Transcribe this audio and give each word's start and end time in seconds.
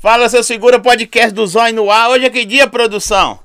Fala, 0.00 0.28
seu 0.28 0.44
segura 0.44 0.78
podcast 0.78 1.32
do 1.32 1.44
Zóio 1.44 1.74
no 1.74 1.90
ar. 1.90 2.10
Hoje 2.10 2.24
é 2.24 2.30
que 2.30 2.44
dia, 2.44 2.68
produção? 2.68 3.40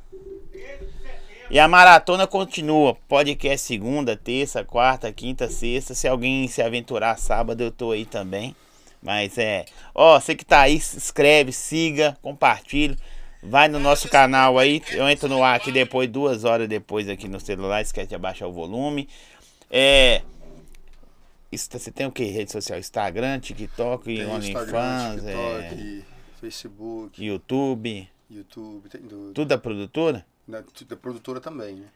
E 1.49 1.57
a 1.57 1.67
maratona 1.67 2.27
continua. 2.27 2.95
Podcast 3.07 3.65
segunda, 3.65 4.15
terça, 4.15 4.63
quarta, 4.63 5.11
quinta, 5.11 5.49
sexta. 5.49 5.95
Se 5.95 6.07
alguém 6.07 6.47
se 6.47 6.61
aventurar 6.61 7.17
sábado, 7.17 7.61
eu 7.63 7.71
tô 7.71 7.89
aí 7.89 8.05
também. 8.05 8.55
Mas 9.01 9.35
é. 9.39 9.65
Ó, 9.95 10.19
você 10.19 10.35
que 10.35 10.45
tá 10.45 10.61
aí, 10.61 10.79
se 10.79 10.95
inscreve, 10.95 11.51
siga, 11.51 12.15
compartilha. 12.21 12.95
Vai 13.41 13.67
no 13.67 13.79
nosso 13.79 14.07
canal 14.07 14.59
aí. 14.59 14.79
Eu 14.91 15.09
entro 15.09 15.27
no 15.27 15.43
ar 15.43 15.55
aqui 15.55 15.71
depois, 15.71 16.07
duas 16.07 16.43
horas 16.43 16.67
depois 16.67 17.09
aqui 17.09 17.27
no 17.27 17.39
celular. 17.39 17.81
Esquece 17.81 18.09
de 18.09 18.15
abaixar 18.15 18.47
o 18.47 18.53
volume. 18.53 19.09
É. 19.71 20.21
Você 21.51 21.89
tem 21.89 22.05
o 22.05 22.11
que? 22.11 22.25
Rede 22.25 22.51
social? 22.51 22.77
Instagram, 22.77 23.39
TikTok, 23.39 24.23
OnlyFans, 24.23 25.25
é, 25.25 26.03
Facebook, 26.43 27.23
YouTube. 27.23 28.09
YouTube, 28.29 28.89
tem 28.89 29.01
tudo. 29.01 29.45
Da 29.45 29.57
produtora? 29.57 30.25
Da, 30.45 30.61
da 30.61 30.95
produtora 30.97 31.39
também, 31.39 31.75
né? 31.75 31.87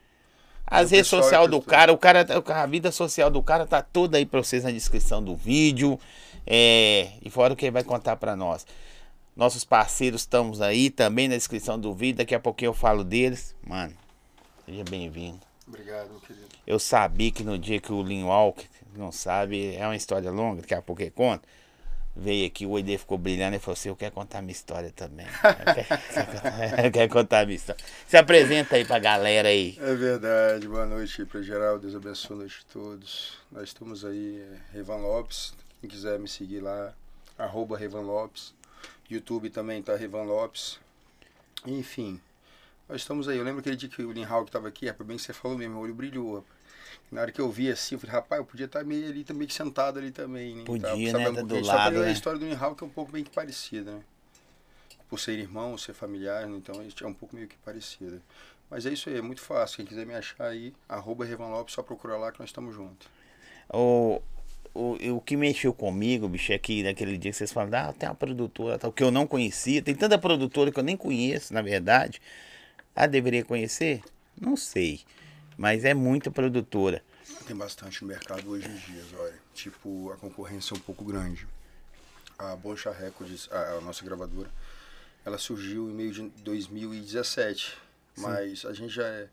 As 0.65 0.91
redes 0.91 1.07
sociais 1.07 1.49
do 1.49 1.61
cara, 1.61 1.91
o 1.91 1.97
cara, 1.97 2.25
a 2.47 2.65
vida 2.65 2.89
social 2.89 3.29
do 3.29 3.43
cara 3.43 3.65
tá 3.65 3.81
toda 3.81 4.17
aí 4.17 4.25
pra 4.25 4.41
vocês 4.41 4.63
na 4.63 4.71
descrição 4.71 5.21
do 5.21 5.35
vídeo. 5.35 5.99
É, 6.45 7.11
e 7.21 7.29
fora 7.29 7.53
o 7.53 7.57
que 7.57 7.65
ele 7.65 7.71
vai 7.71 7.83
contar 7.83 8.15
pra 8.15 8.37
nós. 8.37 8.65
Nossos 9.35 9.65
parceiros 9.65 10.21
estamos 10.21 10.61
aí 10.61 10.89
também 10.89 11.27
na 11.27 11.35
descrição 11.35 11.77
do 11.77 11.93
vídeo. 11.93 12.19
Daqui 12.19 12.33
a 12.33 12.39
pouquinho 12.39 12.69
eu 12.69 12.73
falo 12.73 13.03
deles. 13.03 13.53
Mano, 13.65 13.93
seja 14.65 14.85
bem-vindo. 14.85 15.39
Obrigado, 15.67 16.09
meu 16.09 16.21
querido. 16.21 16.47
Eu 16.65 16.79
sabia 16.79 17.31
que 17.31 17.43
no 17.43 17.57
dia 17.57 17.81
que 17.81 17.91
o 17.91 18.01
Lin 18.01 18.23
Walk, 18.23 18.65
não 18.95 19.11
sabe, 19.11 19.75
é 19.75 19.85
uma 19.85 19.95
história 19.95 20.31
longa, 20.31 20.61
daqui 20.61 20.73
a 20.73 20.81
pouco 20.81 21.01
ele 21.01 21.11
conta. 21.11 21.45
Veio 22.19 22.47
aqui, 22.47 22.65
o 22.65 22.71
olho 22.71 22.97
ficou 22.97 23.15
brilhando 23.17 23.55
e 23.55 23.59
falou 23.59 23.73
assim: 23.73 23.89
Eu 23.89 23.95
quero 23.95 24.11
contar 24.11 24.41
minha 24.41 24.51
história 24.51 24.91
também. 24.95 25.27
Eu 26.83 26.91
quero, 26.91 27.11
contar- 27.11 27.45
minha 27.45 27.55
história. 27.55 27.83
Se 28.07 28.17
apresenta 28.17 28.75
aí 28.75 28.83
pra 28.85 28.97
galera 28.97 29.49
aí. 29.49 29.77
É 29.79 29.93
verdade, 29.93 30.67
boa 30.67 30.85
noite 30.87 31.23
pra 31.25 31.41
geral, 31.43 31.77
Deus 31.77 31.95
abençoe 31.95 32.35
a 32.35 32.39
noite 32.39 32.65
todos. 32.73 33.37
Nós 33.51 33.65
estamos 33.65 34.03
aí, 34.03 34.41
é, 34.41 34.75
Revan 34.75 34.97
Lopes, 34.97 35.53
quem 35.79 35.87
quiser 35.89 36.17
me 36.17 36.27
seguir 36.27 36.59
lá, 36.59 36.91
arroba 37.37 37.77
Revan 37.77 38.01
Lopes. 38.01 38.53
YouTube 39.09 39.49
também 39.51 39.81
tá 39.83 39.95
Revan 39.95 40.23
Lopes. 40.23 40.79
Enfim, 41.65 42.19
nós 42.87 43.01
estamos 43.01 43.27
aí. 43.27 43.37
Eu 43.37 43.43
lembro 43.43 43.59
aquele 43.59 43.75
dia 43.75 43.89
que 43.89 44.01
o 44.01 44.11
Lin 44.11 44.23
Hawk 44.23 44.51
tava 44.51 44.67
aqui, 44.67 44.87
rapaz, 44.87 45.07
bem 45.07 45.17
que 45.17 45.23
você 45.23 45.33
falou 45.33 45.57
mesmo, 45.57 45.73
meu 45.73 45.83
olho 45.83 45.93
brilhou, 45.93 46.35
rapaz. 46.35 46.57
Na 47.11 47.21
hora 47.21 47.31
que 47.31 47.39
eu 47.39 47.49
vi 47.49 47.69
assim, 47.69 47.95
eu 47.95 47.99
falei, 47.99 48.15
rapaz, 48.15 48.39
eu 48.39 48.45
podia 48.45 48.65
estar 48.65 48.83
meio 48.83 49.07
ali 49.07 49.23
também 49.23 49.47
sentado 49.47 49.97
ali 49.97 50.11
também, 50.11 50.55
né? 50.55 50.63
Podia, 50.65 51.11
Tava 51.11 51.31
né? 51.31 51.31
Tá 51.31 51.41
um 51.41 51.47
do 51.47 51.59
lado, 51.61 51.97
A 51.97 52.01
né? 52.01 52.11
história 52.11 52.39
do 52.39 52.45
Lin 52.45 52.55
Hawk 52.55 52.83
é 52.83 52.85
um 52.85 52.89
pouco 52.89 53.11
bem 53.11 53.23
que 53.23 53.29
parecida, 53.29 53.91
né? 53.91 54.01
Por 55.09 55.17
ser 55.19 55.39
irmão, 55.39 55.77
ser 55.77 55.93
familiar, 55.93 56.45
né? 56.45 56.57
então 56.57 56.81
é 56.81 57.07
um 57.07 57.13
pouco 57.13 57.33
meio 57.33 57.47
que 57.47 57.55
parecida. 57.57 58.21
Mas 58.69 58.85
é 58.85 58.89
isso 58.91 59.09
aí, 59.09 59.17
é 59.17 59.21
muito 59.21 59.39
fácil. 59.39 59.77
Quem 59.77 59.85
quiser 59.85 60.05
me 60.05 60.13
achar 60.13 60.47
aí, 60.47 60.73
arroba 60.89 61.23
Revan 61.23 61.47
Lopes, 61.47 61.73
só 61.73 61.81
procurar 61.81 62.17
lá 62.17 62.31
que 62.31 62.39
nós 62.39 62.49
estamos 62.49 62.75
juntos. 62.75 63.07
O, 63.69 64.21
o, 64.73 65.15
o 65.15 65.21
que 65.21 65.37
mexeu 65.37 65.73
comigo, 65.73 66.27
bicho, 66.27 66.51
é 66.51 66.57
que 66.57 66.83
naquele 66.83 67.17
dia 67.17 67.31
que 67.31 67.37
vocês 67.37 67.53
falaram, 67.53 67.89
ah, 67.89 67.93
tem 67.93 68.09
uma 68.09 68.15
produtora 68.15 68.77
tal, 68.77 68.91
que 68.91 69.01
eu 69.01 69.11
não 69.11 69.25
conhecia. 69.25 69.81
Tem 69.81 69.95
tanta 69.95 70.17
produtora 70.17 70.73
que 70.73 70.79
eu 70.79 70.83
nem 70.83 70.97
conheço, 70.97 71.53
na 71.53 71.61
verdade. 71.61 72.21
Ah, 72.99 73.05
deveria 73.05 73.45
conhecer? 73.45 74.01
Não 74.41 74.57
sei. 74.57 75.01
Mas 75.55 75.85
é 75.85 75.93
muita 75.93 76.31
produtora. 76.31 77.03
Tem 77.45 77.55
bastante 77.55 78.01
no 78.01 78.07
mercado 78.07 78.49
hoje 78.49 78.67
em 78.67 78.75
dia, 78.75 79.03
olha. 79.19 79.35
Tipo, 79.53 80.11
a 80.11 80.17
concorrência 80.17 80.73
é 80.73 80.77
um 80.77 80.79
pouco 80.79 81.05
grande. 81.05 81.47
A 82.39 82.55
Boncha 82.55 82.91
Records, 82.91 83.47
a, 83.51 83.73
a 83.77 83.81
nossa 83.81 84.03
gravadora, 84.03 84.49
ela 85.23 85.37
surgiu 85.37 85.87
em 85.91 85.93
meio 85.93 86.11
de 86.11 86.23
2017. 86.43 87.77
Mas 88.17 88.65
a 88.65 88.73
gente 88.73 88.89
já 88.95 89.05
é 89.07 89.27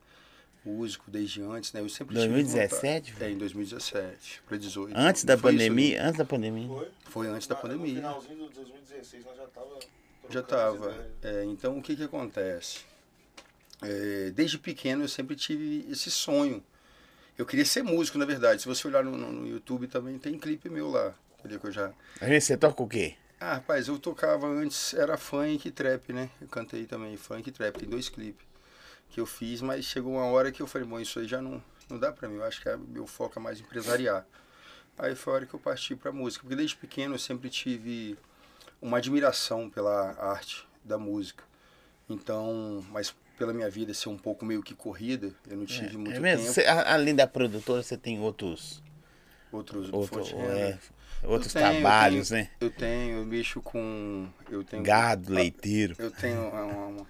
músico 0.63 1.11
desde 1.11 1.41
antes, 1.43 1.73
né? 1.73 1.81
Eu 1.81 1.89
sempre 1.89 2.15
tive 2.17 2.29
2017, 2.29 3.13
vontade- 3.13 3.25
É, 3.31 3.35
em 3.35 3.39
2017, 3.39 4.43
para 4.47 4.59
18. 4.59 4.95
Antes 4.95 5.25
da 5.25 5.39
Foi 5.39 5.55
isso, 5.55 5.65
pandemia, 5.65 6.05
antes 6.05 6.19
da 6.19 6.25
pandemia. 6.27 6.69
Foi? 6.69 6.91
Foi 7.07 7.27
antes 7.29 7.47
da 7.47 7.55
Ah, 7.55 7.59
pandemia. 7.59 7.95
No 7.95 7.97
finalzinho 7.97 8.49
de 8.49 8.55
2016 8.57 9.25
nós 9.25 9.37
já 9.39 9.47
tava. 9.47 9.79
Já 10.29 10.41
essa 10.41 10.47
ideia. 11.21 11.45
então, 11.47 11.79
o 11.79 11.83
que, 11.83 11.97
que 11.97 12.03
acontece? 12.05 12.81
É, 13.83 14.31
desde 14.31 14.59
pequeno 14.59 15.05
eu 15.05 15.09
sempre 15.09 15.37
tive 15.37 15.87
esse 15.91 16.11
sonho. 16.11 16.63
Eu 17.37 17.45
queria 17.45 17.65
ser 17.65 17.83
músico, 17.83 18.19
na 18.19 18.25
verdade. 18.25 18.63
Se 18.63 18.69
você 18.69 18.87
olhar 18.87 19.03
no, 19.05 19.17
no- 19.17 19.47
YouTube 19.47 19.87
também 19.89 20.19
tem 20.19 20.39
clipe 20.39 20.69
meu 20.69 20.91
lá. 20.91 21.15
Entendeu? 21.39 21.61
Que 21.61 21.67
eu 21.67 21.73
já... 21.73 21.93
Você 22.41 22.57
toca 22.57 22.83
o 22.83 22.89
quê? 22.89 23.17
Ah, 23.41 23.55
rapaz, 23.55 23.89
eu 23.89 23.99
tocava 23.99 24.47
antes, 24.47 24.95
era 24.95 25.19
funk 25.19 25.69
e 25.69 25.71
trap, 25.71 26.13
né? 26.13 26.31
Eu 26.41 26.49
cantei 26.49 26.87
também 26.87 27.17
funk 27.17 27.49
e 27.49 27.53
trap, 27.53 27.77
tem 27.79 27.89
dois 27.89 28.09
clipes 28.09 28.47
que 29.11 29.21
eu 29.21 29.27
fiz, 29.27 29.61
mas 29.61 29.85
chegou 29.85 30.15
uma 30.15 30.25
hora 30.25 30.51
que 30.51 30.63
eu 30.63 30.67
falei, 30.67 30.89
bom, 30.89 30.99
isso 30.99 31.19
aí 31.19 31.29
já 31.29 31.41
não, 31.43 31.63
não 31.89 31.99
dá 31.99 32.11
pra 32.13 32.29
mim, 32.29 32.37
eu 32.37 32.45
acho 32.45 32.61
que 32.63 32.69
é, 32.69 32.77
meu 32.77 33.07
foco 33.07 33.39
é 33.39 33.43
mais 33.43 33.61
empresariar. 33.61 34.27
Aí 34.99 35.15
foi 35.15 35.33
a 35.33 35.37
hora 35.37 35.47
que 35.47 35.55
eu 35.55 35.61
parti 35.61 35.95
pra 35.95 36.11
música, 36.11 36.43
porque 36.43 36.57
desde 36.57 36.77
pequeno 36.77 37.15
eu 37.15 37.19
sempre 37.19 37.51
tive 37.51 38.17
uma 38.81 38.99
admiração 38.99 39.69
pela 39.69 40.13
arte 40.19 40.67
da 40.85 40.97
música. 40.97 41.45
Então, 42.09 42.85
mas 42.91 43.15
pela 43.39 43.53
minha 43.53 43.69
vida 43.71 43.93
ser 43.95 44.09
um 44.09 44.17
pouco 44.19 44.45
meio 44.45 44.63
que 44.63 44.75
corrida, 44.75 45.33
eu 45.49 45.57
não 45.57 45.65
tive 45.67 45.97
muito 45.97 46.17
É 46.17 46.21
mesmo? 46.21 46.53
tempo. 46.55 46.69
A- 46.69 46.95
além 46.95 47.15
da 47.15 47.27
produtora, 47.27 47.83
você 47.83 47.97
tem 47.97 48.21
outros, 48.21 48.83
Outros, 49.53 49.89
outro, 49.93 50.21
é, 50.21 50.77
outros 51.23 51.55
Eu 51.55 51.61
tenho, 51.61 51.75
eu 51.77 51.81
trabalhos, 51.81 52.29
tenho- 52.29 52.41
né? 52.43 52.51
Eu 52.61 52.71
tenho, 52.71 53.19
eu 53.19 53.25
mexo 53.25 53.61
com. 53.63 54.29
Eu 54.51 54.65
tenho, 54.65 54.83
Gado, 54.83 55.33
leiteiro. 55.33 55.95
Eu 55.99 56.11
tenho 56.11 56.41
uma, 56.49 56.65
uma, 56.65 57.07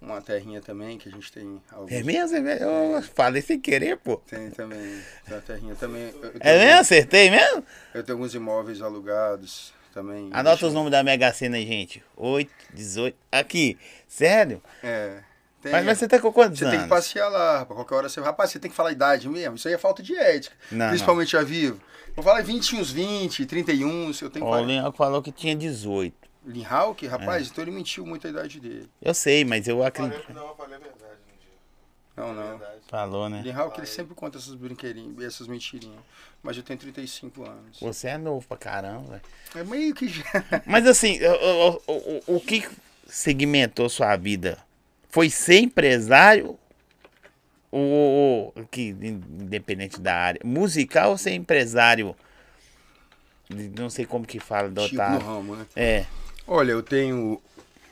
uma 0.00 0.22
terrinha 0.22 0.60
também, 0.62 0.96
que 0.96 1.08
a 1.08 1.12
gente 1.12 1.30
tem 1.30 1.60
alguns. 1.70 1.92
É 1.92 2.02
mesmo? 2.02 2.36
É 2.36 2.40
mesmo? 2.40 2.64
Eu 2.66 3.02
falei 3.02 3.42
sem 3.42 3.60
querer, 3.60 3.98
pô. 3.98 4.16
Tem 4.26 4.50
também. 4.50 4.80
Tem 5.26 5.34
uma 5.34 5.40
terrinha 5.42 5.74
também. 5.74 6.02
Eu, 6.10 6.22
eu 6.24 6.32
É 6.40 6.52
mesmo? 6.54 6.70
alguns- 6.70 6.80
Acertei 6.80 7.30
mesmo? 7.30 7.64
Eu 7.94 8.02
tenho 8.02 8.16
alguns 8.16 8.34
imóveis 8.34 8.80
alugados 8.80 9.74
também. 9.92 10.30
Anota 10.32 10.56
os 10.66 10.72
eu- 10.72 10.74
números 10.74 10.92
da 10.92 11.02
Mega 11.04 11.30
Sena 11.34 11.58
gente. 11.58 12.02
8, 12.16 12.50
18. 12.72 13.16
Aqui. 13.30 13.76
Sério? 14.08 14.62
É. 14.82 15.20
Tem, 15.62 15.70
Mas, 15.72 15.84
mas 15.86 15.98
você 15.98 16.08
tá 16.08 16.18
com 16.18 16.32
quantos 16.32 16.58
Você 16.58 16.64
anos? 16.64 16.76
tem 16.76 16.82
que 16.84 16.90
passear 16.90 17.28
lá, 17.28 17.58
rapaz. 17.60 17.76
Qualquer 17.78 17.94
hora 17.94 18.08
você. 18.08 18.20
Rapaz, 18.20 18.50
você 18.50 18.58
tem 18.58 18.68
que 18.70 18.76
falar 18.76 18.88
a 18.88 18.92
idade 18.92 19.28
mesmo. 19.28 19.54
Isso 19.54 19.68
aí 19.68 19.74
é 19.74 19.78
falta 19.78 20.02
de 20.02 20.14
ética. 20.16 20.56
Não, 20.72 20.88
principalmente 20.88 21.36
a 21.36 21.42
vivo. 21.42 21.80
Vou 22.16 22.24
falar 22.24 22.42
20, 22.42 22.76
uns 22.76 22.90
20, 22.90 23.46
31. 23.46 24.12
Se 24.12 24.24
eu 24.24 24.28
tenho 24.30 24.44
Ó, 24.44 24.60
o 24.60 24.64
Leão 24.64 24.92
falou 24.92 25.22
que 25.22 25.30
tinha 25.30 25.54
18. 25.54 26.14
Lin 26.44 26.64
Hawk, 26.68 27.06
É. 27.06 27.08
rapaz, 27.08 27.48
então 27.48 27.62
ele 27.62 27.70
mentiu 27.70 28.04
muito 28.04 28.26
a 28.26 28.30
idade 28.30 28.58
dele. 28.58 28.90
Eu 29.00 29.14
sei, 29.14 29.44
mas 29.44 29.68
eu 29.68 29.82
acredito. 29.84 30.32
não, 30.34 30.48
eu 30.48 30.56
falei 30.56 30.74
a 30.74 30.78
verdade. 30.80 31.02
Não, 32.16 32.34
não. 32.34 32.48
Verdade. 32.58 32.80
Falou, 32.88 33.28
né? 33.28 33.40
Lin 33.42 33.52
Hawk, 33.52 33.78
ele 33.78 33.86
sempre 33.86 34.14
conta 34.16 34.38
essas 34.38 34.54
brinqueirinhas, 34.54 35.22
essas 35.24 35.46
mentirinhas. 35.46 36.00
Mas 36.42 36.56
eu 36.56 36.62
tenho 36.64 36.78
35 36.78 37.44
anos. 37.48 37.78
Você 37.80 38.08
é 38.08 38.18
novo 38.18 38.44
pra 38.48 38.56
caramba. 38.56 39.22
É 39.54 39.62
meio 39.62 39.94
que 39.94 40.08
já. 40.08 40.24
Mas 40.66 40.86
assim, 40.88 41.20
o, 41.24 41.80
o, 41.86 42.22
o, 42.26 42.36
o 42.36 42.40
que 42.40 42.68
segmentou 43.06 43.88
sua 43.88 44.16
vida? 44.16 44.58
Foi 45.12 45.30
ser 45.30 45.60
empresário? 45.60 46.58
Ou, 47.70 48.52
ou- 48.54 48.66
que, 48.70 48.88
independente 48.90 49.98
da 50.00 50.14
área, 50.14 50.40
musical 50.44 51.10
ou 51.12 51.18
ser 51.18 51.32
empresário? 51.32 52.14
Não 53.78 53.90
sei 53.90 54.04
como 54.06 54.26
que 54.26 54.38
fala 54.40 54.68
da 54.68 54.82
Tipo 54.82 55.02
área. 55.02 55.18
ramo, 55.18 55.56
né? 55.56 55.66
É, 55.76 56.06
Olha, 56.46 56.72
eu 56.72 56.82
tenho. 56.82 57.40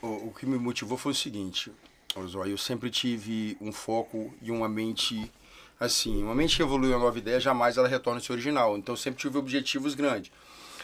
O, 0.02 0.06
o 0.28 0.34
que 0.34 0.46
me 0.46 0.58
motivou 0.58 0.96
foi 0.96 1.12
o 1.12 1.14
seguinte, 1.14 1.70
eu 2.17 2.58
sempre 2.58 2.90
tive 2.90 3.56
um 3.61 3.70
foco 3.73 4.32
e 4.43 4.50
uma 4.50 4.69
mente 4.69 5.31
assim. 5.78 6.23
Uma 6.23 6.34
mente 6.34 6.56
que 6.56 6.62
evolui 6.62 6.90
uma 6.90 6.99
nova 6.99 7.19
ideia, 7.19 7.38
jamais 7.40 7.76
ela 7.76 7.88
retorna 7.88 8.19
ao 8.19 8.25
seu 8.25 8.34
original. 8.34 8.76
Então 8.78 8.94
eu 8.94 8.96
sempre 8.96 9.20
tive 9.20 9.38
objetivos 9.38 9.94
grandes. 9.94 10.31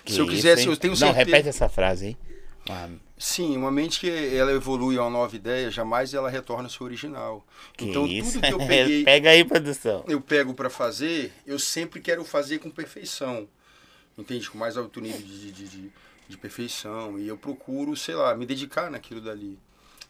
que 0.05 0.12
Se 0.12 0.21
eu 0.21 0.27
isso, 0.27 0.37
quisesse, 0.37 0.62
hein? 0.62 0.71
eu 0.71 0.77
tenho 0.77 0.97
Não, 0.97 1.09
certeza. 1.09 1.27
repete 1.27 1.49
essa 1.49 1.69
frase 1.69 2.06
aí. 2.09 2.17
Ah, 2.69 2.89
Sim, 3.19 3.57
uma 3.57 3.71
mente 3.71 3.99
que 3.99 4.11
ela 4.11 4.53
evolui 4.53 4.99
a 4.99 5.03
uma 5.03 5.11
nova 5.11 5.35
ideia, 5.35 5.71
jamais 5.71 6.13
ela 6.13 6.29
retorna 6.29 6.65
ao 6.65 6.71
seu 6.71 6.85
original. 6.85 7.47
que 7.77 7.87
então 7.87 8.07
isso? 8.07 8.33
tudo 8.35 8.47
que 8.47 8.53
eu 8.53 8.59
peguei. 8.67 9.05
Pega 9.05 9.31
aí, 9.31 9.45
produção. 9.45 10.05
eu 10.07 10.21
pego 10.21 10.53
para 10.53 10.69
fazer, 10.69 11.33
eu 11.47 11.59
sempre 11.59 12.01
quero 12.01 12.25
fazer 12.25 12.59
com 12.59 12.71
perfeição. 12.71 13.49
Entende? 14.19 14.51
Com 14.51 14.59
mais 14.59 14.77
alto 14.77 15.01
nível 15.01 15.21
de, 15.21 15.53
de, 15.53 15.69
de, 15.69 15.93
de 16.29 16.37
perfeição. 16.37 17.19
E 17.19 17.27
eu 17.27 17.37
procuro, 17.39 17.97
sei 17.97 18.15
lá, 18.15 18.35
me 18.35 18.45
dedicar 18.45 18.91
naquilo 18.91 19.21
dali. 19.21 19.59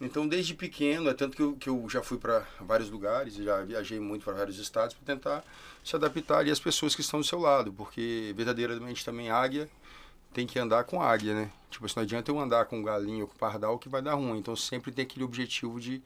Então, 0.00 0.29
desde 0.29 0.55
pequeno, 0.55 1.08
é 1.08 1.14
tanto 1.14 1.37
que 1.37 1.43
eu, 1.43 1.53
que 1.55 1.69
eu 1.69 1.88
já 1.88 2.03
fui 2.03 2.19
para 2.19 2.47
vários 2.61 2.91
lugares, 2.91 3.35
já 3.35 3.62
viajei 3.62 3.99
muito 3.99 4.25
para 4.25 4.35
vários 4.35 4.58
estados 4.58 4.94
para 4.94 5.14
tentar 5.14 5.44
se 5.82 5.97
adaptar 5.97 6.38
ali 6.38 6.50
às 6.50 6.61
pessoas 6.61 6.94
que 6.94 7.00
estão 7.00 7.20
do 7.20 7.26
seu 7.26 7.38
lado, 7.38 7.73
porque 7.73 8.35
verdadeiramente 8.37 9.05
também 9.05 9.31
águia 9.31 9.69
tem 10.36 10.46
que 10.46 10.58
andar 10.58 10.84
com 10.84 11.00
águia, 11.00 11.32
né? 11.34 11.50
Tipo, 11.70 11.86
assim, 11.86 11.94
não 11.96 12.02
adianta 12.02 12.30
eu 12.30 12.38
andar 12.38 12.66
com 12.66 12.82
galinha 12.82 13.22
ou 13.24 13.26
com 13.28 13.38
pardal 13.38 13.78
que 13.78 13.88
vai 13.88 14.02
dar 14.02 14.12
ruim. 14.12 14.38
Então, 14.38 14.54
sempre 14.54 14.92
tem 14.92 15.02
aquele 15.02 15.24
objetivo 15.24 15.80
de, 15.80 16.02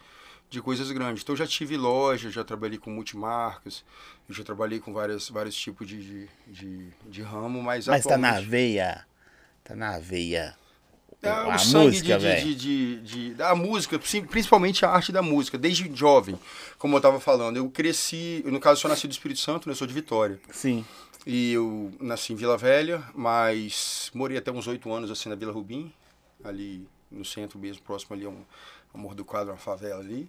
de 0.49 0.63
coisas 0.63 0.89
grandes. 0.93 1.25
Então, 1.25 1.33
eu 1.33 1.37
já 1.37 1.49
tive 1.49 1.77
loja, 1.77 2.31
já 2.31 2.45
trabalhei 2.45 2.79
com 2.79 2.91
multimarcas, 2.91 3.85
já 4.29 4.45
trabalhei 4.45 4.79
com 4.79 4.93
várias, 4.93 5.29
vários 5.29 5.57
tipos 5.57 5.85
de, 5.89 5.99
de, 6.01 6.29
de, 6.47 6.89
de 7.07 7.23
ramo, 7.23 7.61
mas, 7.61 7.89
Mas 7.89 8.05
tá 8.07 8.17
na 8.17 8.41
veia. 8.41 9.05
Tá 9.65 9.75
na 9.75 9.99
veia 9.99 10.57
a 11.23 11.57
o 11.57 11.59
sangue 11.59 11.87
música, 11.87 12.19
de, 12.19 12.55
de, 12.55 12.55
de, 12.55 13.01
de- 13.03 13.35
da 13.35 13.55
música, 13.55 13.99
principalmente 13.99 14.85
a 14.87 14.91
arte 14.91 15.13
da 15.13 15.21
música, 15.21 15.59
desde 15.59 15.91
jovem, 15.95 16.39
como 16.79 16.97
eu 16.97 17.01
tava 17.01 17.21
falando. 17.21 17.57
Eu 17.57 17.69
cresci, 17.69 18.43
no 18.47 18.59
caso, 18.61 18.77
eu 18.79 18.83
sou 18.83 18.89
nascido 18.91 19.11
do 19.11 19.13
Espírito 19.13 19.41
Santo, 19.41 19.69
né? 19.69 19.73
Eu 19.73 19.77
sou 19.77 19.87
de 19.87 19.93
Vitória. 19.93 20.41
Sim. 20.51 20.85
E 21.27 21.53
eu 21.53 21.93
nasci 22.01 22.33
em 22.33 22.37
Vila 22.37 22.57
Velha, 22.57 23.05
mas 23.15 24.11
morei 24.15 24.39
até 24.39 24.51
uns 24.51 24.67
oito 24.67 24.91
anos 24.91 25.11
assim 25.11 25.29
na 25.29 25.35
Vila 25.35 25.53
Rubim, 25.53 25.93
ali 26.43 26.89
no 27.11 27.25
centro 27.25 27.59
mesmo, 27.59 27.83
próximo 27.83 28.17
ali 28.17 28.25
a 28.25 28.31
um 28.31 28.45
Amor 28.95 29.15
do 29.15 29.25
Quadro, 29.25 29.53
uma 29.53 29.59
favela 29.59 30.01
ali. 30.01 30.29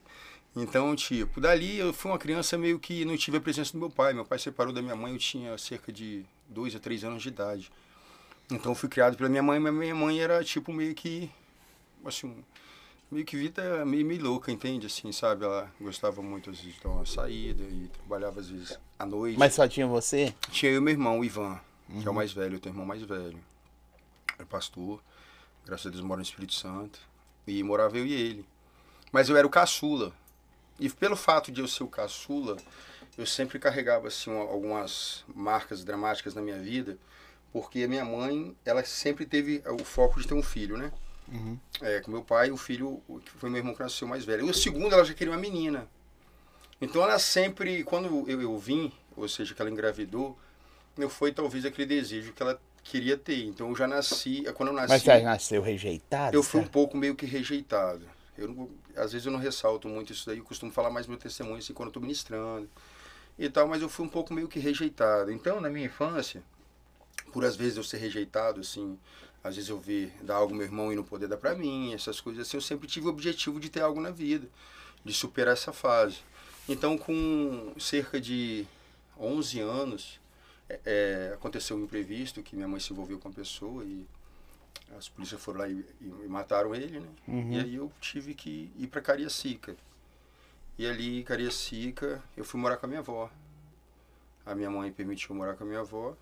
Então, 0.55 0.93
tipo, 0.95 1.39
dali 1.39 1.77
eu 1.77 1.93
fui 1.93 2.11
uma 2.11 2.17
criança 2.17 2.57
meio 2.57 2.77
que 2.77 3.05
não 3.05 3.15
tive 3.15 3.37
a 3.37 3.41
presença 3.41 3.71
do 3.71 3.79
meu 3.79 3.89
pai. 3.89 4.13
Meu 4.13 4.25
pai 4.25 4.37
separou 4.37 4.73
da 4.73 4.81
minha 4.81 4.95
mãe, 4.95 5.13
eu 5.13 5.17
tinha 5.17 5.57
cerca 5.57 5.91
de 5.91 6.25
dois 6.49 6.75
a 6.75 6.79
três 6.79 7.03
anos 7.03 7.23
de 7.23 7.29
idade. 7.29 7.71
Então 8.51 8.73
eu 8.73 8.75
fui 8.75 8.89
criado 8.89 9.15
pela 9.15 9.29
minha 9.29 9.41
mãe, 9.41 9.59
mas 9.59 9.73
minha 9.73 9.95
mãe 9.95 10.19
era 10.19 10.43
tipo 10.43 10.73
meio 10.73 10.93
que, 10.93 11.31
assim, 12.05 12.43
meio 13.11 13.25
que 13.25 13.35
vida 13.37 13.85
meio, 13.85 14.05
meio 14.05 14.23
louca, 14.23 14.51
entende? 14.51 14.87
Assim, 14.87 15.11
sabe? 15.11 15.43
Ela 15.45 15.71
gostava 15.79 16.21
muito 16.21 16.49
às 16.49 16.57
vezes 16.59 16.75
de 16.75 16.81
dar 16.81 16.89
uma 16.89 17.05
saída 17.05 17.63
e 17.63 17.89
trabalhava 17.93 18.39
às 18.39 18.49
vezes 18.49 18.79
à 18.97 19.05
noite. 19.05 19.37
Mas 19.37 19.53
só 19.53 19.67
tinha 19.67 19.85
você? 19.87 20.33
Tinha 20.49 20.71
eu 20.71 20.77
e 20.77 20.81
meu 20.81 20.91
irmão, 20.93 21.19
o 21.19 21.25
Ivan, 21.25 21.59
que 22.01 22.07
é 22.07 22.09
o 22.09 22.13
mais 22.13 22.31
velho, 22.31 22.55
eu 22.55 22.59
tenho 22.59 22.73
um 22.73 22.77
irmão 22.77 22.87
mais 22.87 23.01
velho. 23.01 23.37
É 24.39 24.45
pastor, 24.45 25.01
graças 25.65 25.87
a 25.87 25.89
Deus 25.89 26.01
mora 26.01 26.17
no 26.19 26.23
Espírito 26.23 26.53
Santo. 26.53 26.99
E 27.45 27.61
morava 27.63 27.97
eu 27.97 28.05
e 28.05 28.13
ele. 28.13 28.45
Mas 29.11 29.27
eu 29.29 29.35
era 29.35 29.45
o 29.45 29.49
caçula. 29.49 30.13
E 30.79 30.89
pelo 30.89 31.15
fato 31.15 31.51
de 31.51 31.59
eu 31.61 31.67
ser 31.67 31.83
o 31.83 31.87
caçula, 31.87 32.57
eu 33.17 33.25
sempre 33.25 33.59
carregava 33.59 34.07
assim, 34.07 34.31
uma- 34.31 34.43
algumas 34.49 35.23
marcas 35.35 35.83
dramáticas 35.83 36.33
na 36.33 36.41
minha 36.41 36.57
vida, 36.59 36.97
porque 37.51 37.83
a 37.83 37.87
minha 37.87 38.05
mãe, 38.05 38.55
ela 38.63 38.83
sempre 38.85 39.25
teve 39.25 39.61
o 39.67 39.83
foco 39.83 40.19
de 40.19 40.27
ter 40.27 40.33
um 40.33 40.41
filho, 40.41 40.77
né? 40.77 40.91
É, 41.81 41.99
com 42.01 42.11
meu 42.11 42.23
pai, 42.23 42.51
o 42.51 42.57
filho, 42.57 43.01
que 43.25 43.31
foi 43.31 43.49
meu 43.49 43.59
irmão 43.59 43.73
que 43.73 43.81
nasceu 43.81 44.07
mais 44.07 44.23
velho. 44.25 44.45
E 44.45 44.49
o 44.49 44.53
segundo, 44.53 44.93
ela 44.93 45.03
já 45.03 45.13
queria 45.13 45.33
uma 45.33 45.39
menina. 45.39 45.87
Então 46.79 47.01
ela 47.03 47.17
sempre, 47.19 47.83
quando 47.83 48.25
eu, 48.27 48.41
eu 48.41 48.57
vim, 48.57 48.91
ou 49.15 49.27
seja, 49.27 49.53
que 49.53 49.61
ela 49.61 49.69
engravidou, 49.71 50.37
eu 50.97 51.09
foi 51.09 51.31
talvez 51.31 51.65
aquele 51.65 51.87
desejo 51.87 52.33
que 52.33 52.41
ela 52.41 52.59
queria 52.83 53.17
ter. 53.17 53.45
Então 53.45 53.69
eu 53.69 53.75
já 53.75 53.87
nasci, 53.87 54.43
quando 54.55 54.69
eu 54.69 54.73
nasci, 54.75 54.89
Mas 54.89 55.01
você 55.03 55.21
nasceu 55.21 55.61
rejeitado? 55.61 56.35
eu 56.35 56.43
fui 56.43 56.61
um 56.61 56.67
pouco 56.67 56.97
meio 56.97 57.15
que 57.15 57.25
rejeitado. 57.25 58.07
Eu 58.37 58.47
não- 58.47 58.69
às 58.95 59.11
vezes 59.11 59.25
eu 59.25 59.31
não 59.31 59.39
ressalto 59.39 59.87
muito 59.87 60.11
isso 60.11 60.25
daí, 60.25 60.39
eu 60.39 60.43
costumo 60.43 60.71
falar 60.71 60.89
mais 60.89 61.05
meu 61.07 61.17
testemunho 61.17 61.57
assim 61.57 61.73
quando 61.73 61.89
eu 61.89 61.93
tô 61.93 61.99
ministrando 61.99 62.67
e 63.37 63.49
tal, 63.49 63.67
mas 63.67 63.81
eu 63.81 63.89
fui 63.89 64.05
um 64.05 64.09
pouco 64.09 64.33
meio 64.33 64.47
que 64.47 64.59
rejeitado. 64.59 65.31
Então, 65.31 65.61
na 65.61 65.69
minha 65.69 65.85
infância, 65.85 66.43
por 67.31 67.45
às 67.45 67.55
vezes 67.55 67.77
eu 67.77 67.83
ser 67.83 67.97
rejeitado, 67.97 68.61
assim, 68.61 68.97
às 69.43 69.55
vezes 69.55 69.69
eu 69.69 69.79
ver 69.79 70.13
dar 70.21 70.35
algo 70.35 70.53
ao 70.53 70.57
meu 70.57 70.65
irmão 70.65 70.93
e 70.93 70.95
não 70.95 71.03
poder 71.03 71.27
dar 71.27 71.37
pra 71.37 71.55
mim, 71.55 71.93
essas 71.93 72.21
coisas 72.21 72.47
assim, 72.47 72.57
eu 72.57 72.61
sempre 72.61 72.87
tive 72.87 73.07
o 73.07 73.09
objetivo 73.09 73.59
de 73.59 73.69
ter 73.69 73.81
algo 73.81 73.99
na 73.99 74.11
vida, 74.11 74.47
de 75.03 75.13
superar 75.13 75.53
essa 75.53 75.73
fase. 75.73 76.17
Então, 76.69 76.97
com 76.97 77.73
cerca 77.79 78.21
de 78.21 78.65
11 79.19 79.59
anos, 79.59 80.19
é, 80.69 80.79
é, 80.85 81.33
aconteceu 81.33 81.75
um 81.75 81.83
imprevisto, 81.83 82.41
que 82.43 82.55
minha 82.55 82.67
mãe 82.67 82.79
se 82.79 82.93
envolveu 82.93 83.19
com 83.19 83.29
a 83.29 83.31
pessoa 83.31 83.83
e 83.83 84.05
as 84.97 85.09
polícias 85.09 85.41
foram 85.41 85.59
lá 85.59 85.67
e, 85.67 85.85
e 86.01 86.27
mataram 86.27 86.73
ele, 86.75 86.99
né? 86.99 87.07
Uhum. 87.27 87.51
E 87.53 87.59
aí 87.59 87.75
eu 87.75 87.91
tive 87.99 88.33
que 88.33 88.71
ir 88.77 88.87
para 88.87 89.01
Cariacica. 89.01 89.75
E 90.77 90.85
ali 90.85 91.19
em 91.19 91.23
Cariacica 91.23 92.23
eu 92.37 92.45
fui 92.45 92.59
morar 92.59 92.77
com 92.77 92.85
a 92.85 92.89
minha 92.89 92.99
avó. 92.99 93.29
A 94.45 94.55
minha 94.55 94.69
mãe 94.69 94.91
permitiu 94.91 95.35
morar 95.35 95.55
com 95.55 95.63
a 95.63 95.67
minha 95.67 95.79
avó. 95.79 96.15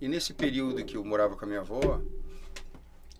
E 0.00 0.08
nesse 0.08 0.32
período 0.32 0.84
que 0.84 0.96
eu 0.96 1.04
morava 1.04 1.36
com 1.36 1.44
a 1.44 1.48
minha 1.48 1.60
avó, 1.60 2.00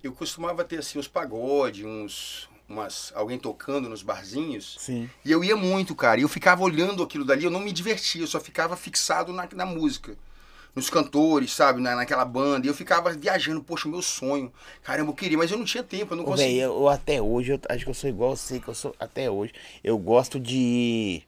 eu 0.03 0.13
costumava 0.13 0.65
ter 0.65 0.79
assim 0.79 0.99
uns 0.99 1.09
pagode, 1.09 1.85
uns 1.85 2.49
umas 2.71 3.13
alguém 3.17 3.39
tocando 3.39 3.89
nos 3.89 4.03
barzinhos. 4.03 4.77
Sim. 4.79 5.11
E 5.25 5.31
eu 5.31 5.43
ia 5.43 5.57
muito, 5.57 5.95
cara. 5.95 6.21
E 6.21 6.23
eu 6.23 6.29
ficava 6.29 6.63
olhando 6.63 7.03
aquilo 7.03 7.25
dali, 7.25 7.45
eu 7.45 7.51
não 7.51 7.61
me 7.61 7.73
divertia, 7.73 8.23
eu 8.23 8.27
só 8.29 8.39
ficava 8.39 8.77
fixado 8.77 9.33
na, 9.33 9.49
na 9.55 9.67
música. 9.67 10.17
Nos 10.73 10.89
cantores, 10.89 11.53
sabe? 11.53 11.81
Na, 11.81 11.97
naquela 11.97 12.25
banda. 12.25 12.65
E 12.65 12.71
eu 12.71 12.75
ficava 12.75 13.13
viajando, 13.13 13.61
poxa, 13.61 13.89
o 13.89 13.91
meu 13.91 14.01
sonho. 14.01 14.53
Caramba, 14.85 15.11
eu 15.11 15.15
queria, 15.15 15.37
mas 15.37 15.51
eu 15.51 15.59
não 15.59 15.65
tinha 15.65 15.83
tempo, 15.83 16.13
eu 16.13 16.17
não 16.17 16.25
conseguia. 16.25 16.63
eu, 16.63 16.73
eu 16.73 16.89
até 16.89 17.21
hoje, 17.21 17.53
eu 17.53 17.61
acho 17.69 17.85
que 17.85 17.91
eu 17.91 17.95
sou 17.95 18.09
igual 18.09 18.37
você, 18.37 18.61
que 18.61 18.69
eu 18.69 18.75
sou 18.75 18.95
até 19.01 19.29
hoje. 19.29 19.53
Eu 19.83 19.99
gosto 19.99 20.39
de 20.39 20.57
ir 20.57 21.27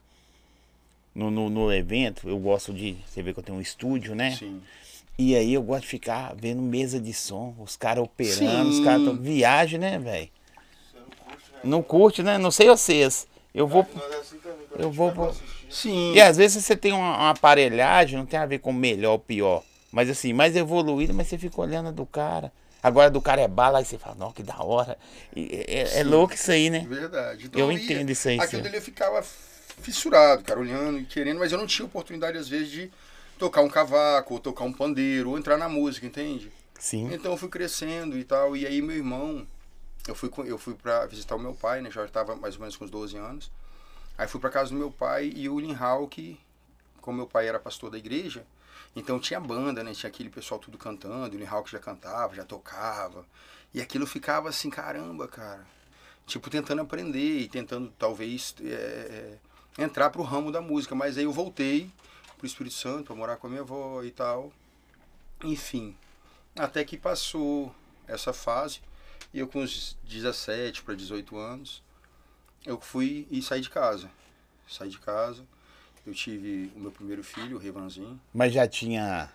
no, 1.13 1.29
no, 1.29 1.51
no 1.51 1.73
evento, 1.73 2.29
eu 2.29 2.39
gosto 2.39 2.73
de. 2.73 2.97
Você 3.05 3.21
vê 3.21 3.33
que 3.33 3.41
eu 3.41 3.43
tenho 3.43 3.59
um 3.59 3.61
estúdio, 3.61 4.15
né? 4.15 4.37
Sim. 4.37 4.63
E 5.19 5.37
aí 5.37 5.55
eu 5.55 5.63
gosto 5.63 5.83
de 5.83 5.89
ficar 5.89 6.35
vendo 6.35 6.63
mesa 6.63 6.99
de 6.99 7.13
som, 7.13 7.55
os 7.59 7.77
caras 7.77 8.03
operando, 8.03 8.71
os 8.71 8.77
Sim. 8.77 8.83
caras 8.83 9.05
tão 9.05 9.17
viagem, 9.17 9.79
né, 9.79 9.99
velho? 9.99 10.29
Você 10.91 10.99
não 10.99 11.03
curte, 11.13 11.53
né? 11.53 11.61
Não 11.65 11.83
curte, 11.83 12.23
né? 12.23 12.39
Não 12.39 12.51
sei 12.51 12.69
vocês. 12.69 13.27
Eu 13.55 13.67
vou. 13.67 13.83
É 13.83 14.17
assim 14.17 14.39
eu 14.79 14.91
vou 14.91 15.35
Sim. 15.69 16.13
E 16.15 16.21
às 16.21 16.37
vezes 16.37 16.65
você 16.65 16.77
tem 16.77 16.93
uma, 16.93 17.17
uma 17.17 17.31
aparelhagem, 17.31 18.19
não 18.19 18.27
tem 18.27 18.39
a 18.39 18.47
ver 18.47 18.59
com 18.59 18.73
melhor 18.73 19.13
ou 19.13 19.19
pior. 19.19 19.63
Mas 19.91 20.09
assim, 20.09 20.33
mais 20.33 20.57
evoluído, 20.57 21.13
mas 21.13 21.29
você 21.29 21.39
fica 21.39 21.61
olhando 21.61 21.89
a 21.89 21.93
do 21.93 22.07
cara. 22.07 22.53
Agora 22.83 23.07
a 23.07 23.11
do 23.11 23.21
cara 23.21 23.41
é 23.41 23.49
bala, 23.49 23.79
aí 23.79 23.85
você 23.85 23.97
fala, 23.97 24.17
não, 24.19 24.33
que 24.33 24.43
da 24.43 24.61
hora. 24.63 24.99
E 25.37 25.65
é, 25.69 25.81
é 25.83 25.87
Sim. 25.87 26.03
louco 26.05 26.35
isso 26.35 26.51
aí, 26.51 26.69
né? 26.69 26.87
Verdade. 26.89 27.51
Eu 27.55 27.71
ia- 27.71 27.79
entendo 27.79 28.11
isso 28.11 28.29
aí, 28.29 28.41
Aquilo 28.41 28.65
sim. 28.67 28.75
eu 28.75 28.83
ficava 28.83 29.23
fissurado, 29.23 30.43
cara, 30.43 30.59
olhando 30.59 30.99
e 30.99 31.05
querendo, 31.05 31.39
mas 31.39 31.53
eu 31.53 31.59
não 31.59 31.67
tinha 31.67 31.87
oportunidade, 31.87 32.37
às 32.37 32.49
vezes, 32.49 32.71
de 32.71 32.91
tocar 33.43 33.61
um 33.61 33.69
cavaco, 33.69 34.35
ou 34.35 34.41
tocar 34.41 34.63
um 34.63 34.73
pandeiro, 34.73 35.31
ou 35.31 35.37
entrar 35.37 35.59
na 35.59 35.69
música, 35.69 36.07
entende? 36.07 36.53
Sim. 36.79 37.13
Então 37.13 37.33
eu 37.33 37.37
fui 37.37 37.49
crescendo 37.49 38.17
e 38.17 38.23
tal, 38.23 38.57
e 38.57 38.65
aí 38.65 38.81
meu 38.81 38.95
irmão, 38.95 39.45
eu 40.07 40.15
fui, 40.15 40.31
eu 40.45 40.57
fui 40.57 40.75
pra 40.75 41.07
visitar 41.07 41.35
o 41.35 41.41
meu 41.41 41.53
pai, 41.53 41.81
né, 41.83 41.91
já 41.91 42.05
estava 42.05 42.37
mais 42.37 42.55
ou 42.55 42.61
menos 42.61 42.77
com 42.77 42.85
uns 42.85 42.91
12 42.91 43.17
anos. 43.17 43.51
Aí 44.17 44.29
fui 44.29 44.41
pra 44.41 44.49
casa 44.49 44.71
do 44.71 44.77
meu 44.77 44.93
pai 44.93 45.33
e 45.35 45.49
o 45.49 45.59
Lin 45.59 45.75
Hawk, 45.75 46.39
como 47.01 47.17
meu 47.17 47.27
pai 47.27 47.49
era 47.49 47.59
pastor 47.59 47.91
da 47.91 47.99
igreja, 47.99 48.47
então 48.95 49.19
tinha 49.19 49.41
banda, 49.41 49.83
né, 49.83 49.93
tinha 49.93 50.09
aquele 50.09 50.31
pessoal 50.31 50.61
tudo 50.61 50.79
cantando, 50.79 51.35
o 51.35 51.39
Lin 51.41 51.47
Hawk 51.47 51.69
já 51.69 51.81
cantava, 51.81 52.37
já 52.37 52.45
tocava. 52.45 53.27
E 53.75 53.81
aquilo 53.81 54.07
ficava 54.07 54.51
assim, 54.51 54.71
caramba, 54.71 55.27
cara. 55.27 55.67
Tipo, 56.29 56.49
tentando 56.49 56.81
aprender 56.81 57.41
e 57.41 57.49
tentando, 57.49 57.93
talvez, 57.99 58.55
é, 58.63 59.39
é, 59.79 59.83
entrar 59.83 60.11
pro 60.11 60.23
ramo 60.23 60.53
da 60.53 60.61
música. 60.61 60.95
Mas 60.95 61.19
aí 61.19 61.25
eu 61.25 61.33
voltei 61.33 61.91
pro 62.43 62.47
Espírito 62.49 62.75
Santo 62.75 63.05
pra 63.05 63.15
morar 63.15 63.37
com 63.37 63.47
a 63.47 63.51
minha 63.51 63.63
avó 63.63 64.03
e 64.03 64.11
tal. 64.11 64.53
Enfim, 65.45 65.97
até 66.57 66.85
que 66.85 66.97
passou 66.97 67.73
essa 68.09 68.33
fase 68.33 68.81
e 69.33 69.39
eu 69.39 69.47
com 69.47 69.61
uns 69.61 69.97
17 70.03 70.83
para 70.83 70.97
18 70.97 71.37
anos, 71.39 71.83
eu 72.67 72.81
fui 72.81 73.29
e 73.31 73.41
saí 73.41 73.61
de 73.61 73.71
casa. 73.71 74.11
Saí 74.69 74.89
de 74.89 74.99
casa, 74.99 75.45
eu 76.05 76.13
tive 76.13 76.73
o 76.75 76.81
meu 76.81 76.91
primeiro 76.91 77.23
filho, 77.23 77.57
o 77.57 77.61
Revanzinho. 77.61 78.21
Mas 78.35 78.53
já 78.53 78.67
tinha 78.67 79.33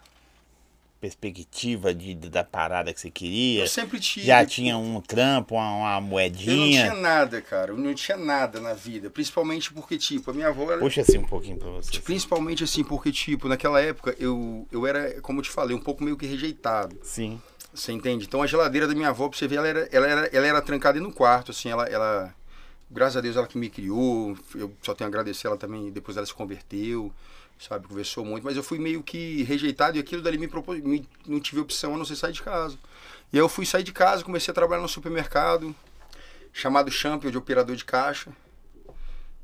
perspectiva 0.99 1.93
de, 1.93 2.15
da 2.15 2.43
parada 2.43 2.93
que 2.93 2.99
você 2.99 3.09
queria? 3.09 3.63
Eu 3.63 3.67
sempre 3.67 3.99
tive. 3.99 4.25
Já 4.25 4.45
tinha 4.45 4.77
um 4.77 4.99
trampo, 5.01 5.55
uma, 5.55 5.71
uma 5.75 5.95
Eu 5.97 6.01
não 6.01 6.07
moedinha? 6.07 6.89
tinha 6.91 6.93
nada, 7.01 7.41
cara. 7.41 7.71
Eu 7.71 7.77
não 7.77 7.93
tinha 7.93 8.17
nada 8.17 8.59
na 8.59 8.73
vida. 8.73 9.09
Principalmente 9.09 9.73
porque, 9.73 9.97
tipo, 9.97 10.31
a 10.31 10.33
minha 10.33 10.47
avó 10.47 10.71
era. 10.71 10.79
Puxa 10.79 11.01
assim 11.01 11.17
um 11.17 11.23
pouquinho 11.25 11.57
pra 11.57 11.69
você. 11.69 11.99
Principalmente 11.99 12.63
assim, 12.63 12.83
porque, 12.83 13.11
tipo, 13.11 13.47
naquela 13.47 13.81
época 13.81 14.15
eu, 14.19 14.67
eu 14.71 14.85
era, 14.85 15.21
como 15.21 15.39
eu 15.39 15.43
te 15.43 15.49
falei, 15.49 15.75
um 15.75 15.81
pouco 15.81 16.03
meio 16.03 16.17
que 16.17 16.25
rejeitado. 16.25 16.97
Sim. 17.03 17.41
Você 17.73 17.91
entende? 17.91 18.25
Então 18.25 18.41
a 18.41 18.47
geladeira 18.47 18.87
da 18.87 18.95
minha 18.95 19.09
avó, 19.09 19.29
pra 19.29 19.37
você 19.37 19.47
ver, 19.47 19.57
ela 19.57 19.67
era, 19.67 19.89
ela 19.91 20.07
era, 20.07 20.27
ela 20.35 20.47
era 20.47 20.61
trancada 20.61 20.99
no 20.99 21.11
quarto, 21.13 21.51
assim, 21.51 21.69
ela, 21.69 21.85
ela. 21.87 22.33
Graças 22.89 23.17
a 23.17 23.21
Deus 23.21 23.35
ela 23.35 23.45
que 23.45 23.57
me 23.57 23.69
criou. 23.69 24.35
Eu 24.55 24.73
só 24.81 24.95
tenho 24.95 25.07
a 25.07 25.09
agradecer 25.09 25.45
ela 25.47 25.57
também, 25.57 25.91
depois 25.91 26.17
ela 26.17 26.25
se 26.25 26.33
converteu, 26.33 27.11
sabe, 27.59 27.87
conversou 27.87 28.23
muito, 28.23 28.43
mas 28.43 28.55
eu 28.55 28.63
fui 28.63 28.77
meio 28.77 29.01
que 29.01 29.43
rejeitado 29.43 29.97
e 29.97 29.99
aquilo 29.99 30.21
dali 30.21 30.37
me 30.37 30.47
propôs. 30.47 30.81
Me, 30.81 31.07
não 31.25 31.39
tive 31.39 31.61
opção 31.61 31.95
a 31.95 31.97
não 31.97 32.05
ser 32.05 32.15
sair 32.15 32.33
de 32.33 32.43
casa. 32.43 32.77
E 33.31 33.37
aí 33.37 33.41
eu 33.41 33.49
fui 33.49 33.65
sair 33.65 33.83
de 33.83 33.91
casa, 33.91 34.23
comecei 34.23 34.51
a 34.51 34.55
trabalhar 34.55 34.81
no 34.81 34.87
supermercado, 34.87 35.75
chamado 36.53 36.91
Champion 36.91 37.31
de 37.31 37.37
operador 37.37 37.75
de 37.75 37.83
caixa. 37.83 38.31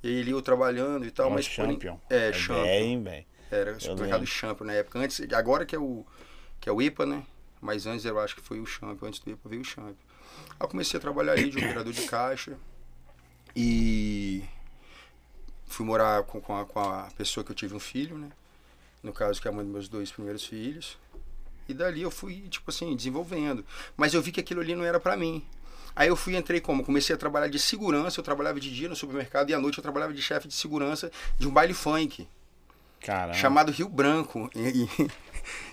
E 0.01 0.07
aí 0.07 0.21
ali 0.21 0.31
eu 0.31 0.41
trabalhando 0.41 1.05
e 1.05 1.11
tal, 1.11 1.27
Ó, 1.27 1.33
mas 1.33 1.45
Champion. 1.45 1.99
É, 2.09 2.31
Champion. 2.33 2.63
bem, 2.63 3.03
velho. 3.03 3.25
Era 3.51 3.71
o 3.71 3.81
supermercado 3.81 4.19
lembro. 4.19 4.27
Champion 4.27 4.65
na 4.65 4.73
época. 4.73 4.99
Antes, 4.99 5.21
agora 5.33 5.65
que 5.65 5.75
é 5.75 5.79
o 5.79 6.05
que 6.59 6.69
é 6.69 6.71
o 6.71 6.81
IPA, 6.81 7.05
né? 7.05 7.23
Mas 7.59 7.85
antes 7.85 8.05
eu 8.05 8.19
acho 8.19 8.35
que 8.35 8.41
foi 8.41 8.59
o 8.59 8.65
Champion. 8.65 9.07
Antes 9.07 9.19
do 9.19 9.31
IPA 9.31 9.49
veio 9.49 9.61
o 9.61 9.65
Champion. 9.65 9.95
Aí 10.51 10.57
eu 10.61 10.67
comecei 10.67 10.97
a 10.97 11.01
trabalhar 11.01 11.33
ali 11.33 11.49
de 11.49 11.57
operador 11.57 11.93
de 11.93 12.01
caixa. 12.03 12.57
E 13.55 14.43
fui 15.73 15.85
morar 15.85 16.23
com, 16.23 16.39
com, 16.39 16.55
a, 16.57 16.65
com 16.65 16.79
a 16.79 17.07
pessoa 17.17 17.43
que 17.43 17.51
eu 17.51 17.55
tive 17.55 17.73
um 17.75 17.79
filho, 17.79 18.17
né? 18.17 18.29
No 19.01 19.11
caso, 19.11 19.41
que 19.41 19.47
é 19.47 19.51
a 19.51 19.53
mãe 19.53 19.63
dos 19.65 19.73
meus 19.73 19.87
dois 19.89 20.11
primeiros 20.11 20.45
filhos. 20.45 20.97
E 21.67 21.73
dali 21.73 22.01
eu 22.01 22.11
fui, 22.11 22.47
tipo 22.49 22.69
assim, 22.69 22.95
desenvolvendo. 22.95 23.65
Mas 23.97 24.13
eu 24.13 24.21
vi 24.21 24.31
que 24.31 24.39
aquilo 24.39 24.61
ali 24.61 24.75
não 24.75 24.83
era 24.85 24.99
pra 24.99 25.17
mim. 25.17 25.43
Aí 25.95 26.07
eu 26.07 26.15
fui, 26.15 26.35
entrei 26.35 26.59
como? 26.59 26.83
Comecei 26.83 27.15
a 27.15 27.17
trabalhar 27.17 27.47
de 27.47 27.59
segurança. 27.59 28.19
Eu 28.19 28.23
trabalhava 28.23 28.59
de 28.59 28.73
dia 28.73 28.87
no 28.89 28.95
supermercado 28.95 29.49
e 29.49 29.53
à 29.53 29.59
noite 29.59 29.77
eu 29.77 29.81
trabalhava 29.81 30.13
de 30.13 30.21
chefe 30.21 30.47
de 30.47 30.53
segurança 30.53 31.11
de 31.37 31.47
um 31.47 31.51
baile 31.51 31.73
funk 31.73 32.27
Caramba. 33.01 33.33
chamado 33.33 33.71
Rio 33.71 33.89
Branco. 33.89 34.49
E- 34.55 34.87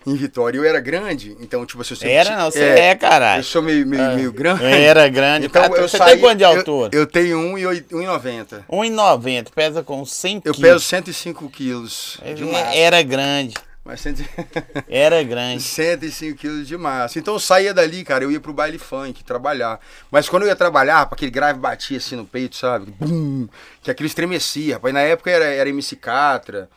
em 0.07 0.15
Vitória. 0.15 0.59
Eu 0.59 0.65
era 0.65 0.81
grande, 0.81 1.37
então, 1.41 1.65
tipo 1.67 1.83
assim, 1.83 1.95
eu 2.03 2.11
Era 2.11 2.37
não, 2.37 2.51
você 2.51 2.63
é, 2.63 2.95
caralho. 2.95 3.41
Eu 3.41 3.45
sou 3.45 3.63
meio, 3.63 3.87
meio, 3.87 4.15
meio 4.17 4.33
grande. 4.33 4.65
Era 4.65 5.09
grande. 5.09 5.47
Então, 5.47 5.63
Cara, 5.63 5.75
eu 5.81 5.89
você 5.89 5.97
saí, 5.99 6.13
tem 6.13 6.21
quanto 6.21 6.39
de 6.39 6.45
eu- 6.45 6.49
altura? 6.51 6.91
Eu, 6.93 7.07
tenho 7.07 7.39
1,90. 7.39 8.65
1,90, 8.69 9.51
pesa 9.55 9.83
com 9.83 10.05
100 10.05 10.37
Eu 10.45 10.55
quilos. 10.55 10.59
peso 10.61 10.85
105 10.85 11.49
quilos 11.51 12.19
massa. 12.53 12.75
Era 12.77 13.03
grande, 13.03 13.55
Mas 13.85 14.01
100 14.01 14.15
era 14.89 15.23
grande. 15.23 15.63
105 15.63 16.39
quilos 16.39 16.67
de 16.69 16.77
massa. 16.77 17.19
Então 17.19 17.35
eu 17.35 17.41
saía 17.41 17.73
dali, 17.75 18.05
cara, 18.05 18.25
eu 18.25 18.31
ia 18.31 18.39
pro 18.41 18.53
baile 18.53 18.79
funk, 18.79 19.25
trabalhar. 19.25 19.81
Mas 20.11 20.29
quando 20.29 20.43
eu 20.45 20.49
ia 20.49 20.57
trabalhar, 20.57 21.07
pra 21.07 21.17
aquele 21.17 21.31
grave 21.31 21.59
batia 21.59 21.97
assim 21.99 22.17
no 22.17 22.25
peito, 22.25 22.57
sabe? 22.57 22.93
Bum, 22.99 23.49
que 23.83 23.91
aquilo 23.91 24.07
estremecia, 24.07 24.75
rapaz. 24.75 24.93
Na 24.95 25.01
época 25.01 25.31
era, 25.31 25.45
era 25.47 25.69
MC 25.69 25.97
Catra, 25.97 26.69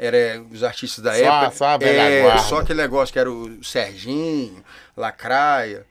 era 0.00 0.42
os 0.50 0.62
artistas 0.64 1.04
da 1.04 1.12
Só- 1.12 1.18
época. 1.18 1.56
só 1.56 1.64
a 1.66 1.76
velha 1.76 2.00
é, 2.02 2.38
só 2.38 2.58
aquele 2.60 2.80
negócio 2.80 3.12
que 3.12 3.18
era 3.18 3.30
o 3.30 3.62
Serginho, 3.62 4.64
Lacraia. 4.96 5.86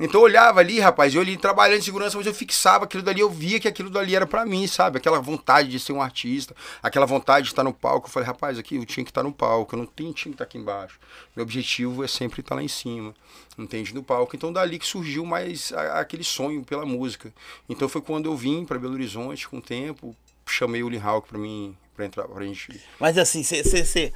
Então 0.00 0.20
eu 0.20 0.24
olhava 0.24 0.58
ali, 0.58 0.80
rapaz, 0.80 1.14
eu 1.14 1.20
ali 1.20 1.36
trabalhando 1.36 1.78
em 1.78 1.82
segurança, 1.82 2.16
mas 2.16 2.26
eu 2.26 2.32
fixava 2.34 2.84
aquilo 2.86 3.02
dali, 3.02 3.20
eu 3.20 3.28
via 3.28 3.60
que 3.60 3.68
aquilo 3.68 3.90
dali 3.90 4.16
era 4.16 4.26
pra 4.26 4.44
mim, 4.44 4.66
sabe? 4.66 4.96
Aquela 4.96 5.20
vontade 5.20 5.68
de 5.68 5.78
ser 5.78 5.92
um 5.92 6.00
artista, 6.00 6.56
aquela 6.82 7.04
vontade 7.06 7.44
de 7.44 7.52
estar 7.52 7.62
no 7.62 7.74
palco. 7.74 8.08
Eu 8.08 8.10
falei, 8.10 8.26
rapaz, 8.26 8.58
aqui 8.58 8.76
eu 8.76 8.86
tinha 8.86 9.04
que 9.04 9.10
estar 9.10 9.22
no 9.22 9.30
palco, 9.32 9.74
eu 9.74 9.78
não 9.80 9.86
tinha, 9.86 10.10
tinha 10.12 10.30
que 10.32 10.34
estar 10.34 10.44
aqui 10.44 10.56
embaixo. 10.58 10.98
Meu 11.36 11.44
objetivo 11.44 12.02
é 12.02 12.08
sempre 12.08 12.40
estar 12.40 12.54
lá 12.54 12.62
em 12.62 12.68
cima, 12.68 13.14
entende? 13.56 13.94
No 13.94 14.02
palco. 14.02 14.34
Então 14.34 14.50
dali 14.52 14.78
que 14.78 14.86
surgiu 14.86 15.26
mais 15.26 15.72
a- 15.74 16.00
aquele 16.00 16.24
sonho 16.24 16.64
pela 16.64 16.86
música. 16.86 17.32
Então 17.68 17.86
foi 17.88 18.00
quando 18.00 18.26
eu 18.26 18.36
vim 18.36 18.64
pra 18.64 18.78
Belo 18.78 18.94
Horizonte 18.94 19.46
com 19.46 19.58
o 19.58 19.62
tempo, 19.62 20.16
chamei 20.48 20.82
o 20.82 20.88
Lee 20.88 20.98
Hawk 21.00 21.28
pra 21.28 21.38
mim, 21.38 21.76
pra 21.94 22.04
entrar, 22.06 22.28
pra 22.28 22.44
gente. 22.44 22.80
Mas 22.98 23.18
assim, 23.18 23.42
você. 23.42 24.12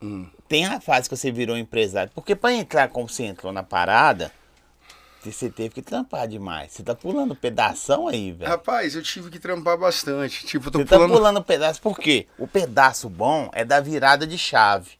Hum. 0.00 0.28
Tem 0.48 0.64
a 0.64 0.80
fase 0.80 1.08
que 1.08 1.16
você 1.16 1.30
virou 1.30 1.56
empresário. 1.56 2.10
Porque 2.14 2.34
pra 2.34 2.52
entrar 2.52 2.88
como 2.88 3.08
você 3.08 3.24
entrou 3.24 3.52
na 3.52 3.62
parada, 3.62 4.32
você 5.24 5.50
teve 5.50 5.70
que 5.70 5.82
trampar 5.82 6.28
demais. 6.28 6.72
Você 6.72 6.82
tá 6.82 6.94
pulando 6.94 7.34
pedação 7.34 8.06
aí, 8.08 8.32
velho. 8.32 8.50
Rapaz, 8.50 8.94
eu 8.94 9.02
tive 9.02 9.30
que 9.30 9.38
trampar 9.38 9.76
bastante. 9.76 10.46
Tipo, 10.46 10.70
tô 10.70 10.78
Você 10.78 10.84
tá 10.84 10.96
pulando. 10.96 11.12
pulando 11.12 11.42
pedaço. 11.44 11.80
Por 11.82 11.98
quê? 11.98 12.26
O 12.38 12.46
pedaço 12.46 13.08
bom 13.08 13.50
é 13.52 13.64
da 13.64 13.80
virada 13.80 14.26
de 14.26 14.38
chave, 14.38 14.92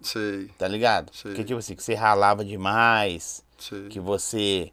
Sei, 0.00 0.46
tá 0.56 0.68
ligado? 0.68 1.10
Sei. 1.12 1.32
Porque, 1.32 1.44
tipo 1.44 1.58
assim, 1.58 1.74
que 1.74 1.82
você 1.82 1.94
ralava 1.94 2.44
demais, 2.44 3.44
sei. 3.58 3.88
que 3.88 3.98
você 3.98 4.70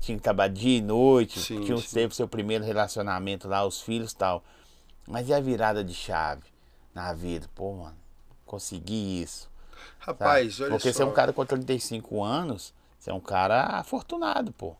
tinha 0.00 0.16
que 0.18 0.22
trabalhar 0.24 0.52
dia 0.52 0.78
e 0.78 0.80
noite, 0.82 1.38
Sim, 1.40 1.60
tinha 1.62 1.76
sim. 1.78 1.88
teve 1.94 2.14
seu 2.14 2.26
primeiro 2.28 2.64
relacionamento 2.64 3.48
lá, 3.48 3.64
os 3.64 3.80
filhos 3.80 4.12
e 4.12 4.16
tal. 4.16 4.42
Mas 5.06 5.28
e 5.28 5.34
a 5.34 5.40
virada 5.40 5.84
de 5.84 5.94
chave 5.94 6.42
na 6.94 7.12
vida? 7.12 7.46
Pô, 7.54 7.72
mano, 7.74 7.96
consegui 8.44 9.22
isso. 9.22 9.42
sabe? 9.42 10.18
Rapaz, 10.18 10.60
olha 10.60 10.70
Porque 10.70 10.92
só. 10.92 10.98
você 10.98 11.02
é 11.02 11.06
um 11.06 11.12
cara 11.12 11.32
com 11.32 11.44
35 11.44 12.22
anos, 12.22 12.72
você 12.98 13.10
é 13.10 13.14
um 13.14 13.20
cara 13.20 13.64
afortunado, 13.78 14.52
pô. 14.52 14.74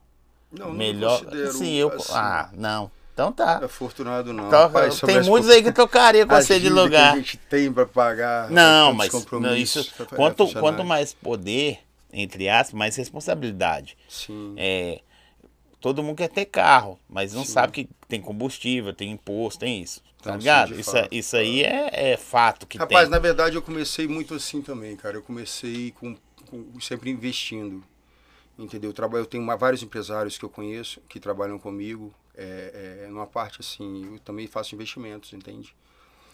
Não, 0.51 0.69
não 0.69 0.75
Melhor. 0.75 1.19
considero, 1.25 1.53
Sim, 1.53 1.73
eu. 1.75 1.89
assim, 1.93 2.13
Ah, 2.15 2.51
não. 2.53 2.91
Então 3.13 3.31
tá. 3.33 3.65
Afortunado 3.65 4.33
não. 4.33 4.49
Então, 4.49 4.61
Rapaz, 4.63 5.01
tem 5.01 5.23
muitos 5.23 5.49
por- 5.49 5.55
aí 5.55 5.63
que 5.63 5.71
trocaria 5.73 6.27
com 6.27 6.35
você 6.35 6.59
de 6.59 6.69
lugar. 6.69 7.13
Que 7.13 7.19
a 7.19 7.23
gente 7.23 7.37
tem 7.37 7.73
pra 7.73 7.87
pagar. 7.87 8.51
Não, 8.51 8.93
mas 8.93 9.13
não, 9.31 9.55
isso, 9.55 9.89
pra 9.97 10.07
quanto, 10.07 10.53
quanto 10.55 10.85
mais 10.85 11.15
poder, 11.15 11.79
entre 12.15 12.49
aspas, 12.49 12.75
mais 12.79 12.97
responsabilidade. 12.97 13.97
Sim. 14.09 14.55
É, 14.57 15.03
todo 15.81 16.03
mundo 16.03 16.17
quer 16.17 16.29
ter 16.29 16.47
carro, 16.47 16.99
mas 17.09 17.33
não 17.35 17.45
Sim. 17.45 17.53
sabe 17.53 17.73
que 17.73 17.89
tem 18.09 18.21
combustível, 18.21 18.93
tem 18.95 19.13
imposto, 19.13 19.61
tem 19.61 19.83
isso. 19.83 20.03
Tá 20.23 20.33
sim, 20.33 20.39
ligado? 20.39 20.79
Isso, 20.79 20.91
fato. 20.93 21.09
isso 21.11 21.37
aí 21.37 21.63
é, 21.65 22.13
é 22.13 22.17
fato 22.17 22.67
que 22.67 22.79
Rapaz, 22.79 23.03
tem. 23.05 23.11
na 23.11 23.19
verdade 23.19 23.57
eu 23.57 23.63
comecei 23.63 24.09
muito 24.09 24.35
assim 24.35 24.63
também, 24.63 24.97
cara. 24.97 25.17
Eu 25.17 25.23
comecei 25.23 25.91
com, 25.93 26.17
com- 26.51 26.81
sempre 26.81 27.11
investindo. 27.11 27.85
Entendeu? 28.59 28.91
Eu, 28.91 28.95
trabalho, 28.95 29.23
eu 29.23 29.27
tenho 29.27 29.43
uma- 29.43 29.57
vários 29.57 29.83
empresários 29.83 30.39
que 30.39 30.45
eu 30.45 30.51
conheço 30.51 31.01
que 31.09 31.21
trabalham 31.21 31.59
comigo. 31.59 32.15
É, 32.37 33.05
é, 33.05 33.09
numa 33.09 33.27
parte 33.27 33.61
assim, 33.61 34.07
eu 34.15 34.19
também 34.21 34.47
faço 34.49 34.75
investimentos, 34.75 35.33
entende? 35.33 35.75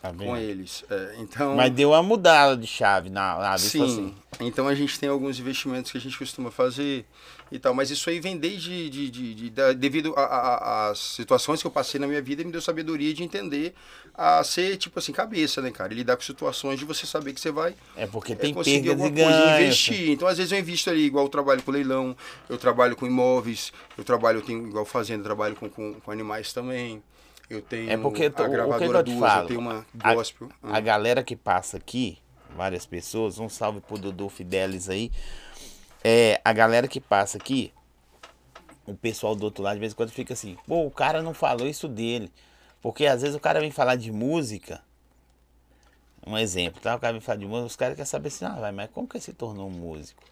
Tá? 0.03 0.13
Com 0.15 0.35
eles. 0.37 0.83
É, 0.91 1.17
então. 1.19 1.55
Mas 1.57 1.71
deu 1.73 1.91
uma 1.91 2.03
mudada 2.03 2.57
de 2.57 2.67
chave 2.67 3.11
na, 3.11 3.39
na. 3.39 3.59
Sim, 3.59 3.83
Assim. 3.85 4.15
então 4.41 4.67
a 4.67 4.75
gente 4.75 4.99
tem 4.99 5.09
alguns 5.11 5.39
investimentos 5.39 5.93
que 5.93 5.99
a 5.99 6.01
gente 6.01 6.17
costuma 6.17 6.51
fazer 6.51 7.05
e 7.53 7.59
tal, 7.59 7.75
mas 7.75 7.91
isso 7.91 8.09
aí 8.09 8.19
vem 8.19 8.39
desde 8.39 8.89
de, 8.89 9.11
de- 9.11 9.35
de- 9.35 9.51
da- 9.51 9.73
devido 9.75 10.15
às 10.17 10.99
situações 10.99 11.61
que 11.61 11.67
eu 11.67 11.71
passei 11.71 12.01
na 12.01 12.07
minha 12.07 12.23
vida, 12.23 12.43
me 12.43 12.51
deu 12.51 12.63
sabedoria 12.63 13.13
de 13.13 13.23
entender 13.23 13.75
a 14.15 14.43
ser 14.43 14.77
tipo 14.79 14.99
assim 14.99 15.13
cabeça, 15.13 15.61
né, 15.61 15.71
cara? 15.71 15.93
E 15.93 15.97
lidar 15.97 16.17
com 16.17 16.23
situações 16.23 16.79
de 16.79 16.85
você 16.87 17.07
saber 17.07 17.35
que 17.35 17.41
você 17.41 17.51
vai 17.51 17.75
É 17.97 18.07
porque 18.07 18.33
é, 18.33 18.37
tem 18.37 18.55
conseguir 18.55 18.83
perdas 18.89 19.01
e 19.01 19.05
alguma 19.05 19.25
coisa, 19.25 19.39
ganhos. 19.47 19.61
investir. 19.67 20.11
Então 20.11 20.27
às 20.29 20.39
vezes 20.39 20.51
eu 20.53 20.59
invisto 20.59 20.89
ali, 20.89 21.03
igual 21.05 21.27
eu 21.27 21.29
trabalho 21.31 21.63
com 21.63 21.71
leilão, 21.71 22.17
eu 22.49 22.57
trabalho 22.57 22.97
com 22.97 23.07
imóveis, 23.07 23.71
eu 23.99 24.05
trabalho 24.05 24.39
eu 24.39 24.43
tenho 24.43 24.67
igual 24.67 24.85
fazenda, 24.87 25.21
eu 25.21 25.25
trabalho 25.25 25.57
com, 25.57 25.69
com, 25.69 25.95
com 26.01 26.11
animais 26.11 26.53
também. 26.55 27.03
Eu 27.51 27.61
tenho 27.61 27.91
É 27.91 27.97
porque 27.97 28.25
eu 28.27 28.31
tô- 28.33 28.43
a 28.45 28.47
o 28.47 28.49
que 28.49 28.57
gravadora 28.57 28.99
eu 29.01 29.03
duas, 29.03 29.19
falo? 29.19 29.43
eu 29.43 29.49
tenho 29.49 29.61
uma 29.61 29.87
A- 30.01 30.15
gospel. 30.15 30.49
A 30.63 30.79
galera 30.81 31.23
que 31.25 31.35
passa 31.35 31.77
aqui, 31.79 32.17
várias 32.55 32.87
pessoas, 32.87 33.39
um 33.41 33.49
salve 33.49 33.81
pro 33.81 33.99
Dudu 33.99 34.29
Fidelis 34.29 34.89
aí. 34.89 35.11
É, 36.05 36.41
a 36.45 36.53
galera 36.53 36.87
que 36.87 37.01
passa 37.01 37.37
aqui, 37.39 37.73
o 38.87 38.95
pessoal 38.95 39.35
do 39.35 39.43
outro 39.45 39.63
lado, 39.65 39.75
de 39.75 39.81
vez 39.81 39.93
em 39.93 39.97
quando 39.97 40.11
fica 40.11 40.33
assim, 40.33 40.57
pô, 40.67 40.87
o 40.87 40.91
cara 40.91 41.21
não 41.23 41.35
falou 41.35 41.67
isso 41.67 41.89
dele. 41.89 42.33
Porque 42.81 43.05
às 43.07 43.21
vezes 43.21 43.37
o 43.37 43.41
cara 43.41 43.61
vem 43.61 43.71
falar 43.71 43.97
de 43.97 44.11
música. 44.13 44.81
Um 46.27 46.39
exemplo, 46.39 46.81
tá? 46.81 46.95
O 46.95 47.01
cara 47.01 47.13
vem 47.13 47.21
falar 47.21 47.39
de 47.39 47.47
música, 47.47 47.67
os 47.67 47.77
caras 47.77 47.95
querem 47.97 48.07
saber 48.07 48.29
assim, 48.29 48.45
ah, 48.45 48.61
vai, 48.61 48.71
mas 48.73 48.91
como 48.91 49.09
que 49.09 49.17
ele 49.17 49.25
se 49.25 49.33
tornou 49.33 49.67
um 49.69 49.73
músico? 49.73 50.23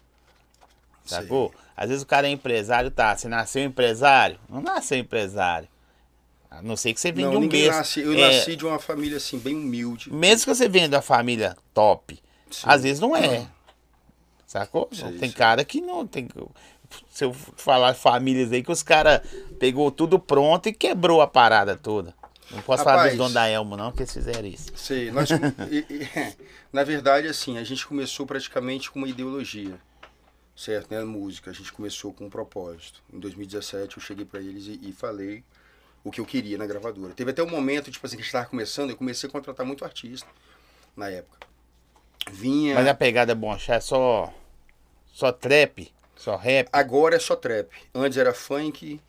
Sacou? 1.03 1.53
Às 1.75 1.89
vezes 1.89 2.03
o 2.03 2.07
cara 2.07 2.27
é 2.27 2.31
empresário, 2.31 2.89
tá? 2.91 3.15
Você 3.15 3.27
nasceu 3.27 3.63
empresário? 3.63 4.39
Não 4.47 4.61
nasceu 4.61 4.97
empresário. 4.97 5.67
A 6.49 6.61
não 6.61 6.75
ser 6.75 6.93
que 6.93 6.99
você 6.99 7.11
vem 7.11 7.25
Não, 7.25 7.31
de 7.31 7.37
um 7.37 7.47
berço. 7.47 7.77
nasce, 7.77 7.99
eu 7.99 8.13
é, 8.13 8.17
nasci 8.37 8.55
de 8.55 8.65
uma 8.65 8.79
família 8.79 9.17
assim 9.17 9.37
bem 9.37 9.55
humilde. 9.55 10.11
mesmo 10.11 10.45
que 10.45 10.55
você 10.55 10.67
venha 10.67 10.89
da 10.89 11.01
família 11.01 11.55
top, 11.73 12.19
Sim. 12.49 12.63
às 12.65 12.83
vezes 12.83 12.99
não 12.99 13.15
é. 13.15 13.47
Sacou? 14.47 14.89
Sei, 14.91 15.09
tem 15.11 15.29
sei. 15.29 15.31
cara 15.31 15.63
que 15.63 15.79
não 15.79 16.07
tem. 16.07 16.27
Se 17.11 17.23
eu 17.23 17.33
falar 17.33 17.93
famílias 17.93 18.51
aí 18.51 18.63
que 18.63 18.71
os 18.71 18.81
caras 18.81 19.21
pegou 19.59 19.91
tudo 19.91 20.17
pronto 20.17 20.67
e 20.67 20.73
quebrou 20.73 21.21
a 21.21 21.27
parada 21.27 21.75
toda. 21.77 22.15
Não 22.49 22.63
posso 22.63 22.83
falar 22.83 22.95
Rapaz. 22.95 23.11
dos 23.11 23.17
donos 23.19 23.33
da 23.33 23.47
Elmo, 23.47 23.77
não, 23.77 23.91
porque 23.91 24.01
eles 24.01 24.13
fizeram 24.13 24.47
isso. 24.47 24.71
Sei, 24.75 25.11
nós, 25.11 25.29
na 26.73 26.83
verdade, 26.83 27.27
assim, 27.27 27.59
a 27.59 27.63
gente 27.63 27.85
começou 27.85 28.25
praticamente 28.25 28.89
com 28.89 28.97
uma 28.97 29.07
ideologia, 29.07 29.79
certo? 30.55 30.89
Né? 30.89 31.03
Música, 31.03 31.51
a 31.51 31.53
gente 31.53 31.71
começou 31.71 32.11
com 32.11 32.25
um 32.25 32.29
propósito. 32.29 33.03
Em 33.13 33.19
2017 33.19 33.97
eu 33.97 34.01
cheguei 34.03 34.25
pra 34.25 34.39
eles 34.39 34.65
e, 34.65 34.79
e 34.81 34.91
falei 34.91 35.43
o 36.09 36.11
que 36.11 36.19
eu 36.19 36.25
queria 36.25 36.57
na 36.57 36.65
gravadora. 36.65 37.13
Teve 37.13 37.31
até 37.31 37.43
um 37.43 37.49
momento, 37.49 37.91
tipo 37.91 38.05
assim, 38.05 38.15
que 38.15 38.21
a 38.21 38.25
gente 38.25 38.31
tava 38.31 38.47
começando, 38.47 38.89
eu 38.89 38.97
comecei 38.97 39.29
a 39.29 39.31
contratar 39.31 39.65
muito 39.65 39.85
artista 39.85 40.27
na 40.97 41.09
época. 41.09 41.47
Vinha... 42.31 42.75
Mas 42.75 42.87
a 42.87 42.93
pegada 42.93 43.33
Bonchá 43.33 43.75
é 43.75 43.79
só. 43.79 44.33
Só 45.11 45.31
trap, 45.31 45.91
só 46.15 46.35
rap. 46.35 46.69
Agora 46.71 47.15
é 47.15 47.19
só 47.19 47.35
trap. 47.35 47.69
Antes 47.93 48.17
era 48.17 48.33
funk 48.33 48.99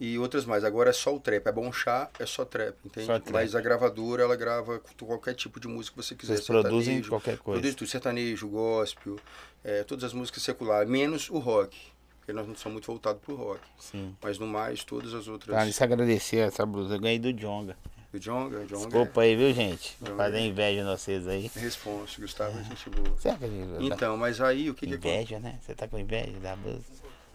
e 0.00 0.18
outras 0.18 0.44
mais. 0.44 0.64
Agora 0.64 0.90
é 0.90 0.92
só 0.92 1.14
o 1.14 1.20
trap. 1.20 1.46
É 1.46 1.52
bom 1.52 1.72
chá, 1.72 2.10
é 2.18 2.26
só 2.26 2.44
trap, 2.44 2.76
entende? 2.84 3.06
Só 3.06 3.18
trap. 3.18 3.32
Mas 3.32 3.54
a 3.54 3.60
gravadora, 3.60 4.22
ela 4.22 4.36
grava 4.36 4.80
qualquer 4.98 5.34
tipo 5.34 5.60
de 5.60 5.68
música 5.68 5.96
que 5.96 6.02
você 6.02 6.14
quiser. 6.14 6.34
Vocês 6.34 6.46
produzem 6.46 6.80
sertanejo, 6.84 7.08
qualquer 7.10 7.38
coisa. 7.38 7.60
Produz 7.60 7.74
tudo, 7.74 7.88
sertanejo, 7.88 8.48
gospel, 8.48 9.18
é, 9.62 9.84
todas 9.84 10.04
as 10.04 10.12
músicas 10.12 10.42
seculares, 10.42 10.90
menos 10.90 11.30
o 11.30 11.38
rock. 11.38 11.78
Porque 12.22 12.32
nós 12.32 12.46
não 12.46 12.54
somos 12.54 12.74
muito 12.74 12.86
voltados 12.86 13.20
pro 13.20 13.34
rock. 13.34 13.60
Sim. 13.80 14.14
Mas 14.22 14.38
no 14.38 14.46
mais, 14.46 14.84
todas 14.84 15.12
as 15.12 15.26
outras. 15.26 15.54
Pra 15.56 15.70
se 15.70 15.82
agradecer 15.82 16.36
essa 16.38 16.64
blusa, 16.64 16.94
eu 16.94 17.00
ganhei 17.00 17.18
do 17.18 17.32
Jonga. 17.32 17.76
O 18.14 18.18
Jonga, 18.18 18.60
Jonga 18.66 18.76
Desculpa 18.86 19.22
aí, 19.22 19.34
viu, 19.34 19.52
gente? 19.52 19.96
Jonga 20.00 20.16
fazer 20.16 20.36
é- 20.38 20.46
inveja 20.46 20.80
em 20.82 20.84
vocês 20.84 21.26
aí. 21.26 21.50
é 21.56 21.58
responsa, 21.58 22.20
Gustavo, 22.20 22.56
é 22.60 22.62
gente 22.62 22.88
boa. 22.90 23.16
Que 23.38 23.44
ele- 23.44 23.86
Então, 23.86 24.16
mas 24.16 24.40
aí 24.40 24.70
o 24.70 24.74
que 24.74 24.86
que 24.86 24.94
acontece? 24.94 25.14
Inveja, 25.16 25.40
né? 25.40 25.58
Você 25.60 25.74
tá 25.74 25.88
com 25.88 25.98
inveja 25.98 26.38
da 26.40 26.54
blusa? 26.54 26.84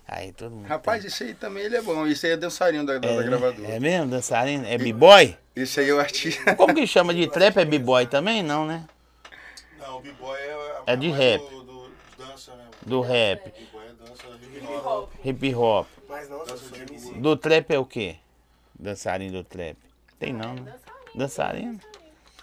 Aí 0.07 0.31
todo 0.31 0.51
mundo. 0.51 0.67
Rapaz, 0.67 1.03
esse 1.03 1.21
aí 1.25 1.33
também 1.33 1.63
ele 1.63 1.75
é 1.75 1.81
bom. 1.81 2.07
Esse 2.07 2.27
aí 2.27 2.31
é 2.33 2.37
dançarino 2.37 2.85
da, 2.85 2.93
da, 2.93 2.99
tem. 3.01 3.17
da 3.17 3.23
é, 3.23 3.25
gravadora. 3.25 3.67
é 3.67 3.77
mesmo? 3.79 4.09
Dançarino? 4.09 4.65
É 4.65 4.77
b-boy? 4.77 5.35
Esse 5.53 5.81
aí 5.81 5.89
é 5.89 5.93
o 5.93 5.99
artista. 5.99 6.53
Como 6.55 6.73
que 6.73 6.87
chama 6.87 7.13
de 7.13 7.27
trap? 7.27 7.57
É 7.57 7.65
b-boy 7.65 8.05
também? 8.05 8.41
Não, 8.41 8.65
né? 8.65 8.85
Não, 9.79 9.97
o 9.97 10.01
b-boy 10.01 10.37
é, 10.39 10.81
É 10.85 10.95
de 10.95 11.09
rap. 11.09 11.41
Do, 11.49 11.63
do- 11.63 11.91
dança, 12.17 12.55
né? 12.55 12.65
Do 12.85 13.01
rap. 13.01 13.51
B-boy 13.51 13.83
é 13.85 13.93
dança 14.07 14.23
hip 14.27 14.45
Hip 14.56 14.56
hop. 14.75 14.85
hop. 14.85 15.25
Hip 15.25 15.55
hop. 15.55 15.87
Mas 16.09 16.29
não, 16.29 16.39
Dança 16.39 16.57
sou 16.57 16.69
de 16.77 16.81
MC. 16.93 17.13
Do 17.15 17.35
trap 17.35 17.71
é 17.73 17.79
o 17.79 17.85
quê? 17.85 18.17
Dançarino 18.77 19.31
do 19.39 19.43
trap. 19.43 19.77
Tem 20.19 20.33
não, 20.33 20.53
né? 20.55 20.75
Dançarino. 21.15 21.79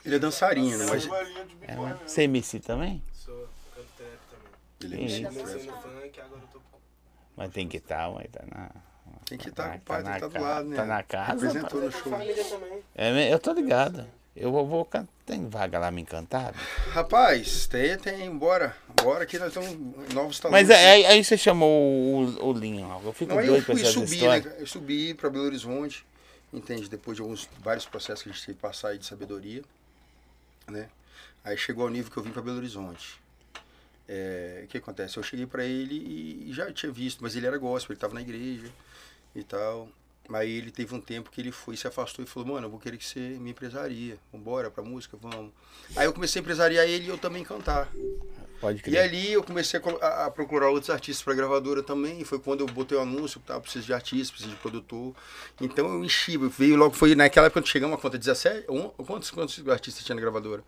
Ele 0.04 0.16
é 0.16 0.18
dançarino, 0.18 0.86
mas. 0.88 1.06
Varinha 1.06 1.44
de 1.46 1.56
É, 1.62 1.66
b-boy 1.68 1.86
né? 1.90 1.98
Você 2.06 2.20
é 2.20 2.24
MC 2.24 2.60
também? 2.60 3.02
Sou 3.12 3.48
canto 3.74 3.86
trap 3.96 4.18
também. 4.30 4.94
Ele 4.98 5.04
é 5.04 5.08
Sim. 5.08 5.24
MC, 5.24 5.38
Comecei 5.38 5.62
né? 5.62 5.72
no 5.72 5.80
funk, 5.82 6.20
agora 6.20 6.40
eu 6.42 6.48
tô 6.48 6.58
com... 6.60 6.78
Mas 7.36 7.52
tem 7.52 7.68
que 7.68 7.76
estar, 7.78 8.10
mas 8.12 8.26
tá 8.30 8.44
na. 8.54 8.70
Tem 9.26 9.38
que 9.38 9.48
estar 9.48 9.64
Tá- 9.64 9.70
com 9.70 9.76
o 9.76 9.80
pai, 9.80 10.02
tá 10.02 10.10
tá, 10.12 10.18
na 10.20 10.28
do 10.28 10.40
lado, 10.42 10.68
né? 10.68 10.76
tá 10.76 10.84
na 10.84 11.02
casa, 11.02 11.32
Representou 11.32 11.80
no 11.80 11.90
show. 11.90 12.12
família 12.12 12.44
também. 12.44 12.82
É, 12.94 13.32
eu 13.32 13.38
tô 13.38 13.52
ligado. 13.52 14.06
Eu 14.36 14.50
vou, 14.50 14.66
vou 14.66 14.88
Tem 15.24 15.48
vaga 15.48 15.78
lá 15.78 15.90
me 15.92 16.02
encantar? 16.02 16.54
Rapaz, 16.90 17.68
tem, 17.68 17.96
tem, 17.96 18.36
bora. 18.36 18.76
Bora 19.00 19.24
que 19.24 19.38
nós 19.38 19.48
estamos 19.48 19.70
em 19.70 20.12
novos 20.12 20.40
talentos. 20.40 20.68
Mas 20.68 20.70
é, 20.70 20.90
aí, 20.90 21.06
aí 21.06 21.24
você 21.24 21.38
chamou 21.38 21.70
o, 21.70 22.48
o 22.48 22.52
Linho. 22.52 23.00
Eu 23.04 23.12
fico 23.12 23.32
Não, 23.32 23.38
aí 23.38 23.46
eu 23.46 23.52
doido 23.52 23.64
pra 23.64 23.76
fui 23.76 23.84
subir, 23.84 24.28
né? 24.28 24.56
Eu 24.58 24.66
subi 24.66 25.14
para 25.14 25.30
Belo 25.30 25.44
Horizonte, 25.44 26.04
entende? 26.52 26.88
Depois 26.88 27.16
de 27.16 27.22
alguns 27.22 27.48
vários 27.60 27.86
processos 27.86 28.24
que 28.24 28.28
a 28.28 28.32
gente 28.32 28.44
teve 28.44 28.56
que 28.56 28.62
passar 28.62 28.88
aí 28.88 28.98
de 28.98 29.06
sabedoria, 29.06 29.62
né? 30.68 30.88
Aí 31.44 31.56
chegou 31.56 31.84
ao 31.84 31.90
nível 31.90 32.10
que 32.10 32.16
eu 32.16 32.22
vim 32.22 32.30
para 32.30 32.42
Belo 32.42 32.56
Horizonte. 32.56 33.22
É, 34.08 34.62
o 34.64 34.66
que 34.66 34.78
acontece? 34.78 35.16
Eu 35.16 35.22
cheguei 35.22 35.46
para 35.46 35.64
ele 35.64 35.94
e, 35.94 36.50
e 36.50 36.52
já 36.52 36.72
tinha 36.72 36.90
visto, 36.90 37.22
mas 37.22 37.36
ele 37.36 37.46
era 37.46 37.56
gospel, 37.56 37.92
ele 37.92 37.98
estava 37.98 38.14
na 38.14 38.20
igreja 38.20 38.68
e 39.32 39.44
tal. 39.44 39.88
Aí 40.32 40.56
ele 40.56 40.70
teve 40.70 40.94
um 40.94 41.00
tempo 41.00 41.30
que 41.30 41.40
ele 41.40 41.52
foi, 41.52 41.76
se 41.76 41.86
afastou 41.86 42.24
e 42.24 42.28
falou, 42.28 42.48
mano, 42.54 42.66
eu 42.66 42.70
vou 42.70 42.80
querer 42.80 42.96
que 42.96 43.04
você 43.04 43.18
me 43.20 43.50
empresaria. 43.50 44.16
Vambora 44.32 44.70
pra 44.70 44.82
música, 44.82 45.18
vamos. 45.20 45.52
Aí 45.94 46.06
eu 46.06 46.12
comecei 46.14 46.40
a 46.40 46.42
empresariar 46.42 46.86
ele 46.88 47.04
e 47.04 47.08
eu 47.08 47.18
também 47.18 47.44
cantar. 47.44 47.92
Pode 48.60 48.78
E 48.78 48.82
crer. 48.82 48.98
ali 49.00 49.32
eu 49.32 49.42
comecei 49.44 49.78
a 49.78 50.06
a, 50.06 50.26
a 50.26 50.30
procurar 50.30 50.70
outros 50.70 50.88
artistas 50.88 51.22
para 51.22 51.34
gravadora 51.34 51.82
também. 51.82 52.20
E 52.22 52.24
foi 52.24 52.38
quando 52.38 52.60
eu 52.60 52.66
botei 52.66 52.96
o 52.96 53.02
anúncio 53.02 53.38
tava 53.46 53.60
precisando 53.60 53.84
de 53.86 53.92
artista, 53.92 54.32
precisando 54.32 54.54
de 54.56 54.60
produtor. 54.62 55.14
Então 55.60 55.86
eu 55.92 56.02
enchi, 56.02 56.38
veio 56.38 56.76
logo, 56.76 56.94
foi 56.94 57.14
naquela 57.14 57.48
época 57.48 57.60
quando 57.60 57.68
chegamos 57.68 57.98
a 57.98 58.00
conta 58.00 58.16
17. 58.16 58.64
um- 58.70 58.88
quantos, 58.88 59.30
quantos 59.30 59.68
artistas 59.68 60.02
tinha 60.02 60.14
na 60.14 60.22
gravadora? 60.22 60.64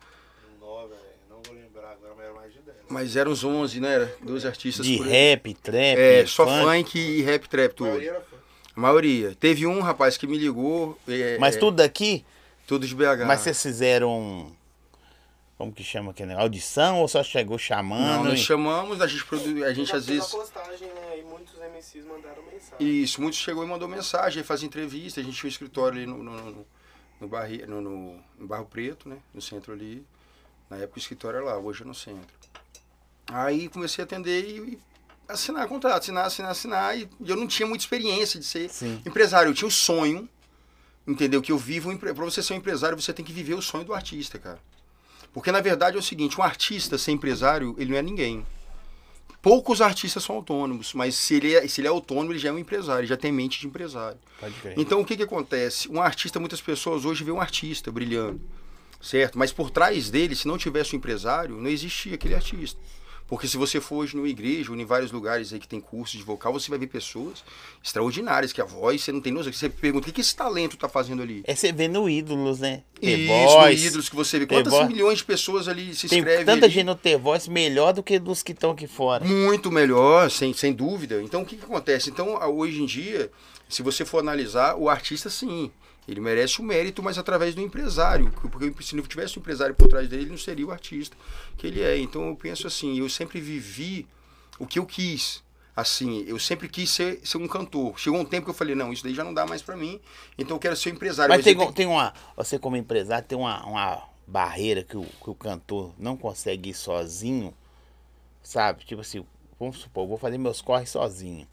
Nove. 0.59 0.93
Não 1.27 1.41
vou 1.43 1.55
lembrar 1.55 1.93
agora, 1.93 2.13
mas 2.15 2.25
era 2.25 2.33
mais 2.35 2.53
de 2.53 2.59
10. 2.59 2.77
Mas 2.89 3.15
eram 3.15 3.31
uns 3.31 3.43
11, 3.43 3.79
né? 3.79 3.93
Era 3.95 4.15
12 4.21 4.45
artistas 4.47 4.85
De 4.85 4.97
rap, 4.97 5.51
trap, 5.55 5.97
É, 5.97 6.25
só 6.27 6.45
funk. 6.45 6.63
funk 6.63 6.99
e 6.99 7.21
rap 7.23 7.49
trap 7.49 7.71
A 7.71 7.73
tudo. 7.73 7.87
maioria 7.87 8.09
era 8.11 8.21
fã. 8.21 8.36
A 8.77 8.79
maioria. 8.79 9.35
Teve 9.39 9.65
um 9.65 9.81
rapaz 9.81 10.17
que 10.17 10.27
me 10.27 10.37
ligou. 10.37 10.95
é, 11.07 11.39
Mas 11.39 11.55
é, 11.55 11.59
tudo 11.59 11.77
daqui? 11.77 12.23
tudo 12.67 12.85
de 12.85 12.93
BH. 12.93 13.25
Mas 13.25 13.39
vocês 13.39 13.59
fizeram. 13.59 14.55
Como 15.57 15.71
que 15.71 15.83
chama 15.83 16.11
aquele 16.11 16.27
negócio? 16.27 16.43
Audição 16.45 16.99
ou 16.99 17.07
só 17.07 17.23
chegou 17.23 17.53
Não, 17.55 17.57
chamando? 17.57 18.25
nós 18.25 18.39
e- 18.39 18.43
chamamos, 18.43 19.01
a 19.01 19.07
gente, 19.07 19.25
produ... 19.25 19.63
a 19.65 19.73
gente 19.73 19.95
às 19.95 20.05
fez 20.05 20.19
vezes. 20.19 20.31
uma 20.33 20.41
postagem, 20.41 20.87
né? 20.89 21.19
E 21.19 21.23
muitos 21.23 21.55
MCs 21.57 22.05
mandaram 22.05 22.43
mensagem. 22.43 23.01
Isso, 23.03 23.19
muitos 23.19 23.39
chegou 23.39 23.63
e 23.63 23.67
mandou 23.67 23.87
mensagem, 23.87 24.41
aí 24.41 24.45
fazia 24.45 24.67
entrevista, 24.67 25.19
a 25.19 25.23
gente 25.23 25.35
tinha 25.35 25.47
um 25.47 25.51
escritório 25.51 25.97
ali 25.97 26.05
no, 26.05 26.21
no, 26.21 26.51
no, 26.51 26.67
no, 27.19 27.27
Barri, 27.27 27.65
no, 27.65 27.81
no, 27.81 28.19
no 28.37 28.45
Barro 28.47 28.65
Preto, 28.65 29.09
né? 29.09 29.17
No 29.33 29.41
centro 29.41 29.73
ali. 29.73 30.05
Na 30.69 30.77
época 30.77 30.97
o 30.97 30.99
escritório 30.99 31.37
era 31.37 31.45
lá, 31.47 31.57
hoje 31.57 31.81
é 31.81 31.85
no 31.85 31.95
centro. 31.95 32.35
Aí 33.25 33.67
comecei 33.69 34.03
a 34.03 34.05
atender 34.05 34.45
e 34.47 34.77
assinar 35.27 35.67
contrato, 35.67 36.03
assinar, 36.03 36.25
assinar, 36.25 36.51
assinar. 36.51 36.97
E, 36.97 37.09
eu 37.25 37.35
não 37.35 37.47
tinha 37.47 37.67
muita 37.67 37.83
experiência 37.83 38.39
de 38.39 38.45
ser 38.45 38.69
Sim. 38.69 39.01
empresário. 39.05 39.49
Eu 39.49 39.53
tinha 39.53 39.67
o 39.67 39.71
sonho, 39.71 40.27
entendeu? 41.05 41.41
Que 41.41 41.51
eu 41.51 41.57
vivo. 41.57 41.89
um 41.89 41.97
Pra 41.97 42.13
você 42.13 42.41
ser 42.41 42.53
um 42.53 42.57
empresário, 42.57 42.99
você 42.99 43.13
tem 43.13 43.25
que 43.25 43.33
viver 43.33 43.53
o 43.53 43.61
sonho 43.61 43.83
do 43.83 43.93
artista, 43.93 44.39
cara. 44.39 44.59
Porque 45.33 45.51
na 45.51 45.61
verdade 45.61 45.97
é 45.97 45.99
o 45.99 46.03
seguinte: 46.03 46.39
um 46.39 46.43
artista 46.43 46.97
sem 46.97 47.15
empresário, 47.15 47.75
ele 47.77 47.91
não 47.91 47.97
é 47.97 48.01
ninguém. 48.01 48.45
Poucos 49.41 49.81
artistas 49.81 50.23
são 50.23 50.35
autônomos, 50.35 50.93
mas 50.93 51.15
se 51.15 51.35
ele, 51.35 51.55
é, 51.55 51.67
se 51.67 51.79
ele 51.79 51.87
é 51.87 51.91
autônomo, 51.91 52.31
ele 52.31 52.39
já 52.39 52.49
é 52.49 52.51
um 52.51 52.57
empresário, 52.57 53.01
ele 53.01 53.07
já 53.07 53.15
tem 53.15 53.31
mente 53.31 53.59
de 53.59 53.67
empresário. 53.67 54.17
Então 54.75 54.99
o 54.99 55.05
que, 55.05 55.15
que 55.15 55.23
acontece? 55.23 55.87
Um 55.89 56.01
artista, 56.01 56.39
muitas 56.39 56.59
pessoas 56.59 57.05
hoje 57.05 57.23
vê 57.23 57.31
um 57.31 57.39
artista 57.39 57.91
brilhando, 57.91 58.41
certo? 59.01 59.37
Mas 59.37 59.53
por 59.53 59.69
trás 59.69 60.09
dele, 60.09 60.35
se 60.35 60.47
não 60.47 60.57
tivesse 60.57 60.95
um 60.95 60.97
empresário, 60.97 61.55
não 61.55 61.69
existia 61.69 62.15
aquele 62.15 62.33
artista. 62.33 62.81
Porque 63.27 63.47
se 63.47 63.57
você 63.57 63.81
for 63.81 63.97
hoje 63.97 64.15
numa 64.15 64.27
igreja 64.29 64.71
ou 64.71 64.77
em 64.77 64.85
vários 64.85 65.11
lugares 65.11 65.51
aí 65.51 65.59
que 65.59 65.67
tem 65.67 65.81
cursos 65.81 66.17
de 66.17 66.23
vocal, 66.23 66.53
você 66.53 66.69
vai 66.69 66.79
ver 66.79 66.87
pessoas 66.87 67.43
extraordinárias, 67.83 68.53
que 68.53 68.61
a 68.61 68.65
voz, 68.65 69.03
você 69.03 69.11
não 69.11 69.19
tem 69.19 69.33
noção. 69.33 69.51
Você 69.51 69.67
pergunta, 69.67 70.03
o 70.03 70.05
que, 70.05 70.13
que 70.13 70.21
esse 70.21 70.35
talento 70.35 70.77
tá 70.77 70.87
fazendo 70.87 71.21
ali? 71.21 71.43
É 71.45 71.53
você 71.53 71.73
vê 71.73 71.87
no 71.89 72.09
Ídolos, 72.09 72.59
né? 72.59 72.83
The 73.01 73.11
Isso, 73.11 73.59
no 73.59 73.69
ídolos 73.69 74.09
que 74.09 74.15
você 74.15 74.39
vê. 74.39 74.47
Quantas 74.47 74.87
milhões 74.87 75.19
de 75.19 75.25
pessoas 75.25 75.67
ali 75.67 75.93
se 75.93 76.07
Tem 76.07 76.19
inscrevem 76.19 76.45
tanta 76.45 76.65
ali? 76.65 76.73
gente 76.73 76.85
no 76.85 76.95
The 76.95 77.17
Voice 77.17 77.49
melhor 77.49 77.93
do 77.93 78.01
que 78.01 78.17
dos 78.17 78.41
que 78.41 78.53
estão 78.53 78.71
aqui 78.71 78.87
fora. 78.87 79.25
Muito 79.25 79.71
melhor, 79.71 80.31
sem, 80.31 80.53
sem 80.53 80.73
dúvida. 80.73 81.21
Então, 81.21 81.41
o 81.41 81.45
que, 81.45 81.57
que 81.57 81.65
acontece? 81.65 82.09
Então, 82.09 82.35
hoje 82.55 82.81
em 82.81 82.85
dia, 82.85 83.29
se 83.67 83.81
você 83.83 84.05
for 84.05 84.19
analisar, 84.19 84.75
o 84.75 84.89
artista, 84.89 85.29
sim, 85.29 85.69
ele 86.07 86.21
merece 86.21 86.59
o 86.61 86.63
mérito, 86.63 87.03
mas 87.03 87.17
através 87.17 87.53
do 87.53 87.61
empresário. 87.61 88.31
Porque 88.31 88.73
se 88.83 88.95
não 88.95 89.03
tivesse 89.03 89.37
um 89.37 89.41
empresário 89.41 89.75
por 89.75 89.87
trás 89.87 90.07
dele, 90.07 90.23
ele 90.23 90.31
não 90.31 90.37
seria 90.37 90.65
o 90.65 90.71
artista 90.71 91.15
que 91.57 91.67
ele 91.67 91.81
é. 91.81 91.97
Então, 91.97 92.27
eu 92.27 92.35
penso 92.35 92.65
assim, 92.67 92.97
eu 92.97 93.09
sempre 93.09 93.41
vivi 93.41 94.07
o 94.59 94.65
que 94.65 94.79
eu 94.79 94.85
quis. 94.85 95.43
Assim, 95.75 96.23
eu 96.27 96.39
sempre 96.39 96.67
quis 96.67 96.89
ser, 96.89 97.19
ser 97.23 97.37
um 97.37 97.47
cantor. 97.47 97.99
Chegou 97.99 98.19
um 98.19 98.25
tempo 98.25 98.45
que 98.45 98.49
eu 98.49 98.55
falei, 98.55 98.73
não, 98.73 98.91
isso 98.91 99.03
daí 99.03 99.13
já 99.13 99.23
não 99.23 99.33
dá 99.33 99.45
mais 99.45 99.61
pra 99.61 99.77
mim, 99.77 99.99
então 100.37 100.55
eu 100.55 100.59
quero 100.59 100.75
ser 100.75 100.89
um 100.91 100.93
empresário. 100.93 101.29
Mas 101.35 101.43
tem, 101.43 101.53
eu 101.53 101.59
tenho- 101.59 101.73
tem 101.73 101.85
uma. 101.85 102.13
Você, 102.35 102.57
como 102.57 102.75
empresário, 102.75 103.27
tem 103.27 103.37
uma, 103.37 103.63
uma 103.63 104.03
barreira 104.25 104.83
que 104.83 104.97
o, 104.97 105.03
que 105.03 105.29
o 105.29 105.35
cantor 105.35 105.93
não 105.99 106.17
consegue 106.17 106.71
ir 106.71 106.73
sozinho. 106.73 107.53
Sabe? 108.41 108.85
Tipo 108.85 109.01
assim, 109.01 109.23
vamos 109.59 109.77
supor, 109.79 110.03
eu 110.05 110.07
vou 110.07 110.17
fazer 110.17 110.37
meus 110.37 110.61
corres 110.61 110.89
sozinho. 110.89 111.47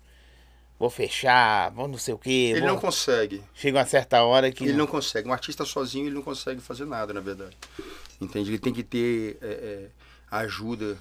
Vou 0.78 0.90
fechar, 0.90 1.70
vou 1.70 1.86
não 1.86 1.98
sei 1.98 2.14
o 2.14 2.18
quê. 2.18 2.50
Ele 2.50 2.60
vou- 2.60 2.70
não 2.70 2.78
consegue. 2.78 3.42
Chega 3.54 3.78
uma 3.78 3.86
certa 3.86 4.22
hora 4.22 4.50
que. 4.50 4.64
Ele 4.64 4.72
não 4.72 4.86
consegue. 4.86 5.28
Um 5.28 5.32
artista 5.32 5.64
sozinho, 5.64 6.06
ele 6.06 6.14
não 6.14 6.22
consegue 6.22 6.60
fazer 6.60 6.84
nada, 6.84 7.12
na 7.12 7.20
verdade. 7.20 7.56
Entende? 8.20 8.50
Ele 8.50 8.58
tem 8.58 8.72
que 8.72 8.82
ter 8.82 9.38
é, 9.40 9.46
é, 9.46 9.88
a 10.30 10.38
ajuda 10.38 10.98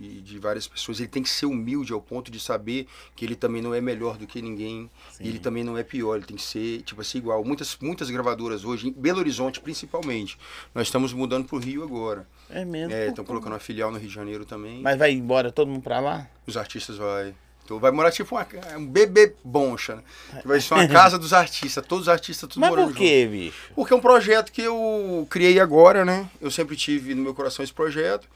de, 0.00 0.38
várias 0.38 0.66
pessoas. 0.66 0.98
Ele 0.98 1.08
tem 1.08 1.22
que 1.22 1.28
ser 1.28 1.46
humilde 1.46 1.92
ao 1.92 2.00
ponto 2.00 2.30
de 2.30 2.40
saber 2.40 2.86
que 3.14 3.24
ele 3.24 3.36
também 3.36 3.60
não 3.60 3.74
é 3.74 3.80
melhor 3.80 4.16
do 4.16 4.26
que 4.26 4.40
ninguém. 4.40 4.90
Sim. 5.12 5.24
E 5.24 5.28
ele 5.28 5.38
também 5.38 5.62
não 5.62 5.76
é 5.76 5.82
pior. 5.82 6.16
Ele 6.16 6.24
tem 6.24 6.36
que 6.36 6.42
ser, 6.42 6.82
tipo 6.82 7.00
assim, 7.00 7.18
igual. 7.18 7.44
Muitas, 7.44 7.76
muitas 7.80 8.08
gravadoras 8.10 8.64
hoje, 8.64 8.88
em 8.88 8.92
Belo 8.92 9.18
Horizonte 9.18 9.60
principalmente, 9.60 10.38
nós 10.74 10.86
estamos 10.86 11.12
mudando 11.12 11.46
para 11.46 11.56
o 11.56 11.58
Rio 11.60 11.82
agora. 11.82 12.26
É 12.48 12.64
mesmo. 12.64 12.94
É, 12.94 13.08
estão 13.08 13.24
colocando 13.24 13.52
uma 13.52 13.58
filial 13.58 13.90
no 13.90 13.98
Rio 13.98 14.08
de 14.08 14.14
Janeiro 14.14 14.44
também. 14.44 14.80
Mas 14.80 14.98
vai 14.98 15.12
embora 15.12 15.52
todo 15.52 15.68
mundo 15.68 15.82
pra 15.82 16.00
lá? 16.00 16.28
Os 16.46 16.56
artistas 16.56 16.96
vai. 16.96 17.34
Vai 17.78 17.90
morar 17.90 18.10
tipo 18.10 18.34
uma, 18.34 18.46
um 18.76 18.86
bebê 18.86 19.34
boncha, 19.44 19.96
né? 19.96 20.02
Que 20.40 20.48
vai 20.48 20.60
ser 20.60 20.74
uma 20.74 20.86
casa 20.88 21.18
dos 21.18 21.32
artistas. 21.32 21.84
Todos 21.86 22.02
os 22.02 22.08
artistas, 22.08 22.48
tudo 22.48 22.60
Mas 22.60 22.70
por 22.70 22.80
junto. 22.80 22.94
quê, 22.94 23.28
bicho? 23.30 23.70
Porque 23.74 23.92
é 23.92 23.96
um 23.96 24.00
projeto 24.00 24.50
que 24.50 24.62
eu 24.62 25.26
criei 25.30 25.60
agora, 25.60 26.04
né? 26.04 26.28
Eu 26.40 26.50
sempre 26.50 26.76
tive 26.76 27.14
no 27.14 27.22
meu 27.22 27.34
coração 27.34 27.62
esse 27.62 27.72
projeto. 27.72 28.28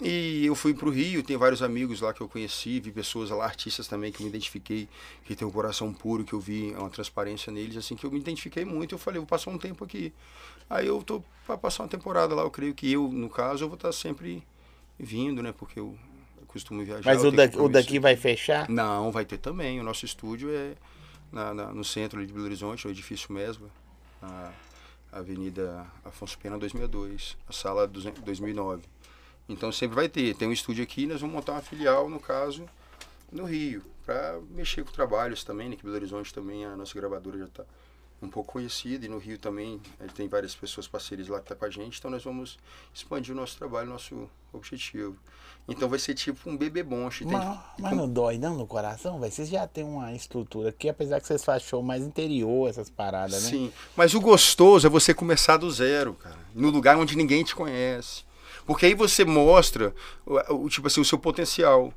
E 0.00 0.46
eu 0.46 0.54
fui 0.54 0.72
pro 0.72 0.90
Rio, 0.90 1.24
tem 1.24 1.36
vários 1.36 1.60
amigos 1.60 2.00
lá 2.00 2.14
que 2.14 2.20
eu 2.20 2.28
conheci, 2.28 2.78
vi 2.78 2.92
pessoas 2.92 3.30
lá, 3.30 3.44
artistas 3.44 3.88
também 3.88 4.12
que 4.12 4.20
eu 4.20 4.24
me 4.24 4.30
identifiquei, 4.30 4.88
que 5.24 5.34
tem 5.34 5.46
um 5.46 5.50
coração 5.50 5.92
puro, 5.92 6.22
que 6.22 6.32
eu 6.32 6.38
vi 6.38 6.72
uma 6.78 6.88
transparência 6.88 7.52
neles, 7.52 7.76
assim, 7.76 7.96
que 7.96 8.06
eu 8.06 8.10
me 8.10 8.20
identifiquei 8.20 8.64
muito. 8.64 8.94
Eu 8.94 8.98
falei, 8.98 9.18
vou 9.18 9.26
passar 9.26 9.50
um 9.50 9.58
tempo 9.58 9.84
aqui. 9.84 10.12
Aí 10.70 10.86
eu 10.86 11.02
tô 11.02 11.20
pra 11.44 11.58
passar 11.58 11.82
uma 11.82 11.88
temporada 11.88 12.32
lá, 12.32 12.42
eu 12.42 12.50
creio 12.50 12.74
que 12.74 12.92
eu, 12.92 13.08
no 13.08 13.28
caso, 13.28 13.64
eu 13.64 13.68
vou 13.68 13.74
estar 13.74 13.90
sempre 13.90 14.40
vindo, 14.96 15.42
né? 15.42 15.52
Porque 15.56 15.80
eu 15.80 15.96
costumo 16.48 16.84
viajar. 16.84 17.04
Mas 17.04 17.24
o, 17.24 17.30
daqui, 17.30 17.58
o 17.58 17.68
daqui 17.68 17.98
vai 18.00 18.16
fechar? 18.16 18.68
Não, 18.68 19.12
vai 19.12 19.24
ter 19.24 19.38
também. 19.38 19.78
O 19.78 19.84
nosso 19.84 20.04
estúdio 20.04 20.50
é 20.50 20.74
na, 21.30 21.54
na- 21.54 21.72
no 21.72 21.84
centro 21.84 22.26
de 22.26 22.32
Belo 22.32 22.46
Horizonte, 22.46 22.84
no 22.86 22.90
edifício 22.90 23.32
Mesbla, 23.32 23.68
na 24.20 24.52
Avenida 25.12 25.86
Afonso 26.04 26.38
Pena 26.38 26.58
2002, 26.58 27.36
a 27.48 27.52
sala 27.52 27.86
200 27.86 28.22
2009. 28.22 28.82
Então 29.48 29.70
sempre 29.72 29.94
vai 29.94 30.08
ter. 30.08 30.34
Tem 30.34 30.48
um 30.48 30.52
estúdio 30.52 30.82
aqui, 30.82 31.06
nós 31.06 31.20
vamos 31.20 31.34
montar 31.34 31.52
uma 31.52 31.62
filial, 31.62 32.08
no 32.08 32.20
caso, 32.20 32.66
no 33.32 33.44
Rio, 33.44 33.82
para 34.04 34.38
mexer 34.50 34.84
com 34.84 34.90
trabalhos 34.92 35.44
também, 35.44 35.68
né? 35.68 35.76
Que 35.76 35.82
Belo 35.82 35.94
Horizonte 35.96 36.32
também, 36.34 36.64
a 36.64 36.76
nossa 36.76 36.94
gravadora 36.94 37.38
já 37.38 37.44
está 37.46 37.64
um 38.20 38.28
pouco 38.28 38.52
conhecida, 38.54 39.06
e 39.06 39.08
no 39.08 39.16
Rio 39.18 39.38
também 39.38 39.80
eh, 40.00 40.06
tem 40.12 40.26
várias 40.28 40.52
pessoas 40.54 40.88
parceiras 40.88 41.28
lá 41.28 41.38
que 41.38 41.44
estão 41.44 41.56
com 41.56 41.64
a 41.64 41.70
gente, 41.70 41.98
então 42.00 42.10
nós 42.10 42.24
vamos 42.24 42.58
expandir 42.92 43.32
o 43.32 43.36
nosso 43.36 43.56
trabalho, 43.56 43.88
nosso 43.88 44.28
objetivo. 44.52 45.16
Então 45.68 45.88
vai 45.88 45.98
ser 45.98 46.14
tipo 46.14 46.48
um 46.48 46.56
bebê 46.56 46.82
bonche. 46.82 47.24
tem- 47.26 47.36
Mas, 47.36 47.58
mas 47.78 47.96
não 47.96 48.08
dói 48.08 48.38
não 48.38 48.56
no 48.56 48.66
coração, 48.66 49.20
velho? 49.20 49.30
Vocês 49.30 49.48
já 49.50 49.66
tem 49.66 49.84
uma 49.84 50.12
estrutura 50.14 50.70
aqui, 50.70 50.88
apesar 50.88 51.20
que 51.20 51.26
vocês 51.26 51.44
fazem 51.44 51.68
show 51.68 51.82
mais 51.82 52.02
interior, 52.02 52.68
essas 52.70 52.88
paradas, 52.88 53.44
né? 53.44 53.50
Sim, 53.50 53.72
mas 53.94 54.14
o 54.14 54.20
gostoso 54.20 54.86
é 54.86 54.90
você 54.90 55.12
começar 55.12 55.58
do 55.58 55.70
zero, 55.70 56.14
cara. 56.14 56.36
No 56.54 56.70
lugar 56.70 56.96
onde 56.96 57.16
ninguém 57.16 57.44
te 57.44 57.54
conhece. 57.54 58.22
Porque 58.66 58.86
aí 58.86 58.94
você 58.94 59.24
mostra, 59.24 59.94
tipo 60.70 60.86
assim, 60.86 61.00
o 61.00 61.04
seu 61.04 61.18
potencial. 61.18 61.92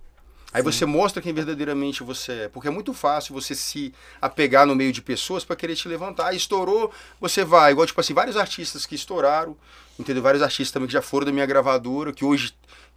Aí 0.53 0.62
você 0.62 0.86
mostra 0.86 1.21
quem 1.21 1.31
verdadeiramente 1.34 2.03
você 2.03 2.34
é. 2.34 2.47
Porque 2.49 2.67
é 2.67 2.71
muito 2.71 2.93
fácil 2.93 3.34
você 3.34 3.55
se 3.55 3.93
apegar 4.21 4.65
no 4.67 4.75
meio 4.75 4.91
de 4.91 5.01
pessoas 5.01 5.45
para 5.45 5.55
querer 5.55 5.75
te 5.77 5.88
levantar. 5.88 6.27
Aí 6.27 6.36
estourou, 6.38 6.91
você 7.21 7.45
vai. 7.45 7.71
Igual, 7.71 7.88
tipo 7.88 8.01
assim, 8.01 8.13
vários 8.13 8.36
artistas 8.36 8.86
que 8.86 8.93
estouraram, 8.95 9.55
entendeu? 9.97 10.21
Vários 10.21 10.43
artistas 10.43 10.71
também 10.71 10.88
que 10.88 10.93
já 10.93 11.01
foram 11.01 11.25
da 11.25 11.31
minha 11.31 11.45
gravadora, 11.45 12.12
que 12.12 12.25
hoje 12.25 12.53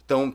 estão 0.07 0.31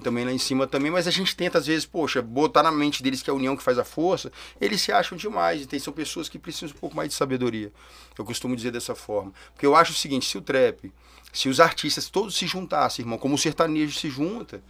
também 0.00 0.24
lá 0.24 0.32
em 0.32 0.38
cima 0.38 0.66
também, 0.66 0.90
mas 0.90 1.06
a 1.06 1.10
gente 1.10 1.36
tenta, 1.36 1.58
às 1.58 1.66
vezes, 1.66 1.84
poxa, 1.84 2.22
botar 2.22 2.62
na 2.62 2.72
mente 2.72 3.02
deles 3.02 3.22
que 3.22 3.28
é 3.28 3.32
a 3.32 3.36
união 3.36 3.56
que 3.56 3.62
faz 3.62 3.78
a 3.78 3.84
força, 3.84 4.32
eles 4.60 4.80
se 4.80 4.90
acham 4.90 5.16
demais, 5.16 5.62
e 5.62 5.66
tem, 5.66 5.78
são 5.78 5.92
pessoas 5.92 6.28
que 6.28 6.38
precisam 6.38 6.74
um 6.74 6.80
pouco 6.80 6.96
mais 6.96 7.10
de 7.10 7.14
sabedoria. 7.14 7.70
Eu 8.18 8.24
costumo 8.24 8.56
dizer 8.56 8.70
dessa 8.70 8.94
forma. 8.94 9.32
Porque 9.52 9.66
eu 9.66 9.76
acho 9.76 9.92
o 9.92 9.94
seguinte, 9.94 10.26
se 10.26 10.38
o 10.38 10.40
trap, 10.40 10.92
se 11.32 11.48
os 11.48 11.60
artistas 11.60 12.08
todos 12.08 12.34
se 12.34 12.46
juntassem, 12.46 13.02
irmão, 13.04 13.18
como 13.18 13.34
o 13.34 13.38
sertanejo 13.38 13.98
se 13.98 14.08
junta, 14.10 14.62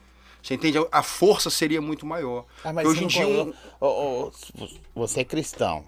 você 0.43 0.55
entende? 0.55 0.79
A 0.91 1.03
força 1.03 1.49
seria 1.51 1.81
muito 1.81 2.05
maior. 2.05 2.45
Ah, 2.65 2.73
mas 2.73 2.87
hoje 2.89 3.05
em 3.05 3.09
você 3.11 3.19
dia, 3.25 3.27
um- 3.27 3.53
Ô, 3.81 3.87
ô, 4.27 4.33
você 4.95 5.21
é 5.21 5.25
cristão. 5.25 5.85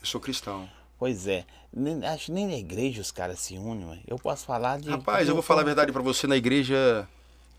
eu 0.00 0.06
sou 0.06 0.20
cristão. 0.20 0.68
Pois 0.98 1.26
é. 1.26 1.44
Nem- 1.72 2.04
acho 2.06 2.26
que 2.26 2.32
nem 2.32 2.46
na 2.46 2.56
igreja 2.56 3.00
os 3.02 3.10
caras 3.10 3.38
se 3.40 3.56
unem. 3.58 4.02
Eu 4.06 4.16
posso 4.18 4.46
falar 4.46 4.78
de. 4.80 4.88
Rapaz, 4.88 5.28
eu 5.28 5.34
vou 5.34 5.42
falar 5.42 5.60
a 5.60 5.64
verdade 5.64 5.92
pra 5.92 6.00
você, 6.02 6.26
na 6.26 6.36
igreja 6.36 7.06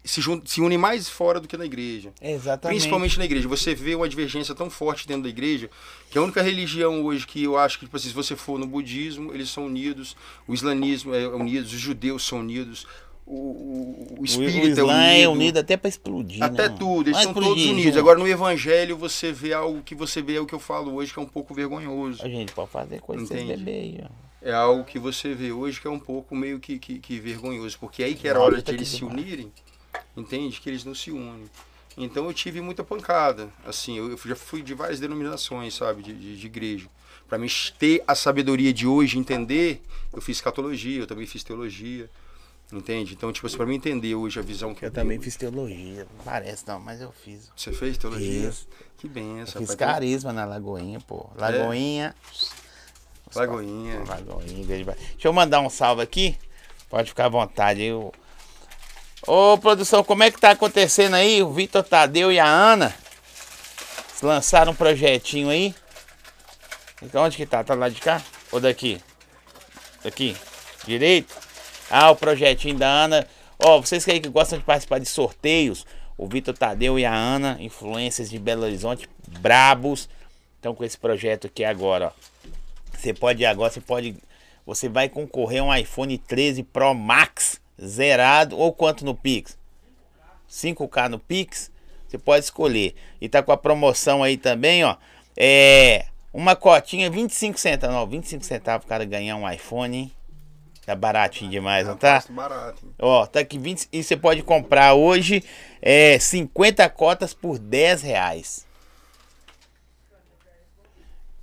se, 0.04 0.22
se 0.46 0.62
une 0.62 0.78
mais 0.78 1.10
fora 1.10 1.40
do 1.40 1.48
que 1.48 1.58
na 1.58 1.66
igreja. 1.66 2.12
Exatamente. 2.22 2.78
Principalmente 2.78 3.18
na 3.20 3.26
igreja. 3.26 3.48
Você 3.48 3.76
vê 3.76 3.96
uma 3.96 4.08
divergência 4.10 4.56
tão 4.56 4.70
forte 4.70 5.08
dentro 5.08 5.24
da 5.24 5.30
igreja, 5.30 5.70
que 6.10 6.18
a 6.18 6.22
única 6.22 6.42
religião 6.42 7.04
hoje 7.04 7.28
que 7.28 7.44
eu 7.44 7.58
acho 7.58 7.78
que, 7.80 7.86
tipo 7.86 7.98
assim, 7.98 8.08
se 8.10 8.14
você 8.16 8.36
for 8.36 8.58
no 8.58 8.66
budismo, 8.66 9.34
eles 9.34 9.50
são 9.50 9.66
unidos, 9.66 10.16
o 10.48 10.54
islamismo 10.54 11.14
é 11.14 11.28
unido, 11.28 11.64
os 11.66 11.70
judeus 11.72 12.26
são 12.26 12.40
unidos, 12.40 12.88
o, 13.26 13.36
o, 13.36 13.38
o 13.38 14.16
O, 14.18 14.22
o 14.22 14.26
espírita 14.26 14.68
Islã 14.82 15.04
é 15.04 15.22
é 15.22 15.28
unido. 15.28 15.40
unido 15.42 15.58
até 15.60 15.78
pra 15.78 15.88
explodir. 15.90 16.42
Até 16.42 16.68
né, 16.70 16.76
tudo, 16.80 17.10
eles 17.10 17.22
são 17.22 17.34
todos 17.34 17.48
explodir 17.50 17.72
unidos. 17.72 17.84
junto. 17.92 18.00
Agora 18.00 18.18
no 18.18 18.28
evangelho 18.28 18.98
você 18.98 19.32
vê 19.32 19.54
algo 19.54 19.84
que 19.84 19.94
você 19.94 20.22
vê 20.22 20.36
é 20.36 20.42
o 20.42 20.46
que 20.48 20.56
eu 20.56 20.60
falo 20.60 20.96
hoje, 20.96 21.14
que 21.14 21.20
é 21.20 21.22
um 21.22 21.28
pouco 21.28 21.54
vergonhoso. 21.54 22.24
A 22.24 22.28
gente 22.30 22.54
pode 22.54 22.72
fazer 22.72 23.00
coisa 23.02 23.26
sem 23.28 23.46
beber 23.46 23.72
aí, 23.72 24.00
ó. 24.04 24.30
É 24.42 24.54
algo 24.54 24.86
que 24.86 24.98
você 24.98 25.34
vê 25.36 25.52
hoje 25.52 25.80
que 25.82 25.86
é 25.86 25.92
um 25.92 26.00
pouco 26.00 26.34
meio 26.34 26.60
que, 26.60 26.80
que, 26.80 26.98
que 26.98 27.20
vergonhoso, 27.20 27.78
porque 27.78 28.02
aí 28.02 28.16
que 28.16 28.26
era 28.28 28.40
a 28.40 28.42
hora 28.42 28.56
de 28.56 28.64
tá 28.64 28.72
eles 28.72 28.88
se 28.88 28.98
demais. 28.98 29.48
Entende? 30.20 30.60
Que 30.62 30.70
eles 30.70 30.84
não 30.84 30.94
se 30.96 31.12
unem. 31.12 31.50
Então 31.98 32.26
eu 32.26 32.34
tive 32.34 32.62
muita 32.62 32.84
pancada, 32.84 33.50
assim, 33.66 33.98
eu, 33.98 34.12
eu 34.12 34.18
já 34.18 34.36
fui 34.36 34.62
de 34.62 34.74
várias 34.74 35.00
denominações, 35.00 35.74
sabe, 35.76 36.02
de, 36.02 36.14
de, 36.14 36.38
de 36.38 36.46
igreja. 36.46 36.88
Para 37.28 37.38
mim 37.38 37.48
ter 37.78 38.04
a 38.08 38.16
sabedoria 38.16 38.72
de 38.74 38.88
hoje, 38.88 39.18
entender, 39.20 39.82
eu 40.14 40.22
fiz 40.22 40.40
catologia, 40.40 41.02
eu 41.02 41.08
também 41.08 41.28
fiz 41.28 41.44
teologia, 41.44 42.10
entende? 42.72 43.14
Então, 43.16 43.32
tipo 43.34 43.46
assim, 43.48 43.58
pra 43.58 43.66
mim 43.66 43.76
entender 43.76 44.16
hoje 44.16 44.40
a 44.40 44.42
visão 44.42 44.74
que 44.74 44.86
Eu 44.86 44.92
também 44.92 45.20
fiz 45.20 45.36
teologia. 45.36 46.08
Não 46.18 46.24
parece 46.24 46.66
não, 46.68 46.80
mas 46.80 47.02
eu 47.02 47.12
fiz. 47.12 47.52
Você 47.56 47.74
fez 47.74 47.98
teologia? 47.98 48.52
Fiz. 48.52 48.68
Que 48.98 49.08
benção, 49.08 49.62
Eu 49.62 49.68
fiz 49.68 49.76
rapaz. 49.76 49.76
carisma 49.94 50.32
na 50.32 50.46
Lagoinha, 50.46 51.00
pô. 51.02 51.30
É? 51.38 51.42
Lagoinha. 51.42 52.16
Lagoinha. 53.36 54.04
Lagoinha, 54.08 54.86
Ba- 54.86 54.94
Deixa 54.94 55.28
eu 55.28 55.34
mandar 55.34 55.60
um 55.62 55.70
salve 55.70 56.02
aqui. 56.02 56.38
Pode 56.90 57.10
ficar 57.10 57.26
à 57.26 57.30
vontade 57.30 57.82
aí. 57.82 57.92
Ô. 59.28 59.58
Produção, 59.58 60.04
como 60.04 60.24
é 60.24 60.32
que 60.32 60.40
tá 60.40 60.52
acontecendo 60.52 61.16
aí? 61.16 61.42
O 61.44 61.52
Vitor 61.52 61.84
Tadeu 61.84 62.32
e 62.32 62.40
a 62.40 62.46
Ana 62.46 62.94
lançaram 64.22 64.72
um 64.72 64.76
projetinho 64.76 65.50
aí. 65.50 65.74
Então, 67.02 67.24
onde 67.24 67.38
que 67.38 67.46
tá? 67.46 67.64
Tá 67.64 67.74
lá 67.74 67.90
de 67.90 68.02
cá? 68.02 68.22
Ou 68.52 68.60
daqui? 68.60 69.02
Daqui? 70.04 70.36
Direito? 70.86 71.36
Ah, 71.90 72.12
o 72.12 72.16
projetinho 72.16 72.78
da 72.78 72.88
Ana. 72.88 73.28
Ó, 73.58 73.82
vocês 73.82 74.06
que 74.06 74.12
aí 74.12 74.20
gostam 74.20 74.60
de 74.60 74.66
participar 74.66 75.00
de 75.00 75.06
sorteios, 75.06 75.86
o 76.18 76.28
Vitor 76.28 76.58
Tadeu 76.58 77.00
e 77.00 77.06
a 77.06 77.14
Ana, 77.14 77.58
influências 77.60 78.30
de 78.30 78.38
Belo 78.38 78.64
Horizonte, 78.64 79.10
brabos. 79.40 80.10
Estão 80.56 80.76
com 80.76 80.84
esse 80.84 80.98
projeto 80.98 81.48
aqui 81.48 81.64
agora, 81.64 82.08
ó. 82.08 82.50
Você 82.98 83.14
pode 83.14 83.46
agora, 83.46 83.72
você 83.72 83.80
pode. 83.80 84.16
Você 84.66 84.90
vai 84.90 85.08
concorrer 85.08 85.62
a 85.62 85.64
um 85.64 85.76
iPhone 85.76 86.18
13 86.18 86.64
Pro 86.64 86.94
Max 86.94 87.62
zerado 87.84 88.58
ou 88.58 88.74
quanto 88.74 89.06
no 89.06 89.16
Pix? 89.16 89.58
5K 90.50 91.10
no 91.10 91.20
Pix, 91.20 91.72
você 92.08 92.18
pode 92.18 92.46
escolher. 92.46 92.96
E 93.22 93.30
tá 93.30 93.44
com 93.44 93.52
a 93.52 93.58
promoção 93.58 94.24
aí 94.24 94.38
também, 94.38 94.84
ó. 94.84 94.96
É 95.38 96.06
uma 96.34 96.56
cotinha 96.56 97.10
25 97.10 97.60
centavos, 97.60 97.96
não, 97.96 98.08
25 98.08 98.44
centavos 98.44 98.86
o 98.86 98.90
cara 98.90 99.06
ganhar 99.06 99.36
um 99.36 99.50
iPhone, 99.50 99.98
hein? 99.98 100.12
Tá 100.86 100.96
baratinho 100.96 101.52
demais, 101.52 101.86
não 101.88 101.96
tá? 101.96 102.24
Barato. 102.30 102.84
hein? 102.84 102.94
Ó, 103.00 103.26
tá 103.28 103.42
aqui 103.42 103.60
20 103.60 103.88
e 103.92 104.04
você 104.04 104.18
pode 104.18 104.42
comprar 104.42 104.96
hoje 104.96 105.44
é 105.82 106.18
50 106.18 106.90
cotas 106.90 107.34
por 107.34 107.60
10 107.60 108.02
reais. 108.02 108.68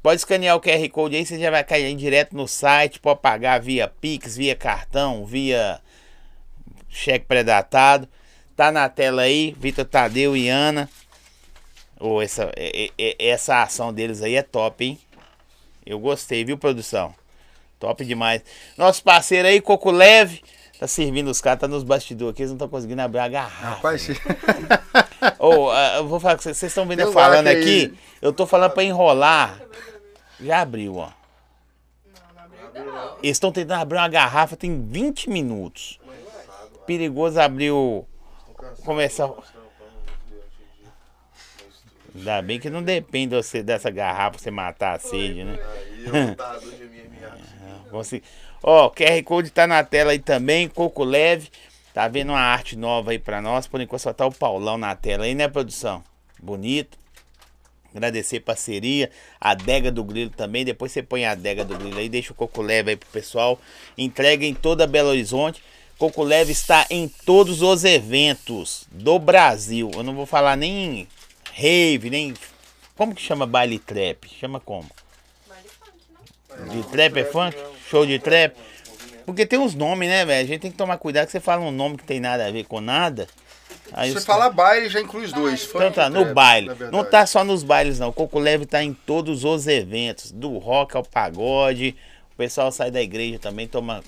Pode 0.03 0.21
escanear 0.21 0.57
o 0.57 0.61
QR 0.61 0.89
Code 0.91 1.17
aí, 1.17 1.25
você 1.27 1.39
já 1.39 1.51
vai 1.51 1.65
cair 1.65 1.95
direto 1.97 2.37
no 2.37 2.47
site, 2.47 3.01
pode 3.01 3.21
pagar 3.21 3.61
via 3.61 3.89
Pix, 3.89 4.37
via 4.37 4.55
cartão, 4.55 5.25
via 5.25 5.81
cheque 6.97 7.27
predatado. 7.27 8.09
Tá 8.57 8.73
na 8.73 8.89
tela 8.89 9.23
aí, 9.23 9.55
Vitor 9.59 9.85
Tadeu 9.85 10.37
e 10.37 10.49
Ana. 10.49 10.89
Ô, 12.01 12.21
essa, 12.23 12.51
essa 13.19 13.63
ação 13.63 13.93
deles 13.93 14.23
aí 14.23 14.35
é 14.35 14.43
top, 14.43 14.85
hein? 14.85 14.99
Eu 15.85 15.99
gostei, 15.99 16.45
viu, 16.45 16.59
produção? 16.59 17.15
Top 17.79 18.05
demais. 18.05 18.43
Nosso 18.77 19.03
parceiro 19.03 19.47
aí, 19.47 19.61
Coco 19.61 19.91
Leve, 19.91 20.43
tá 20.81 20.87
servindo 20.87 21.29
os 21.29 21.41
caras, 21.41 21.61
tá 21.61 21.69
nos 21.69 21.85
bastidores 21.85 22.33
aqui, 22.33 22.43
eles 22.43 22.51
não 22.51 22.57
estão 22.57 22.69
conseguindo 22.69 23.03
abrir 23.03 23.21
a 23.21 23.29
garrafa. 23.29 23.77
Rapaz, 23.77 24.09
ah, 25.21 25.97
eu 25.99 26.09
vou 26.09 26.19
falar 26.19 26.37
com 26.37 26.43
vocês, 26.43 26.57
vocês 26.57 26.73
estão 26.73 26.87
vendo 26.87 27.01
eu 27.01 27.07
Tem 27.07 27.15
falando 27.15 27.47
aqui, 27.47 27.93
aí. 27.93 27.99
eu 28.21 28.33
tô 28.33 28.47
falando 28.47 28.73
pra 28.73 28.83
enrolar. 28.83 29.61
Já 30.41 30.61
abriu, 30.63 30.97
ó. 30.97 31.11
Eles 33.23 33.37
estão 33.37 33.53
tentando 33.53 33.81
abrir 33.81 33.97
uma 33.97 34.09
garrafa 34.09 34.57
tem 34.57 34.83
20 34.83 35.31
minutos. 35.31 35.99
Perigoso 36.87 37.41
abrir 37.41 37.71
o. 37.71 38.05
Começar. 38.85 39.31
Ainda 42.15 42.41
bem 42.41 42.59
que 42.59 42.71
não 42.71 42.83
depende 42.83 43.37
de 43.37 43.43
você, 43.43 43.63
dessa 43.63 43.91
garrafa 43.91 44.39
você 44.39 44.51
matar 44.51 44.97
a 44.97 44.99
sede, 44.99 45.45
né? 45.45 45.59
Consegui. 47.91 48.25
Ó, 48.63 48.87
o 48.87 48.91
QR 48.91 49.23
Code 49.23 49.51
tá 49.51 49.67
na 49.67 49.85
tela 49.85 50.13
aí 50.13 50.19
também, 50.19 50.69
Coco 50.69 51.05
Leve. 51.05 51.51
Tá 51.93 52.09
vendo 52.09 52.31
uma 52.31 52.41
arte 52.41 52.77
nova 52.77 53.11
aí 53.11 53.19
pra 53.19 53.41
nós. 53.43 53.67
Por 53.67 53.81
enquanto 53.81 54.03
só 54.03 54.13
tá 54.13 54.27
o 54.27 54.33
Paulão 54.33 54.79
na 54.79 54.95
tela 54.95 55.25
aí, 55.25 55.35
né, 55.35 55.47
produção? 55.49 56.03
Bonito. 56.43 56.99
Agradecer 57.95 58.41
parceria. 58.41 59.11
A 59.41 59.51
adega 59.51 59.91
do 59.91 60.05
Grilo 60.05 60.31
também. 60.31 60.65
Depois 60.65 60.93
você 60.93 61.03
põe 61.03 61.25
a 61.25 61.33
adega 61.33 61.65
do 61.65 61.77
Grilo 61.77 61.99
aí, 61.99 62.09
deixa 62.09 62.33
o 62.33 62.37
Coco 62.37 62.61
Leve 62.61 62.91
aí 62.91 62.97
pro 62.97 63.09
pessoal. 63.09 63.59
Entrega 63.97 64.45
em 64.45 64.55
toda 64.55 64.87
Belo 64.87 65.09
Horizonte. 65.09 65.63
Coco 65.99 66.23
Leve 66.23 66.53
está 66.53 66.87
em 66.91 67.09
todos 67.09 67.63
os 67.63 67.85
eventos 67.85 68.87
do 68.91 69.19
Brasil. 69.19 69.91
Eu 69.95 70.03
não 70.03 70.15
vou 70.15 70.27
falar 70.27 70.57
nem 70.57 71.09
rave, 71.55 72.11
nem. 72.11 72.35
Como 72.97 73.15
que 73.15 73.23
chama 73.23 73.47
baile 73.47 73.79
trap? 73.79 74.29
Chama 74.39 74.61
como? 74.61 74.89
De 76.71 76.83
trap 76.85 77.17
é 77.19 77.25
funk? 77.25 77.57
Show 77.91 78.07
de 78.07 78.19
trap? 78.19 78.55
Porque 79.25 79.45
tem 79.47 79.59
uns 79.59 79.75
nomes, 79.75 80.09
né, 80.09 80.25
velho? 80.25 80.45
A 80.45 80.47
gente 80.47 80.61
tem 80.61 80.71
que 80.71 80.77
tomar 80.77 80.99
cuidado 80.99 81.27
que 81.27 81.33
você 81.33 81.41
fala 81.41 81.63
um 81.63 81.71
nome 81.71 81.97
que 81.97 82.05
tem 82.05 82.21
nada 82.21 82.47
a 82.47 82.51
ver 82.51 82.65
com 82.65 82.81
nada. 82.81 83.27
Aí 83.93 84.11
Você 84.11 84.19
os- 84.19 84.25
fala 84.25 84.49
baile, 84.51 84.89
já 84.89 85.01
inclui 85.01 85.25
os 85.25 85.33
dois. 85.33 85.65
Então 85.65 85.81
funk 85.81 85.95
tá, 85.95 86.09
no 86.09 86.23
trap, 86.23 86.35
baile. 86.35 86.71
Não 86.93 87.05
tá 87.05 87.27
só 87.27 87.43
nos 87.45 87.63
bailes, 87.63 87.99
não. 87.99 88.09
O 88.09 88.13
Coco 88.13 88.39
Leve 88.39 88.67
tá 88.67 88.83
em 88.83 88.93
todos 88.95 89.45
os 89.45 89.67
eventos. 89.67 90.31
Do 90.31 90.59
rock 90.59 90.97
ao 90.97 91.03
pagode. 91.05 91.97
O 92.33 92.37
pessoal 92.37 92.71
sai 92.71 92.91
da 92.91 93.01
igreja 93.03 93.39
também, 93.39 93.67
toma 93.67 94.03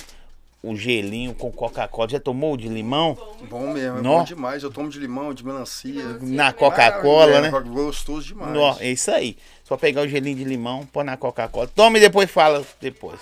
o 0.71 0.77
gelinho 0.77 1.35
com 1.35 1.51
Coca-Cola. 1.51 2.09
Já 2.09 2.21
tomou 2.21 2.55
o 2.55 2.57
de 2.57 2.69
limão? 2.69 3.17
Bom 3.49 3.73
mesmo, 3.73 3.99
é 3.99 4.03
Nó. 4.03 4.19
bom 4.19 4.25
demais. 4.25 4.63
Eu 4.63 4.71
tomo 4.71 4.89
de 4.89 4.99
limão, 4.99 5.33
de 5.35 5.45
melancia. 5.45 6.19
Na 6.21 6.53
Coca-Cola, 6.53 7.41
né? 7.41 7.51
Maravilha, 7.51 7.75
Gostoso 7.75 8.27
demais. 8.29 8.53
Nó, 8.53 8.77
é 8.81 8.91
isso 8.91 9.11
aí. 9.11 9.37
Só 9.65 9.77
pegar 9.77 10.03
o 10.03 10.09
gelinho 10.09 10.37
de 10.37 10.45
limão, 10.45 10.87
pôr 10.87 11.05
na 11.05 11.17
Coca-Cola. 11.17 11.67
Toma 11.69 11.99
e 11.99 12.01
depois 12.01 12.31
fala 12.31 12.65
depois. 12.81 13.19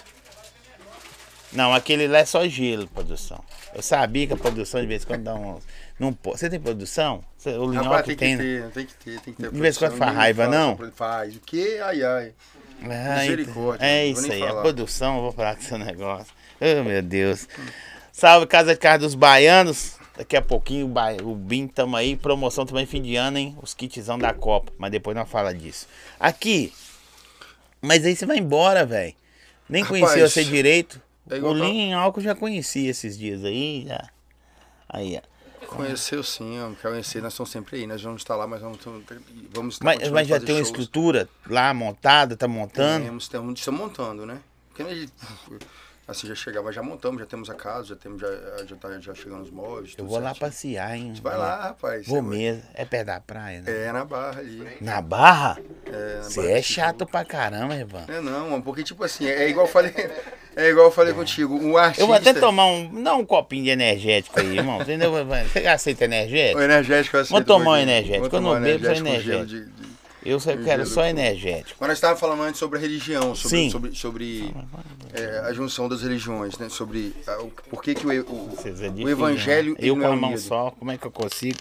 Não, 1.52 1.72
aquele 1.72 2.06
lá 2.08 2.18
é 2.18 2.24
só 2.24 2.46
gelo, 2.46 2.86
produção. 2.88 3.42
Eu 3.74 3.82
sabia 3.82 4.26
que 4.26 4.32
a 4.32 4.36
produção 4.36 4.80
de 4.80 4.86
vez 4.86 5.02
em 5.04 5.06
quando 5.06 5.22
dá 5.22 5.34
um. 5.34 5.58
Não 5.98 6.12
pode. 6.12 6.38
Você 6.40 6.50
tem 6.50 6.60
produção? 6.60 7.22
Você- 7.38 7.50
O 7.56 7.66
Rapaz, 7.72 7.86
Linhoque 7.86 8.16
tem 8.16 8.16
que 8.16 8.24
tem, 8.24 8.36
né? 8.36 8.42
ter, 8.42 8.70
tem 8.72 8.86
que 8.86 8.94
ter, 8.94 9.20
tem 9.20 9.34
que 9.34 9.42
ter. 9.42 9.50
De 9.52 9.60
vez 9.60 9.76
em 9.76 9.78
quando 9.78 9.92
faz 9.96 10.00
ninguém 10.10 10.16
raiva, 10.22 10.44
fala 10.44 10.56
não? 10.58 10.92
Faz. 10.92 11.36
O 11.36 11.40
quê? 11.40 11.80
Ai, 11.82 12.02
ai. 12.02 12.32
Ah, 12.82 13.20
Misericórdia, 13.22 13.86
É 13.86 14.06
isso 14.06 14.30
aí, 14.30 14.42
a 14.42 14.48
falar. 14.48 14.62
produção, 14.62 15.16
eu 15.16 15.22
vou 15.22 15.32
falar 15.32 15.56
com 15.56 15.62
seu 15.62 15.78
negócio. 15.78 16.34
Oh, 16.80 16.84
meu 16.84 17.02
Deus. 17.02 17.46
Salve 18.12 18.46
Casa 18.46 18.74
de 18.74 18.80
Carne 18.80 19.04
dos 19.04 19.14
Baianos. 19.14 19.96
Daqui 20.16 20.36
a 20.36 20.42
pouquinho 20.42 20.90
o, 21.22 21.34
BIM 21.34 21.68
tamo 21.68 21.96
aí. 21.96 22.16
Promoção 22.16 22.64
também 22.64 22.86
fim 22.86 23.02
de 23.02 23.16
ano, 23.16 23.36
hein? 23.36 23.56
Os 23.62 23.74
kitzão 23.74 24.18
da 24.18 24.32
Copa. 24.32 24.72
Mas 24.78 24.90
depois 24.90 25.14
nós 25.14 25.28
fala 25.28 25.52
disso. 25.54 25.86
Aqui. 26.18 26.72
Mas 27.82 28.04
aí 28.06 28.16
você 28.16 28.24
vai 28.24 28.38
embora, 28.38 28.86
velho. 28.86 29.14
Nem 29.68 29.84
conhecia 29.84 30.26
você 30.26 30.44
direito. 30.44 31.00
é 31.28 31.34
o 31.36 31.52
Linho 31.52 31.80
em 31.80 31.92
álcool 31.92 32.22
já 32.22 32.34
conhecia 32.34 32.90
esses 32.90 33.18
dias 33.18 33.44
aí. 33.44 33.84
Já. 33.86 34.08
Aí, 34.88 35.20
ó. 35.22 35.36
Conheceu 35.66 36.22
sim, 36.22 36.56
eu 36.56 36.76
conhecer, 36.80 37.20
nós 37.20 37.32
estamos 37.32 37.50
sempre 37.50 37.76
aí, 37.76 37.86
nós 37.88 38.00
vamos 38.00 38.22
estar 38.22 38.36
lá, 38.36 38.46
mas 38.46 38.60
vamos, 38.60 38.78
vamos 39.52 39.74
estar 39.74 39.84
Mas, 39.84 40.08
mas 40.10 40.28
já 40.28 40.38
tem 40.38 40.54
uma 40.54 40.64
shows. 40.64 40.68
estrutura 40.68 41.28
lá 41.44 41.74
montada, 41.74 42.36
tá 42.36 42.46
montando? 42.46 43.04
Temos, 43.04 43.24
estamos, 43.24 43.58
estamos 43.58 43.80
montando, 43.80 44.24
né? 44.24 44.38
Porque 44.68 45.08
assim, 46.06 46.26
já 46.28 46.34
chegava, 46.34 46.72
já 46.72 46.82
montamos, 46.82 47.20
já 47.20 47.26
temos 47.26 47.50
a 47.50 47.54
casa, 47.54 47.88
já 47.88 47.96
temos, 47.96 48.20
já, 48.20 48.28
já, 48.66 48.76
tá, 48.76 49.00
já 49.00 49.14
chegando 49.14 49.42
os 49.42 49.50
móveis. 49.50 49.94
Eu 49.98 50.06
vou 50.06 50.18
lá 50.20 50.34
passear, 50.34 50.96
hein? 50.96 51.12
Você 51.14 51.20
vai 51.20 51.36
lá, 51.36 51.56
rapaz. 51.68 52.06
Vou 52.06 52.22
vai- 52.22 52.30
mesmo. 52.30 52.62
É 52.74 52.84
perto 52.84 53.06
da 53.06 53.20
praia, 53.20 53.62
né? 53.62 53.86
É, 53.86 53.92
na 53.92 54.04
barra 54.04 54.40
ali. 54.40 54.76
Na 54.80 55.00
barra? 55.00 55.58
É, 55.86 56.16
na 56.16 56.22
Você 56.22 56.52
é 56.52 56.62
chato 56.62 56.98
Tijuca. 56.98 57.06
pra 57.06 57.24
caramba, 57.24 57.74
Ivan. 57.74 58.04
É 58.08 58.20
não, 58.20 58.50
mano, 58.50 58.62
porque 58.62 58.82
tipo 58.82 59.02
assim, 59.02 59.26
é 59.26 59.48
igual 59.48 59.66
eu 59.66 59.72
falei, 59.72 59.92
é 60.56 60.68
igual 60.68 60.86
eu 60.86 60.92
falei 60.92 61.12
contigo, 61.12 61.54
um 61.54 61.76
artista... 61.76 62.02
Eu 62.02 62.06
vou 62.06 62.16
até 62.16 62.32
tomar 62.32 62.66
um. 62.66 63.02
Dá 63.02 63.14
um 63.14 63.24
copinho 63.24 63.64
de 63.64 63.70
energético 63.70 64.38
aí, 64.38 64.56
irmão. 64.58 64.80
Entendeu? 64.80 65.12
Você 65.12 65.66
aceita 65.66 66.04
energético? 66.04 66.60
O 66.60 66.62
energético 66.62 67.16
eu 67.16 67.20
aceito 67.22 67.46
Vou 67.46 67.58
tomar 67.58 67.72
um 67.72 67.76
energético, 67.76 68.36
eu 68.36 68.40
não 68.40 68.60
bebo, 68.60 68.84
só 68.84 68.92
energético. 68.92 69.86
Eu 70.26 70.40
só 70.40 70.56
quero 70.56 70.84
só 70.84 71.04
energético. 71.04 71.76
Mas 71.78 71.88
nós 71.88 71.98
estávamos 71.98 72.20
falando 72.20 72.42
antes 72.42 72.58
sobre 72.58 72.78
a 72.78 72.82
religião, 72.82 73.34
sobre, 73.34 73.58
Sim. 73.58 73.70
sobre, 73.70 73.94
sobre 73.94 74.54
é, 75.14 75.40
a 75.44 75.52
junção 75.52 75.88
das 75.88 76.02
religiões, 76.02 76.58
né? 76.58 76.68
Sobre 76.68 77.14
ah, 77.26 77.42
o, 77.42 77.50
por 77.70 77.82
que, 77.82 77.94
que 77.94 78.04
o, 78.04 78.10
o, 78.10 78.12
é 78.12 78.20
o 78.20 78.24
difícil, 78.24 79.08
evangelho 79.08 79.72
né? 79.72 79.78
Eu 79.80 79.96
com 79.96 80.06
a 80.06 80.16
mão 80.16 80.30
unido. 80.30 80.40
só, 80.40 80.72
como 80.72 80.90
é 80.90 80.98
que 80.98 81.06
eu 81.06 81.10
consigo? 81.12 81.58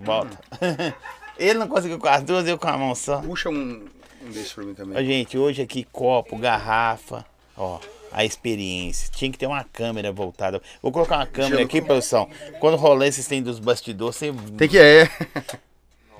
Volta. 0.00 0.38
Ele 1.38 1.58
não 1.58 1.68
conseguiu 1.68 1.98
com 1.98 2.08
as 2.08 2.22
duas, 2.22 2.48
eu 2.48 2.56
com 2.56 2.68
a 2.68 2.78
mão 2.78 2.94
só. 2.94 3.20
Puxa 3.20 3.50
um, 3.50 3.84
um 4.24 4.30
desses 4.30 4.52
pra 4.52 4.64
mim 4.64 4.74
também. 4.74 5.04
gente, 5.04 5.36
hoje 5.36 5.60
aqui 5.60 5.84
copo, 5.84 6.38
garrafa, 6.38 7.24
ó, 7.56 7.80
a 8.10 8.24
experiência. 8.24 9.10
Tinha 9.14 9.30
que 9.30 9.36
ter 9.36 9.46
uma 9.46 9.64
câmera 9.64 10.10
voltada. 10.10 10.62
Vou 10.80 10.90
colocar 10.90 11.16
uma 11.16 11.26
câmera 11.26 11.56
Gelo 11.56 11.66
aqui, 11.66 11.82
produção. 11.82 12.28
Quando 12.60 12.76
rolar 12.76 13.08
esses 13.08 13.26
tem 13.26 13.42
dos 13.42 13.58
bastidores, 13.58 14.16
você. 14.16 14.32
Tem 14.56 14.68
que 14.68 14.78
é. 14.78 15.10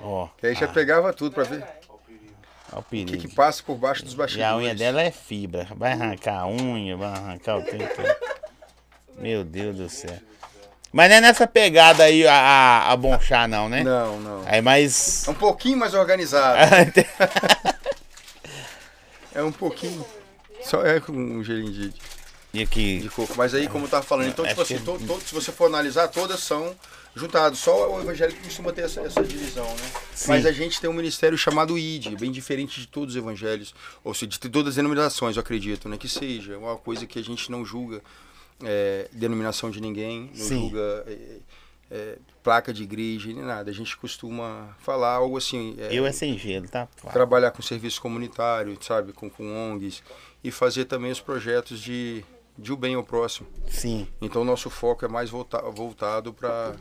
Ó, 0.07 0.29
Que 0.38 0.49
aí 0.49 0.55
já 0.55 0.69
pegava 0.69 1.12
tudo 1.12 1.33
pra 1.33 1.45
ver 1.45 1.64
ó 2.73 2.77
o 2.77 2.81
o 2.81 2.83
que, 2.83 3.05
perigo. 3.07 3.19
que 3.29 3.35
passa 3.35 3.62
por 3.62 3.77
baixo 3.77 4.05
dos 4.05 4.14
E 4.14 4.17
bastidores. 4.17 4.51
a 4.53 4.57
unha 4.57 4.75
dela 4.75 5.01
é 5.03 5.11
fibra. 5.11 5.67
Vai 5.77 5.93
arrancar 5.93 6.40
a 6.40 6.47
unha, 6.47 6.97
vai 6.97 7.09
arrancar 7.09 7.57
o 7.59 7.62
tempo. 7.62 8.03
Meu 9.19 9.45
Deus 9.45 9.77
do 9.77 9.88
céu. 9.88 10.19
Mas 10.93 11.09
não 11.09 11.17
é 11.17 11.21
nessa 11.21 11.47
pegada 11.47 12.05
aí 12.05 12.27
a, 12.27 12.35
a, 12.35 12.93
a 12.93 12.97
bonchar, 12.97 13.49
não, 13.49 13.69
né? 13.69 13.83
Não, 13.83 14.21
não. 14.21 14.43
Aí 14.47 14.61
mais. 14.61 15.27
É 15.27 15.31
um 15.31 15.35
pouquinho 15.35 15.77
mais 15.79 15.95
organizado. 15.95 16.59
É 19.35 19.43
um 19.43 19.51
pouquinho. 19.51 20.05
Só 20.62 20.85
é 20.87 21.01
com 21.01 21.12
um 21.12 21.43
gelinho 21.43 21.73
de, 21.73 21.93
e 22.55 22.62
aqui. 22.62 23.01
de 23.01 23.11
coco. 23.11 23.35
Mas 23.37 23.53
aí, 23.55 23.69
como 23.69 23.85
eu 23.85 23.88
tava 23.90 24.05
falando, 24.05 24.29
então, 24.29 24.45
tipo 24.47 24.62
Acho 24.62 24.75
assim, 24.75 24.83
que- 24.85 25.07
to- 25.07 25.21
se 25.21 25.35
você 25.35 25.53
for 25.53 25.67
analisar, 25.67 26.09
todas 26.09 26.40
são 26.40 26.75
juntadas. 27.14 27.59
Só 27.59 27.93
o 27.97 28.01
evangélico 28.01 28.43
costuma 28.43 28.73
ter 28.73 28.83
essa, 28.83 29.01
essa 29.03 29.23
divisão, 29.23 29.67
né? 29.67 29.90
Sim. 30.14 30.29
Mas 30.29 30.47
a 30.47 30.53
gente 30.53 30.81
tem 30.81 30.88
um 30.88 30.95
ministério 30.95 31.37
chamado 31.37 31.77
ID, 31.79 32.17
bem 32.19 32.31
diferente 32.33 32.81
de 32.81 32.87
todos 32.87 33.14
os 33.14 33.19
evangelhos, 33.21 33.75
ou 34.03 34.14
seja, 34.14 34.27
de 34.29 34.38
todas 34.38 34.69
as 34.71 34.75
denominações, 34.77 35.37
eu 35.37 35.40
acredito, 35.40 35.88
né? 35.88 35.97
Que 35.99 36.09
seja. 36.09 36.55
É 36.55 36.57
uma 36.57 36.77
coisa 36.77 37.07
que 37.07 37.19
a 37.19 37.23
gente 37.23 37.51
não 37.51 37.64
julga 37.64 38.01
é, 38.62 39.09
denominação 39.12 39.71
de 39.71 39.81
ninguém, 39.81 40.31
não 40.35 40.45
Sim. 40.47 40.61
julga 40.61 41.05
é, 41.07 41.37
é, 41.90 42.19
placa 42.43 42.73
de 42.73 42.83
igreja, 42.83 43.27
nem 43.29 43.43
nada. 43.45 43.71
A 43.71 43.75
gente 43.75 43.97
costuma 43.97 44.75
falar 44.81 45.12
algo 45.14 45.37
assim. 45.37 45.77
é, 45.79 45.88
Eu 45.93 46.07
é 46.07 46.12
sem 46.12 46.37
gelo, 46.38 46.69
tá? 46.69 46.87
trabalhar 47.12 47.51
com 47.51 47.62
serviço 47.62 48.01
comunitário, 48.01 48.77
sabe, 48.81 49.12
com, 49.12 49.29
com 49.31 49.45
ONGs 49.73 50.03
e 50.43 50.51
fazer 50.51 50.85
também 50.87 51.11
os 51.11 51.21
projetos 51.21 51.81
de, 51.81 52.25
de 52.57 52.73
o 52.73 52.77
bem 52.77 52.95
ao 52.95 53.03
próximo. 53.05 53.47
Sim. 53.69 54.07
Então 54.21 54.43
o 54.43 54.45
nosso 54.45 54.71
foco 54.71 55.05
é 55.05 55.09
mais 55.09 55.31
volta, 55.31 55.61
voltado 55.71 56.33
para 56.33 56.77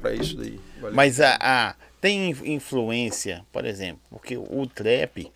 para 0.00 0.12
isso 0.14 0.36
daí. 0.36 0.60
Valeu. 0.80 0.94
Mas 0.94 1.18
a, 1.20 1.36
a- 1.40 1.74
tem 2.00 2.30
in- 2.30 2.52
influência, 2.54 3.44
por 3.50 3.64
exemplo, 3.64 4.02
porque 4.10 4.36
o 4.36 4.66
trap, 4.66 5.32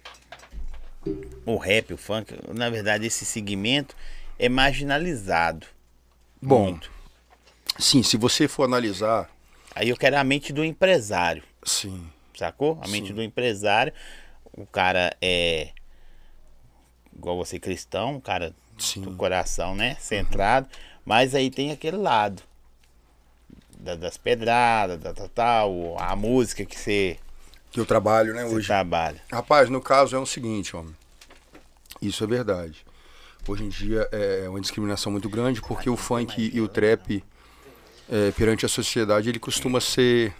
o 1.46 1.57
rap, 1.57 1.94
o 1.94 1.96
funk, 1.96 2.35
na 2.54 2.68
verdade 2.68 3.07
esse 3.07 3.24
segmento 3.24 3.96
é 4.38 4.48
marginalizado. 4.48 5.66
Bom. 6.40 6.64
Muito. 6.70 6.90
sim, 7.78 8.02
se 8.02 8.16
você 8.16 8.46
for 8.48 8.64
analisar, 8.64 9.31
Aí 9.74 9.90
eu 9.90 9.96
quero 9.96 10.16
a 10.18 10.24
mente 10.24 10.52
do 10.52 10.64
empresário, 10.64 11.42
sim, 11.62 12.04
sacou? 12.35 12.78
A 12.83 12.88
mente 12.88 13.09
Sim. 13.09 13.14
do 13.14 13.22
empresário. 13.22 13.92
O 14.52 14.66
cara 14.66 15.16
é 15.22 15.68
igual 17.16 17.37
você 17.37 17.61
cristão, 17.61 18.16
um 18.16 18.20
cara 18.20 18.52
sim, 18.78 19.00
do 19.02 19.12
coração, 19.12 19.74
né? 19.74 19.96
Centrado. 20.00 20.68
Mas 21.04 21.34
aí 21.34 21.50
tem 21.50 21.70
aquele 21.72 21.96
lado 21.96 22.42
da- 23.78 23.94
das 23.96 24.16
pedradas, 24.16 24.98
da 25.00 25.12
tal, 25.12 25.28
tal, 25.28 25.96
a 26.00 26.14
música 26.16 26.64
que 26.64 26.78
você, 26.78 27.16
que 27.70 27.80
eu 27.80 27.86
trabalho, 27.86 28.34
né, 28.34 28.44
hoje. 28.44 28.66
trabalha. 28.66 29.20
Rapaz, 29.32 29.68
no 29.70 29.80
caso 29.80 30.16
é 30.16 30.18
o 30.18 30.26
seguinte, 30.26 30.76
homem. 30.76 30.94
Isso 32.02 32.22
é 32.24 32.26
verdade. 32.26 32.84
Hoje 33.46 33.64
em 33.64 33.68
dia 33.68 34.06
é 34.12 34.46
uma 34.48 34.60
discriminação 34.60 35.10
muito 35.10 35.28
grande 35.28 35.60
porque 35.62 35.88
o 35.88 35.96
funk 35.96 36.50
e 36.52 36.60
o 36.60 36.68
trap, 36.68 37.24
é, 38.10 38.30
perante 38.32 38.66
a 38.66 38.68
sociedade, 38.68 39.28
ele 39.28 39.38
costuma 39.38 39.80
ser 39.80 40.34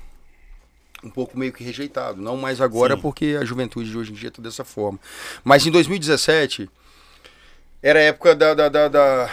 um 1.03 1.09
pouco 1.11 1.39
meio 1.39 1.53
que 1.53 1.63
rejeitado. 1.65 2.21
Não 2.21 2.37
mais 2.37 2.61
agora 2.61 2.97
Sim. 2.97 3.01
porque 3.03 3.39
a 3.41 3.45
juventude 3.45 3.89
de 3.91 3.97
hoje 3.97 4.11
em 4.13 4.15
dia 4.15 4.29
está 4.29 4.43
dessa 4.43 4.65
forma. 4.65 4.99
Mas 5.45 5.65
em 5.67 5.71
2017, 5.71 6.69
era 7.83 7.99
a 7.99 8.03
época 8.03 8.35
da, 8.35 8.55
da, 8.55 8.69
da, 8.69 8.89
da- 8.89 9.31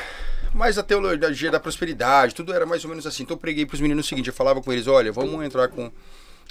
mais 0.53 0.75
da 0.75 0.84
teologia 0.84 1.51
da 1.51 1.60
prosperidade, 1.60 2.34
tudo 2.34 2.53
era 2.53 2.65
mais 2.65 2.84
ou 2.84 2.89
menos 2.89 3.05
assim. 3.05 3.23
Então 3.23 3.36
eu 3.36 3.39
preguei 3.39 3.65
para 3.65 3.75
os 3.75 3.81
meninos 3.81 4.05
o 4.05 4.10
seguinte, 4.10 4.27
eu 4.27 4.34
falava 4.34 4.62
com 4.62 4.71
eles, 4.71 4.88
olha, 4.88 5.12
vamos 5.12 5.43
entrar 5.43 5.67
com, 5.67 5.91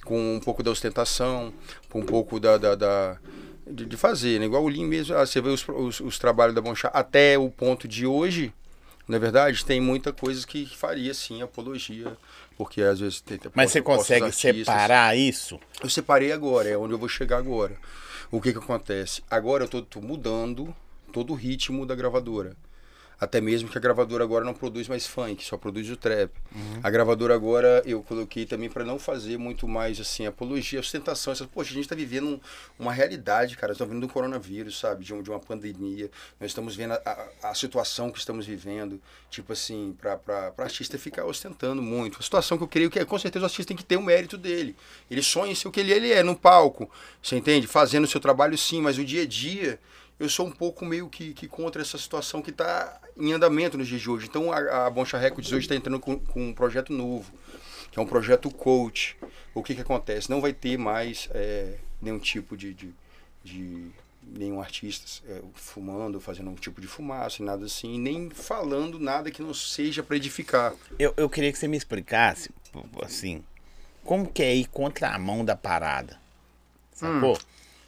com 0.05 0.35
um 0.37 0.41
pouco 0.41 0.63
da 0.63 0.71
ostentação, 0.71 1.53
com 1.89 2.01
um 2.01 2.05
pouco 2.07 2.39
da, 2.39 2.59
da, 2.59 2.75
da- 2.75 3.17
de, 3.67 3.87
de 3.87 3.97
fazer, 3.97 4.39
né? 4.41 4.47
Igual 4.47 4.63
o 4.65 4.69
Lean 4.69 4.87
mesmo, 4.87 5.17
ah, 5.17 5.25
você 5.25 5.41
vê 5.41 5.49
os, 5.49 5.67
os, 5.69 6.01
os 6.01 6.19
trabalhos 6.19 6.55
da 6.55 6.61
Bonchá 6.61 6.89
até 6.89 7.39
o 7.39 7.49
ponto 7.49 7.89
de 7.89 8.07
hoje, 8.07 8.53
na 9.09 9.19
verdade, 9.19 9.65
tem 9.65 9.81
muita 9.81 10.13
coisa 10.13 10.47
que 10.47 10.67
faria 10.77 11.13
sim 11.15 11.41
apologia, 11.43 12.15
porque 12.59 12.83
às 12.83 13.01
vezes 13.01 13.21
tem 13.21 13.39
tem 13.39 13.51
Mas 13.55 13.71
você 13.71 13.81
consegue 13.81 14.25
artistas. 14.25 14.55
separar 14.67 15.17
isso? 15.17 15.59
Eu 15.83 15.89
separei 15.89 16.33
agora, 16.33 16.69
é 16.69 16.77
onde 16.77 16.93
eu 16.93 16.99
vou 16.99 17.09
chegar 17.09 17.39
agora. 17.39 17.75
O 18.31 18.41
que 18.41 18.53
que 18.53 18.59
acontece? 18.59 19.23
Agora 19.31 19.65
eu 19.65 19.83
tô 19.83 20.01
mudando 20.01 20.75
todo 21.15 21.33
o 21.33 21.37
ritmo 21.37 21.87
da 21.87 21.95
gravadora. 21.95 22.57
Até 23.21 23.41
mesmo 23.41 23.69
que 23.69 23.79
a 23.79 23.81
gravadora 23.81 24.25
agora 24.25 24.45
não 24.45 24.53
produz 24.53 24.89
mais 24.89 25.07
funk, 25.07 25.45
só 25.45 25.57
produz 25.57 25.89
o 25.89 25.97
trap. 25.97 26.33
A 26.83 26.91
gravadora 26.91 27.33
agora 27.33 27.81
eu 27.87 28.03
coloquei 28.03 28.45
também 28.45 28.69
para 28.69 28.85
não 28.85 28.99
fazer 28.99 29.39
muito 29.39 29.69
mais 29.69 30.01
assim 30.01 30.27
apologia, 30.27 30.81
ostentação. 30.81 31.33
Essas, 31.33 31.47
Poxa, 31.47 31.71
a 31.71 31.75
gente 31.75 31.89
tá 31.89 31.95
vivendo 31.95 32.27
um- 32.27 32.41
uma 32.77 32.93
realidade, 32.93 33.57
cara. 33.57 33.73
Estamos 33.73 33.93
vivendo 33.95 34.05
um 34.11 34.13
coronavírus, 34.13 34.79
sabe? 34.81 35.05
De, 35.05 35.15
um- 35.15 35.23
de 35.23 35.31
uma 35.31 35.39
pandemia. 35.39 36.11
Nós 36.41 36.51
estamos 36.51 36.75
vendo 36.75 36.95
a, 36.95 37.01
a- 37.43 37.51
a 37.51 37.55
situação 37.55 38.11
que 38.11 38.19
estamos 38.19 38.45
vivendo. 38.47 39.01
Tipo 39.31 39.53
assim, 39.53 39.97
para 40.01 40.53
artista 40.59 40.99
ficar 40.99 41.25
ostentando 41.25 41.81
muito. 41.81 42.19
A 42.19 42.23
situação 42.23 42.59
que 42.59 42.65
eu 42.65 42.69
creio 42.69 42.91
que 42.91 42.99
é, 42.99 43.05
com 43.05 43.19
certeza 43.19 43.45
o 43.45 43.47
artista 43.47 43.69
tem 43.69 43.77
que 43.77 43.85
ter 43.85 43.97
o 43.97 44.03
mérito 44.03 44.37
dele. 44.37 44.75
Ele 45.09 45.23
sonha 45.23 45.53
em 45.53 45.55
ser 45.55 45.69
o 45.69 45.71
que 45.71 45.79
ele, 45.81 45.93
ele 45.93 46.11
é 46.13 46.23
no 46.25 46.35
palco. 46.37 46.91
Você 47.23 47.37
entende? 47.37 47.69
Fazendo 47.69 48.05
o 48.05 48.09
seu 48.09 48.21
trabalho 48.21 48.59
sim, 48.59 48.83
mas 48.83 48.99
o 48.99 49.05
dia 49.05 49.23
a 49.23 49.27
dia 49.27 49.79
eu 50.19 50.29
sou 50.29 50.47
um 50.47 50.51
pouco 50.51 50.85
meio 50.85 51.09
que, 51.09 51.33
que 51.33 51.49
contra 51.49 51.83
essa 51.83 51.99
situação 51.99 52.41
que 52.41 52.51
está 52.51 53.01
em 53.17 53.33
andamento 53.33 53.77
nos 53.77 53.89
dias 53.89 54.01
de 54.01 54.11
hoje. 54.11 54.27
Então 54.27 54.53
a, 54.53 54.87
a 54.87 54.91
Boncha 54.91 55.19
Records 55.19 55.51
hoje 55.53 55.65
está 55.65 55.75
entrando 55.75 56.01
com, 56.01 56.19
com 56.19 56.49
um 56.49 56.55
projeto 56.55 56.93
novo, 56.93 57.33
que 57.91 57.99
é 57.99 58.03
um 58.03 58.07
projeto 58.07 58.51
coach. 58.51 59.17
O 59.55 59.63
que, 59.63 59.75
que 59.75 59.81
acontece? 59.81 60.31
Não 60.31 60.41
vai 60.41 60.53
ter 60.53 60.77
mais 60.77 61.29
é, 61.33 61.77
nenhum 62.01 62.19
tipo 62.19 62.57
de, 62.57 62.75
de, 62.75 62.95
de 63.43 63.91
nenhum 64.23 64.61
artista 64.61 65.23
é, 65.29 65.41
fumando, 65.55 66.21
fazendo 66.21 66.51
um 66.51 66.55
tipo 66.55 66.81
de 66.81 66.87
fumaça, 66.87 67.43
nada 67.43 67.67
assim, 67.67 67.99
nem 67.99 68.31
falando 68.31 68.99
nada 68.99 69.31
que 69.31 69.43
não 69.43 69.55
seja 69.55 70.03
para 70.03 70.17
edificar. 70.17 70.75
Eu, 70.99 71.13
eu 71.17 71.29
queria 71.29 71.53
que 71.53 71.59
você 71.59 71.69
me 71.69 71.77
explicasse, 71.77 72.51
assim, 73.03 73.45
como 74.05 74.27
que 74.27 74.43
é 74.43 74.55
ir 74.55 74.67
contra 74.69 75.11
a 75.11 75.19
mão 75.19 75.45
da 75.45 75.57
parada. 75.57 76.19
Sacou? 76.93 77.39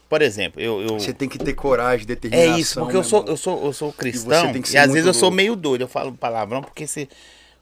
Por 0.08 0.22
exemplo, 0.22 0.60
eu. 0.60 0.80
eu... 0.82 1.00
Você 1.00 1.12
tem 1.12 1.28
que 1.28 1.38
ter 1.38 1.54
coragem, 1.54 2.04
É 2.04 2.06
determinação. 2.06 2.58
isso, 2.58 2.74
porque 2.80 2.96
eu 2.96 3.00
meu 3.00 3.08
sou, 3.08 3.24
eu 3.26 3.36
sou, 3.36 3.64
eu 3.66 3.72
sou 3.72 3.92
cristão 3.92 4.50
e, 4.54 4.66
ser 4.66 4.78
às 4.78 4.92
vezes 4.92 5.06
eu 5.06 5.14
sou 5.14 5.30
meio 5.30 5.56
doido, 5.56 5.80
eu 5.82 5.88
falo 5.88 6.12
palavrão, 6.12 6.62
porque 6.62 6.86
você, 6.86 7.08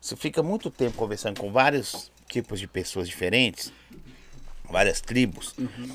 você 0.00 0.14
fica 0.16 0.42
muito 0.42 0.70
tempo 0.70 0.96
conversando 0.96 1.40
com 1.40 1.50
vários 1.50 2.10
tipos 2.28 2.60
de 2.60 2.66
pessoas 2.66 3.08
diferentes, 3.08 3.72
várias 4.70 5.00
tribos, 5.00 5.54
Uhum. 5.58 5.88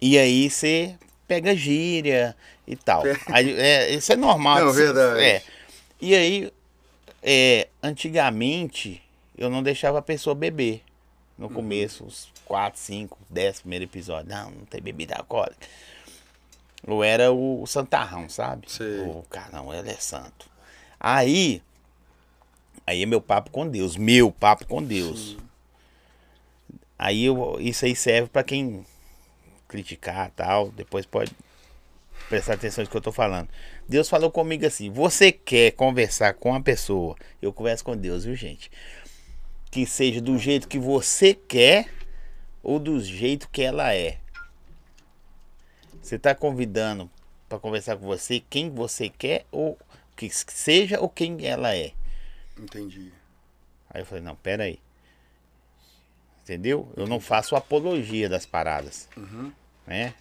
e 0.00 0.16
aí 0.18 0.48
você 0.48 0.94
pega 1.26 1.56
gíria 1.56 2.36
e 2.66 2.76
tal. 2.76 3.02
Aí, 3.32 3.52
é, 3.58 3.90
isso 3.94 4.12
é 4.12 4.16
normal. 4.16 4.60
Não, 4.60 4.66
você- 4.66 4.84
verdade. 4.92 5.20
É. 5.20 5.42
E 6.00 6.14
aí, 6.14 6.52
é, 7.22 7.66
antigamente, 7.82 9.02
eu 9.36 9.50
não 9.50 9.62
deixava 9.62 9.98
a 9.98 10.02
pessoa 10.02 10.34
beber. 10.34 10.82
No 11.38 11.48
Uhum. 11.48 11.52
começo, 11.52 12.04
os 12.04 12.28
4, 12.46 12.80
5, 12.80 13.18
10 13.28 13.60
primeiros 13.60 13.84
episódios. 13.88 14.28
Não, 14.34 14.50
não 14.52 14.64
tem 14.64 14.80
bebida 14.80 15.16
alcoólica. 15.16 15.66
Eu 16.86 17.02
era 17.02 17.32
o, 17.32 17.62
o 17.62 17.66
santarrão, 17.66 18.28
sabe? 18.28 18.70
Sei. 18.70 19.00
O 19.00 19.24
cara, 19.28 19.50
não, 19.52 19.74
ele 19.74 19.90
é 19.90 19.94
santo. 19.94 20.48
Aí, 21.00 21.60
aí 22.86 23.02
é 23.02 23.06
meu 23.06 23.20
papo 23.20 23.50
com 23.50 23.68
Deus. 23.68 23.96
Meu 23.96 24.30
papo 24.30 24.66
com 24.66 24.82
Deus. 24.82 25.36
Aí 26.98 27.24
eu, 27.24 27.58
isso 27.60 27.84
aí 27.84 27.94
serve 27.94 28.28
pra 28.28 28.44
quem 28.44 28.84
criticar 29.68 30.30
tal. 30.30 30.70
Depois 30.70 31.04
pode 31.04 31.32
prestar 32.28 32.54
atenção 32.54 32.84
no 32.84 32.90
que 32.90 32.96
eu 32.96 33.00
tô 33.00 33.12
falando. 33.12 33.48
Deus 33.88 34.08
falou 34.08 34.30
comigo 34.30 34.64
assim: 34.64 34.90
você 34.90 35.32
quer 35.32 35.72
conversar 35.72 36.34
com 36.34 36.54
a 36.54 36.60
pessoa? 36.60 37.16
Eu 37.42 37.52
converso 37.52 37.84
com 37.84 37.96
Deus, 37.96 38.24
viu, 38.24 38.34
gente? 38.34 38.70
Que 39.70 39.84
seja 39.84 40.20
do 40.20 40.38
jeito 40.38 40.68
que 40.68 40.78
você 40.78 41.34
quer 41.34 41.88
ou 42.62 42.78
do 42.78 43.00
jeito 43.00 43.48
que 43.50 43.62
ela 43.62 43.94
é. 43.94 44.18
Você 46.06 46.20
tá 46.20 46.36
convidando 46.36 47.10
para 47.48 47.58
conversar 47.58 47.96
com 47.96 48.06
você 48.06 48.38
quem 48.38 48.70
você 48.70 49.08
quer 49.08 49.44
ou 49.50 49.76
que 50.14 50.30
seja 50.30 51.00
ou 51.00 51.08
quem 51.08 51.44
ela 51.44 51.74
é. 51.74 51.92
Entendi. 52.56 53.12
Aí 53.90 54.02
eu 54.02 54.06
falei, 54.06 54.22
não, 54.22 54.36
pera 54.36 54.62
aí. 54.62 54.78
Entendeu? 56.44 56.88
Eu 56.96 57.08
não 57.08 57.18
faço 57.18 57.56
apologia 57.56 58.28
das 58.28 58.46
paradas. 58.46 59.08
né? 59.84 60.14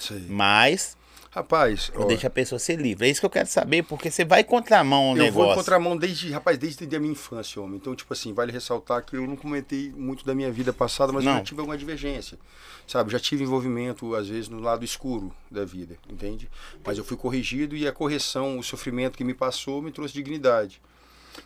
Sei. 0.00 0.26
Mas 0.28 0.96
Rapaz, 1.30 1.92
ó, 1.94 2.06
deixa 2.06 2.26
a 2.26 2.30
pessoa 2.30 2.58
ser 2.58 2.76
livre. 2.76 3.06
É 3.06 3.10
isso 3.10 3.20
que 3.20 3.26
eu 3.26 3.30
quero 3.30 3.48
saber, 3.48 3.82
porque 3.82 4.10
você 4.10 4.24
vai 4.24 4.42
contramão 4.42 5.10
o 5.10 5.12
eu 5.12 5.24
negócio. 5.24 5.44
vou 5.44 5.52
em 5.52 5.56
contramão 5.56 5.96
desde, 5.96 6.30
rapaz, 6.30 6.56
desde 6.56 6.96
a 6.96 6.98
minha 6.98 7.12
infância, 7.12 7.60
homem. 7.60 7.76
Então, 7.76 7.94
tipo 7.94 8.12
assim, 8.12 8.32
vale 8.32 8.50
ressaltar 8.50 9.04
que 9.04 9.14
eu 9.14 9.26
não 9.26 9.36
comentei 9.36 9.92
muito 9.94 10.24
da 10.24 10.34
minha 10.34 10.50
vida 10.50 10.72
passada, 10.72 11.12
mas 11.12 11.24
eu 11.24 11.30
Não. 11.30 11.38
já 11.38 11.44
tive 11.44 11.60
alguma 11.60 11.76
divergência. 11.76 12.38
Sabe, 12.86 13.12
já 13.12 13.20
tive 13.20 13.44
envolvimento, 13.44 14.14
às 14.14 14.28
vezes, 14.28 14.48
no 14.48 14.58
lado 14.60 14.82
escuro 14.82 15.30
da 15.50 15.64
vida, 15.64 15.98
entende? 16.08 16.48
Mas 16.84 16.96
eu 16.96 17.04
fui 17.04 17.18
corrigido 17.18 17.76
e 17.76 17.86
a 17.86 17.92
correção, 17.92 18.58
o 18.58 18.62
sofrimento 18.62 19.18
que 19.18 19.24
me 19.24 19.34
passou, 19.34 19.82
me 19.82 19.92
trouxe 19.92 20.14
dignidade. 20.14 20.80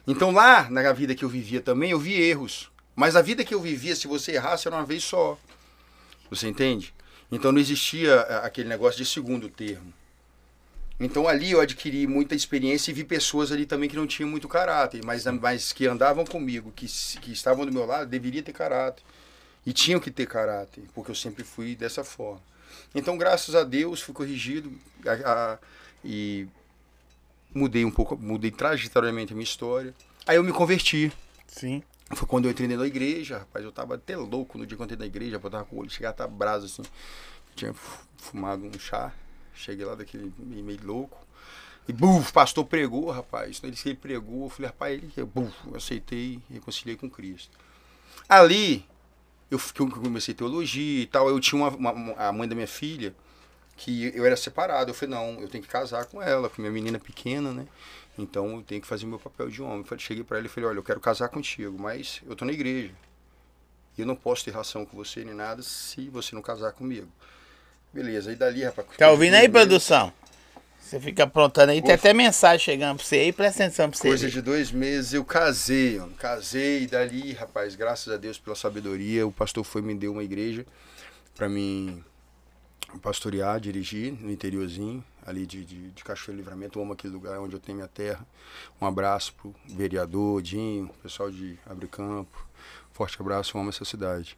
Então, 0.07 0.31
lá 0.31 0.71
na 0.71 0.93
vida 0.93 1.15
que 1.15 1.25
eu 1.25 1.29
vivia 1.29 1.61
também, 1.61 1.91
eu 1.91 1.99
vi 1.99 2.15
erros. 2.15 2.71
Mas 2.95 3.17
a 3.17 3.23
vida 3.23 3.45
que 3.45 3.53
eu 3.55 3.61
vivia, 3.61 3.97
se 3.97 4.07
você 4.07 4.33
errasse, 4.33 4.69
era 4.69 4.77
uma 4.77 4.85
vez 4.87 5.03
só. 5.03 5.37
Você 6.31 6.47
entende? 6.47 6.95
Então 7.33 7.51
não 7.51 7.59
existia 7.59 8.15
ah, 8.21 8.47
aquele 8.47 8.69
negócio 8.69 8.99
de 9.03 9.11
segundo 9.11 9.49
termo. 9.49 9.93
Então 11.01 11.27
ali 11.27 11.51
eu 11.51 11.61
adquiri 11.61 12.07
muita 12.07 12.35
experiência 12.35 12.91
e 12.91 12.95
vi 12.95 13.03
pessoas 13.03 13.51
ali 13.51 13.67
também 13.67 13.89
que 13.89 13.97
não 13.97 14.07
tinham 14.07 14.29
muito 14.31 14.47
caráter, 14.47 15.01
mas, 15.05 15.25
mas 15.27 15.73
que 15.73 15.87
andavam 15.87 16.25
comigo, 16.25 16.71
que, 16.77 16.87
que 17.21 17.33
estavam 17.33 17.67
do 17.67 17.73
meu 17.73 17.85
lado, 17.87 18.09
deveria 18.09 18.43
ter 18.43 18.53
caráter. 18.53 19.03
E 19.65 19.73
tinham 19.73 19.99
que 19.99 20.11
ter 20.11 20.27
caráter, 20.27 20.85
porque 20.95 21.11
eu 21.11 21.15
sempre 21.15 21.43
fui 21.43 21.75
dessa 21.75 22.05
forma. 22.05 22.43
Então, 22.95 23.17
graças 23.17 23.55
a 23.55 23.63
Deus, 23.65 24.01
fui 24.01 24.13
corrigido 24.13 24.73
a- 25.07 25.33
a- 25.55 25.59
e 26.05 26.47
mudei 27.55 27.85
um 27.85 27.91
pouco, 27.91 28.17
mudei 28.17 28.51
trajetoriamente 28.51 29.33
a 29.33 29.37
minha 29.37 29.45
história. 29.45 29.95
Aí 30.27 30.37
eu 30.37 30.43
me 30.45 30.53
converti. 30.53 31.13
Sim. 31.47 31.83
Foi 32.15 32.27
quando 32.29 32.45
eu 32.47 32.51
entrei 32.51 32.69
da 32.77 32.87
igreja, 32.87 33.39
rapaz. 33.39 33.65
Eu 33.65 33.73
tava 33.73 33.95
até 33.95 34.17
louco 34.17 34.59
no 34.59 34.67
dia 34.67 34.77
que 34.77 34.83
eu 34.83 34.85
entrei 34.85 34.99
na 34.99 35.07
igreja, 35.07 35.37
eu 35.37 35.51
tava 35.51 35.65
com 35.65 35.77
o 35.77 35.79
olho, 35.81 35.91
chegava 35.91 36.13
a 36.13 36.15
estar 36.15 36.29
brasa 36.29 36.67
assim. 36.67 36.83
Tinha 37.57 37.73
fu- 37.75 38.07
fumado 38.17 38.65
um 38.67 38.79
chá, 38.79 39.13
cheguei 39.55 39.85
lá 39.87 39.95
daquele 39.95 40.33
meio, 40.39 40.81
louco. 40.85 41.19
E 41.89 41.93
buf, 41.93 42.31
o 42.31 42.33
pastor 42.33 42.65
pregou, 42.67 43.11
rapaz. 43.11 43.61
Ele 43.65 43.77
ele 43.85 43.95
pregou, 43.97 44.45
eu 44.45 44.51
falei, 44.51 44.69
rapaz, 44.71 45.03
ele, 45.03 45.27
buf, 45.27 45.55
eu 45.69 45.77
aceitei 45.77 46.41
reconciliei 46.51 46.97
com 46.97 47.11
Cristo. 47.11 47.57
Ali, 48.29 48.87
eu, 49.51 49.61
eu 49.79 49.89
comecei 49.91 50.35
teologia 50.35 51.03
e 51.03 51.07
tal, 51.07 51.29
eu 51.29 51.41
tinha 51.41 51.61
uma, 51.63 51.93
uma- 51.93 52.15
a 52.17 52.33
mãe 52.33 52.49
da 52.49 52.55
minha 52.55 52.67
filha, 52.69 53.15
que 53.77 54.13
eu 54.15 54.25
era 54.27 54.37
separado. 54.37 54.91
Eu 54.91 54.95
falei, 54.95 55.15
não, 55.15 55.41
eu 55.41 55.49
tenho 55.49 55.65
que 55.65 55.71
casar 55.71 56.07
com 56.07 56.23
ela, 56.23 56.49
porque 56.49 56.63
minha 56.63 56.73
menina 56.73 56.97
é 56.99 57.01
pequena, 57.01 57.53
né? 57.53 57.67
Então 58.19 58.57
eu 58.57 58.63
tenho 58.63 58.81
que 58.81 58.87
fazer 58.87 59.07
meu 59.07 59.19
papel 59.19 59.49
de 59.49 59.63
homem. 59.63 59.85
Eu 59.89 59.99
cheguei 59.99 60.23
pra 60.23 60.39
ela 60.39 60.47
e 60.47 60.49
falei, 60.49 60.69
olha, 60.69 60.79
eu 60.79 60.83
quero 60.83 61.01
casar 61.01 61.29
contigo, 61.29 61.79
mas 61.79 62.21
eu 62.27 62.37
tô 62.37 62.45
na 62.45 62.53
igreja. 62.53 62.93
E 63.97 64.01
eu 64.01 64.07
não 64.07 64.17
posso 64.17 64.45
ter 64.45 64.51
relação 64.51 64.85
com 64.85 64.97
você 64.97 65.25
nem 65.25 65.35
nada 65.35 65.63
se 65.63 66.09
você 66.09 66.35
não 66.35 66.43
casar 66.43 66.73
comigo. 66.73 67.09
Beleza, 67.93 68.31
aí 68.31 68.37
dali, 68.37 68.65
rapaz. 68.65 68.89
Tá 68.97 69.11
ouvindo 69.11 69.35
aí, 69.35 69.49
produção? 69.49 70.13
Você 70.81 71.01
fica 71.01 71.25
aprontando 71.25 71.73
aí, 71.73 71.81
tem 71.81 71.95
até 71.95 72.13
mensagem 72.13 72.59
chegando 72.59 72.97
pra 72.97 73.07
você 73.07 73.17
aí, 73.17 73.33
presta 73.33 73.65
atenção 73.65 73.89
pra 73.89 73.99
você. 73.99 74.09
Coisa 74.09 74.27
ver. 74.27 74.33
de 74.33 74.43
dois 74.43 74.71
meses 74.71 75.15
eu 75.15 75.25
casei, 75.25 75.99
homem. 75.99 76.15
casei, 76.17 76.83
e 76.83 76.87
dali, 76.87 77.33
rapaz, 77.33 77.75
graças 77.75 78.13
a 78.13 78.19
Deus 78.19 78.39
pela 78.39 78.57
sabedoria, 78.57 79.27
o 79.27 79.33
pastor 79.33 79.65
foi 79.65 79.81
e 79.81 79.85
me 79.85 79.95
deu 79.95 80.13
uma 80.13 80.23
igreja 80.23 80.67
pra 81.35 81.49
mim 81.49 82.05
pastorear, 83.01 83.59
dirigir 83.59 84.13
no 84.13 84.31
interiorzinho, 84.31 85.03
ali 85.27 85.47
de, 85.47 85.65
de, 85.65 85.91
de 85.91 86.05
Cachoeiro 86.05 86.39
Livramento. 86.39 86.79
Eu 86.79 86.83
amo 86.83 86.93
aquele 86.93 87.13
lugar 87.13 87.39
onde 87.41 87.55
eu 87.55 87.61
tenho 87.61 87.77
minha 87.77 87.89
terra. 87.89 88.27
Um 88.81 88.87
abraço 88.87 89.35
pro 89.35 89.55
vereador, 89.65 90.43
Dinho, 90.43 90.91
pessoal 91.03 91.31
de 91.31 91.59
Abre 91.67 91.89
Campo. 91.89 92.47
Forte 92.93 93.21
abraço, 93.21 93.57
eu 93.57 93.61
amo 93.61 93.71
essa 93.71 93.85
cidade. 93.85 94.37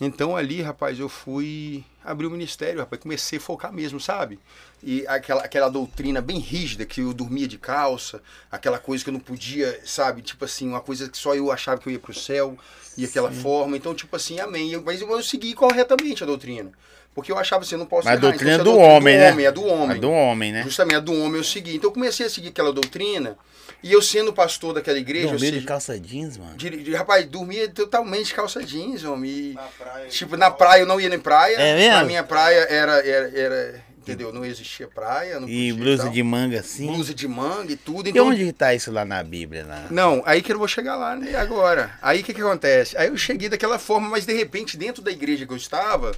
Então 0.00 0.36
ali, 0.36 0.60
rapaz, 0.60 0.98
eu 0.98 1.08
fui 1.08 1.84
abrir 2.04 2.26
o 2.26 2.30
ministério, 2.30 2.80
rapaz, 2.80 3.00
comecei 3.00 3.38
a 3.38 3.40
focar 3.40 3.72
mesmo, 3.72 4.00
sabe? 4.00 4.40
E 4.82 5.06
aquela, 5.06 5.42
aquela 5.42 5.68
doutrina 5.68 6.20
bem 6.20 6.38
rígida, 6.38 6.84
que 6.84 7.00
eu 7.00 7.14
dormia 7.14 7.46
de 7.46 7.58
calça, 7.58 8.20
aquela 8.50 8.78
coisa 8.78 9.04
que 9.04 9.10
eu 9.10 9.14
não 9.14 9.20
podia, 9.20 9.80
sabe? 9.86 10.20
Tipo 10.20 10.44
assim, 10.44 10.68
uma 10.68 10.80
coisa 10.80 11.08
que 11.08 11.16
só 11.16 11.34
eu 11.34 11.52
achava 11.52 11.80
que 11.80 11.88
eu 11.88 11.92
ia 11.92 11.98
pro 11.98 12.12
céu, 12.12 12.58
e 12.96 13.04
aquela 13.04 13.30
forma. 13.30 13.76
Então, 13.76 13.94
tipo 13.94 14.14
assim, 14.14 14.40
amém. 14.40 14.72
Eu, 14.72 14.82
mas 14.82 15.00
eu, 15.00 15.10
eu 15.10 15.22
segui 15.22 15.54
corretamente 15.54 16.22
a 16.22 16.26
doutrina. 16.26 16.72
Porque 17.14 17.30
eu 17.30 17.38
achava 17.38 17.62
assim, 17.62 17.76
não 17.76 17.86
posso 17.86 18.08
Mas 18.08 18.16
a 18.16 18.20
errar. 18.20 18.30
doutrina 18.30 18.54
Então, 18.54 18.64
do 18.64 18.70
se 18.72 18.76
a 18.76 18.80
doutrina 18.88 18.96
homem, 18.98 19.16
né? 19.36 19.42
É 19.44 19.52
do 19.52 19.64
homem. 19.64 19.96
É 19.96 20.00
do 20.00 20.10
homem, 20.10 20.52
né? 20.52 20.62
Justamente, 20.64 20.96
a 20.96 21.00
do 21.00 21.12
homem 21.12 21.36
eu 21.36 21.44
segui. 21.44 21.76
Então 21.76 21.88
eu 21.90 21.94
comecei 21.94 22.26
a 22.26 22.30
seguir 22.30 22.48
aquela 22.48 22.72
doutrina, 22.72 23.36
e 23.82 23.92
eu 23.92 24.02
sendo 24.02 24.32
pastor 24.32 24.74
daquela 24.74 24.98
igreja, 24.98 25.26
ou 25.28 25.32
Dormiu 25.32 25.52
de 25.52 25.62
calça 25.62 25.98
jeans, 26.00 26.36
mano. 26.36 26.56
de- 26.56 26.70
de- 26.82 26.94
rapaz, 26.94 27.24
dormia 27.26 27.68
totalmente 27.68 28.26
de 28.26 28.34
calça 28.34 28.62
jeans, 28.64 29.04
homem. 29.04 29.30
E, 29.30 29.52
Na 29.54 29.62
praia. 29.62 30.06
Tipo, 30.08 30.36
na 30.36 30.50
praia 30.50 30.80
eu 30.80 30.86
não 30.86 31.00
ia 31.00 31.08
nem 31.08 31.18
praia. 31.20 31.56
É 31.56 31.76
mesmo? 31.76 31.96
Na 31.98 32.04
minha 32.04 32.24
praia 32.24 32.66
era, 32.68 33.06
era, 33.06 33.38
era 33.38 33.84
entendeu? 33.98 34.32
Não 34.32 34.44
existia 34.44 34.88
praia. 34.88 35.38
Não 35.38 35.48
E 35.48 35.70
podia 35.70 35.84
blusa 35.84 36.02
tal. 36.04 36.12
de 36.12 36.22
manga 36.22 36.58
assim. 36.60 36.86
Blusa 36.88 37.14
de 37.14 37.28
manga 37.28 37.72
e 37.72 37.76
tudo. 37.76 38.06
E 38.08 38.10
Então, 38.10 38.26
onde 38.28 38.44
que 38.44 38.52
tá 38.52 38.74
isso 38.74 38.90
lá 38.90 39.04
na 39.04 39.22
Bíblia? 39.22 39.64
Lá? 39.64 39.86
Não, 39.90 40.20
aí 40.26 40.42
que 40.42 40.52
eu 40.52 40.58
vou 40.58 40.66
chegar 40.68 40.96
lá 40.96 41.14
né, 41.16 41.34
agora. 41.36 41.92
Aí 42.02 42.20
o 42.20 42.24
que, 42.24 42.34
que 42.34 42.40
acontece? 42.40 42.96
Aí 42.98 43.06
eu 43.08 43.16
cheguei 43.16 43.48
daquela 43.48 43.78
forma, 43.78 44.08
mas 44.10 44.26
de 44.26 44.32
repente, 44.34 44.76
dentro 44.76 45.00
da 45.00 45.10
igreja 45.12 45.46
que 45.46 45.52
eu 45.52 45.56
estava, 45.56 46.12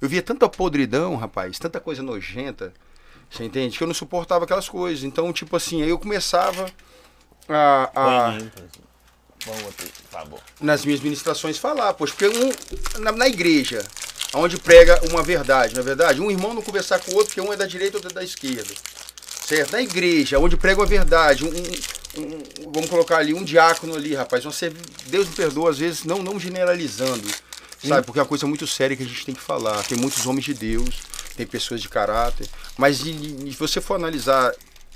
eu 0.00 0.08
via 0.08 0.22
tanta 0.22 0.48
podridão, 0.48 1.16
rapaz, 1.16 1.58
tanta 1.58 1.78
coisa 1.80 2.02
nojenta. 2.02 2.72
Você 3.30 3.44
entende? 3.44 3.76
Que 3.78 3.84
eu 3.84 3.86
não 3.86 3.94
suportava 3.94 4.44
aquelas 4.44 4.68
coisas. 4.68 5.04
Então, 5.04 5.32
tipo 5.32 5.56
assim, 5.56 5.82
aí 5.82 5.88
eu 5.90 5.98
começava 5.98 6.66
a. 7.48 7.90
a 7.94 8.38
nas 10.60 10.84
minhas 10.84 11.00
ministrações 11.00 11.56
falar, 11.56 11.94
pois 11.94 12.10
porque 12.10 12.26
um, 12.28 13.00
na, 13.00 13.12
na 13.12 13.28
igreja, 13.28 13.82
onde 14.34 14.58
prega 14.58 15.00
uma 15.10 15.22
verdade, 15.22 15.74
na 15.74 15.80
é 15.80 15.84
verdade, 15.84 16.20
um 16.20 16.30
irmão 16.30 16.52
não 16.52 16.60
conversar 16.62 16.98
com 16.98 17.12
o 17.12 17.14
outro, 17.14 17.28
porque 17.34 17.40
um 17.40 17.52
é 17.52 17.56
da 17.56 17.66
direita 17.66 17.94
e 17.94 17.98
outro 17.98 18.10
é 18.10 18.14
da 18.14 18.22
esquerda. 18.24 18.74
Certo? 19.46 19.72
Na 19.72 19.80
igreja, 19.82 20.38
onde 20.38 20.56
prega 20.56 20.80
uma 20.80 20.86
verdade, 20.86 21.44
um, 21.44 21.48
um- 21.48 22.22
um- 22.22 22.72
vamos 22.72 22.88
colocar 22.90 23.16
ali 23.18 23.32
um 23.34 23.42
diácono 23.42 23.94
ali, 23.96 24.14
rapaz, 24.14 24.44
você, 24.44 24.70
Deus 25.06 25.26
me 25.28 25.34
perdoa, 25.34 25.70
às 25.70 25.78
vezes, 25.78 26.04
não, 26.04 26.22
não 26.22 26.38
generalizando, 26.38 27.26
sabe? 27.88 28.04
Porque 28.06 28.18
é 28.18 28.22
uma 28.22 28.28
coisa 28.28 28.46
muito 28.46 28.66
séria 28.66 28.96
que 28.96 29.02
a 29.02 29.06
gente 29.06 29.24
tem 29.24 29.34
que 29.34 29.40
falar. 29.40 29.82
Tem 29.84 29.96
muitos 29.98 30.26
homens 30.26 30.44
de 30.44 30.54
Deus, 30.54 31.00
tem 31.36 31.46
pessoas 31.46 31.80
de 31.80 31.88
caráter, 31.88 32.48
mas 32.76 32.98
se 32.98 33.56
você 33.58 33.80
for 33.80 33.94
analisar 33.94 34.52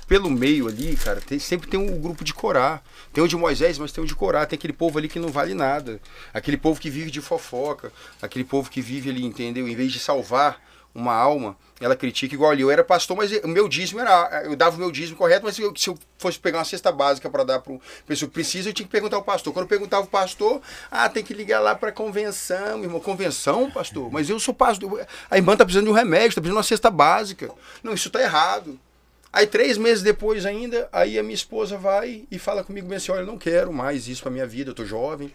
pelo 0.07 0.29
meio 0.29 0.67
ali, 0.67 0.95
cara, 0.95 1.19
tem- 1.19 1.39
sempre 1.39 1.67
tem 1.67 1.79
um 1.79 1.99
grupo 1.99 2.23
de 2.23 2.31
Corá. 2.33 2.79
Tem 3.11 3.23
o 3.23 3.27
de 3.27 3.35
Moisés, 3.35 3.79
mas 3.79 3.91
tem 3.91 4.03
o 4.03 4.07
de 4.07 4.13
Corá. 4.13 4.45
Tem 4.45 4.55
aquele 4.55 4.73
povo 4.73 4.99
ali 4.99 5.07
que 5.09 5.17
não 5.17 5.29
vale 5.29 5.55
nada. 5.55 5.99
Aquele 6.31 6.57
povo 6.57 6.79
que 6.79 6.91
vive 6.91 7.09
de 7.09 7.21
fofoca. 7.21 7.91
Aquele 8.21 8.43
povo 8.43 8.69
que 8.69 8.81
vive 8.81 9.09
ali, 9.09 9.25
entendeu? 9.25 9.67
Em 9.67 9.75
vez 9.75 9.91
de 9.91 9.97
salvar 9.97 10.61
uma 10.95 11.13
alma, 11.13 11.57
ela 11.81 11.95
critica 11.95 12.33
igual 12.33 12.51
ali. 12.51 12.61
Eu 12.61 12.71
era 12.71 12.83
pastor, 12.83 13.17
mas 13.17 13.29
o 13.43 13.47
meu 13.47 13.67
dízimo 13.67 13.99
era. 13.99 14.43
Eu 14.45 14.55
dava 14.55 14.77
o 14.77 14.79
meu 14.79 14.89
dízimo 14.89 15.17
correto, 15.17 15.45
mas 15.45 15.55
se 15.55 15.61
eu, 15.61 15.75
se 15.75 15.89
eu 15.89 15.99
fosse 16.17 16.39
pegar 16.39 16.59
uma 16.59 16.65
cesta 16.65 16.89
básica 16.91 17.29
para 17.29 17.43
dar 17.43 17.59
para 17.59 17.73
uma 17.73 17.81
pessoa 18.07 18.29
que 18.29 18.33
precisa, 18.33 18.69
eu 18.69 18.73
tinha 18.73 18.85
que 18.85 18.91
perguntar 18.91 19.17
ao 19.17 19.23
pastor. 19.23 19.51
Quando 19.51 19.65
eu 19.65 19.69
perguntava 19.69 20.03
ao 20.03 20.07
pastor, 20.07 20.61
ah, 20.89 21.09
tem 21.09 21.21
que 21.21 21.33
ligar 21.33 21.59
lá 21.59 21.75
para 21.75 21.91
convenção, 21.91 22.81
irmão. 22.81 23.01
Convenção, 23.01 23.69
pastor? 23.69 24.09
Mas 24.09 24.29
eu 24.29 24.39
sou 24.39 24.53
pastor. 24.53 25.05
A 25.29 25.35
irmã 25.35 25.57
tá 25.57 25.65
precisando 25.65 25.87
de 25.87 25.91
um 25.91 25.95
remédio, 25.95 26.29
tá 26.29 26.41
precisando 26.41 26.53
de 26.53 26.57
uma 26.57 26.63
cesta 26.63 26.89
básica. 26.89 27.51
Não, 27.83 27.93
isso 27.93 28.09
tá 28.09 28.21
errado. 28.21 28.79
Aí 29.33 29.45
três 29.45 29.77
meses 29.77 30.01
depois 30.01 30.45
ainda, 30.45 30.87
aí 30.93 31.19
a 31.19 31.23
minha 31.23 31.35
esposa 31.35 31.77
vai 31.77 32.23
e 32.31 32.39
fala 32.39 32.63
comigo 32.63 32.87
bem 32.87 32.95
assim, 32.95 33.11
olha, 33.11 33.19
eu 33.19 33.25
não 33.25 33.37
quero 33.37 33.73
mais 33.73 34.07
isso 34.07 34.21
pra 34.21 34.31
minha 34.31 34.47
vida, 34.47 34.71
eu 34.71 34.73
tô 34.73 34.85
jovem, 34.85 35.29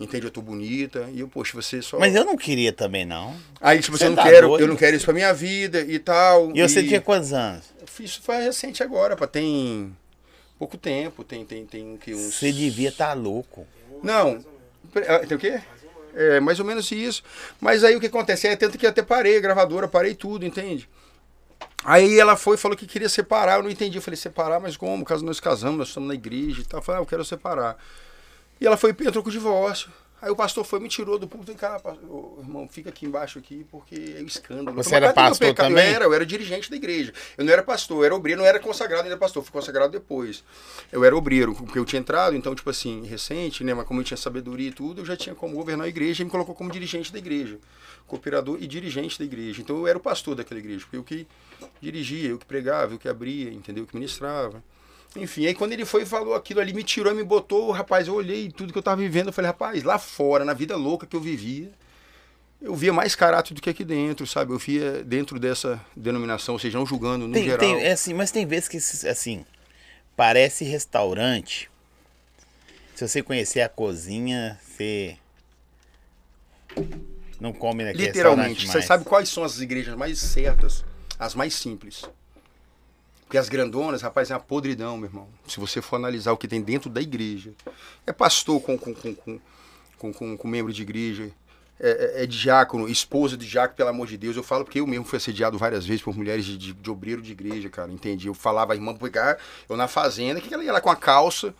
entende, 0.00 0.26
eu 0.26 0.30
tô 0.30 0.40
bonita, 0.40 1.08
e 1.12 1.20
eu, 1.20 1.28
poxa, 1.28 1.52
você 1.54 1.82
só... 1.82 1.98
Mas 1.98 2.14
eu 2.14 2.24
não 2.24 2.36
queria 2.36 2.72
também, 2.72 3.04
não. 3.04 3.34
Aí, 3.60 3.80
tipo, 3.80 3.96
Você 3.96 4.04
você 4.04 4.08
não 4.08 4.16
tá 4.16 4.22
quero, 4.24 4.48
doido? 4.48 4.62
eu 4.62 4.68
não 4.68 4.76
quero 4.76 4.96
isso 4.96 5.04
pra 5.04 5.14
minha 5.14 5.32
vida 5.34 5.80
e 5.80 5.98
tal. 5.98 6.52
E 6.54 6.62
você 6.62 6.82
tinha 6.82 7.00
quantos 7.00 7.32
anos? 7.32 7.64
Isso 7.98 8.22
foi 8.22 8.36
recente 8.42 8.82
agora, 8.82 9.16
pá, 9.16 9.26
tem 9.26 9.96
pouco 10.58 10.76
tempo, 10.76 11.24
tem, 11.24 11.44
tem, 11.44 11.66
tem 11.66 11.96
que 11.96 12.14
uns... 12.14 12.34
Você 12.34 12.52
devia 12.52 12.90
estar 12.90 13.12
louco. 13.14 13.66
Não, 14.02 14.44
ah, 15.08 15.26
tem 15.26 15.36
o 15.36 15.40
quê? 15.40 15.60
É, 16.14 16.40
mais 16.40 16.58
ou 16.58 16.64
menos 16.64 16.90
isso. 16.90 17.22
Mas 17.60 17.84
aí 17.84 17.94
o 17.94 18.00
que 18.00 18.06
acontece? 18.06 18.48
Aí 18.48 18.56
tanto 18.56 18.78
que 18.78 18.86
até 18.86 19.02
parei 19.02 19.36
a 19.36 19.40
gravadora, 19.40 19.86
parei 19.86 20.14
tudo, 20.14 20.44
entende? 20.44 20.88
Aí 21.84 22.18
ela 22.18 22.36
foi 22.36 22.56
e 22.56 22.58
falou 22.58 22.76
que 22.76 22.86
queria 22.86 23.08
separar, 23.08 23.58
eu 23.58 23.62
não 23.62 23.70
entendi. 23.70 23.98
Eu 23.98 24.02
falei, 24.02 24.16
separar, 24.16 24.58
mas 24.58 24.76
como? 24.76 25.04
Caso 25.04 25.24
nós 25.24 25.38
casamos, 25.38 25.78
nós 25.78 25.88
estamos 25.88 26.08
na 26.08 26.14
igreja 26.14 26.60
e 26.60 26.64
tal. 26.64 26.80
Eu 26.80 26.84
falei, 26.84 27.00
ah, 27.00 27.02
eu 27.02 27.06
quero 27.06 27.24
separar. 27.24 27.76
E 28.60 28.66
ela 28.66 28.76
foi 28.76 28.90
entrou 28.90 29.22
com 29.22 29.28
o 29.28 29.32
divórcio. 29.32 29.90
Aí 30.20 30.30
o 30.30 30.36
pastor 30.36 30.64
foi, 30.64 30.80
me 30.80 30.88
tirou 30.88 31.16
do 31.16 31.28
púlpito 31.28 31.52
e 31.52 31.54
cara, 31.54 31.80
ô, 32.08 32.38
irmão, 32.40 32.66
fica 32.68 32.88
aqui 32.88 33.06
embaixo 33.06 33.38
aqui, 33.38 33.64
porque 33.70 34.16
é 34.18 34.20
o 34.20 34.26
escândalo. 34.26 34.76
Você 34.76 34.96
era 34.96 35.06
"Mas 35.06 35.14
cadê 35.14 35.22
meu 35.22 35.30
pastor 35.30 35.48
pecado?" 35.48 35.68
também? 35.68 35.86
Eu 35.86 35.94
era, 35.94 36.04
eu 36.06 36.14
era 36.14 36.26
dirigente 36.26 36.68
da 36.68 36.76
igreja. 36.76 37.12
Eu 37.36 37.44
não 37.44 37.52
era 37.52 37.62
pastor, 37.62 37.98
eu 37.98 38.04
era 38.04 38.14
obreiro, 38.16 38.40
não 38.40 38.48
era 38.48 38.58
consagrado 38.58 39.04
ainda 39.04 39.16
pastor, 39.16 39.44
fui 39.44 39.52
consagrado 39.52 39.92
depois. 39.92 40.42
Eu 40.90 41.04
era 41.04 41.16
obreiro, 41.16 41.54
porque 41.54 41.78
eu 41.78 41.84
tinha 41.84 42.00
entrado, 42.00 42.34
então, 42.34 42.52
tipo 42.52 42.68
assim, 42.68 43.06
recente, 43.06 43.62
né? 43.62 43.72
Mas 43.74 43.86
como 43.86 44.00
eu 44.00 44.04
tinha 44.04 44.16
sabedoria 44.16 44.70
e 44.70 44.72
tudo, 44.72 45.02
eu 45.02 45.04
já 45.04 45.16
tinha 45.16 45.36
como 45.36 45.54
governar 45.54 45.86
a 45.86 45.88
igreja 45.88 46.22
e 46.22 46.24
me 46.24 46.30
colocou 46.32 46.52
como 46.52 46.68
dirigente 46.68 47.12
da 47.12 47.18
igreja. 47.18 47.56
Cooperador 48.04 48.58
e 48.60 48.66
dirigente 48.66 49.20
da 49.20 49.24
igreja. 49.24 49.60
Então 49.62 49.76
eu 49.76 49.86
era 49.86 49.98
o 49.98 50.00
pastor 50.00 50.34
daquela 50.34 50.58
igreja, 50.58 50.80
porque 50.80 50.96
eu 50.96 51.04
que 51.04 51.28
dirigia, 51.80 52.30
eu 52.30 52.38
que 52.38 52.46
pregava, 52.46 52.92
eu 52.92 52.98
que 52.98 53.08
abria, 53.08 53.52
entendeu? 53.52 53.84
Eu 53.84 53.86
que 53.86 53.94
ministrava. 53.94 54.64
Enfim, 55.22 55.46
aí 55.46 55.54
quando 55.54 55.72
ele 55.72 55.84
foi 55.84 56.02
e 56.02 56.06
falou 56.06 56.34
aquilo 56.34 56.60
ali, 56.60 56.72
me 56.72 56.82
tirou 56.82 57.12
e 57.12 57.16
me 57.16 57.24
botou, 57.24 57.70
rapaz, 57.70 58.08
eu 58.08 58.14
olhei 58.14 58.50
tudo 58.50 58.72
que 58.72 58.78
eu 58.78 58.82
tava 58.82 59.00
vivendo, 59.00 59.28
eu 59.28 59.32
falei, 59.32 59.48
rapaz, 59.48 59.82
lá 59.82 59.98
fora, 59.98 60.44
na 60.44 60.54
vida 60.54 60.76
louca 60.76 61.06
que 61.06 61.16
eu 61.16 61.20
vivia, 61.20 61.70
eu 62.60 62.74
via 62.74 62.92
mais 62.92 63.14
caráter 63.14 63.54
do 63.54 63.60
que 63.60 63.70
aqui 63.70 63.84
dentro, 63.84 64.26
sabe? 64.26 64.52
Eu 64.52 64.58
via 64.58 65.04
dentro 65.04 65.38
dessa 65.38 65.80
denominação, 65.96 66.54
ou 66.54 66.58
seja, 66.58 66.78
não 66.78 66.84
julgando 66.84 67.26
no 67.26 67.32
Tem, 67.32 67.44
geral. 67.44 67.58
tem, 67.58 67.74
é 67.80 67.92
assim, 67.92 68.12
mas 68.12 68.30
tem 68.30 68.44
vezes 68.44 68.68
que, 68.68 68.76
assim, 69.08 69.44
parece 70.16 70.64
restaurante. 70.64 71.70
Se 72.94 73.06
você 73.06 73.22
conhecer 73.22 73.60
a 73.60 73.68
cozinha, 73.68 74.58
você 74.60 75.16
não 77.40 77.52
come 77.52 77.84
naquele 77.84 78.06
Literalmente, 78.06 78.66
você 78.66 78.82
sabe 78.82 79.04
quais 79.04 79.28
são 79.28 79.44
as 79.44 79.60
igrejas 79.60 79.94
mais 79.96 80.18
certas? 80.18 80.84
As 81.16 81.34
mais 81.36 81.54
simples. 81.54 82.02
Porque 83.28 83.36
as 83.36 83.50
grandonas, 83.50 84.00
rapaz, 84.00 84.30
é 84.30 84.34
uma 84.34 84.40
podridão, 84.40 84.96
meu 84.96 85.06
irmão. 85.06 85.28
Se 85.46 85.60
você 85.60 85.82
for 85.82 85.96
analisar 85.96 86.32
o 86.32 86.36
que 86.38 86.48
tem 86.48 86.62
dentro 86.62 86.88
da 86.88 86.98
igreja. 86.98 87.52
É 88.06 88.10
pastor 88.10 88.58
com, 88.58 88.78
com, 88.78 88.94
com, 88.94 89.14
com, 89.14 89.40
com, 89.98 90.12
com, 90.14 90.36
com 90.38 90.48
membro 90.48 90.72
de 90.72 90.80
igreja. 90.80 91.30
É, 91.78 92.20
é, 92.20 92.22
é 92.22 92.26
diácono, 92.26 92.88
esposa 92.88 93.36
de 93.36 93.46
diácono, 93.46 93.76
pelo 93.76 93.90
amor 93.90 94.06
de 94.06 94.16
Deus. 94.16 94.34
Eu 94.34 94.42
falo 94.42 94.64
porque 94.64 94.80
eu 94.80 94.86
mesmo 94.86 95.04
fui 95.04 95.18
assediado 95.18 95.58
várias 95.58 95.84
vezes 95.84 96.00
por 96.00 96.16
mulheres 96.16 96.46
de, 96.46 96.56
de, 96.56 96.72
de 96.72 96.90
obreiro 96.90 97.20
de 97.20 97.32
igreja, 97.32 97.68
cara. 97.68 97.92
Entendi. 97.92 98.28
Eu 98.28 98.34
falava, 98.34 98.74
irmã, 98.74 98.94
pegar 98.94 99.36
eu 99.68 99.76
na 99.76 99.86
fazenda, 99.86 100.40
que 100.40 100.52
ela 100.54 100.64
ia 100.64 100.72
lá 100.72 100.80
com 100.80 100.88
a 100.88 100.96
calça 100.96 101.54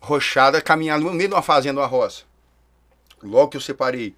rochada, 0.00 0.62
caminhando 0.62 1.04
no 1.04 1.12
meio 1.12 1.28
de 1.28 1.34
uma 1.34 1.42
fazenda, 1.42 1.80
uma 1.80 1.86
roça. 1.86 2.22
Logo 3.22 3.48
que 3.48 3.58
eu 3.58 3.60
separei 3.60 4.14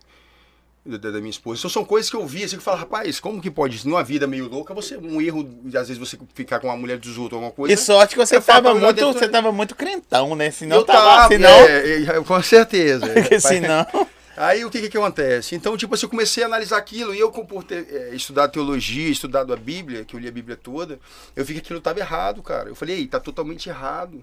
da, 0.85 0.99
da 0.99 1.18
minha 1.18 1.30
esposa. 1.30 1.61
Então 1.61 1.70
são 1.70 1.85
coisas 1.85 2.11
que 2.11 2.16
eu 2.16 2.26
vi, 2.26 2.45
assim, 2.45 2.57
que 2.57 2.61
eu 2.61 2.64
falo, 2.64 2.78
rapaz, 2.78 3.20
como 3.20 3.41
que 3.41 3.51
pode, 3.51 3.87
numa 3.87 4.03
vida 4.03 4.26
meio 4.26 4.49
louca, 4.49 4.74
você, 4.74 4.97
um 4.97 5.20
erro, 5.20 5.49
às 5.66 5.89
vezes 5.89 5.99
você 5.99 6.18
ficar 6.35 6.59
com 6.59 6.70
a 6.70 6.76
mulher 6.76 6.99
dos 6.99 7.16
outros, 7.18 7.35
alguma 7.35 7.53
coisa. 7.53 7.72
E 7.72 7.76
sorte 7.76 8.14
que 8.14 8.20
você 8.20 8.37
É 8.37 8.41
fato, 8.41 8.57
tava 8.57 8.68
eu 8.70 8.74
lá 8.74 8.80
muito, 8.80 8.97
dentro- 8.97 9.12
você 9.12 9.28
tava 9.28 9.53
muito 9.53 9.74
crentão, 9.74 10.35
né? 10.35 10.51
Senão 10.51 10.76
eu 10.78 10.85
tava, 10.85 11.05
tava, 11.05 11.28
senão, 11.28 11.51
é, 11.51 12.03
é, 12.03 12.24
com 12.24 12.43
certeza. 12.43 13.07
porque 13.12 13.39
senão, 13.41 13.87
Aí 14.35 14.64
o 14.64 14.70
que, 14.70 14.89
que 14.89 14.97
acontece? 14.97 15.55
Então, 15.55 15.76
tipo 15.76 15.95
assim, 15.95 16.07
eu 16.07 16.11
comecei 16.11 16.43
a 16.43 16.47
analisar 16.47 16.78
aquilo 16.78 17.14
e 17.14 17.20
eu, 17.20 17.30
por 17.30 17.62
ter 17.62 17.87
é, 17.91 18.14
estudado 18.14 18.51
teologia, 18.51 19.11
estudado 19.11 19.53
a 19.53 19.57
Bíblia, 19.57 20.07
que 20.07 20.16
eu 20.16 20.20
li 20.20 20.26
a 20.26 20.33
Bíblia 20.33 20.57
toda, 20.57 20.99
eu 21.37 21.45
vi 21.45 21.53
que 21.53 21.61
aquilo 21.61 21.78
estava 21.78 21.99
errado, 22.01 22.43
cara. 22.43 22.70
Eu 22.70 22.74
falei, 22.74 22.97
ei, 22.97 23.07
tá 23.07 23.20
totalmente 23.20 23.68
errado. 23.68 24.20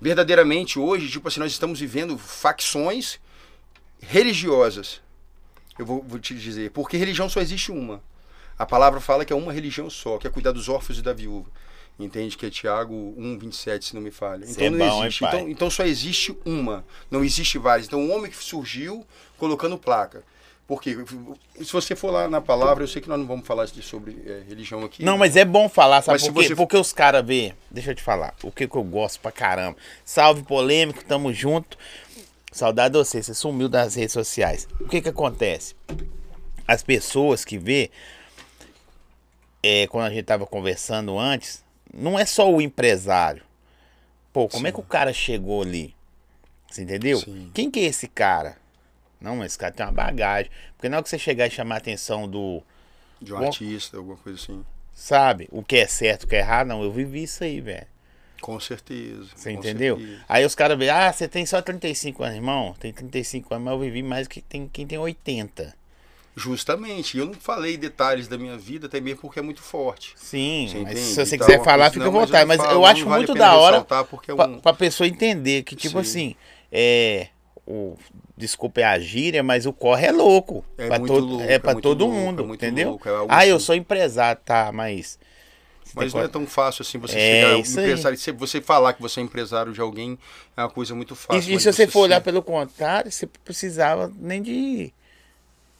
Verdadeiramente, 0.00 0.78
hoje, 0.78 1.08
tipo 1.08 1.26
assim, 1.26 1.40
nós 1.40 1.50
estamos 1.50 1.80
vivendo 1.80 2.16
facções 2.16 3.18
religiosas. 4.00 5.00
Eu 5.78 5.86
vou, 5.86 6.02
vou 6.06 6.18
te 6.18 6.34
dizer, 6.34 6.70
porque 6.70 6.96
religião 6.96 7.28
só 7.28 7.40
existe 7.40 7.70
uma. 7.70 8.02
A 8.58 8.66
palavra 8.66 9.00
fala 9.00 9.24
que 9.24 9.32
é 9.32 9.36
uma 9.36 9.52
religião 9.52 9.88
só, 9.88 10.18
que 10.18 10.26
é 10.26 10.30
cuidar 10.30 10.52
dos 10.52 10.68
órfãos 10.68 10.98
e 10.98 11.02
da 11.02 11.12
viúva. 11.12 11.48
Entende? 11.98 12.36
Que 12.36 12.46
é 12.46 12.50
Tiago 12.50 12.94
1, 13.16 13.38
27, 13.38 13.84
se 13.86 13.94
não 13.94 14.00
me 14.02 14.10
falha. 14.10 14.44
Então 14.48 14.66
é 14.66 14.70
não 14.70 15.04
existe. 15.04 15.20
pai? 15.20 15.34
então, 15.36 15.48
então 15.48 15.70
só 15.70 15.84
existe 15.84 16.36
uma. 16.44 16.84
Não 17.10 17.24
existe 17.24 17.58
várias. 17.58 17.86
Então 17.86 18.04
o 18.04 18.10
homem 18.10 18.30
que 18.30 18.36
surgiu 18.36 19.04
colocando 19.36 19.76
placa. 19.76 20.22
Por 20.68 20.82
quê? 20.82 20.98
Se 21.56 21.72
você 21.72 21.96
for 21.96 22.10
lá 22.10 22.28
na 22.28 22.42
palavra, 22.42 22.84
eu 22.84 22.88
sei 22.88 23.00
que 23.00 23.08
nós 23.08 23.18
não 23.18 23.26
vamos 23.26 23.46
falar 23.46 23.66
sobre 23.66 24.18
é, 24.26 24.42
religião 24.46 24.84
aqui. 24.84 25.02
Não, 25.02 25.16
mas 25.16 25.34
é 25.34 25.42
bom 25.42 25.66
falar, 25.66 26.02
sabe 26.02 26.20
por 26.20 26.34
quê? 26.34 26.48
você- 26.48 26.54
Porque 26.54 26.76
os 26.76 26.92
caras 26.92 27.24
vê, 27.24 27.54
deixa 27.70 27.92
eu 27.92 27.94
te 27.94 28.02
falar, 28.02 28.34
o 28.42 28.52
que 28.52 28.68
que 28.68 28.76
eu 28.76 28.82
gosto 28.84 29.18
pra 29.18 29.32
caramba. 29.32 29.78
Salve 30.04 30.42
polêmico, 30.42 31.02
tamo 31.06 31.32
junto. 31.32 31.78
Saudade 32.50 32.92
de 32.92 32.98
você, 32.98 33.22
você 33.22 33.34
sumiu 33.34 33.68
das 33.68 33.94
redes 33.94 34.12
sociais. 34.12 34.66
O 34.80 34.88
que 34.88 35.00
que 35.00 35.08
acontece? 35.08 35.74
As 36.66 36.82
pessoas 36.82 37.44
que 37.44 37.58
vê, 37.58 37.90
é, 39.62 39.86
quando 39.86 40.06
a 40.06 40.10
gente 40.10 40.24
tava 40.24 40.46
conversando 40.46 41.18
antes, 41.18 41.64
não 41.92 42.18
é 42.18 42.24
só 42.24 42.50
o 42.50 42.60
empresário. 42.60 43.42
Pô, 44.32 44.48
como 44.48 44.66
é 44.66 44.72
que 44.72 44.80
o 44.80 44.84
cara 44.84 45.12
chegou 45.12 45.62
ali? 45.62 45.94
Você 46.70 46.82
entendeu? 46.82 47.18
Sim. 47.18 47.50
Quem 47.54 47.70
que 47.70 47.80
é 47.80 47.84
esse 47.84 48.06
cara? 48.06 48.56
Não, 49.20 49.42
esse 49.44 49.58
cara 49.58 49.72
tem 49.72 49.84
uma 49.84 49.92
bagagem. 49.92 50.50
Porque 50.76 50.88
na 50.88 50.98
hora 50.98 51.02
que 51.04 51.08
você 51.10 51.18
chegar 51.18 51.46
e 51.46 51.50
chamar 51.50 51.76
a 51.76 51.78
atenção 51.78 52.28
do, 52.28 52.62
De 53.20 53.32
um 53.32 53.38
artista, 53.38 53.96
alguma 53.96 54.16
coisa 54.18 54.38
assim. 54.40 54.64
sabe, 54.94 55.48
o 55.50 55.62
que 55.62 55.76
é 55.76 55.86
certo, 55.86 56.24
o 56.24 56.26
que 56.26 56.36
é 56.36 56.40
errado, 56.40 56.68
não, 56.68 56.82
eu 56.82 56.92
vivi 56.92 57.22
isso 57.22 57.42
aí, 57.42 57.60
velho. 57.60 57.86
Com 58.40 58.58
certeza. 58.60 59.26
Você 59.34 59.52
com 59.52 59.58
entendeu? 59.58 59.96
certeza. 59.96 60.20
Aí 60.28 60.44
os 60.44 60.54
caras 60.54 60.78
veem, 60.78 60.90
ah, 60.90 61.12
você 61.12 61.26
tem 61.28 61.44
só 61.46 61.60
35 61.60 62.22
anos, 62.22 62.36
irmão. 62.36 62.74
Tem 62.78 62.92
35 62.92 63.54
anos, 63.54 63.64
mas 63.64 63.74
eu 63.74 63.80
vivi 63.80 64.02
mais 64.02 64.26
que 64.28 64.40
tem, 64.40 64.68
quem 64.72 64.86
tem 64.86 64.98
80. 64.98 65.74
Justamente. 66.36 67.18
Eu 67.18 67.26
não 67.26 67.34
falei 67.34 67.76
detalhes 67.76 68.28
da 68.28 68.38
minha 68.38 68.56
vida, 68.56 68.86
até 68.86 69.00
mesmo 69.00 69.20
porque 69.20 69.40
é 69.40 69.42
muito 69.42 69.60
forte. 69.60 70.12
Sim, 70.16 70.68
Você 70.68 70.78
mas 70.78 70.92
entende? 70.92 71.00
se 71.00 71.14
você 71.26 71.34
Então, 71.36 71.46
quiser 71.46 71.64
falar, 71.64 71.90
fica 71.90 72.04
à 72.04 72.06
não, 72.06 72.12
mas 72.12 72.22
eu 72.22 72.26
vontade. 72.26 72.46
Mas 72.46 72.72
eu 72.72 72.86
acho 72.86 73.04
vale 73.04 73.14
a 73.14 73.16
muito 73.18 73.34
da 73.34 73.56
hora 73.56 73.86
é 74.28 74.34
um- 74.34 74.60
pra 74.60 74.72
pessoa 74.72 75.06
entender 75.08 75.64
que, 75.64 75.74
tipo 75.74 75.94
Sim. 75.94 75.98
assim, 76.00 76.36
é. 76.70 77.28
O, 77.70 77.98
desculpa 78.34 78.80
é 78.80 78.84
a 78.84 78.98
gíria, 78.98 79.42
mas 79.42 79.66
o 79.66 79.74
corre 79.74 80.06
é 80.06 80.12
louco. 80.12 80.64
É 80.78 80.86
pra 80.86 80.98
muito 80.98 81.12
todo, 81.12 81.26
louco, 81.26 81.42
é 81.44 81.52
é 81.54 81.58
pra 81.58 81.72
muito 81.74 81.82
todo 81.82 82.06
louco, 82.06 82.16
mundo, 82.18 82.42
é 82.50 82.54
entendeu? 82.54 82.88
louco, 82.90 83.06
é 83.08 83.12
ah, 83.28 83.46
eu 83.46 83.56
assim. 83.56 83.64
sou 83.66 83.74
empresário, 83.74 84.40
tá, 84.42 84.70
mas. 84.72 85.18
Mas 85.94 86.12
não 86.14 86.20
é 86.22 86.28
tão 86.28 86.46
fácil 86.46 86.82
assim 86.82 86.98
você 86.98 87.16
É, 87.16 87.18
chegar 87.18 87.54
aí. 87.54 87.60
empresário. 87.60 88.18
se 88.18 88.32
Você 88.32 88.60
falar 88.60 88.92
que 88.92 89.02
você 89.02 89.20
é 89.20 89.22
empresário 89.22 89.72
de 89.72 89.80
alguém 89.80 90.18
é 90.56 90.62
uma 90.62 90.70
coisa 90.70 90.94
muito 90.94 91.14
E, 91.14 91.16
fácil. 91.16 91.50
e 91.50 91.54
mas 91.54 91.62
se 91.62 91.72
você 91.72 91.86
for 91.86 92.00
olhar 92.00 92.20
pelo 92.20 92.42
contrário, 92.42 93.10
você 93.10 93.26
precisava 93.26 94.12
nem 94.16 94.42
de 94.42 94.92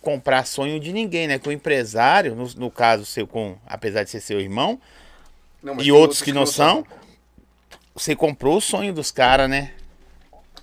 comprar 0.01 0.47
sonho 0.47 0.81
de 0.81 0.93
ninguém, 0.93 1.27
né? 1.29 1.39
Que 1.39 1.49
o 1.49 1.53
empresário, 1.53 2.35
no, 2.35 2.49
no 2.55 2.71
caso 2.71 3.05
seu, 3.05 3.27
com, 3.27 3.59
apesar 3.67 4.05
de 4.05 4.11
ser 4.11 4.21
seu 4.21 4.41
irmão, 4.41 4.81
Não, 5.63 5.75
e 5.75 5.79
tem 5.85 5.93
outros 5.93 6.23
que 6.23 6.33
não 6.33 6.47
são, 6.47 6.87
você 7.95 8.15
comprou 8.15 8.59
o 8.59 8.61
sonho 8.61 8.93
dos 8.95 9.11
caras, 9.11 9.51
né? 9.51 9.73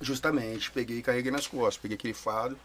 Justamente, 0.02 0.72
peguei 0.72 1.00
e 1.00 1.02
carreguei 1.02 1.32
nas 1.32 1.48
costas. 1.48 1.78
Peguei 1.78 1.96
aquele 1.96 2.14
fardo 2.14 2.58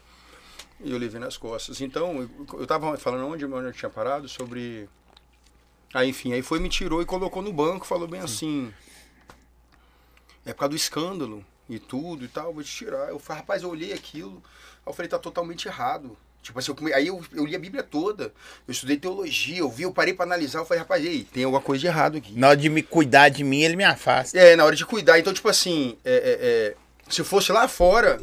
e 0.83 0.91
eu 0.91 0.97
levei 0.97 1.19
nas 1.19 1.37
costas. 1.37 1.79
Então, 1.81 2.21
eu, 2.21 2.59
eu 2.59 2.67
tava 2.67 2.97
falando 2.97 3.25
onde, 3.27 3.45
onde 3.45 3.67
eu 3.67 3.73
tinha 3.73 3.89
parado 3.89 4.27
sobre. 4.27 4.89
Aí, 5.93 6.09
enfim, 6.09 6.33
aí 6.33 6.41
foi, 6.41 6.59
me 6.59 6.69
tirou 6.69 7.01
e 7.01 7.05
colocou 7.05 7.41
no 7.41 7.51
banco, 7.51 7.85
falou 7.85 8.07
bem 8.07 8.21
assim. 8.21 8.73
É 10.45 10.53
por 10.53 10.59
causa 10.59 10.69
do 10.71 10.75
escândalo 10.75 11.45
e 11.69 11.79
tudo 11.79 12.25
e 12.25 12.27
tal, 12.27 12.53
vou 12.53 12.63
te 12.63 12.71
tirar. 12.71 13.09
Eu 13.09 13.19
falei, 13.19 13.41
rapaz, 13.41 13.63
eu 13.63 13.69
olhei 13.69 13.93
aquilo, 13.93 14.41
aí 14.85 14.89
eu 14.89 14.93
falei, 14.93 15.09
tá 15.09 15.19
totalmente 15.19 15.67
errado. 15.67 16.17
Tipo 16.41 16.57
assim, 16.57 16.71
eu 16.71 16.75
come- 16.75 16.93
aí 16.93 17.05
eu, 17.07 17.23
eu 17.33 17.45
li 17.45 17.55
a 17.55 17.59
Bíblia 17.59 17.83
toda, 17.83 18.33
eu 18.67 18.71
estudei 18.71 18.97
teologia, 18.97 19.59
eu 19.59 19.69
vi, 19.69 19.83
eu 19.83 19.93
parei 19.93 20.13
pra 20.13 20.25
analisar, 20.25 20.59
eu 20.59 20.65
falei, 20.65 20.79
rapaz, 20.81 21.05
ei, 21.05 21.23
tem 21.23 21.43
alguma 21.43 21.61
coisa 21.61 21.81
de 21.81 21.87
errado 21.87 22.17
aqui. 22.17 22.33
Na 22.33 22.47
hora 22.47 22.57
de 22.57 22.67
me 22.67 22.81
cuidar 22.81 23.29
de 23.29 23.43
mim, 23.43 23.61
ele 23.61 23.75
me 23.75 23.83
afasta. 23.83 24.35
É, 24.39 24.55
na 24.55 24.65
hora 24.65 24.75
de 24.75 24.83
cuidar. 24.85 25.19
Então, 25.19 25.31
tipo 25.33 25.47
assim, 25.49 25.97
é, 26.03 26.11
é, 26.13 26.37
é, 26.41 26.75
se 27.13 27.23
fosse 27.23 27.51
lá 27.51 27.67
fora, 27.67 28.19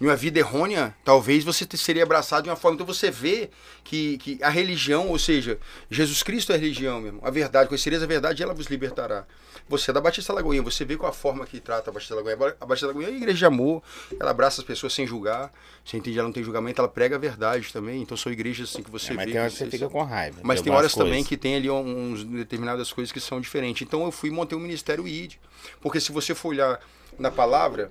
em 0.00 0.04
uma 0.04 0.16
vida 0.16 0.38
errônea, 0.38 0.94
talvez 1.04 1.42
você 1.44 1.66
seria 1.76 2.02
abraçado 2.02 2.44
de 2.44 2.50
uma 2.50 2.56
forma. 2.56 2.74
Então 2.74 2.86
você 2.86 3.10
vê 3.10 3.48
que, 3.82 4.18
que 4.18 4.38
a 4.42 4.48
religião, 4.50 5.08
ou 5.08 5.18
seja, 5.18 5.58
Jesus 5.90 6.22
Cristo 6.22 6.52
é 6.52 6.56
a 6.56 6.58
religião 6.58 7.00
mesmo. 7.00 7.20
A 7.22 7.30
verdade, 7.30 7.68
conhecereis 7.68 8.02
a 8.02 8.06
verdade 8.06 8.42
e 8.42 8.44
ela 8.44 8.52
vos 8.54 8.66
libertará. 8.66 9.24
Você 9.68 9.90
é 9.90 9.94
da 9.94 10.00
Batista 10.00 10.32
Lagoinha, 10.32 10.62
você 10.62 10.84
vê 10.84 10.96
qual 10.96 11.10
a 11.10 11.12
forma 11.14 11.44
que 11.44 11.58
trata 11.58 11.90
a 11.90 11.92
Batista 11.92 12.14
Lagoinha. 12.14 12.54
A 12.60 12.66
Batista 12.66 12.86
Lagoinha 12.86 13.08
é 13.08 13.10
uma 13.10 13.16
igreja 13.16 13.38
de 13.38 13.44
amor, 13.46 13.82
ela 14.20 14.30
abraça 14.30 14.60
as 14.60 14.66
pessoas 14.66 14.92
sem 14.92 15.06
julgar. 15.06 15.52
Você 15.84 15.96
entende? 15.96 16.18
Ela 16.18 16.28
não 16.28 16.32
tem 16.32 16.44
julgamento, 16.44 16.80
ela 16.80 16.88
prega 16.88 17.16
a 17.16 17.18
verdade 17.18 17.72
também. 17.72 18.00
Então 18.02 18.16
são 18.16 18.30
igrejas 18.30 18.68
assim 18.68 18.82
que 18.82 18.90
você 18.90 19.12
É, 19.12 19.16
mas 19.16 19.26
vê. 19.26 19.32
tem 19.32 19.40
hora 19.40 19.50
que 19.50 19.56
você 19.56 19.66
fica 19.70 19.88
com 19.88 20.02
raiva. 20.04 20.38
mas 20.42 20.60
tem 20.60 20.72
horas 20.72 20.94
também 20.94 21.14
coisas. 21.14 21.28
que 21.28 21.36
tem 21.36 21.56
ali 21.56 21.68
uns 21.70 22.22
determinadas 22.22 22.92
coisas 22.92 23.10
que 23.10 23.18
são 23.20 23.40
diferentes. 23.40 23.82
Então 23.82 24.04
eu 24.04 24.12
fui 24.12 24.28
e 24.28 24.32
montei 24.32 24.56
um 24.56 24.60
ministério 24.60 25.08
ID. 25.08 25.32
Porque 25.80 25.98
se 26.00 26.12
você 26.12 26.32
for 26.34 26.50
olhar 26.50 26.78
na 27.18 27.30
palavra, 27.30 27.90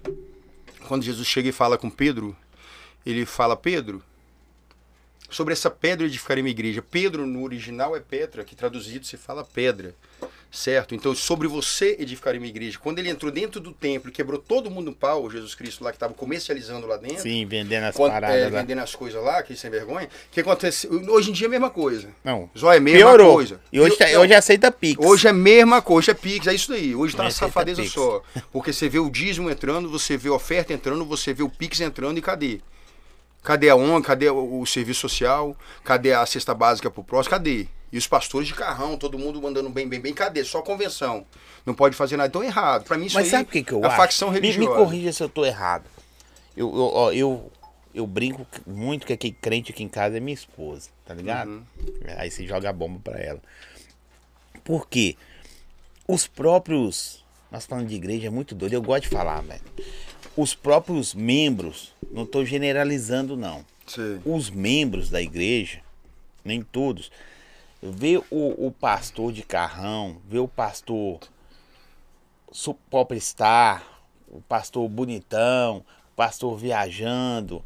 quando 0.86 1.03
Jesus 1.03 1.27
chega 1.27 1.49
e 1.49 1.51
fala 1.51 1.77
com 1.77 1.89
Pedro, 1.89 2.36
ele 3.05 3.25
fala, 3.25 3.55
Pedro, 3.55 4.03
sobre 5.29 5.53
essa 5.53 5.69
pedra 5.69 6.07
edificarei 6.07 6.41
minha 6.41 6.51
igreja. 6.51 6.81
Pedro 6.81 7.25
no 7.25 7.43
original 7.43 7.95
é 7.95 7.99
Petra, 7.99 8.43
que 8.43 8.55
traduzido 8.55 9.05
se 9.05 9.17
fala 9.17 9.43
pedra. 9.43 9.95
Certo? 10.51 10.95
Então, 10.95 11.13
sobre 11.13 11.49
você 11.49 11.97
edificarei 11.99 12.39
minha 12.39 12.49
igreja. 12.49 12.79
Quando 12.79 12.99
ele 12.99 13.09
entrou 13.09 13.29
dentro 13.29 13.59
do 13.59 13.73
templo 13.73 14.09
e 14.09 14.13
quebrou 14.13 14.39
todo 14.39 14.71
mundo 14.71 14.85
no 14.85 14.95
pau, 14.95 15.29
Jesus 15.29 15.53
Cristo 15.53 15.83
lá 15.83 15.91
que 15.91 15.97
estava 15.97 16.13
comercializando 16.13 16.87
lá 16.87 16.95
dentro, 16.95 17.23
Sim, 17.23 17.45
vendendo 17.45 17.83
as 17.83 17.95
quando- 17.95 18.13
paradas 18.13 18.37
é, 18.37 18.49
vendendo 18.49 18.79
as 18.79 18.95
coisas 18.95 19.21
lá, 19.21 19.43
que 19.43 19.53
sem 19.57 19.69
vergonha, 19.69 20.05
o 20.07 20.09
que 20.31 20.39
acontece? 20.39 20.87
Hoje 20.87 21.29
em 21.29 21.33
dia 21.33 21.47
é 21.47 21.49
a 21.49 21.51
mesma 21.51 21.69
coisa. 21.69 22.07
Não, 22.23 22.49
Zóia 22.57 22.77
é 22.77 22.79
a 22.79 22.81
mesma 22.81 22.99
piorou. 22.99 23.33
coisa. 23.33 23.59
E 23.69 23.81
hoje, 23.81 23.97
tá- 23.97 24.09
Eu- 24.09 24.21
hoje 24.21 24.33
aceita 24.33 24.71
Pix. 24.71 25.05
Hoje 25.05 25.27
é 25.27 25.31
a 25.31 25.33
mesma 25.33 25.81
coisa, 25.81 25.97
hoje 25.97 26.11
é 26.11 26.13
Pix, 26.13 26.47
é 26.47 26.53
isso 26.53 26.69
daí. 26.71 26.95
Hoje 26.95 27.15
tá 27.17 27.23
uma 27.23 27.31
safadeza 27.31 27.81
Pix. 27.81 27.93
só. 27.93 28.23
Porque 28.53 28.71
você 28.71 28.87
vê 28.87 28.99
o 28.99 29.09
dízimo 29.09 29.49
entrando, 29.49 29.89
você 29.89 30.15
vê 30.15 30.29
a 30.29 30.33
oferta 30.33 30.71
entrando, 30.71 31.03
você 31.03 31.33
vê 31.33 31.43
o 31.43 31.49
Pix 31.49 31.81
entrando 31.81 32.17
e 32.17 32.21
cadê? 32.21 32.61
Cadê 33.43 33.69
a 33.69 33.75
ONG? 33.75 34.05
Cadê 34.07 34.29
o, 34.29 34.61
o 34.61 34.65
serviço 34.65 35.01
social? 35.01 35.55
Cadê 35.83 36.13
a 36.13 36.25
cesta 36.25 36.53
básica 36.53 36.89
pro 36.89 37.03
próximo? 37.03 37.31
Cadê? 37.31 37.67
E 37.91 37.97
os 37.97 38.07
pastores 38.07 38.47
de 38.47 38.53
carrão, 38.53 38.97
todo 38.97 39.17
mundo 39.17 39.41
mandando 39.41 39.69
bem, 39.69 39.88
bem, 39.88 39.99
bem. 40.01 40.13
Cadê? 40.13 40.43
Só 40.43 40.61
convenção. 40.61 41.25
Não 41.65 41.73
pode 41.73 41.95
fazer 41.95 42.17
nada. 42.17 42.27
Então 42.27 42.43
é 42.43 42.47
errado. 42.47 42.83
Pra 42.83 42.97
mim 42.97 43.05
isso 43.05 43.15
Mas 43.15 43.25
aí 43.25 43.31
sabe 43.31 43.43
o 43.43 43.51
que, 43.51 43.63
que 43.63 43.71
eu 43.71 43.81
é 43.81 43.86
a 43.86 43.88
acho? 43.88 43.97
facção 43.97 44.29
Me- 44.29 44.36
religiosa. 44.39 44.69
Me, 44.69 44.75
corrija 44.75 45.13
se 45.13 45.23
eu 45.23 45.29
tô 45.29 45.45
errado. 45.45 45.86
Eu, 46.57 46.67
eu, 46.75 46.81
ó, 46.93 47.11
eu, 47.11 47.51
eu 47.93 48.05
brinco 48.07 48.45
muito 48.67 49.05
que 49.05 49.13
aquele 49.13 49.33
crente 49.39 49.71
aqui 49.71 49.83
em 49.83 49.88
casa 49.88 50.17
é 50.17 50.19
minha 50.19 50.33
esposa, 50.33 50.89
tá 51.05 51.13
ligado? 51.13 51.49
Uhum. 51.49 51.63
Aí 52.17 52.29
você 52.31 52.45
joga 52.45 52.69
a 52.69 52.73
bomba 52.73 52.99
pra 53.03 53.19
ela. 53.19 53.41
Por 54.63 54.88
quê? 54.88 55.15
Os 56.07 56.27
próprios. 56.27 57.23
Nós 57.51 57.65
falando 57.65 57.88
de 57.88 57.95
igreja 57.95 58.27
é 58.27 58.29
muito 58.29 58.53
doido, 58.55 58.73
eu 58.73 58.81
gosto 58.81 59.03
de 59.03 59.09
falar, 59.09 59.41
velho. 59.41 59.61
Os 60.36 60.53
próprios 60.53 61.13
membros, 61.13 61.93
não 62.11 62.25
tô 62.25 62.43
generalizando, 62.43 63.38
não. 63.38 63.63
Sei. 63.88 64.19
os 64.25 64.49
membros 64.49 65.11
da 65.11 65.21
igreja, 65.21 65.79
nem 66.43 66.63
todos, 66.63 67.11
vê 67.91 68.17
o, 68.31 68.67
o 68.67 68.71
pastor 68.71 69.31
de 69.31 69.43
carrão, 69.43 70.17
vê 70.27 70.39
o 70.39 70.47
pastor 70.47 71.19
popstar, 72.89 73.83
o 74.27 74.41
pastor 74.41 74.88
bonitão, 74.88 75.77
o 76.13 76.15
pastor 76.15 76.57
viajando, 76.57 77.63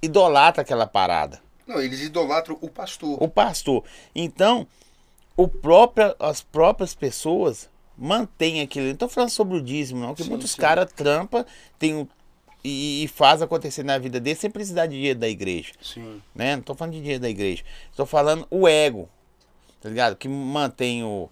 idolatra 0.00 0.62
aquela 0.62 0.86
parada. 0.86 1.40
Não, 1.66 1.80
eles 1.80 2.00
idolatram 2.00 2.56
o 2.60 2.68
pastor. 2.68 3.20
O 3.20 3.28
pastor. 3.28 3.84
Então, 4.14 4.66
o 5.36 5.48
próprio, 5.48 6.14
as 6.18 6.40
próprias 6.40 6.94
pessoas 6.94 7.68
mantêm 7.98 8.60
aquilo. 8.60 8.86
Não 8.86 8.92
estou 8.92 9.08
falando 9.08 9.30
sobre 9.30 9.56
o 9.56 9.62
dízimo, 9.62 10.00
não, 10.00 10.14
que 10.14 10.22
Sim, 10.22 10.30
muitos 10.30 10.54
caras 10.54 10.92
trampam 10.92 11.44
tem 11.78 11.94
um, 11.94 12.06
e, 12.66 13.04
e 13.04 13.08
faz 13.08 13.42
acontecer 13.42 13.82
na 13.82 13.98
vida 13.98 14.18
deles 14.20 14.38
sem 14.38 14.50
precisar 14.50 14.86
de 14.86 14.94
dinheiro 14.96 15.18
da 15.18 15.28
igreja. 15.28 15.72
Sim. 15.82 16.22
Né? 16.34 16.52
Não 16.54 16.60
estou 16.60 16.74
falando 16.76 16.94
de 16.94 17.00
dinheiro 17.00 17.20
da 17.22 17.28
igreja. 17.28 17.62
Estou 17.90 18.06
falando 18.06 18.46
o 18.50 18.66
ego. 18.68 19.08
Tá 19.80 19.88
ligado? 19.88 20.16
Que 20.16 20.28
mantém 20.28 21.04
o. 21.04 21.28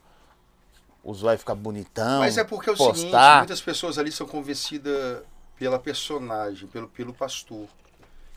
Os 1.02 1.20
vai 1.20 1.36
ficar 1.36 1.54
bonitão. 1.54 2.20
Mas 2.20 2.38
é 2.38 2.44
porque 2.44 2.70
é 2.70 2.72
o 2.72 2.76
seguinte, 2.76 3.02
postar. 3.02 3.38
muitas 3.38 3.60
pessoas 3.60 3.98
ali 3.98 4.10
são 4.10 4.26
convencidas 4.26 5.22
pela 5.58 5.78
personagem, 5.78 6.66
pelo, 6.68 6.88
pelo 6.88 7.12
pastor. 7.12 7.66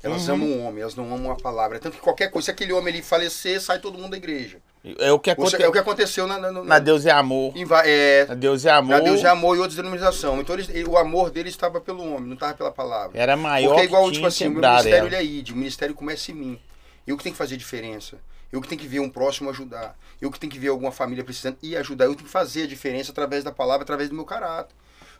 Elas 0.03 0.27
Uhum. 0.27 0.33
amam 0.35 0.51
o 0.51 0.63
homem, 0.63 0.81
elas 0.81 0.93
não 0.95 1.13
amam 1.15 1.31
a 1.31 1.35
palavra. 1.35 1.79
Tanto 1.79 1.95
que 1.95 2.01
qualquer 2.03 2.29
coisa, 2.29 2.45
se 2.45 2.51
aquele 2.51 2.73
homem 2.73 2.93
ali 2.93 3.01
falecer, 3.03 3.61
sai 3.61 3.79
todo 3.79 3.97
mundo 3.97 4.11
da 4.11 4.17
igreja. 4.17 4.59
É 4.99 5.11
o 5.11 5.19
que 5.19 5.29
aconteceu 5.31 5.65
É 5.65 5.67
o 5.67 5.71
que 5.71 5.79
aconteceu 5.79 6.27
na, 6.27 6.37
na, 6.37 6.51
na, 6.51 6.63
na 6.63 6.79
Deus 6.79 7.05
e 7.05 7.09
Amor. 7.09 7.55
em 7.55 7.65
é, 7.85 8.25
Na 8.27 8.33
Deus 8.35 8.63
e 8.63 8.69
Amor. 8.69 8.97
na 8.97 8.99
Deus 8.99 9.23
é 9.23 9.27
amor 9.27 9.55
e 9.55 9.59
outras 9.59 9.75
denominações. 9.75 10.39
Então 10.41 10.55
eles- 10.55 10.69
o 10.87 10.97
amor 10.97 11.29
dele 11.29 11.49
estava 11.49 11.81
pelo 11.81 12.03
homem, 12.03 12.27
não 12.27 12.33
estava 12.35 12.53
pela 12.53 12.71
palavra. 12.71 13.19
Era 13.19 13.35
maior 13.35 13.69
Porque 13.69 13.81
é 13.81 13.85
igual, 13.85 14.05
que 14.05 14.11
tipo 14.13 14.27
assim, 14.27 14.47
o 14.47 14.51
meu 14.51 14.61
ministério 14.61 15.15
é 15.15 15.23
id, 15.23 15.49
o 15.51 15.55
ministério 15.55 15.95
começa 15.95 16.31
em 16.31 16.35
mim. 16.35 16.59
Eu 17.05 17.17
que 17.17 17.23
tenho 17.23 17.33
que 17.33 17.37
fazer 17.37 17.57
diferença. 17.57 18.17
Eu 18.51 18.61
que 18.61 18.67
tenho 18.67 18.79
que 18.79 18.87
ver 18.87 18.99
um 18.99 19.09
próximo 19.09 19.49
ajudar. 19.49 19.97
Eu 20.21 20.31
que 20.31 20.39
tenho 20.39 20.51
que 20.51 20.59
ver 20.59 20.69
alguma 20.69 20.91
família 20.91 21.23
precisando 21.23 21.57
e 21.61 21.75
ajudar. 21.75 22.05
Eu 22.05 22.15
tenho 22.15 22.25
que 22.25 22.31
fazer 22.31 22.63
a 22.63 22.67
diferença 22.67 23.11
através 23.11 23.43
da 23.43 23.51
palavra, 23.51 23.83
através 23.83 24.09
do 24.09 24.15
meu 24.15 24.25
caráter. 24.25 24.73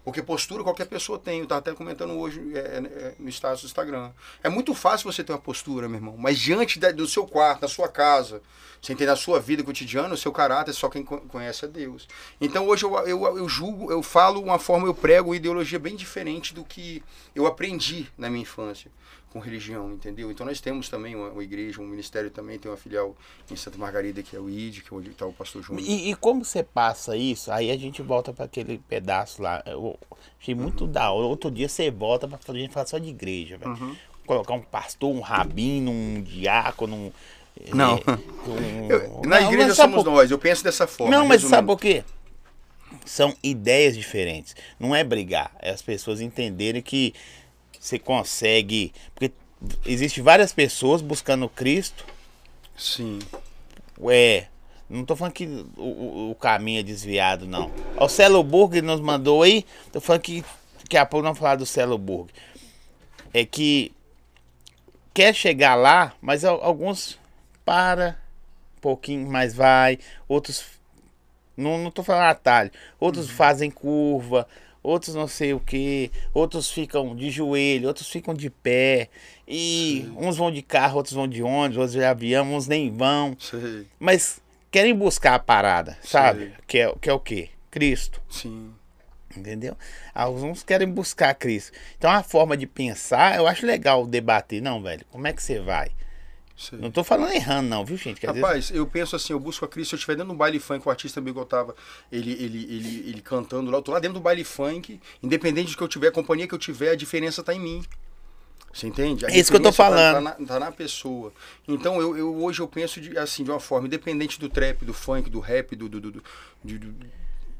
Porque 0.07 0.23
postura 0.23 0.63
qualquer 0.63 0.85
pessoa 0.85 1.19
tem. 1.19 1.39
Eu 1.39 1.43
estava 1.43 1.59
até 1.59 1.73
comentando 1.73 2.13
hoje 2.13 2.41
é, 2.55 2.59
é, 2.59 3.15
no 3.19 3.27
status 3.27 3.63
do 3.63 3.65
Instagram. 3.65 4.11
É 4.41 4.47
muito 4.47 4.73
fácil 4.73 5.11
você 5.11 5.21
ter 5.21 5.33
uma 5.33 5.37
postura, 5.37 5.89
meu 5.89 5.97
irmão. 5.97 6.15
Mas 6.17 6.39
diante 6.39 6.79
da- 6.79 6.93
do 6.93 7.05
seu 7.05 7.27
quarto, 7.27 7.59
da 7.59 7.67
sua 7.67 7.89
casa, 7.89 8.41
você 8.81 8.93
entende? 8.93 9.09
Na 9.09 9.17
sua 9.17 9.37
vida 9.41 9.65
cotidiana, 9.65 10.13
o 10.13 10.17
seu 10.17 10.31
caráter, 10.31 10.71
só 10.71 10.87
quem 10.87 11.03
co- 11.03 11.19
conhece 11.27 11.65
é 11.65 11.67
Deus. 11.67 12.07
Então 12.39 12.65
hoje 12.69 12.85
eu, 12.85 12.97
eu, 12.99 13.37
eu 13.37 13.49
julgo, 13.49 13.91
eu 13.91 14.01
falo 14.01 14.41
uma 14.41 14.57
forma, 14.57 14.87
eu 14.87 14.93
prego 14.95 15.31
uma 15.31 15.35
ideologia 15.35 15.77
bem 15.77 15.97
diferente 15.97 16.53
do 16.53 16.63
que 16.63 17.03
eu 17.35 17.45
aprendi 17.45 18.07
na 18.17 18.29
minha 18.29 18.43
infância 18.43 18.89
com 19.31 19.39
religião, 19.39 19.91
entendeu? 19.91 20.31
Então 20.31 20.45
nós 20.45 20.59
temos 20.61 20.87
também 20.89 21.15
uma, 21.15 21.29
uma 21.29 21.43
igreja, 21.43 21.81
um 21.81 21.85
ministério 21.87 22.29
também, 22.31 22.57
tem 22.57 22.71
uma 22.71 22.77
filial 22.77 23.15
em 23.51 23.55
Santa 23.55 23.77
Margarida 23.77 24.23
que 24.23 24.35
é 24.35 24.39
o 24.39 24.49
ID, 24.49 24.81
que 24.81 24.93
é 24.93 24.97
onde 24.97 25.09
está 25.09 25.25
o 25.25 25.33
pastor 25.33 25.61
Júnior. 25.61 25.85
E, 25.87 26.09
e 26.09 26.15
como 26.15 26.43
você 26.45 26.63
passa 26.63 27.15
isso, 27.17 27.51
aí 27.51 27.69
a 27.69 27.77
gente 27.77 28.01
volta 28.01 28.31
para 28.33 28.45
aquele 28.45 28.77
pedaço 28.87 29.41
lá. 29.41 29.61
Eu 29.65 29.99
achei 30.39 30.55
muito 30.55 30.85
Uhum. 30.85 30.91
da 30.91 31.11
hora. 31.11 31.27
Outro 31.27 31.51
dia 31.51 31.67
você 31.67 31.91
volta 31.91 32.27
pra 32.27 32.39
a 32.47 32.53
gente 32.53 32.73
falar 32.73 32.85
só 32.87 32.97
de 32.97 33.09
igreja, 33.09 33.57
velho. 33.57 33.97
Colocar 34.25 34.53
um 34.53 34.61
pastor, 34.61 35.13
um 35.13 35.19
rabino, 35.21 35.91
um 35.91 36.21
diácono. 36.21 36.95
um- 36.95 37.11
Não. 37.73 37.95
é, 37.97 38.49
um- 38.49 38.89
Eu- 38.89 39.21
na 39.25 39.41
Não, 39.41 39.51
igreja 39.51 39.75
sabe 39.75 39.91
somos 39.93 40.03
por- 40.05 40.11
nós, 40.11 40.29
eu 40.31 40.37
penso 40.39 40.63
dessa 40.63 40.85
forma. 40.87 41.15
Não, 41.15 41.25
mas 41.25 41.41
sabe 41.41 41.51
resumindo. 41.53 41.67
por 41.67 41.79
quê? 41.81 42.03
São 43.05 43.35
ideias 43.43 43.95
diferentes. 43.97 44.55
Não 44.79 44.95
é 44.95 45.03
brigar. 45.03 45.51
É 45.59 45.69
as 45.71 45.81
pessoas 45.81 46.21
entenderem 46.21 46.81
que 46.81 47.13
você 47.87 47.97
consegue. 47.99 48.93
Porque 49.15 49.31
existe 49.85 50.21
várias 50.21 50.51
pessoas 50.53 51.01
buscando 51.01 51.47
Cristo. 51.49 52.05
Sim. 52.77 53.19
É. 54.09 54.47
Não 54.89 55.03
tô 55.03 55.15
falando 55.15 55.33
que 55.33 55.45
o, 55.75 56.29
o- 56.31 56.35
caminho 56.35 56.79
é 56.79 56.83
desviado, 56.83 57.45
não. 57.47 57.71
O 57.99 58.07
Celo 58.07 58.41
Burg 58.43 58.81
nos 58.81 59.01
mandou 59.01 59.43
aí. 59.43 59.65
Tô 59.91 59.99
falando 59.99 60.21
que 60.21 60.43
daqui 60.81 60.95
a 60.97 61.05
pouco 61.05 61.25
não 61.25 61.35
falar 61.35 61.55
do 61.55 61.65
Celo 61.65 61.97
Burg. 61.97 62.29
É 63.33 63.43
que 63.45 63.91
quer 65.13 65.33
chegar 65.33 65.75
lá, 65.75 66.13
mas 66.21 66.45
al- 66.45 66.63
alguns 66.63 67.19
para 67.65 68.17
um 68.77 68.81
pouquinho, 68.81 69.27
mas 69.29 69.53
vai. 69.53 69.99
Outros. 70.27 70.63
Não, 71.57 71.77
não 71.79 71.91
tô 71.91 72.03
falando 72.03 72.29
atalho. 72.29 72.71
Outros 72.99 73.29
fazem 73.29 73.69
curva. 73.71 74.47
Outros 74.87 75.15
não 75.15 75.27
sei 75.27 75.53
o 75.53 75.59
que. 75.59 76.09
Outros 76.33 76.71
ficam 76.71 77.13
de 77.13 77.29
joelho. 77.29 77.89
Outros 77.89 78.09
ficam 78.09 78.33
de 78.33 78.49
pé. 78.49 79.09
E 79.45 80.09
uns 80.15 80.37
vão 80.37 80.49
de 80.49 80.61
carro, 80.61 80.95
outros 80.95 81.13
vão 81.13 81.27
de 81.27 81.43
ônibus, 81.43 81.75
outros 81.75 81.91
de 81.91 82.03
avião, 82.05 82.55
uns 82.55 82.67
nem 82.67 82.89
vão. 82.89 83.35
Sei. 83.37 83.85
Mas 83.99 84.41
querem 84.71 84.95
buscar 84.95 85.35
a 85.35 85.39
parada, 85.39 85.97
sabe? 86.01 86.53
Que 86.65 86.79
é, 86.79 86.95
que 87.01 87.09
é 87.09 87.13
o 87.13 87.19
quê? 87.19 87.49
Cristo. 87.69 88.21
Sim. 88.29 88.71
Entendeu? 89.35 89.75
Alguns 90.15 90.63
querem 90.63 90.89
buscar 90.89 91.33
Cristo. 91.35 91.73
Então 91.97 92.09
a 92.09 92.23
forma 92.23 92.55
de 92.55 92.65
pensar, 92.65 93.35
eu 93.35 93.45
acho 93.45 93.65
legal 93.65 94.07
debater. 94.07 94.61
Não, 94.61 94.81
velho, 94.81 95.05
como 95.11 95.27
é 95.27 95.33
que 95.33 95.43
você 95.43 95.59
vai? 95.59 95.91
Sei. 96.57 96.79
Não 96.79 96.89
tô 96.91 97.03
falando 97.03 97.31
errando, 97.31 97.69
não, 97.69 97.85
viu, 97.85 97.95
gente? 97.97 98.19
Que 98.19 98.25
às 98.27 98.33
vezes- 98.33 98.45
Rapaz, 98.47 98.71
eu 98.71 98.85
penso 98.87 99.15
assim, 99.15 99.31
eu 99.33 99.39
busco 99.39 99.63
a 99.63 99.67
Cristo, 99.67 99.89
se 99.91 99.95
eu 99.95 99.97
estiver 99.97 100.15
dentro 100.15 100.33
do 100.33 100.37
baile 100.37 100.59
funk, 100.59 100.85
o 100.87 100.89
artista 100.89 101.21
bigotava 101.21 101.75
ele, 102.11 102.31
ele, 102.33 102.63
ele, 102.69 103.09
ele 103.09 103.21
cantando 103.21 103.69
lá, 103.71 103.77
eu 103.77 103.81
tô 103.81 103.91
lá 103.91 103.99
dentro 103.99 104.15
do 104.15 104.19
baile 104.21 104.43
funk, 104.43 104.99
independente 105.21 105.69
de 105.69 105.77
que 105.77 105.83
eu 105.83 105.87
tiver, 105.87 106.07
a 106.07 106.11
companhia 106.11 106.47
que 106.47 106.53
eu 106.55 106.59
tiver, 106.59 106.89
a 106.91 106.95
diferença 106.95 107.43
tá 107.43 107.53
em 107.53 107.59
mim. 107.59 107.83
Você 108.73 108.87
entende? 108.87 109.25
A 109.25 109.29
É 109.29 109.37
isso 109.39 109.49
que 109.49 109.55
eu 109.57 109.61
tô 109.61 109.69
tá- 109.69 109.73
falando. 109.75 110.13
Tá, 110.15 110.21
na, 110.39 110.45
tá 110.47 110.59
na 110.59 110.71
pessoa. 110.71 111.31
Então 111.67 111.99
eu, 112.01 112.17
eu 112.17 112.43
hoje 112.43 112.59
eu 112.59 112.67
penso 112.67 112.99
de, 113.01 113.17
assim, 113.17 113.43
de 113.43 113.49
uma 113.49 113.59
forma, 113.59 113.87
independente 113.87 114.39
do 114.39 114.49
trap, 114.49 114.83
do 114.85 114.93
funk, 114.93 115.29
do 115.29 115.39
rap, 115.39 115.75
do, 115.75 115.87
do, 115.89 115.99
do, 116.01 116.11
do, 116.11 116.23
de- 116.63 116.95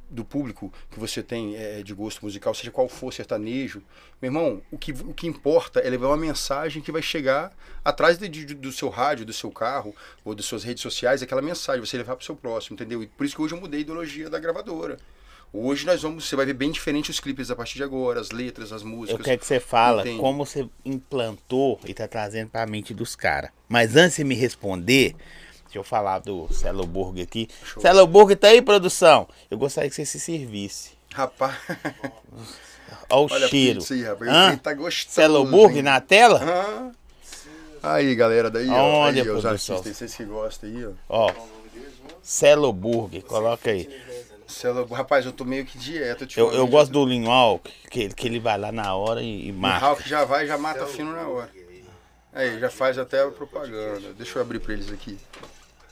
do- 0.10 0.26
público 0.26 0.72
que 0.92 1.00
você 1.00 1.22
tem 1.24 1.56
é, 1.56 1.82
de 1.84 1.94
gosto 1.94 2.24
musical, 2.24 2.54
seja 2.54 2.72
qual 2.72 2.88
for, 2.90 3.12
sertanejo, 3.14 3.82
meu 4.22 4.30
irmão, 4.30 4.62
o 4.72 4.78
que, 4.78 4.92
o 4.92 5.14
que 5.14 5.28
importa 5.28 5.80
é 5.80 5.90
levar 5.90 6.08
uma 6.08 6.18
mensagem 6.18 6.82
que 6.82 6.92
vai 6.92 7.02
chegar 7.02 7.52
atrás 7.84 8.18
de- 8.18 8.28
de- 8.30 8.54
do 8.54 8.72
seu 8.72 8.90
rádio, 8.90 9.26
do 9.26 9.34
seu 9.34 9.52
carro 9.52 9.96
ou 10.26 10.34
das 10.36 10.46
suas 10.46 10.64
redes 10.64 10.82
sociais, 10.82 11.22
aquela 11.22 11.42
mensagem, 11.42 11.84
você 11.86 11.98
levar 11.98 12.16
para 12.16 12.24
o 12.24 12.26
seu 12.26 12.36
próximo, 12.36 12.76
entendeu? 12.76 13.02
E 13.04 13.08
por 13.08 13.26
isso 13.26 13.36
que 13.36 13.42
hoje 13.42 13.54
eu 13.54 13.60
mudei 13.62 13.80
a 13.80 13.82
ideologia 13.82 14.30
da 14.30 14.40
gravadora. 14.40 14.98
Hoje 15.54 15.86
nós 15.86 16.02
vamos, 16.02 16.28
você 16.28 16.36
vai 16.36 16.46
ver 16.46 16.54
bem 16.54 16.70
diferente 16.72 17.10
os 17.10 17.22
clipes 17.22 17.50
a 17.50 17.56
partir 17.56 17.76
de 17.76 17.84
agora, 17.84 18.20
as 18.20 18.32
letras, 18.32 18.74
as 18.74 18.82
Eu 18.82 18.88
músicas. 18.90 19.26
quero 19.26 19.40
que 19.40 19.46
você 19.46 19.62
fala 19.62 20.02
Entende? 20.02 20.20
como 20.20 20.46
você 20.46 20.68
implantou 20.84 21.80
e 21.86 21.94
tá 21.94 22.06
trazendo 22.08 22.50
pra 22.50 22.66
mente 22.68 22.94
dos 22.94 23.16
caras. 23.16 23.50
Mas 23.70 23.96
antes 23.96 24.18
de 24.18 24.26
me 24.26 24.36
responder, 24.36 25.16
deixa 25.68 25.78
eu 25.80 25.84
falar 25.84 26.20
do 26.20 26.48
Celo 26.52 26.86
Burg 26.86 27.22
aqui. 27.22 27.48
Show. 27.64 27.82
Celo 27.82 28.06
Burg 28.08 28.36
tá 28.36 28.48
aí, 28.50 28.62
produção? 28.62 29.28
Eu 29.50 29.58
gostaria 29.58 29.90
que 29.90 29.96
você 29.96 30.06
se 30.06 30.20
servisse. 30.20 30.92
Rapaz, 31.14 31.56
Ó 33.10 33.22
o 33.26 33.28
olha 33.32 33.48
cheiro. 33.48 33.80
pizza 33.80 33.94
aí, 33.94 34.04
rapaz. 34.04 34.48
Ele 34.50 34.58
tá 34.58 34.74
gostoso. 34.74 35.16
Celo 35.16 35.46
Burg 35.46 35.78
hein? 35.78 35.82
na 35.84 36.02
tela? 36.02 36.94
Aí, 37.82 38.14
galera, 38.16 38.50
daí, 38.50 38.68
ó. 38.70 38.74
Olha, 38.74 39.24
Aí, 39.24 39.30
ó, 39.30 39.36
os 39.36 39.42
produção. 39.42 39.76
artistas, 39.78 39.98
vocês 39.98 40.16
que 40.16 40.26
gostam 40.26 40.70
aí, 40.70 40.86
ó. 40.86 40.92
Ó. 41.08 41.32
Celo 42.22 42.74
Burg, 42.74 43.22
coloca 43.22 43.70
aí. 43.72 43.90
Celo- 44.48 44.86
Rapaz, 44.86 45.26
eu 45.26 45.32
tô 45.32 45.44
meio 45.46 45.66
que 45.66 45.78
dieta. 45.78 46.28
Eu, 46.36 46.52
eu 46.52 46.68
gosto 46.68 46.92
do 46.92 47.06
Linhol, 47.06 47.62
que, 47.90 48.10
que 48.10 48.28
ele 48.28 48.40
vai 48.40 48.58
lá 48.58 48.72
na 48.72 48.96
hora 48.96 49.22
e, 49.22 49.48
e 49.48 49.52
O 49.52 49.56
marca. 49.56 49.88
Hulk 49.88 50.08
já 50.10 50.26
vai, 50.26 50.46
já 50.48 50.58
mata 50.58 50.86
fino 50.88 51.12
na 51.14 51.28
hora. 51.28 51.50
Aí, 52.34 52.60
já 52.60 52.70
faz 52.70 52.98
até 52.98 53.24
a 53.24 53.28
propaganda. 53.32 54.14
Deixa 54.18 54.38
eu 54.38 54.42
abrir 54.42 54.60
pra 54.60 54.74
eles 54.74 54.92
aqui. 54.92 55.18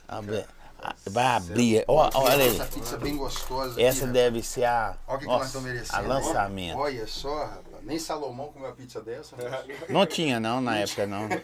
Ah, 0.08 0.20
Vai 1.06 1.24
abrir. 1.24 1.84
Ó, 1.88 2.10
ó, 2.14 2.22
olha 2.22 2.44
aí. 2.44 2.50
Essa 2.50 2.66
pizza 2.66 2.96
bem 2.98 3.16
gostosa. 3.16 3.80
Essa 3.80 4.04
aqui, 4.04 4.12
deve 4.12 4.42
ser 4.42 4.64
a. 4.64 4.96
Olha 5.06 5.16
o 5.16 5.20
que, 5.20 5.26
nós 5.26 5.34
Nossa, 5.34 5.46
estamos 5.46 5.68
merecendo. 5.70 5.96
a 5.98 6.00
lançamento. 6.14 6.78
Olha 6.78 7.06
só, 7.06 7.44
rapaz. 7.44 7.64
Nem 7.82 7.98
Salomão 7.98 8.48
comeu 8.52 8.68
uma 8.68 8.74
pizza 8.74 9.00
dessa. 9.00 9.34
moço. 9.36 9.48
Não 9.88 10.06
tinha 10.06 10.38
não 10.40 10.60
na 10.60 10.78
época 10.78 11.06
não. 11.06 11.28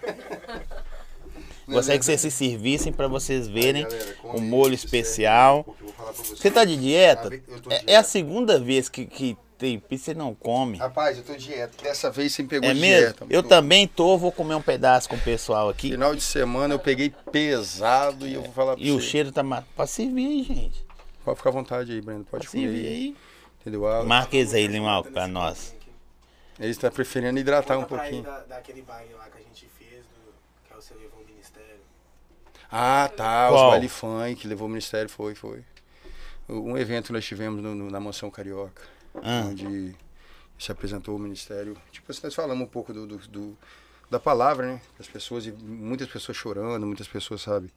É 1.68 1.72
Gostaria 1.74 1.98
que 2.00 2.04
vocês 2.04 2.20
se 2.20 2.30
servissem 2.30 2.92
pra 2.92 3.06
vocês 3.06 3.46
verem 3.46 3.84
Galera, 3.84 4.16
o 4.24 4.40
molho 4.40 4.74
isso, 4.74 4.84
especial. 4.84 5.64
Você 6.16 6.50
tá 6.50 6.64
de 6.64 6.76
dieta? 6.76 7.30
Tô 7.30 7.70
É, 7.70 7.78
dieta. 7.78 7.84
é 7.86 7.96
a 7.96 8.02
segunda 8.02 8.58
vez 8.58 8.88
que, 8.88 9.06
que 9.06 9.38
tem 9.62 9.78
pizza 9.78 10.10
e 10.10 10.14
não 10.14 10.34
come. 10.34 10.76
Rapaz, 10.76 11.16
eu 11.16 11.22
tô 11.22 11.34
de 11.34 11.44
dieta. 11.44 11.80
Dessa 11.84 12.10
vez 12.10 12.32
você 12.32 12.42
me 12.42 12.48
pegou 12.48 12.68
É 12.68 12.74
de 12.74 12.80
mesmo? 12.80 13.00
dieta. 13.00 13.26
Eu 13.30 13.42
Tô- 13.44 13.48
também 13.48 13.86
tô, 13.86 14.18
vou 14.18 14.32
comer 14.32 14.56
um 14.56 14.60
pedaço 14.60 15.08
com 15.08 15.14
o 15.14 15.20
pessoal 15.20 15.68
aqui. 15.68 15.90
Final 15.92 16.16
de 16.16 16.20
semana 16.20 16.74
eu 16.74 16.80
peguei 16.80 17.10
pesado 17.30 18.26
e 18.26 18.34
eu 18.34 18.42
vou 18.42 18.52
falar 18.52 18.74
pra 18.74 18.84
E 18.84 18.90
o 18.90 19.00
você. 19.00 19.06
cheiro 19.06 19.30
tá. 19.30 19.42
ma- 19.44 19.62
Pode 19.76 19.90
servir 19.90 20.26
aí, 20.26 20.42
gente. 20.42 20.84
Pode 21.24 21.36
ficar 21.38 21.50
à 21.50 21.52
vontade 21.52 21.92
aí, 21.92 22.00
Breno. 22.00 22.24
Pode 22.24 22.46
Pode 22.46 22.48
comer 22.48 22.62
servir 22.72 22.86
aí. 22.88 23.16
Entendeu? 23.60 23.86
Ah, 23.86 24.02
Marca 24.02 24.36
esse 24.36 24.56
aí, 24.56 24.66
Limão, 24.66 25.04
pra 25.04 25.28
nós. 25.28 25.76
Ele 26.58 26.70
está 26.70 26.90
preferindo 26.90 27.38
hidratar 27.38 27.78
um 27.78 27.82
Conta 27.82 27.94
pra 27.94 28.08
ele 28.08 28.22
pouquinho. 28.22 28.36
Da, 28.48 28.56
daquele 28.56 28.82
baile 28.82 29.14
lá 29.14 29.26
que 29.30 29.38
a 29.38 29.40
gente 29.42 29.66
fez, 29.78 30.00
do, 30.00 30.34
que 30.68 30.74
você 30.74 30.92
levou 30.94 31.20
o 31.22 31.26
ministério. 31.26 31.76
Ah, 32.70 33.08
tá. 33.16 33.46
Qual? 33.48 33.66
Os 33.66 33.70
baile 33.70 33.88
funk, 33.88 34.48
levou 34.48 34.66
o 34.66 34.70
ministério, 34.70 35.08
foi, 35.08 35.36
foi. 35.36 35.62
Um 36.48 36.76
evento 36.76 37.06
que 37.06 37.12
nós 37.12 37.24
tivemos 37.24 37.62
no- 37.62 37.74
no- 37.76 37.88
na 37.90 38.00
Mansão 38.00 38.28
Carioca, 38.30 38.82
Ah. 39.14 39.46
onde 39.48 39.94
se 40.58 40.70
apresentou 40.70 41.16
o 41.16 41.18
ministério. 41.18 41.76
Tipo 41.90 42.10
assim, 42.12 42.20
nós 42.24 42.34
falamos 42.34 42.64
um 42.64 42.70
pouco 42.70 42.92
do, 42.92 43.06
do, 43.06 43.18
do, 43.18 43.58
da 44.10 44.20
palavra, 44.20 44.74
né? 44.74 44.80
As 44.98 45.08
pessoas, 45.08 45.46
e 45.46 45.52
muitas 45.52 46.08
pessoas 46.08 46.36
chorando, 46.36 46.86
muitas 46.86 47.08
pessoas, 47.08 47.42
sabe? 47.42 47.70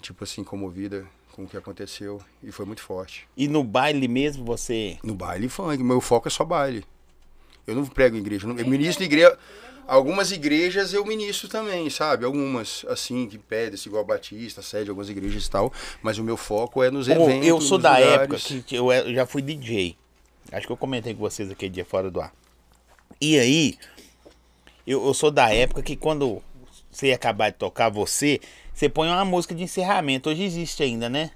Tipo 0.00 0.24
assim, 0.24 0.42
comovida 0.42 1.06
com 1.32 1.44
o 1.44 1.48
que 1.48 1.56
aconteceu. 1.56 2.20
E 2.42 2.50
foi 2.50 2.66
muito 2.66 2.82
forte. 2.82 3.28
E 3.36 3.46
no 3.46 3.62
baile 3.62 4.08
mesmo 4.08 4.44
você. 4.44 4.98
No 5.02 5.14
baile 5.14 5.48
funk, 5.48 5.82
meu 5.82 6.00
foco 6.00 6.26
é 6.26 6.30
só 6.30 6.44
baile. 6.44 6.84
Eu 7.66 7.74
não 7.74 7.86
prego 7.86 8.16
em 8.16 8.20
igreja, 8.20 8.48
eu 8.48 8.66
ministro 8.66 9.04
em 9.04 9.06
igreja. 9.06 9.38
Algumas 9.86 10.32
igrejas 10.32 10.92
eu 10.92 11.04
ministro 11.04 11.48
também, 11.48 11.88
sabe? 11.88 12.24
Algumas, 12.24 12.84
assim, 12.88 13.26
que 13.26 13.38
pedem, 13.38 13.78
igual 13.86 14.04
Batista, 14.04 14.60
sede, 14.60 14.90
algumas 14.90 15.08
igrejas 15.08 15.46
e 15.46 15.50
tal. 15.50 15.72
Mas 16.02 16.18
o 16.18 16.24
meu 16.24 16.36
foco 16.36 16.82
é 16.82 16.90
nos 16.90 17.08
eventos. 17.08 17.46
eu 17.46 17.60
sou 17.60 17.78
nos 17.78 17.82
da 17.84 17.96
lugares. 17.96 18.50
época 18.50 18.62
que 18.66 18.76
eu 18.76 19.14
já 19.14 19.24
fui 19.24 19.40
DJ. 19.40 19.96
Acho 20.52 20.66
que 20.66 20.72
eu 20.72 20.76
comentei 20.76 21.14
com 21.14 21.20
vocês 21.20 21.50
aquele 21.50 21.70
dia 21.70 21.84
fora 21.84 22.10
do 22.10 22.20
ar. 22.20 22.32
E 23.20 23.38
aí, 23.38 23.78
eu, 24.86 25.04
eu 25.06 25.14
sou 25.14 25.30
da 25.30 25.52
época 25.52 25.82
que 25.82 25.96
quando 25.96 26.42
você 26.90 27.08
ia 27.08 27.14
acabar 27.14 27.50
de 27.50 27.56
tocar, 27.56 27.88
você, 27.90 28.40
você 28.72 28.88
põe 28.88 29.08
uma 29.08 29.24
música 29.24 29.54
de 29.54 29.62
encerramento. 29.62 30.30
Hoje 30.30 30.42
existe 30.44 30.82
ainda, 30.82 31.08
né? 31.08 31.30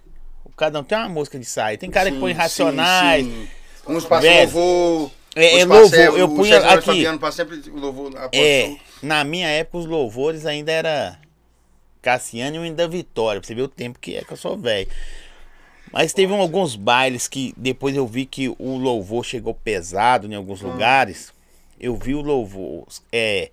Cada 0.57 0.81
um 0.81 0.85
tem 0.85 0.97
uma 0.97 1.09
música 1.09 1.39
de 1.39 1.45
sair. 1.45 1.77
Tem 1.79 1.91
cara 1.91 2.09
que 2.11 2.15
Sim, 2.17 2.21
põe 2.21 2.33
sim, 2.33 2.39
racionais. 2.39 3.27
sim. 3.27 3.49
Uns 3.87 4.05
passam 4.05 4.31
Velho, 4.31 4.53
louvor. 4.53 5.11
é- 5.35 5.59
é 5.61 5.65
louvor, 5.65 5.99
eu 5.99 6.27
o 6.27 6.35
punha 6.37 6.59
aqui. 6.59 7.05
Sempre 7.33 7.57
louvor 7.71 8.13
É, 8.33 8.77
na 9.03 9.25
minha 9.25 9.49
época 9.49 9.79
os 9.79 9.87
louvores 9.87 10.47
ainda 10.47 10.71
era 10.71 11.19
Cassiano 12.01 12.57
e 12.57 12.59
o 12.59 12.63
Ainda 12.63 12.87
Vitória, 12.87 13.41
pra 13.41 13.47
você 13.47 13.55
ver 13.55 13.63
o 13.63 13.69
tempo 13.69 13.99
que 13.99 14.15
é 14.17 14.23
que 14.23 14.33
eu 14.33 14.37
sou 14.37 14.57
velho. 14.57 14.89
Mas 15.93 16.13
teve 16.13 16.33
um- 16.33 16.41
alguns 16.41 16.75
bailes 16.75 17.29
que 17.29 17.53
depois 17.57 17.95
eu 17.95 18.07
vi 18.07 18.25
que 18.25 18.49
o 18.59 18.77
louvor 18.79 19.25
chegou 19.25 19.53
pesado 19.55 20.27
em 20.27 20.35
alguns 20.35 20.61
lugares. 20.63 21.33
Eu 21.79 21.97
vi 21.97 22.15
o 22.15 22.21
louvor, 22.23 22.87
é. 23.13 23.51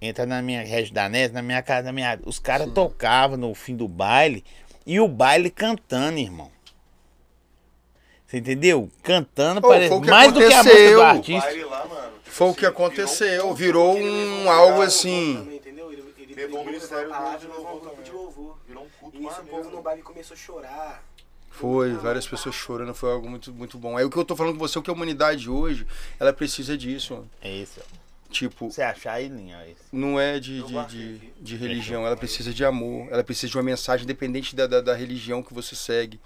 Entra 0.00 0.26
na 0.26 0.42
minha 0.42 0.62
rede 0.62 0.92
da 0.92 1.08
NES, 1.08 1.32
na 1.32 1.40
minha 1.40 1.62
casa, 1.62 1.84
na 1.84 1.92
minha. 1.92 2.18
Os 2.26 2.38
caras 2.38 2.70
tocavam 2.72 3.36
no 3.38 3.54
fim 3.54 3.74
do 3.74 3.88
baile 3.88 4.44
e 4.84 5.00
o 5.00 5.08
baile 5.08 5.48
cantando, 5.50 6.18
irmão. 6.18 6.50
Você 8.26 8.38
entendeu? 8.38 8.90
Cantando, 9.02 9.60
Ô, 9.64 9.68
parece 9.70 9.98
mais 10.00 10.32
do 10.32 10.40
que 10.40 10.52
a 10.52 10.62
música 10.64 10.70
aconteceu. 10.72 10.96
do 10.96 11.00
O 11.00 11.02
artista. 11.04 11.40
baile 11.46 11.64
lá, 11.64 11.86
mano. 11.86 12.12
Foi 12.24 12.48
o 12.50 12.54
que 12.54 12.66
aconteceu, 12.66 13.54
virou 13.54 13.96
um 13.96 14.50
algo 14.50 14.82
assim. 14.82 15.36
Também, 15.38 15.56
entendeu? 15.56 15.92
Ele, 15.92 16.02
ele 16.18 16.34
Levou 16.34 16.62
o 16.62 16.66
ministério 16.66 17.08
de 17.38 17.46
um 17.46 18.16
louvor 18.16 18.58
nisso 19.14 19.40
o 19.40 19.46
povo 19.46 19.70
no 19.70 19.82
baile 19.82 20.02
começou 20.02 20.34
a 20.34 20.38
chorar. 20.38 21.04
Foi, 21.50 21.92
várias 21.92 22.26
pessoas 22.26 22.54
chorando, 22.54 22.92
foi 22.94 23.12
algo 23.12 23.30
muito, 23.30 23.52
muito 23.52 23.78
bom. 23.78 23.96
Aí 23.96 24.04
o 24.04 24.10
que 24.10 24.16
eu 24.16 24.24
tô 24.24 24.34
falando 24.34 24.54
com 24.54 24.58
você, 24.58 24.76
o 24.76 24.82
que 24.82 24.90
a 24.90 24.92
humanidade 24.92 25.48
hoje, 25.48 25.86
ela 26.18 26.32
precisa 26.32 26.76
disso. 26.76 27.14
mano. 27.14 27.30
É 27.40 27.50
isso. 27.50 27.80
Tipo, 28.28 28.68
Você 28.68 28.82
achar 28.82 29.12
aí, 29.12 29.28
linha, 29.28 29.56
é 29.58 29.70
isso. 29.70 29.80
não 29.92 30.18
é 30.18 30.40
de, 30.40 30.60
de, 30.64 30.84
de, 30.86 31.18
de 31.40 31.56
religião, 31.56 32.04
ela 32.04 32.16
precisa 32.16 32.52
de 32.52 32.64
amor, 32.64 33.06
ela 33.12 33.22
precisa 33.22 33.48
de 33.48 33.56
uma 33.56 33.62
mensagem 33.62 34.02
independente 34.02 34.56
da, 34.56 34.66
da, 34.66 34.80
da 34.80 34.94
religião 34.94 35.40
que 35.40 35.54
você 35.54 35.76
segue. 35.76 36.18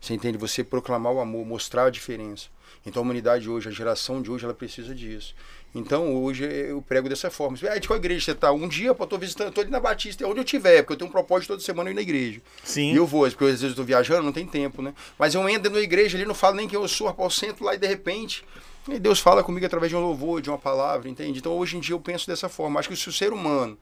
Você 0.00 0.14
entende? 0.14 0.38
Você 0.38 0.64
proclamar 0.64 1.12
o 1.12 1.20
amor, 1.20 1.44
mostrar 1.44 1.84
a 1.84 1.90
diferença. 1.90 2.48
Então 2.86 3.02
a 3.02 3.04
humanidade 3.04 3.50
hoje, 3.50 3.68
a 3.68 3.72
geração 3.72 4.22
de 4.22 4.30
hoje, 4.30 4.46
ela 4.46 4.54
precisa 4.54 4.94
disso. 4.94 5.34
Então 5.74 6.14
hoje 6.22 6.44
eu 6.44 6.82
prego 6.82 7.08
dessa 7.08 7.30
forma. 7.30 7.56
Ah, 7.70 7.78
de 7.78 7.86
qual 7.86 7.96
igreja 7.96 8.24
você 8.24 8.34
tá? 8.34 8.50
Um 8.50 8.66
dia, 8.66 8.88
eu 8.88 8.94
tô 8.94 9.16
visitando, 9.16 9.52
tô 9.52 9.60
ali 9.60 9.70
na 9.70 9.78
Batista, 9.78 10.26
onde 10.26 10.40
eu 10.40 10.44
tiver, 10.44 10.82
porque 10.82 10.94
eu 10.94 10.96
tenho 10.96 11.08
um 11.08 11.12
propósito 11.12 11.48
toda 11.48 11.62
semana 11.62 11.88
eu 11.88 11.92
ir 11.92 11.94
na 11.94 12.02
igreja. 12.02 12.40
Sim. 12.64 12.92
E 12.92 12.96
eu 12.96 13.06
vou, 13.06 13.28
porque 13.28 13.44
às 13.44 13.60
vezes 13.60 13.70
eu 13.70 13.76
tô 13.76 13.84
viajando, 13.84 14.22
não 14.22 14.32
tem 14.32 14.46
tempo, 14.46 14.82
né? 14.82 14.92
Mas 15.18 15.34
eu 15.34 15.48
entro 15.48 15.70
na 15.72 15.78
igreja 15.78 16.16
ali, 16.16 16.26
não 16.26 16.34
falo 16.34 16.56
nem 16.56 16.66
quem 16.66 16.78
eu 16.78 16.88
sou, 16.88 17.06
rapaz, 17.06 17.24
eu 17.26 17.30
sento 17.30 17.64
lá 17.64 17.74
e 17.74 17.78
de 17.78 17.86
repente. 17.86 18.44
E 18.88 18.98
Deus 18.98 19.20
fala 19.20 19.44
comigo 19.44 19.64
através 19.64 19.90
de 19.90 19.96
um 19.96 20.00
louvor, 20.00 20.40
de 20.40 20.50
uma 20.50 20.58
palavra, 20.58 21.08
entende? 21.08 21.38
Então 21.38 21.56
hoje 21.56 21.76
em 21.76 21.80
dia 21.80 21.94
eu 21.94 22.00
penso 22.00 22.26
dessa 22.26 22.48
forma. 22.48 22.80
Acho 22.80 22.88
que 22.88 22.96
se 22.96 23.08
o 23.08 23.12
ser 23.12 23.32
humano, 23.32 23.78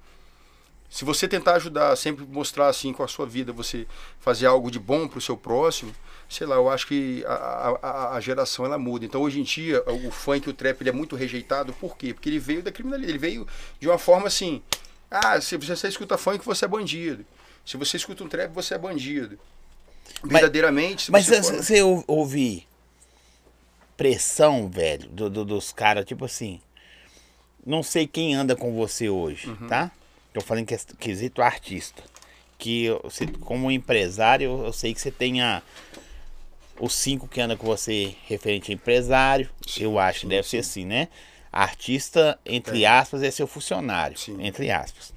se 0.91 1.05
você 1.05 1.27
tentar 1.27 1.55
ajudar, 1.55 1.97
sempre 1.97 2.27
mostrar 2.27 2.69
assim 2.69 2.93
com 2.93 3.03
a 3.03 3.09
sua 3.09 3.25
vida, 3.25 3.53
você 3.53 3.87
fazer 4.21 4.47
algo 4.47 4.71
de 4.71 4.79
bom 4.79 5.07
pro 5.09 5.21
seu 5.21 5.37
próximo, 5.37 5.95
sei 6.29 6.47
lá, 6.47 6.57
eu 6.57 6.69
acho 6.69 6.87
que 6.87 7.25
a, 7.27 7.79
a, 7.83 8.17
a- 8.17 8.21
geração 8.21 8.65
ela 8.65 8.79
muda. 8.79 9.05
Então 9.05 9.21
hoje 9.23 9.41
em 9.41 9.43
dia 9.43 9.83
o 9.87 10.11
funk, 10.11 10.49
o 10.49 10.53
trap, 10.53 10.81
ele 10.83 10.91
é 10.91 10.93
muito 10.93 11.17
rejeitado. 11.17 11.73
Por 11.73 11.97
quê? 11.97 12.13
Porque 12.13 12.29
ele 12.29 12.39
veio 12.39 12.63
da 12.63 12.71
criminalidade, 12.71 13.11
ele 13.13 13.19
veio 13.19 13.47
de 13.81 13.89
uma 13.89 13.99
forma 13.99 14.27
assim: 14.27 14.63
ah, 15.11 15.41
se 15.41 15.57
você 15.57 15.89
escuta 15.89 16.19
funk, 16.19 16.45
você 16.45 16.65
é 16.65 16.69
bandido. 16.69 17.25
Se 17.65 17.77
você 17.77 17.97
escuta 17.97 18.23
um 18.25 18.29
trap, 18.29 18.53
você 18.53 18.75
é 18.75 18.79
bandido. 18.79 19.39
Verdadeiramente, 20.25 21.11
Mas 21.11 21.27
você 21.27 21.43
você 21.43 21.53
for- 21.55 21.63
você 21.63 21.83
ou- 21.83 22.05
ouve 22.07 22.67
pressão, 23.97 24.69
velho, 24.69 25.09
do, 25.09 25.29
do- 25.29 25.45
dos 25.45 25.73
caras, 25.73 26.05
tipo 26.05 26.25
assim. 26.25 26.61
Não 27.67 27.83
sei 27.83 28.07
quem 28.07 28.35
anda 28.35 28.57
com 28.57 28.75
você 28.75 29.09
hoje, 29.09 29.49
Uhum. 29.51 29.69
tá? 29.69 29.91
Eu 30.33 30.41
falei 30.41 30.63
em 30.63 30.67
ques- 30.67 30.87
quesito 30.99 31.43
artista. 31.43 32.03
Que 32.57 32.89
você, 33.03 33.27
como 33.27 33.71
empresário, 33.71 34.45
eu, 34.51 34.65
eu 34.67 34.73
sei 34.73 34.95
que 34.95 35.01
você 35.01 35.11
tem 35.11 35.43
a, 35.43 35.63
os 36.81 36.95
cinco 36.95 37.27
que 37.29 37.41
anda 37.41 37.57
com 37.57 37.67
você 37.67 38.15
referente 38.27 38.71
a 38.71 38.75
empresário. 38.75 39.49
Sim, 39.67 39.85
eu 39.85 39.99
acho 39.99 40.21
que 40.21 40.27
sim, 40.27 40.29
deve 40.29 40.49
ser 40.49 40.59
assim, 40.59 40.85
né? 40.85 41.09
Artista, 41.53 42.39
entre 42.45 42.85
aspas, 42.85 43.23
é 43.23 43.31
seu 43.31 43.47
funcionário. 43.47 44.19
Sim. 44.19 44.37
Entre 44.41 44.71
aspas. 44.71 45.13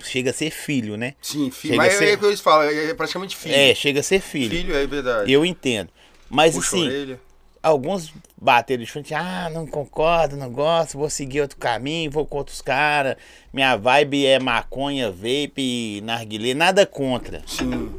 Chega 0.00 0.30
a 0.30 0.32
ser 0.32 0.50
filho, 0.50 0.96
né? 0.96 1.14
Sim, 1.20 1.50
filho. 1.50 1.74
Chega 1.74 1.76
Mas 1.76 1.94
é 1.94 1.98
ser- 1.98 2.14
o 2.14 2.18
que 2.18 2.24
eles 2.26 2.40
falam, 2.40 2.68
é 2.68 2.94
praticamente 2.94 3.36
filho. 3.36 3.54
É, 3.54 3.74
chega 3.74 4.00
a 4.00 4.02
ser 4.02 4.20
filho. 4.20 4.50
Filho 4.50 4.74
é 4.76 4.86
verdade. 4.86 5.32
Eu 5.32 5.44
entendo. 5.44 5.90
Mas 6.30 6.54
Puxa 6.54 6.76
assim, 6.76 7.18
alguns 7.62 8.12
bateram 8.40 8.84
de 8.84 8.90
frente, 8.90 9.14
ah, 9.14 9.50
não 9.52 9.66
concordo, 9.66 10.36
não 10.36 10.50
gosto, 10.50 10.96
vou 10.98 11.10
seguir 11.10 11.40
outro 11.40 11.56
caminho, 11.56 12.10
vou 12.10 12.24
com 12.26 12.38
outros 12.38 12.60
caras. 12.62 13.16
Minha 13.52 13.76
vibe 13.76 14.26
é 14.26 14.38
maconha, 14.38 15.10
vape, 15.10 16.00
narguilé, 16.02 16.54
nada 16.54 16.86
contra. 16.86 17.42
Sim, 17.46 17.90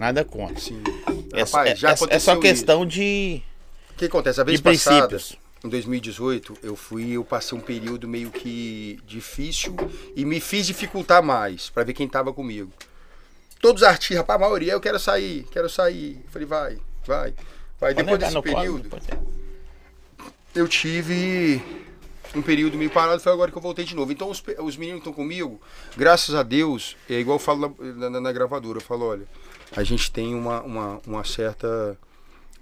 Nada 0.00 0.24
contra. 0.24 0.58
sim. 0.58 0.82
É, 1.32 1.42
Rapaz, 1.42 1.70
é- 1.72 1.76
já 1.76 1.90
é- 1.90 1.92
aconteceu 1.92 2.16
é 2.16 2.18
só 2.20 2.32
isso. 2.32 2.40
questão 2.40 2.86
de, 2.86 3.42
O 3.92 3.94
que 3.98 4.06
acontece? 4.06 4.40
A 4.40 4.44
vez 4.44 4.58
de 4.58 4.62
passada, 4.64 5.08
princípios. 5.08 5.38
em 5.62 5.68
2018, 5.68 6.56
eu 6.62 6.74
fui, 6.74 7.10
eu 7.12 7.22
passei 7.22 7.56
um 7.56 7.60
período 7.60 8.08
meio 8.08 8.30
que 8.30 8.98
difícil 9.06 9.76
e 10.16 10.24
me 10.24 10.40
fiz 10.40 10.66
dificultar 10.66 11.22
mais 11.22 11.68
pra 11.68 11.84
ver 11.84 11.92
quem 11.92 12.08
tava 12.08 12.32
comigo. 12.32 12.72
Todos 13.60 13.82
os 13.82 13.88
artistas, 13.88 14.16
rapaz, 14.16 14.40
a 14.40 14.44
maioria, 14.44 14.72
eu 14.72 14.80
quero 14.80 14.98
sair, 14.98 15.46
quero 15.52 15.68
sair. 15.68 16.18
Eu 16.24 16.30
falei, 16.30 16.46
vai, 16.48 16.78
vai, 17.06 17.34
vai. 17.78 17.92
Pode 17.92 17.94
Depois 17.96 18.18
desse 18.18 18.40
período, 18.42 18.88
pode 18.88 19.04
entrar. 19.04 19.20
eu 20.54 20.66
tive 20.66 21.62
um 22.34 22.40
período 22.40 22.78
meio 22.78 22.90
parado, 22.90 23.20
foi 23.20 23.30
agora 23.32 23.50
que 23.50 23.58
eu 23.58 23.62
voltei 23.62 23.84
de 23.84 23.94
novo. 23.94 24.10
Então 24.12 24.30
os, 24.30 24.42
os 24.60 24.76
meninos 24.78 25.02
que 25.02 25.08
estão 25.08 25.12
comigo, 25.12 25.60
graças 25.96 26.34
a 26.34 26.42
Deus, 26.42 26.96
é 27.08 27.14
igual 27.20 27.34
eu 27.36 27.38
falo 27.42 27.76
na, 27.78 28.08
na- 28.10 28.20
na 28.20 28.32
gravadora, 28.32 28.78
eu 28.78 28.82
falo, 28.82 29.04
olha, 29.06 29.26
a 29.76 29.82
gente 29.82 30.10
tem 30.10 30.34
uma, 30.34 30.60
uma, 30.62 31.00
uma 31.06 31.24
certa 31.24 31.96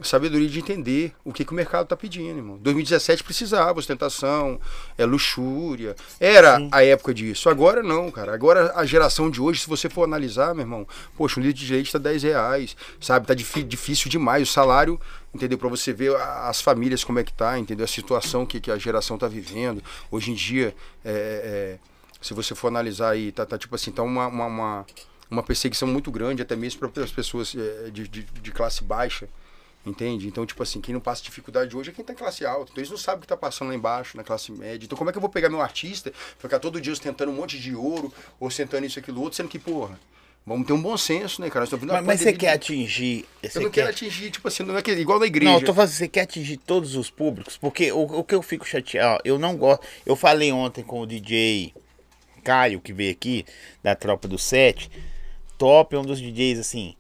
sabedoria 0.00 0.48
de 0.48 0.60
entender 0.60 1.12
o 1.24 1.32
que, 1.32 1.44
que 1.44 1.50
o 1.50 1.54
mercado 1.54 1.82
está 1.82 1.96
pedindo, 1.96 2.38
irmão. 2.38 2.56
2017 2.58 3.24
precisava, 3.24 3.78
ostentação, 3.78 4.60
é 4.96 5.04
luxúria. 5.04 5.96
Era 6.20 6.56
Sim. 6.56 6.68
a 6.70 6.84
época 6.84 7.12
disso. 7.12 7.48
Agora 7.48 7.82
não, 7.82 8.10
cara. 8.10 8.32
Agora 8.32 8.72
a 8.76 8.84
geração 8.86 9.28
de 9.28 9.40
hoje, 9.40 9.60
se 9.62 9.68
você 9.68 9.88
for 9.88 10.04
analisar, 10.04 10.54
meu 10.54 10.62
irmão, 10.62 10.86
poxa, 11.16 11.40
um 11.40 11.42
litro 11.42 11.64
de 11.64 11.72
leite 11.72 11.90
tá 11.90 11.98
10 11.98 12.22
reais, 12.22 12.76
sabe? 13.00 13.26
Tá 13.26 13.34
difí- 13.34 13.64
difícil 13.64 14.08
demais. 14.08 14.48
O 14.48 14.52
salário, 14.52 15.00
entendeu? 15.34 15.58
Para 15.58 15.68
você 15.68 15.92
ver 15.92 16.14
as 16.14 16.60
famílias 16.60 17.02
como 17.02 17.18
é 17.18 17.24
que 17.24 17.32
tá, 17.32 17.58
entendeu? 17.58 17.84
A 17.84 17.88
situação 17.88 18.46
que, 18.46 18.60
que 18.60 18.70
a 18.70 18.78
geração 18.78 19.18
tá 19.18 19.26
vivendo. 19.26 19.82
Hoje 20.12 20.30
em 20.30 20.34
dia, 20.34 20.76
é, 21.04 21.10
é, 21.10 21.78
se 22.20 22.34
você 22.34 22.54
for 22.54 22.68
analisar 22.68 23.10
aí, 23.10 23.32
tá, 23.32 23.44
tá 23.44 23.58
tipo 23.58 23.74
assim, 23.74 23.90
tá 23.90 24.04
uma, 24.04 24.28
uma, 24.28 24.46
uma, 24.46 24.86
uma 25.30 25.42
perseguição 25.42 25.86
muito 25.86 26.10
grande, 26.10 26.42
até 26.42 26.56
mesmo 26.56 26.88
para 26.88 27.04
as 27.04 27.12
pessoas 27.12 27.54
é, 27.54 27.90
de, 27.90 28.08
de, 28.08 28.22
de 28.22 28.50
classe 28.50 28.82
baixa. 28.82 29.28
Entende? 29.86 30.26
Então, 30.26 30.44
tipo 30.44 30.62
assim, 30.62 30.80
quem 30.80 30.92
não 30.92 31.00
passa 31.00 31.22
dificuldade 31.22 31.74
hoje 31.74 31.90
é 31.90 31.92
quem 31.92 32.04
tá 32.04 32.12
em 32.12 32.16
classe 32.16 32.44
alta. 32.44 32.70
Então 32.70 32.80
eles 32.80 32.90
não 32.90 32.98
sabem 32.98 33.18
o 33.18 33.20
que 33.22 33.28
tá 33.28 33.36
passando 33.36 33.68
lá 33.68 33.74
embaixo, 33.74 34.16
na 34.16 34.24
classe 34.24 34.52
média. 34.52 34.84
Então 34.84 34.98
como 34.98 35.08
é 35.08 35.12
que 35.12 35.16
eu 35.16 35.20
vou 35.20 35.30
pegar 35.30 35.48
meu 35.48 35.62
artista, 35.62 36.12
ficar 36.38 36.58
todo 36.58 36.80
dia 36.80 36.92
ostentando 36.92 37.30
um 37.30 37.34
monte 37.34 37.58
de 37.58 37.74
ouro, 37.74 38.12
ostentando 38.38 38.84
isso, 38.84 38.98
aquilo, 38.98 39.22
outro, 39.22 39.36
sendo 39.36 39.48
que, 39.48 39.58
porra, 39.58 39.98
vamos 40.44 40.66
ter 40.66 40.72
um 40.72 40.82
bom 40.82 40.96
senso, 40.96 41.40
né, 41.40 41.48
cara? 41.48 41.66
Mas, 41.70 42.04
mas 42.04 42.20
você 42.20 42.32
quer 42.32 42.52
atingir. 42.52 43.24
Eu 43.42 43.50
Você 43.50 43.60
não 43.60 43.70
quer... 43.70 43.82
quero 43.82 43.90
atingir, 43.90 44.30
tipo 44.30 44.46
assim, 44.48 44.62
não 44.62 44.76
é 44.76 44.82
que, 44.82 44.90
igual 44.90 45.18
na 45.18 45.26
igreja. 45.26 45.50
Não, 45.50 45.60
eu 45.60 45.64
tô 45.64 45.72
falando, 45.72 45.90
você 45.90 46.08
quer 46.08 46.22
atingir 46.22 46.58
todos 46.58 46.94
os 46.94 47.08
públicos? 47.08 47.56
Porque 47.56 47.90
o, 47.92 48.02
o 48.02 48.24
que 48.24 48.34
eu 48.34 48.42
fico 48.42 48.66
chateado, 48.66 49.22
eu 49.24 49.38
não 49.38 49.56
gosto. 49.56 49.86
Eu 50.04 50.16
falei 50.16 50.52
ontem 50.52 50.82
com 50.82 51.00
o 51.00 51.06
DJ 51.06 51.72
Caio, 52.42 52.80
que 52.80 52.92
veio 52.92 53.12
aqui, 53.12 53.46
da 53.82 53.94
Tropa 53.94 54.26
do 54.26 54.38
Sete. 54.38 54.90
Top, 55.58 55.94
é 55.94 55.98
um 55.98 56.04
dos 56.04 56.20
DJs 56.20 56.60
assim. 56.60 56.94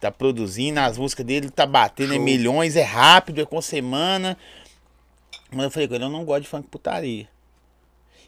Tá 0.00 0.10
produzindo, 0.10 0.80
as 0.80 0.98
músicas 0.98 1.24
dele 1.24 1.50
tá 1.50 1.66
batendo 1.66 2.12
em 2.12 2.16
Show. 2.16 2.24
milhões, 2.24 2.76
é 2.76 2.82
rápido, 2.82 3.40
é 3.40 3.46
com 3.46 3.62
semana. 3.62 4.36
Mas 5.50 5.64
eu 5.64 5.70
falei 5.70 5.88
com 5.88 5.94
ele, 5.94 6.04
eu 6.04 6.10
não 6.10 6.24
gosto 6.24 6.42
de 6.42 6.48
funk 6.48 6.68
putaria. 6.68 7.28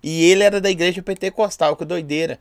E 0.03 0.30
ele 0.30 0.42
era 0.42 0.61
da 0.61 0.70
igreja 0.70 1.03
pentecostal, 1.03 1.76
que 1.76 1.84
doideira. 1.84 2.38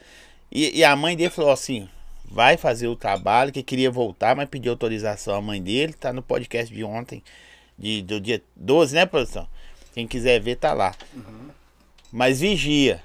E, 0.51 0.80
e 0.80 0.84
a 0.84 0.95
mãe 0.95 1.16
dele 1.16 1.30
falou 1.30 1.51
assim: 1.51 1.89
vai 2.26 2.57
fazer 2.57 2.88
o 2.88 2.95
trabalho, 2.95 3.51
que 3.51 3.62
queria 3.62 3.91
voltar, 3.91 4.36
mas 4.36 4.49
pediu 4.49 4.72
autorização 4.72 5.36
à 5.36 5.41
mãe 5.41 5.62
dele, 5.62 5.93
tá 5.93 6.14
no 6.14 6.22
podcast 6.22 6.74
de 6.74 6.84
ontem, 6.84 7.24
de, 7.78 8.01
do 8.01 8.22
dia 8.22 8.41
12, 8.55 8.95
né, 8.95 9.05
produção? 9.05 9.47
Quem 9.93 10.07
quiser 10.07 10.39
ver, 10.39 10.55
tá 10.55 10.74
lá. 10.74 10.95
mas 12.12 12.39
vigia. 12.39 13.03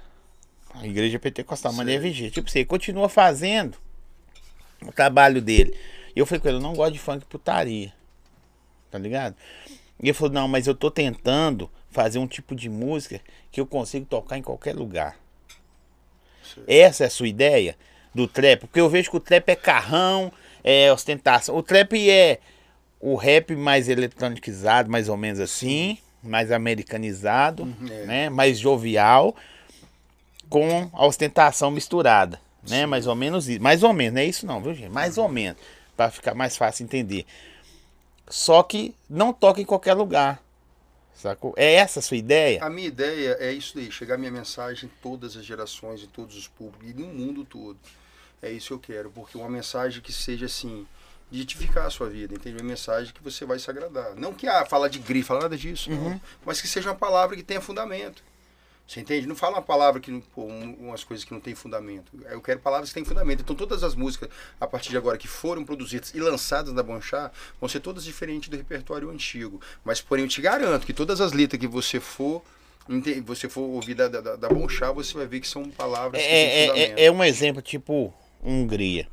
A 0.74 0.86
igreja 0.86 1.18
pentecostal, 1.18 1.72
mas 1.72 1.86
é 1.86 1.98
vigia. 1.98 2.30
Tipo, 2.30 2.50
você 2.50 2.64
continua 2.64 3.08
fazendo 3.08 3.76
o 4.86 4.92
trabalho 4.92 5.40
dele. 5.40 5.76
E 6.14 6.18
eu 6.18 6.26
falei 6.26 6.40
com 6.40 6.48
ele, 6.48 6.58
eu 6.58 6.62
não 6.62 6.74
gosto 6.74 6.92
de 6.92 6.98
funk 6.98 7.24
putaria. 7.26 7.92
Tá 8.90 8.98
ligado? 8.98 9.34
E 10.00 10.06
ele 10.06 10.12
falou, 10.12 10.32
não, 10.32 10.48
mas 10.48 10.66
eu 10.66 10.74
tô 10.74 10.90
tentando 10.90 11.70
fazer 11.90 12.18
um 12.18 12.26
tipo 12.26 12.54
de 12.54 12.68
música 12.68 13.20
que 13.50 13.60
eu 13.60 13.66
consigo 13.66 14.06
tocar 14.06 14.38
em 14.38 14.42
qualquer 14.42 14.74
lugar. 14.74 15.16
Essa 16.66 17.04
é 17.04 17.06
a 17.06 17.10
sua 17.10 17.28
ideia 17.28 17.76
do 18.14 18.28
trap? 18.28 18.60
Porque 18.60 18.80
eu 18.80 18.88
vejo 18.88 19.10
que 19.10 19.16
o 19.16 19.20
trap 19.20 19.48
é 19.48 19.56
carrão, 19.56 20.32
é 20.62 20.92
ostentação. 20.92 21.56
O 21.56 21.62
trap 21.62 22.10
é 22.10 22.38
o 23.00 23.16
rap 23.16 23.54
mais 23.54 23.88
eletronicizado, 23.88 24.90
mais 24.90 25.08
ou 25.08 25.16
menos 25.16 25.40
assim, 25.40 25.98
mais 26.22 26.50
americanizado, 26.50 27.68
é. 27.90 28.06
né? 28.06 28.28
Mais 28.30 28.58
jovial, 28.58 29.36
com 30.48 30.88
a 30.92 31.06
ostentação 31.06 31.70
misturada, 31.70 32.40
né? 32.68 32.86
Mais 32.86 33.06
ou 33.06 33.14
menos 33.14 33.48
isso. 33.48 33.62
Mais 33.62 33.82
ou 33.82 33.92
menos, 33.92 34.14
não 34.14 34.20
é 34.20 34.24
isso 34.24 34.46
não, 34.46 34.62
viu, 34.62 34.74
gente? 34.74 34.90
Mais 34.90 35.18
ou 35.18 35.28
menos, 35.28 35.60
para 35.96 36.10
ficar 36.10 36.34
mais 36.34 36.56
fácil 36.56 36.84
entender. 36.84 37.26
Só 38.28 38.62
que 38.62 38.94
não 39.08 39.32
toca 39.32 39.60
em 39.60 39.64
qualquer 39.64 39.94
lugar. 39.94 40.42
Sacou? 41.14 41.54
É 41.56 41.74
essa 41.74 42.00
a 42.00 42.02
sua 42.02 42.16
ideia? 42.16 42.62
A 42.62 42.68
minha 42.68 42.88
ideia 42.88 43.36
é 43.38 43.52
isso 43.52 43.76
daí, 43.76 43.90
chegar 43.90 44.18
minha 44.18 44.30
mensagem 44.30 44.86
em 44.88 45.02
todas 45.02 45.36
as 45.36 45.44
gerações, 45.44 46.02
em 46.02 46.06
todos 46.06 46.36
os 46.36 46.48
públicos, 46.48 46.88
e 46.88 46.92
no 46.92 47.06
mundo 47.06 47.44
todo. 47.44 47.78
É 48.42 48.50
isso 48.50 48.66
que 48.68 48.90
eu 48.90 48.96
quero, 48.96 49.10
porque 49.10 49.38
uma 49.38 49.48
mensagem 49.48 50.02
que 50.02 50.12
seja 50.12 50.46
assim, 50.46 50.86
de 51.30 51.40
edificar 51.42 51.86
a 51.86 51.90
sua 51.90 52.10
vida, 52.10 52.34
entende? 52.34 52.56
Uma 52.56 52.68
mensagem 52.68 53.12
que 53.12 53.22
você 53.22 53.44
vai 53.44 53.58
se 53.58 53.70
agradar. 53.70 54.14
Não 54.16 54.34
que 54.34 54.46
ah, 54.46 54.66
falar 54.66 54.88
de 54.88 54.98
grife, 54.98 55.28
falar 55.28 55.42
nada 55.42 55.56
disso, 55.56 55.90
não. 55.90 56.20
Mas 56.44 56.60
que 56.60 56.68
seja 56.68 56.90
uma 56.90 56.96
palavra 56.96 57.36
que 57.36 57.42
tenha 57.42 57.60
fundamento. 57.60 58.22
Você 58.86 59.00
entende? 59.00 59.26
Não 59.26 59.34
fala 59.34 59.56
uma 59.56 59.62
palavra 59.62 59.98
que 59.98 60.10
não- 60.10 60.20
pô, 60.20 60.42
um- 60.44 60.76
umas 60.88 61.02
coisas 61.02 61.24
que 61.24 61.32
não 61.32 61.40
tem 61.40 61.54
fundamento. 61.54 62.12
Eu 62.30 62.40
quero 62.42 62.60
palavras 62.60 62.90
que 62.90 62.94
têm 62.94 63.04
fundamento. 63.04 63.40
Então 63.40 63.56
todas 63.56 63.82
as 63.82 63.94
músicas 63.94 64.28
a 64.60 64.66
partir 64.66 64.90
de 64.90 64.96
agora 64.98 65.16
que 65.16 65.26
foram 65.26 65.64
produzidas 65.64 66.12
e 66.14 66.20
lançadas 66.20 66.72
na 66.74 66.82
Bonchá 66.82 67.30
vão 67.58 67.66
ser 67.68 67.80
todas 67.80 68.04
diferentes 68.04 68.50
do 68.50 68.56
repertório 68.56 69.08
antigo. 69.10 69.58
Mas 69.82 70.02
porém 70.02 70.24
eu 70.24 70.28
te 70.28 70.40
garanto 70.42 70.84
que 70.84 70.92
todas 70.92 71.20
as 71.22 71.32
letras 71.32 71.58
que 71.58 71.66
você 71.66 71.98
for 71.98 72.42
você 73.24 73.48
for 73.48 73.62
ouvir 73.62 73.94
da, 73.94 74.08
da, 74.08 74.36
da 74.36 74.48
Bonchá, 74.50 74.92
você 74.92 75.14
vai 75.14 75.26
ver 75.26 75.40
que 75.40 75.48
são 75.48 75.70
palavras 75.70 76.20
que 76.20 76.28
têm 76.28 76.36
É, 76.36 76.66
fundamento. 76.66 76.98
é, 76.98 77.02
é, 77.02 77.06
é 77.06 77.10
um 77.10 77.24
exemplo 77.24 77.62
tipo 77.62 78.12
Hungria. 78.44 79.08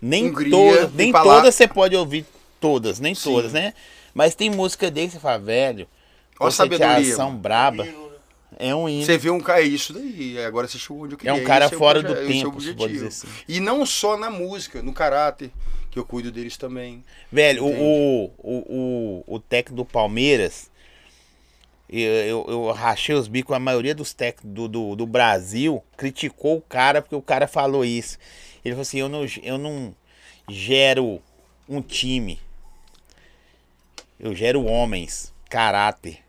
Nem, 0.00 0.26
Hungria, 0.30 0.50
todas, 0.50 0.92
nem 0.94 1.12
palavra- 1.12 1.42
todas 1.42 1.54
você 1.54 1.68
pode 1.68 1.94
ouvir 1.94 2.26
todas, 2.60 2.98
nem 2.98 3.14
Sim. 3.14 3.30
todas, 3.32 3.52
né? 3.52 3.72
Mas 4.12 4.34
tem 4.34 4.50
música 4.50 4.90
dele 4.90 5.06
que 5.06 5.12
você 5.12 5.20
fala, 5.20 5.38
velho, 5.38 5.86
Ó 6.40 6.48
a 6.48 6.50
sabedoria, 6.50 7.16
braba. 7.36 7.86
É 8.58 8.74
um 8.74 8.88
hino. 8.88 9.04
Você 9.04 9.18
vê 9.18 9.30
um 9.30 9.40
cara, 9.40 9.62
é 9.62 9.66
isso 9.66 9.92
daí. 9.92 10.38
Agora 10.44 10.68
você 10.68 10.78
chegou 10.78 11.04
onde 11.04 11.14
eu 11.14 11.18
queria. 11.18 11.32
É 11.32 11.34
um 11.34 11.44
cara 11.44 11.66
Esse 11.66 11.74
o 11.74 11.78
fora 11.78 12.02
do 12.02 12.14
é 12.14 12.24
o 12.24 12.26
tempo, 12.26 12.60
se 12.60 12.74
pode 12.74 12.92
dizer 12.92 13.08
assim. 13.08 13.28
E 13.48 13.60
não 13.60 13.84
só 13.86 14.16
na 14.16 14.30
música, 14.30 14.82
no 14.82 14.92
caráter, 14.92 15.50
que 15.90 15.98
eu 15.98 16.04
cuido 16.04 16.30
deles 16.30 16.56
também. 16.56 17.04
Velho, 17.30 17.66
Entende? 17.66 17.82
o, 17.82 18.30
o, 18.38 19.24
o, 19.26 19.36
o 19.36 19.40
técnico 19.40 19.76
do 19.76 19.84
Palmeiras, 19.84 20.70
eu, 21.88 22.00
eu, 22.00 22.46
eu 22.48 22.72
rachei 22.72 23.14
os 23.14 23.28
bicos, 23.28 23.54
a 23.54 23.58
maioria 23.58 23.94
dos 23.94 24.14
técnicos 24.14 24.50
do, 24.50 24.68
do, 24.68 24.96
do 24.96 25.06
Brasil 25.06 25.82
criticou 25.96 26.56
o 26.56 26.62
cara 26.62 27.02
porque 27.02 27.14
o 27.14 27.22
cara 27.22 27.46
falou 27.46 27.84
isso. 27.84 28.18
Ele 28.64 28.74
falou 28.74 28.82
assim, 28.82 28.98
eu 28.98 29.08
não, 29.08 29.26
eu 29.42 29.58
não 29.58 29.94
gero 30.48 31.20
um 31.68 31.82
time. 31.82 32.40
Eu 34.18 34.34
gero 34.34 34.64
homens, 34.64 35.34
caráter. 35.50 36.20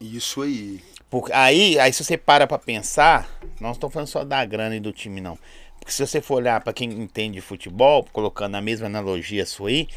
Isso 0.00 0.40
aí. 0.40 0.80
Porque 1.10 1.32
aí, 1.32 1.78
aí 1.78 1.92
se 1.92 2.04
você 2.04 2.16
para 2.16 2.46
pra 2.46 2.56
pensar, 2.58 3.28
não 3.60 3.72
estou 3.72 3.90
falando 3.90 4.06
só 4.08 4.24
da 4.24 4.44
grana 4.44 4.76
e 4.76 4.80
do 4.80 4.92
time, 4.92 5.20
não. 5.20 5.36
Porque 5.78 5.92
se 5.92 6.06
você 6.06 6.20
for 6.20 6.36
olhar 6.36 6.60
pra 6.60 6.72
quem 6.72 6.88
entende 6.92 7.34
de 7.34 7.40
futebol, 7.40 8.06
colocando 8.12 8.54
a 8.54 8.60
mesma 8.60 8.86
analogia 8.86 9.44
sua 9.44 9.70
aí, 9.70 9.88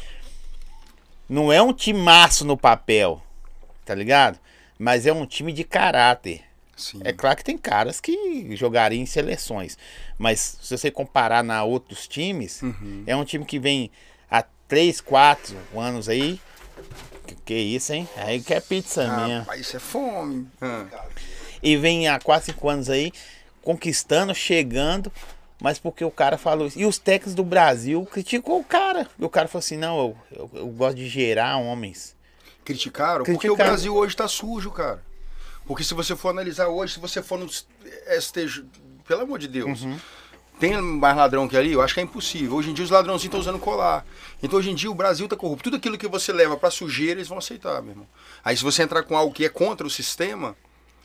não 1.28 1.52
é 1.52 1.62
um 1.62 1.72
timaço 1.72 2.44
no 2.44 2.56
papel, 2.56 3.22
tá 3.84 3.94
ligado? 3.94 4.38
Mas 4.78 5.06
é 5.06 5.12
um 5.12 5.24
time 5.24 5.52
de 5.52 5.62
caráter. 5.62 6.42
Sim. 6.76 7.00
É 7.04 7.12
claro 7.12 7.36
que 7.36 7.44
tem 7.44 7.56
caras 7.56 8.00
que 8.00 8.48
jogariam 8.56 9.00
em 9.00 9.06
seleções. 9.06 9.78
Mas 10.18 10.58
se 10.60 10.76
você 10.76 10.90
comparar 10.90 11.44
na 11.44 11.62
outros 11.62 12.08
times, 12.08 12.60
Uhum. 12.62 13.04
é 13.06 13.14
um 13.14 13.24
time 13.24 13.44
que 13.44 13.60
vem 13.60 13.90
há 14.28 14.42
3, 14.66 15.00
4 15.00 15.56
anos 15.76 16.08
aí. 16.08 16.40
Que, 17.26 17.34
que 17.36 17.54
isso, 17.54 17.92
hein? 17.92 18.08
Aí 18.16 18.40
que 18.42 18.52
é 18.54 18.60
pizza 18.60 19.02
mesmo. 19.08 19.40
Rapaz, 19.40 19.60
isso 19.60 19.76
é 19.76 19.80
fome. 19.80 20.46
Ah, 20.60 20.86
E 21.62 21.76
vem 21.76 22.08
há 22.08 22.18
4, 22.20 22.46
5 22.52 22.68
anos 22.68 22.90
aí, 22.90 23.12
conquistando, 23.62 24.34
chegando, 24.34 25.10
mas 25.60 25.78
porque 25.78 26.04
o 26.04 26.10
cara 26.10 26.36
falou 26.36 26.66
isso. 26.66 26.78
E 26.78 26.84
os 26.84 26.98
técnicos 26.98 27.34
do 27.34 27.42
Brasil 27.44 28.04
criticou 28.06 28.60
o 28.60 28.64
cara. 28.64 29.08
E 29.18 29.24
o 29.24 29.28
cara 29.30 29.48
falou 29.48 29.60
assim: 29.60 29.76
não, 29.76 29.98
eu, 29.98 30.16
eu, 30.32 30.50
eu 30.60 30.66
gosto 30.68 30.96
de 30.96 31.08
gerar 31.08 31.56
homens. 31.56 32.14
criticaram? 32.64 33.24
Porque 33.24 33.32
o 33.32 33.38
Criticaram. 33.38 33.70
Brasil 33.70 33.94
hoje 33.94 34.14
tá 34.16 34.28
sujo, 34.28 34.70
cara. 34.70 35.02
Porque 35.66 35.82
se 35.82 35.94
você 35.94 36.14
for 36.14 36.28
analisar 36.28 36.68
hoje, 36.68 36.94
se 36.94 37.00
você 37.00 37.22
for 37.22 37.38
no 37.38 37.48
STJ, 37.48 38.66
pelo 39.08 39.22
amor 39.22 39.38
de 39.38 39.48
Deus, 39.48 39.82
Uhum. 39.82 39.98
Tem 40.58 40.80
mais 40.80 41.16
ladrão 41.16 41.46
que 41.48 41.56
ali? 41.56 41.72
Eu 41.72 41.82
acho 41.82 41.94
que 41.94 42.00
é 42.00 42.02
impossível. 42.02 42.54
Hoje 42.56 42.70
em 42.70 42.74
dia 42.74 42.84
os 42.84 42.90
ladrãozinhos 42.90 43.24
estão 43.24 43.40
usando 43.40 43.58
colar. 43.58 44.04
Então 44.42 44.58
hoje 44.58 44.70
em 44.70 44.74
dia 44.74 44.90
o 44.90 44.94
Brasil 44.94 45.26
tá 45.28 45.36
corrupto. 45.36 45.64
Tudo 45.64 45.76
aquilo 45.76 45.98
que 45.98 46.08
você 46.08 46.32
leva 46.32 46.56
pra 46.56 46.70
sujeira, 46.70 47.12
eles 47.18 47.28
vão 47.28 47.38
aceitar, 47.38 47.80
meu 47.82 47.90
irmão. 47.92 48.06
Aí 48.44 48.56
se 48.56 48.62
você 48.62 48.82
entrar 48.82 49.02
com 49.02 49.16
algo 49.16 49.32
que 49.34 49.44
é 49.44 49.48
contra 49.48 49.86
o 49.86 49.90
sistema, 49.90 50.56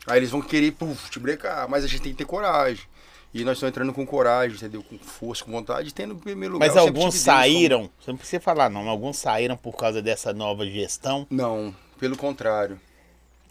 aí 0.06 0.18
eles 0.18 0.30
vão 0.30 0.40
querer 0.40 0.72
puf, 0.72 1.10
te 1.10 1.18
brecar. 1.18 1.68
Mas 1.68 1.84
a 1.84 1.86
gente 1.86 2.02
tem 2.02 2.12
que 2.12 2.18
ter 2.18 2.24
coragem. 2.26 2.84
E 3.32 3.44
nós 3.44 3.58
estamos 3.58 3.70
entrando 3.70 3.92
com 3.92 4.04
coragem, 4.04 4.56
entendeu? 4.56 4.82
Com 4.82 4.98
força, 4.98 5.44
com 5.44 5.52
vontade, 5.52 5.94
tendo 5.94 6.14
em 6.14 6.18
primeiro 6.18 6.54
lugar. 6.54 6.66
Mas 6.66 6.76
alguns 6.76 6.98
como- 7.00 7.12
saíram, 7.12 7.88
você 8.00 8.10
não 8.10 8.18
precisa 8.18 8.40
falar 8.40 8.68
não, 8.68 8.80
mas 8.80 8.90
alguns 8.90 9.18
saíram 9.18 9.56
por 9.56 9.76
causa 9.76 10.02
dessa 10.02 10.32
nova 10.32 10.66
gestão, 10.66 11.26
Não, 11.30 11.72
pelo 11.98 12.16
contrário. 12.16 12.80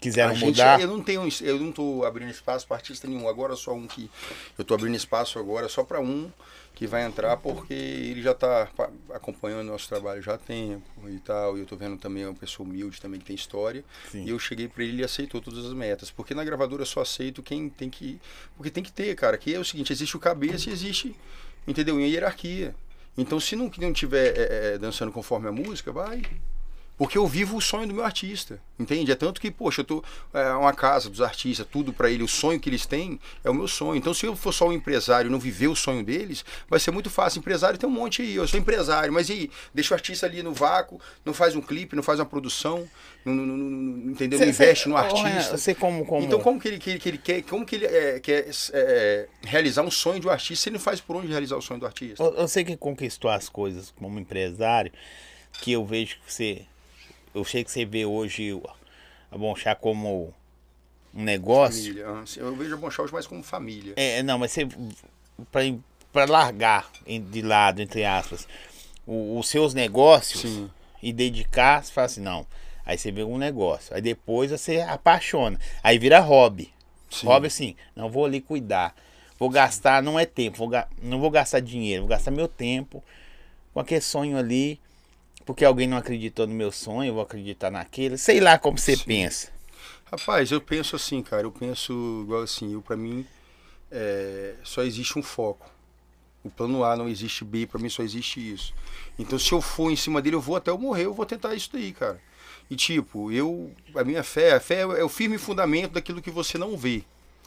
Quiseram 0.00 0.34
gente- 0.34 0.46
mudar. 0.46 0.80
eu 0.80 0.88
não 0.88 1.02
tenho, 1.02 1.28
eu 1.42 1.58
não 1.58 1.70
tô 1.72 2.04
abrindo 2.04 2.30
espaço 2.30 2.66
para 2.66 2.76
artista 2.76 3.06
nenhum. 3.06 3.28
Agora 3.28 3.54
só 3.56 3.72
um 3.74 3.86
que 3.86 4.10
eu 4.58 4.64
tô 4.64 4.74
abrindo 4.74 4.96
espaço 4.96 5.38
agora 5.38 5.68
só 5.68 5.84
para 5.84 6.00
um 6.00 6.30
que 6.74 6.86
vai 6.86 7.04
entrar 7.04 7.36
porque 7.36 7.74
ele 7.74 8.22
já 8.22 8.32
tá 8.32 8.66
pa- 8.74 8.88
acompanhando 9.12 9.66
nosso 9.66 9.86
trabalho 9.86 10.22
já 10.22 10.34
há 10.34 10.38
tempo 10.38 10.82
e 11.08 11.18
tal. 11.18 11.58
E 11.58 11.60
eu 11.60 11.66
tô 11.66 11.76
vendo 11.76 11.98
também 11.98 12.24
uma 12.24 12.32
pessoa 12.34 12.66
humilde 12.66 13.00
também 13.00 13.20
que 13.20 13.26
tem 13.26 13.36
história. 13.36 13.84
Sim. 14.10 14.24
E 14.24 14.30
eu 14.30 14.38
cheguei 14.38 14.66
para 14.66 14.82
ele 14.82 14.92
e 14.92 14.96
ele 14.96 15.04
aceitou 15.04 15.40
todas 15.42 15.64
as 15.66 15.72
metas, 15.74 16.10
porque 16.10 16.32
na 16.34 16.42
gravadora 16.42 16.82
eu 16.82 16.86
só 16.86 17.02
aceito 17.02 17.42
quem 17.42 17.68
tem 17.68 17.90
que, 17.90 18.18
porque 18.56 18.70
tem 18.70 18.82
que 18.82 18.92
ter, 18.92 19.14
cara. 19.14 19.36
Que 19.36 19.54
é 19.54 19.58
o 19.58 19.64
seguinte, 19.64 19.92
existe 19.92 20.16
o 20.16 20.20
cabeça 20.20 20.70
e 20.70 20.72
existe, 20.72 21.14
entendeu? 21.68 21.96
Uma 21.96 22.06
hierarquia. 22.06 22.74
Então 23.18 23.38
se 23.38 23.54
não 23.56 23.70
não 23.78 23.92
tiver 23.92 24.34
é, 24.38 24.74
é, 24.74 24.78
dançando 24.78 25.12
conforme 25.12 25.48
a 25.48 25.52
música, 25.52 25.92
vai. 25.92 26.22
Porque 27.00 27.16
eu 27.16 27.26
vivo 27.26 27.56
o 27.56 27.62
sonho 27.62 27.88
do 27.88 27.94
meu 27.94 28.04
artista, 28.04 28.60
entende? 28.78 29.10
É 29.10 29.14
tanto 29.14 29.40
que, 29.40 29.50
poxa, 29.50 29.80
eu 29.80 29.84
tô 29.86 30.04
é, 30.34 30.50
uma 30.52 30.74
casa 30.74 31.08
dos 31.08 31.22
artistas, 31.22 31.66
tudo 31.66 31.94
pra 31.94 32.10
ele, 32.10 32.22
o 32.22 32.28
sonho 32.28 32.60
que 32.60 32.68
eles 32.68 32.84
têm 32.84 33.18
é 33.42 33.48
o 33.48 33.54
meu 33.54 33.66
sonho. 33.66 33.96
Então, 33.96 34.12
se 34.12 34.26
eu 34.26 34.36
for 34.36 34.52
só 34.52 34.68
um 34.68 34.72
empresário 34.74 35.28
e 35.28 35.32
não 35.32 35.38
viver 35.38 35.68
o 35.68 35.74
sonho 35.74 36.04
deles, 36.04 36.44
vai 36.68 36.78
ser 36.78 36.90
muito 36.90 37.08
fácil. 37.08 37.38
Empresário 37.38 37.78
tem 37.78 37.88
um 37.88 37.92
monte 37.92 38.20
aí, 38.20 38.34
eu 38.34 38.46
sou 38.46 38.60
empresário, 38.60 39.10
mas 39.14 39.30
e 39.30 39.32
aí? 39.32 39.50
Deixa 39.72 39.94
o 39.94 39.96
artista 39.96 40.26
ali 40.26 40.42
no 40.42 40.52
vácuo, 40.52 41.00
não 41.24 41.32
faz 41.32 41.56
um 41.56 41.62
clipe, 41.62 41.96
não 41.96 42.02
faz 42.02 42.20
uma 42.20 42.26
produção, 42.26 42.86
não, 43.24 43.32
não- 43.34 43.46
não- 43.46 43.56
não- 43.56 44.10
entendeu? 44.12 44.38
Não 44.38 44.44
Cê- 44.44 44.50
investe 44.50 44.84
cê- 44.84 44.90
no 44.90 44.96
artista. 44.98 45.56
Você 45.56 45.74
como, 45.74 46.04
como... 46.04 46.22
Então, 46.26 46.38
como 46.40 46.60
que 46.60 46.68
ele, 46.68 46.78
que 46.78 46.90
ele, 46.90 46.98
que 46.98 47.08
ele 47.08 47.18
quer, 47.18 47.42
como 47.44 47.64
que 47.64 47.76
ele 47.76 47.86
é, 47.86 48.20
quer 48.20 48.50
é, 48.74 49.26
realizar 49.40 49.80
um 49.80 49.90
sonho 49.90 50.20
de 50.20 50.26
um 50.26 50.30
artista 50.30 50.64
se 50.64 50.68
ele 50.68 50.74
não 50.76 50.84
faz 50.84 51.00
por 51.00 51.16
onde 51.16 51.28
realizar 51.28 51.56
o 51.56 51.62
sonho 51.62 51.80
do 51.80 51.86
artista? 51.86 52.22
Eu, 52.22 52.34
eu 52.34 52.46
sei 52.46 52.62
que 52.62 52.76
conquistou 52.76 53.30
as 53.30 53.48
coisas 53.48 53.90
como 53.98 54.20
empresário, 54.20 54.92
que 55.62 55.72
eu 55.72 55.82
vejo 55.86 56.16
que 56.26 56.30
você. 56.30 56.66
Eu 57.34 57.44
sei 57.44 57.62
que 57.64 57.70
você 57.70 57.84
vê 57.84 58.04
hoje 58.04 58.60
a 59.30 59.38
Bonchá 59.38 59.74
como 59.74 60.34
um 61.14 61.22
negócio. 61.22 61.82
Família. 61.94 62.24
Eu 62.36 62.56
vejo 62.56 62.74
a 62.74 62.76
Bonchal 62.76 63.06
mais 63.12 63.26
como 63.26 63.42
família. 63.42 63.94
É, 63.96 64.22
não, 64.22 64.38
mas 64.38 64.52
você. 64.52 64.66
Pra, 65.50 65.60
pra 66.12 66.24
largar 66.26 66.90
de 67.06 67.42
lado, 67.42 67.80
entre 67.80 68.04
aspas, 68.04 68.46
o- 69.06 69.38
os 69.38 69.48
seus 69.48 69.72
negócios 69.74 70.42
Sim. 70.42 70.70
e 71.02 71.12
dedicar, 71.12 71.82
você 71.84 71.92
fala 71.92 72.06
assim, 72.06 72.20
não. 72.20 72.46
Aí 72.84 72.98
você 72.98 73.10
vê 73.12 73.22
um 73.22 73.38
negócio. 73.38 73.94
Aí 73.94 74.02
depois 74.02 74.50
você 74.50 74.80
apaixona. 74.80 75.58
Aí 75.82 75.98
vira 75.98 76.18
hobby. 76.20 76.72
Sim. 77.08 77.26
Hobby 77.26 77.46
assim, 77.46 77.76
não 77.94 78.10
vou 78.10 78.24
ali 78.24 78.40
cuidar. 78.40 78.94
Vou 79.38 79.48
gastar, 79.48 80.02
não 80.02 80.18
é 80.18 80.26
tempo, 80.26 80.58
vou 80.58 80.70
não 81.02 81.18
vou 81.18 81.30
gastar 81.30 81.60
dinheiro, 81.60 82.02
vou 82.02 82.10
gastar 82.10 82.30
meu 82.30 82.46
tempo 82.46 83.02
com 83.72 83.80
aquele 83.80 84.00
sonho 84.02 84.36
ali. 84.36 84.78
Porque 85.44 85.64
alguém 85.64 85.86
não 85.86 85.96
acreditou 85.96 86.46
no 86.46 86.54
meu 86.54 86.70
sonho, 86.70 87.10
eu 87.10 87.14
vou 87.14 87.22
acreditar 87.22 87.70
naquele. 87.70 88.16
Sei 88.16 88.40
lá 88.40 88.58
como 88.58 88.78
você 88.78 88.96
pensa. 88.96 89.50
Rapaz, 90.10 90.50
eu 90.50 90.60
penso 90.60 90.96
assim, 90.96 91.22
cara. 91.22 91.42
Eu 91.42 91.52
penso 91.52 92.22
igual 92.24 92.42
assim. 92.42 92.72
Eu, 92.72 92.82
pra 92.82 92.96
mim, 92.96 93.26
é, 93.90 94.54
só 94.62 94.82
existe 94.82 95.18
um 95.18 95.22
foco. 95.22 95.70
O 96.42 96.50
plano 96.50 96.84
A 96.84 96.96
não 96.96 97.08
existe 97.08 97.44
B, 97.44 97.66
pra 97.66 97.80
mim 97.80 97.88
só 97.88 98.02
existe 98.02 98.40
isso. 98.40 98.72
Então, 99.18 99.38
se 99.38 99.52
eu 99.52 99.60
for 99.60 99.90
em 99.90 99.96
cima 99.96 100.22
dele, 100.22 100.36
eu 100.36 100.40
vou 100.40 100.56
até 100.56 100.70
eu 100.70 100.78
morrer, 100.78 101.04
eu 101.04 101.14
vou 101.14 101.26
tentar 101.26 101.54
isso 101.54 101.70
daí, 101.72 101.92
cara. 101.92 102.20
E 102.70 102.76
tipo, 102.76 103.30
eu, 103.32 103.72
a 103.94 104.04
minha 104.04 104.22
fé, 104.22 104.54
a 104.54 104.60
fé 104.60 104.80
é 104.82 105.04
o 105.04 105.08
firme 105.08 105.36
fundamento 105.36 105.92
daquilo 105.92 106.22
que 106.22 106.30
você 106.30 106.56
não 106.56 106.76
vê. 106.76 107.02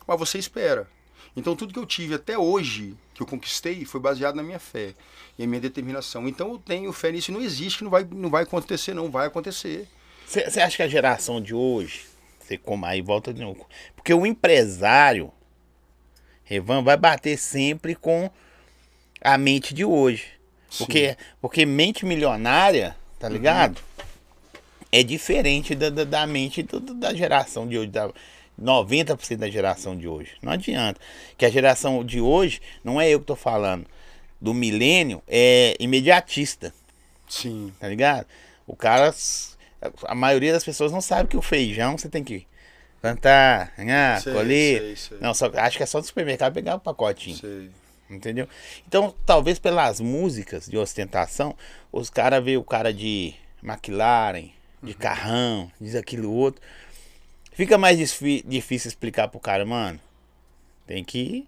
mas 0.06 0.20
você 0.20 0.38
espera. 0.38 0.88
Então 1.36 1.56
tudo 1.56 1.74
que 1.74 1.80
eu 1.80 1.86
tive 1.86 2.14
até 2.16 2.38
hoje, 2.38 2.96
que 3.14 3.22
eu 3.22 3.28
conquistei, 3.28 3.86
foi 3.86 4.00
baseado 4.00 4.36
na 4.36 4.44
minha 4.44 4.60
fé 4.60 4.94
e 5.38 5.44
a 5.44 5.48
minha 5.48 5.60
determinação. 5.62 6.28
Então 6.28 6.52
eu 6.52 6.58
tenho 6.60 6.92
fé 6.94 7.12
nisso, 7.12 7.32
não 7.32 7.42
existe 7.42 7.84
não 7.84 7.90
vai, 7.90 8.04
não 8.10 8.30
vai 8.30 8.44
acontecer, 8.44 8.94
não 8.94 9.10
vai 9.10 9.28
acontecer. 9.28 9.88
Você 10.28 10.62
acha 10.62 10.78
que 10.78 10.84
a 10.84 10.88
geração 10.88 11.42
de 11.42 11.54
hoje, 11.54 12.06
você 12.40 12.58
como 12.58 12.86
aí 12.86 13.02
volta 13.02 13.34
de 13.34 13.42
novo, 13.42 13.68
porque 13.96 14.14
o 14.14 14.26
empresário, 14.26 15.32
Revan, 16.44 16.84
vai 16.84 16.98
bater 16.98 17.38
sempre 17.38 17.96
com 17.96 18.30
a 19.22 19.38
mente 19.38 19.74
de 19.74 19.84
hoje. 19.86 20.26
Porque, 20.78 21.18
porque 21.42 21.66
mente 21.66 22.06
milionária, 22.06 22.96
tá 23.20 23.30
ligado? 23.30 23.80
É 24.92 25.02
diferente 25.04 25.74
da, 25.76 25.90
da, 25.90 26.04
da 26.04 26.28
mente 26.28 26.62
do- 26.64 26.80
da 26.80 27.14
geração 27.14 27.68
de 27.68 27.78
hoje, 27.78 27.90
da 27.92 28.12
90% 28.62 29.38
da 29.38 29.50
geração 29.50 29.98
de 29.98 30.08
hoje. 30.08 30.32
Não 30.42 30.52
adianta. 30.52 31.00
Que 31.38 31.46
a 31.46 31.50
geração 31.50 32.04
de 32.04 32.22
hoje, 32.22 32.62
não 32.84 33.00
é 33.00 33.10
eu 33.10 33.20
que 33.20 33.26
tô 33.26 33.36
falando, 33.36 33.86
do 34.40 34.54
milênio, 34.54 35.22
é 35.28 35.76
imediatista 35.80 36.74
Sim. 37.28 37.72
tá 37.80 37.88
ligado? 37.88 38.26
O 38.68 38.76
cara, 38.76 39.14
a 40.06 40.16
maioria 40.16 40.54
das 40.54 40.64
pessoas 40.64 40.92
não 40.92 41.02
sabe 41.02 41.30
que 41.30 41.38
o 41.38 41.42
feijão 41.42 41.98
você 41.98 42.10
tem 42.10 42.24
que 42.24 42.46
plantar, 43.02 43.74
ganhar, 43.78 44.22
Sei, 44.22 44.34
colher. 44.34 44.80
sei, 44.82 44.96
sei. 44.96 45.18
Não, 45.20 45.34
só, 45.34 45.52
acho 45.56 45.78
que 45.78 45.84
é 45.84 45.86
só 45.86 45.98
no 45.98 46.04
supermercado 46.06 46.54
pegar 46.54 46.76
o 46.76 46.80
pacotinho, 46.80 47.36
Sei. 47.38 47.70
entendeu? 48.10 48.48
Então, 48.88 49.14
talvez 49.26 49.60
pelas 49.60 50.00
músicas 50.00 50.68
de 50.68 50.78
ostentação, 50.78 51.56
os 51.92 52.10
caras 52.10 52.44
vê 52.44 52.56
o 52.56 52.64
cara 52.64 52.94
de 52.94 53.34
McLaren, 53.62 54.50
Uhum. 54.82 54.90
de 54.90 54.94
carrão, 54.96 55.72
diz 55.80 55.96
aquilo 55.96 56.30
outro. 56.34 56.62
Fica 57.54 57.78
mais 57.78 57.98
difícil 58.46 58.88
explicar 58.90 59.28
pro 59.28 59.40
cara, 59.40 59.66
mano. 59.66 60.00
Tem 60.88 61.04
que 61.04 61.48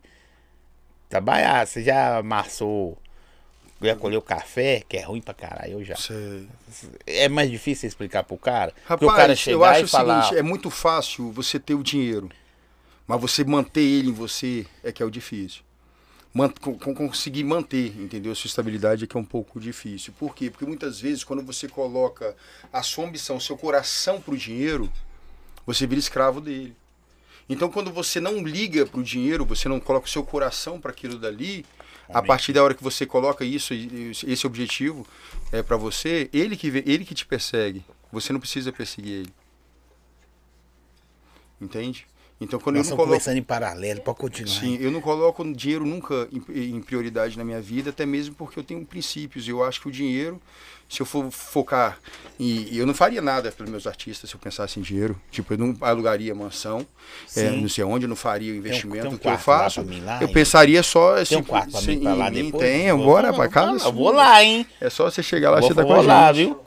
trabalhar. 1.09 1.65
Você 1.65 1.83
já 1.83 2.17
amassou, 2.17 2.97
já 3.81 3.95
colheu 3.95 4.21
café, 4.21 4.83
que 4.87 4.97
é 4.97 5.01
ruim 5.01 5.21
pra 5.21 5.33
caralho, 5.33 5.73
eu 5.73 5.83
já. 5.83 5.95
Sei. 5.95 6.47
É 7.05 7.27
mais 7.27 7.49
difícil 7.49 7.87
explicar 7.87 8.23
pro 8.23 8.37
cara. 8.37 8.73
Rapaz, 8.85 9.11
o 9.11 9.15
cara 9.15 9.33
eu 9.33 9.37
chegar 9.37 9.71
acho 9.71 9.81
e 9.81 9.83
o 9.85 9.87
falar. 9.87 10.23
seguinte, 10.23 10.39
é 10.39 10.43
muito 10.43 10.69
fácil 10.69 11.31
você 11.31 11.59
ter 11.59 11.73
o 11.75 11.83
dinheiro, 11.83 12.29
mas 13.07 13.19
você 13.19 13.43
manter 13.43 13.81
ele 13.81 14.09
em 14.09 14.13
você 14.13 14.65
é 14.83 14.91
que 14.91 15.01
é 15.01 15.05
o 15.05 15.09
difícil. 15.11 15.63
Man- 16.33 16.49
conseguir 16.49 17.45
manter, 17.45 17.97
entendeu? 17.97 18.33
A 18.33 18.35
sua 18.35 18.49
estabilidade 18.49 19.05
é 19.05 19.07
que 19.07 19.15
é 19.15 19.19
um 19.19 19.23
pouco 19.25 19.57
difícil. 19.57 20.13
Por 20.19 20.35
quê? 20.35 20.49
Porque 20.51 20.65
muitas 20.65 20.99
vezes 20.99 21.23
quando 21.23 21.41
você 21.41 21.65
coloca 21.65 22.35
a 22.73 22.83
sua 22.83 23.05
ambição, 23.05 23.39
seu 23.39 23.57
coração 23.57 24.19
pro 24.19 24.35
dinheiro, 24.37 24.91
você 25.65 25.85
vira 25.87 25.99
escravo 25.99 26.39
dele. 26.41 26.75
Então 27.47 27.69
quando 27.69 27.91
você 27.91 28.19
não 28.19 28.41
liga 28.43 28.85
pro 28.85 29.03
dinheiro, 29.03 29.45
você 29.45 29.69
não 29.69 29.79
coloca 29.79 30.07
o 30.07 30.09
seu 30.09 30.23
coração 30.23 30.79
para 30.81 30.91
aquilo 30.91 31.17
dali, 31.17 31.65
a 32.09 32.19
Amém. 32.19 32.27
partir 32.27 32.53
da 32.53 32.63
hora 32.63 32.73
que 32.73 32.83
você 32.83 33.05
coloca 33.05 33.43
isso, 33.45 33.73
esse 33.73 34.45
objetivo 34.47 35.05
é 35.51 35.61
para 35.63 35.77
você, 35.77 36.29
ele 36.33 36.55
que 36.55 36.69
vê- 36.69 36.83
ele 36.85 37.05
que 37.05 37.15
te 37.15 37.25
persegue. 37.25 37.83
Você 38.11 38.31
não 38.33 38.39
precisa 38.39 38.71
perseguir 38.71 39.13
ele. 39.21 39.33
Entende? 41.59 42.05
Então 42.39 42.59
quando 42.59 42.75
Nós 42.75 42.87
eu 42.87 42.89
não 42.91 42.97
coloco 42.97 43.11
conversando 43.13 43.37
em 43.37 43.41
paralelo, 43.43 44.01
pode 44.01 44.17
continuar. 44.17 44.51
Sim, 44.59 44.77
eu 44.81 44.91
não 44.91 44.99
coloco 44.99 45.41
dinheiro 45.53 45.85
nunca 45.85 46.27
em, 46.31 46.75
em 46.75 46.81
prioridade 46.81 47.37
na 47.37 47.45
minha 47.45 47.61
vida, 47.61 47.91
até 47.91 48.05
mesmo 48.05 48.35
porque 48.35 48.59
eu 48.59 48.63
tenho 48.63 48.85
princípios. 48.85 49.47
Eu 49.47 49.63
acho 49.63 49.79
que 49.79 49.87
o 49.87 49.91
dinheiro, 49.91 50.41
se 50.89 50.99
eu 51.01 51.05
for 51.05 51.31
focar 51.31 51.97
em. 52.37 52.67
Eu 52.75 52.85
não 52.85 52.93
faria 52.93 53.21
nada 53.21 53.53
pelos 53.53 53.71
meus 53.71 53.87
artistas 53.87 54.29
se 54.29 54.35
eu 54.35 54.39
pensasse 54.39 54.77
em 54.77 54.83
dinheiro. 54.83 55.15
Tipo, 55.31 55.53
eu 55.53 55.57
não 55.57 55.77
alugaria 55.79 56.35
mansão, 56.35 56.85
é, 57.37 57.51
não 57.51 57.69
sei 57.69 57.85
onde, 57.85 58.03
eu 58.03 58.09
não 58.09 58.17
faria 58.17 58.49
o 58.51 58.53
tem 58.55 58.59
investimento 58.59 59.07
um 59.07 59.17
que 59.17 59.27
eu 59.27 59.31
lá 59.31 59.37
faço. 59.37 59.81
mim 59.85 60.01
lá, 60.01 60.21
eu 60.21 60.27
hein? 60.27 60.33
pensaria 60.33 60.83
só. 60.83 61.23
Tem 61.23 61.37
um 61.37 61.43
quarto 61.43 61.71
pra 61.71 61.81
mim 61.83 61.99
pra 62.01 62.13
lá 62.15 62.29
mim 62.29 62.43
depois? 62.47 62.63
Tem, 62.63 62.91
Vou- 62.91 63.05
bora 63.05 63.29
vou- 63.29 63.37
pra 63.39 63.47
casa. 63.47 63.83
vou-. 63.85 63.93
Vou 63.93 64.11
lá, 64.11 64.43
hein? 64.43 64.67
É 64.81 64.89
só 64.89 65.09
você 65.09 65.23
chegar 65.23 65.51
lá, 65.51 65.61
Vou, 65.61 65.69
você 65.69 65.73
tá 65.73 65.83
com 65.83 65.87
vou 65.87 65.99
a 65.99 66.01
lá, 66.03 66.33
gente. 66.33 66.47
viu? 66.49 66.59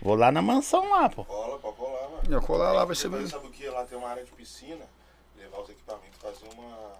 Vou 0.00 0.14
lá 0.14 0.30
na 0.30 0.40
mansão 0.40 0.88
lá, 0.90 1.08
pô. 1.08 1.26
Mano. 1.28 1.56
Eu 2.28 2.42
colar 2.42 2.72
lá, 2.72 2.84
vai 2.84 2.96
ser 2.96 3.08
bem. 3.08 3.26
Sabe 3.26 3.46
o 3.46 3.50
que? 3.50 3.68
Lá 3.68 3.84
tem 3.84 3.96
uma 3.96 4.08
área 4.08 4.24
de 4.24 4.30
piscina. 4.32 4.84
Levar 5.36 5.60
os 5.60 5.68
equipamentos, 5.70 6.18
fazer 6.20 6.52
uma, 6.54 6.92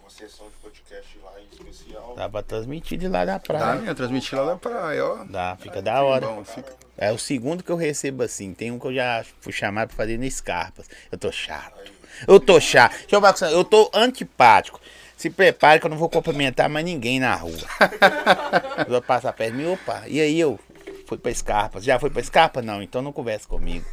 uma 0.00 0.10
sessão 0.10 0.46
de 0.48 0.54
podcast 0.62 1.18
lá 1.22 1.32
em 1.40 1.46
especial. 1.52 2.14
Dá 2.16 2.28
pra 2.28 2.42
transmitir 2.42 2.98
de 2.98 3.08
lá 3.08 3.24
da 3.24 3.34
Dá, 3.34 3.40
praia. 3.40 3.74
minha, 3.80 3.94
transmitir 3.94 4.38
lá 4.38 4.46
da 4.52 4.56
praia, 4.56 5.04
ó. 5.04 5.24
Dá, 5.24 5.56
fica 5.60 5.82
da 5.82 6.02
hora. 6.02 6.26
Bom, 6.26 6.44
fica. 6.44 6.74
É 6.96 7.12
o 7.12 7.18
segundo 7.18 7.62
que 7.62 7.70
eu 7.70 7.76
recebo 7.76 8.22
assim. 8.22 8.54
Tem 8.54 8.70
um 8.70 8.78
que 8.78 8.86
eu 8.86 8.94
já 8.94 9.24
fui 9.40 9.52
chamado 9.52 9.88
pra 9.88 9.96
fazer 9.96 10.16
no 10.18 10.30
Scarpas. 10.30 10.88
Eu 11.12 11.18
tô 11.18 11.30
chato. 11.30 11.92
Eu 12.26 12.40
tô 12.40 12.58
chato. 12.58 12.92
Deixa 12.92 13.16
eu 13.16 13.20
falar 13.20 13.32
com 13.32 13.38
você, 13.38 13.52
eu 13.52 13.64
tô 13.64 13.90
antipático. 13.92 14.80
Se 15.16 15.30
prepare 15.30 15.80
que 15.80 15.86
eu 15.86 15.90
não 15.90 15.96
vou 15.96 16.08
cumprimentar 16.08 16.68
mais 16.68 16.84
ninguém 16.84 17.18
na 17.18 17.34
rua. 17.34 17.52
eu 18.86 18.90
vou 18.90 19.02
passar 19.02 19.32
perto 19.32 19.52
de 19.52 19.58
mim, 19.58 19.72
opa. 19.72 20.02
E 20.06 20.20
aí 20.20 20.38
eu 20.38 20.58
fui 21.06 21.16
pra 21.18 21.32
Scarpas. 21.32 21.84
Já 21.84 21.98
foi 21.98 22.10
pra 22.10 22.22
Scarpa? 22.22 22.60
Não, 22.60 22.82
então 22.82 23.00
não 23.00 23.12
conversa 23.12 23.46
comigo. 23.48 23.86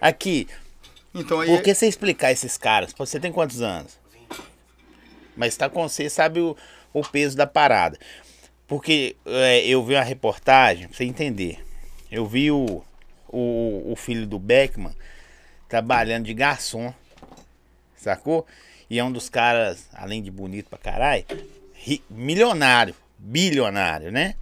Aqui, 0.00 0.48
Então 1.14 1.40
aí. 1.40 1.48
por 1.48 1.62
que 1.62 1.74
você 1.74 1.86
explicar 1.86 2.32
esses 2.32 2.56
caras? 2.56 2.92
Você 2.96 3.20
tem 3.20 3.30
quantos 3.30 3.60
anos? 3.60 3.98
Mas 5.36 5.56
tá 5.56 5.68
com 5.68 5.88
você, 5.88 6.08
sabe 6.10 6.40
o, 6.40 6.56
o 6.92 7.02
peso 7.02 7.36
da 7.36 7.46
parada. 7.46 7.98
Porque 8.66 9.16
é, 9.26 9.66
eu 9.66 9.84
vi 9.84 9.94
uma 9.94 10.02
reportagem, 10.02 10.88
pra 10.88 10.96
você 10.96 11.04
entender. 11.04 11.64
Eu 12.10 12.26
vi 12.26 12.50
o, 12.50 12.82
o, 13.28 13.92
o 13.92 13.96
filho 13.96 14.26
do 14.26 14.38
Beckman 14.38 14.94
trabalhando 15.68 16.24
de 16.24 16.34
garçom. 16.34 16.92
Sacou? 17.96 18.46
E 18.88 18.98
é 18.98 19.04
um 19.04 19.12
dos 19.12 19.28
caras, 19.28 19.86
além 19.92 20.22
de 20.22 20.30
bonito 20.30 20.68
pra 20.68 20.78
caralho, 20.78 21.24
ri- 21.74 22.02
milionário, 22.10 22.94
bilionário, 23.18 24.10
né? 24.10 24.34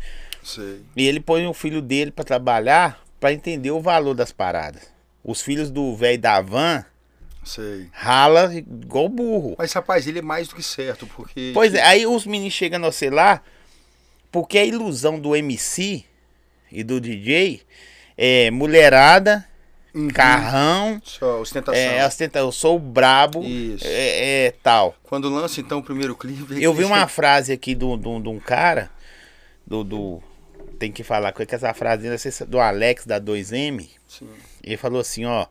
Sei. 0.49 0.81
E 0.97 1.07
ele 1.07 1.21
põe 1.21 1.47
o 1.47 1.53
filho 1.53 1.83
dele 1.83 2.11
pra 2.11 2.25
trabalhar 2.25 3.03
pra 3.21 3.33
entender 3.33 3.71
o 3.71 3.81
valor 3.81 4.15
das 4.15 4.33
paradas. 4.33 4.83
Os 5.23 5.43
filhos 5.43 5.71
do 5.71 5.95
velho 5.95 6.19
da 6.19 6.41
van 6.41 6.85
Sei. 7.45 7.89
rala 7.93 8.55
igual 8.55 9.09
burro. 9.09 9.55
Mas, 9.59 9.73
rapaz, 9.73 10.07
ele 10.07 10.21
é 10.21 10.23
mais 10.23 10.49
do 10.49 10.55
que 10.55 10.63
certo, 10.63 11.07
porque. 11.07 11.51
Pois 11.53 11.75
é, 11.75 11.83
aí 11.83 12.07
os 12.07 12.25
meninos 12.27 12.55
chegam 12.55 12.79
no 12.79 12.91
celular, 12.93 13.43
porque 14.33 14.57
a 14.59 14.65
ilusão 14.65 15.19
do 15.19 15.35
MC 15.37 16.05
e 16.73 16.83
do 16.85 17.01
DJ 17.01 17.63
é 18.17 18.51
mulherada, 18.51 19.47
Uhum. 19.95 20.09
carrão, 20.09 21.01
Só 21.03 21.41
ostentação. 21.41 21.81
é, 21.81 22.07
ostenta, 22.07 22.39
eu 22.39 22.53
sou 22.53 22.77
o 22.77 22.79
brabo, 22.79 23.43
Isso. 23.43 23.85
é, 23.87 24.47
é, 24.47 24.51
tal. 24.63 24.95
Quando 25.03 25.29
lança 25.29 25.61
então 25.61 25.79
o 25.79 25.83
primeiro 25.83 26.15
clipe. 26.15 26.63
Eu 26.63 26.73
vi 26.75 26.85
uma 26.85 27.09
frase 27.09 27.53
aqui 27.53 27.75
do- 27.75 27.97
do- 27.97 28.21
de 28.21 28.29
um 28.29 28.39
cara, 28.39 28.91
do, 29.67 29.83
do- 29.83 30.23
Tem 30.79 30.93
que 30.93 31.03
falar 31.03 31.33
com 31.33 31.43
essa 31.43 31.75
frase 31.75 32.09
do 32.47 32.61
Alex 32.61 33.05
da 33.05 33.21
2M. 33.21 33.89
Sim. 34.07 34.29
Ele 34.63 34.77
falou 34.77 35.01
assim, 35.01 35.25
ó, 35.25 35.47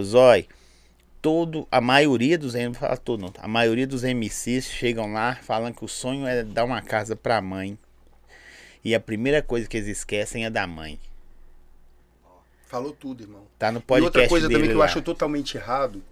Zói, 0.00 0.46
todo, 1.20 1.66
a 1.70 1.80
maioria 1.80 2.38
dos 2.38 2.54
fala 2.74 2.96
todo, 2.96 3.20
não, 3.20 3.32
a 3.38 3.48
maioria 3.48 3.86
dos 3.86 4.02
MCs 4.02 4.66
chegam 4.66 5.12
lá 5.12 5.34
falando 5.36 5.74
que 5.74 5.84
o 5.84 5.88
sonho 5.88 6.26
é 6.26 6.42
dar 6.42 6.64
uma 6.64 6.80
casa 6.80 7.14
pra 7.16 7.40
mãe. 7.40 7.78
E 8.84 8.94
a 8.94 9.00
primeira 9.00 9.42
coisa 9.42 9.68
que 9.68 9.76
eles 9.76 9.88
esquecem 9.88 10.44
é 10.44 10.50
da 10.50 10.66
mãe. 10.66 10.98
Falou 12.66 12.92
tudo, 12.92 13.22
irmão. 13.22 13.42
Tá 13.58 13.72
no 13.72 13.78
E 13.80 13.82
podcast 13.82 14.04
outra 14.06 14.28
coisa 14.28 14.48
também 14.48 14.68
que 14.68 14.74
eu 14.74 14.78
lá. 14.78 14.84
acho 14.84 15.02
totalmente 15.02 15.56
errado 15.56 16.02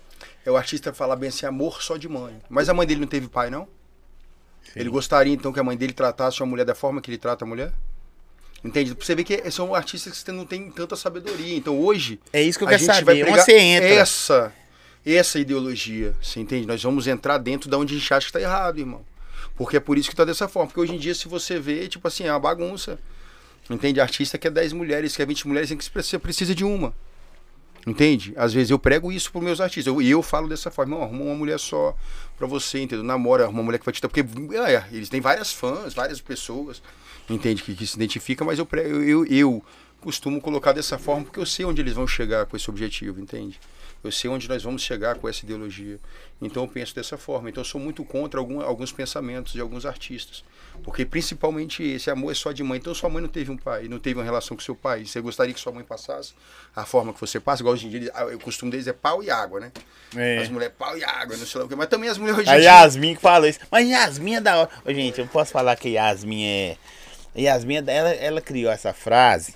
é 0.44 0.50
o 0.50 0.56
artista 0.56 0.92
falar 0.92 1.16
bem 1.16 1.28
assim, 1.28 1.46
amor 1.46 1.82
só 1.82 1.96
de 1.96 2.08
mãe. 2.08 2.40
Mas 2.48 2.68
a 2.68 2.74
mãe 2.74 2.86
dele 2.86 3.00
não 3.00 3.06
teve 3.06 3.28
pai, 3.28 3.50
não? 3.50 3.68
Sim. 4.62 4.80
Ele 4.80 4.88
gostaria 4.88 5.32
então 5.34 5.52
que 5.52 5.60
a 5.60 5.64
mãe 5.64 5.76
dele 5.76 5.92
tratasse 5.92 6.42
a 6.42 6.46
mulher 6.46 6.64
da 6.64 6.74
forma 6.74 7.00
que 7.00 7.10
ele 7.10 7.18
trata 7.18 7.44
a 7.44 7.48
mulher? 7.48 7.72
Entende? 8.64 8.94
Pra 8.94 9.04
você 9.04 9.14
ver 9.14 9.24
que 9.24 9.50
são 9.50 9.74
artistas 9.74 10.22
que 10.22 10.32
não 10.32 10.44
têm 10.44 10.70
tanta 10.70 10.96
sabedoria. 10.96 11.56
Então 11.56 11.78
hoje. 11.78 12.18
É 12.32 12.42
isso 12.42 12.58
que 12.58 12.64
eu 12.64 12.68
a 12.68 12.70
quero 12.70 12.80
gente 12.80 12.88
vai 12.88 12.96
saber. 12.96 13.12
Onde 13.12 13.24
pregar 13.24 13.44
você 13.44 13.58
entra? 13.58 13.88
essa, 13.88 14.52
essa 15.04 15.38
ideologia. 15.38 16.14
Você 16.20 16.40
entende? 16.40 16.66
Nós 16.66 16.82
vamos 16.82 17.06
entrar 17.06 17.38
dentro 17.38 17.68
da 17.68 17.78
onde 17.78 17.94
a 17.94 17.98
gente 17.98 18.12
acha 18.12 18.26
que 18.26 18.32
tá 18.32 18.40
errado, 18.40 18.78
irmão. 18.78 19.04
Porque 19.56 19.76
é 19.76 19.80
por 19.80 19.96
isso 19.96 20.10
que 20.10 20.16
tá 20.16 20.24
dessa 20.24 20.48
forma. 20.48 20.68
Porque 20.68 20.80
hoje 20.80 20.94
em 20.94 20.98
dia, 20.98 21.14
se 21.14 21.28
você 21.28 21.58
vê, 21.58 21.88
tipo 21.88 22.06
assim, 22.08 22.24
é 22.24 22.32
uma 22.32 22.40
bagunça. 22.40 22.98
Entende? 23.68 24.00
Artista 24.00 24.38
quer 24.38 24.50
10 24.50 24.72
mulheres, 24.72 25.16
quer 25.16 25.26
20 25.26 25.48
mulheres, 25.48 25.68
tem 25.68 25.78
que 25.78 25.84
você 25.84 26.18
precisa 26.18 26.54
de 26.54 26.64
uma. 26.64 26.94
Entende? 27.86 28.32
Às 28.36 28.52
vezes 28.52 28.70
eu 28.70 28.78
prego 28.78 29.12
isso 29.12 29.30
pros 29.30 29.44
meus 29.44 29.60
artistas. 29.60 29.86
Eu- 29.86 30.02
E 30.02 30.10
eu, 30.10 30.20
falo 30.22 30.48
dessa 30.48 30.70
forma, 30.70 30.96
arruma 31.00 31.24
uma 31.24 31.34
mulher 31.36 31.58
só 31.60 31.94
pra 32.36 32.46
você, 32.46 32.80
entendeu? 32.80 33.04
Namora, 33.04 33.44
arruma 33.44 33.60
uma 33.60 33.64
mulher 33.66 33.78
que 33.78 33.84
vai 33.84 33.94
te 33.94 34.02
dar. 34.02 34.08
Porque 34.08 34.20
é, 34.56 34.84
eles 34.92 35.08
têm 35.08 35.20
várias 35.20 35.52
fãs, 35.52 35.94
várias 35.94 36.20
pessoas, 36.20 36.82
entende? 37.30 37.62
Que, 37.62 37.74
que 37.76 37.86
se 37.86 37.94
identificam, 37.94 38.44
mas 38.46 38.58
eu 38.58 38.66
prego, 38.66 38.88
eu, 39.02 39.24
eu, 39.26 39.64
costumo 40.00 40.40
colocar 40.40 40.72
dessa 40.72 40.98
forma 40.98 41.24
porque 41.24 41.38
eu 41.40 41.46
sei 41.46 41.64
onde 41.64 41.80
eles 41.80 41.94
vão 41.94 42.06
chegar 42.06 42.46
com 42.46 42.56
esse 42.56 42.68
objetivo, 42.68 43.20
entende? 43.20 43.58
Eu 44.04 44.12
sei 44.12 44.30
onde 44.30 44.48
nós 44.48 44.62
vamos 44.62 44.82
chegar 44.82 45.16
com 45.16 45.28
essa 45.28 45.44
ideologia. 45.44 45.98
Então 46.40 46.62
eu 46.62 46.68
penso 46.68 46.94
dessa 46.94 47.16
forma. 47.16 47.48
Então 47.48 47.60
eu 47.60 47.64
sou 47.64 47.80
muito 47.80 48.04
contra 48.04 48.38
algum, 48.38 48.60
alguns 48.60 48.92
pensamentos 48.92 49.52
de 49.52 49.60
alguns 49.60 49.84
artistas. 49.84 50.44
Porque 50.82 51.04
principalmente 51.04 51.82
esse 51.82 52.10
amor 52.10 52.30
é 52.30 52.34
só 52.34 52.52
de 52.52 52.62
mãe. 52.62 52.78
Então 52.78 52.94
sua 52.94 53.08
mãe 53.08 53.22
não 53.22 53.28
teve 53.28 53.50
um 53.50 53.56
pai, 53.56 53.88
não 53.88 53.98
teve 53.98 54.18
uma 54.18 54.24
relação 54.24 54.56
com 54.56 54.62
seu 54.62 54.74
pai. 54.74 55.04
Você 55.04 55.20
gostaria 55.20 55.52
que 55.52 55.58
sua 55.58 55.72
mãe 55.72 55.82
passasse 55.82 56.34
a 56.74 56.84
forma 56.84 57.12
que 57.12 57.20
você 57.20 57.40
passa? 57.40 57.62
Igual 57.62 57.74
hoje 57.74 57.86
em 57.86 57.90
dia, 57.90 58.12
o 58.34 58.38
costume 58.38 58.70
deles 58.70 58.86
é 58.86 58.92
pau 58.92 59.22
e 59.22 59.30
água, 59.30 59.60
né? 59.60 59.72
É. 60.14 60.38
As 60.38 60.48
mulheres 60.48 60.74
pau 60.78 60.96
e 60.96 61.02
água, 61.02 61.36
não 61.36 61.46
sei 61.46 61.58
lá 61.58 61.66
o 61.66 61.68
quê. 61.68 61.74
Mas 61.74 61.88
também 61.88 62.08
as 62.08 62.18
mulheres 62.18 62.40
hoje 62.40 62.50
A 62.50 62.56
em 62.56 62.60
dia. 62.60 62.70
Yasmin 62.70 63.14
que 63.14 63.20
fala 63.20 63.48
isso. 63.48 63.60
Mas 63.70 63.88
Yasmin 63.88 64.34
é 64.36 64.40
da 64.40 64.56
hora. 64.56 64.70
Ô, 64.84 64.92
gente, 64.92 65.20
eu 65.20 65.26
posso 65.26 65.50
falar 65.50 65.74
que 65.76 65.90
Yasmin 65.90 66.44
é. 66.44 66.76
Yasmin, 67.36 67.76
é 67.76 67.84
ela, 67.86 68.10
ela 68.10 68.40
criou 68.40 68.70
essa 68.70 68.92
frase. 68.92 69.54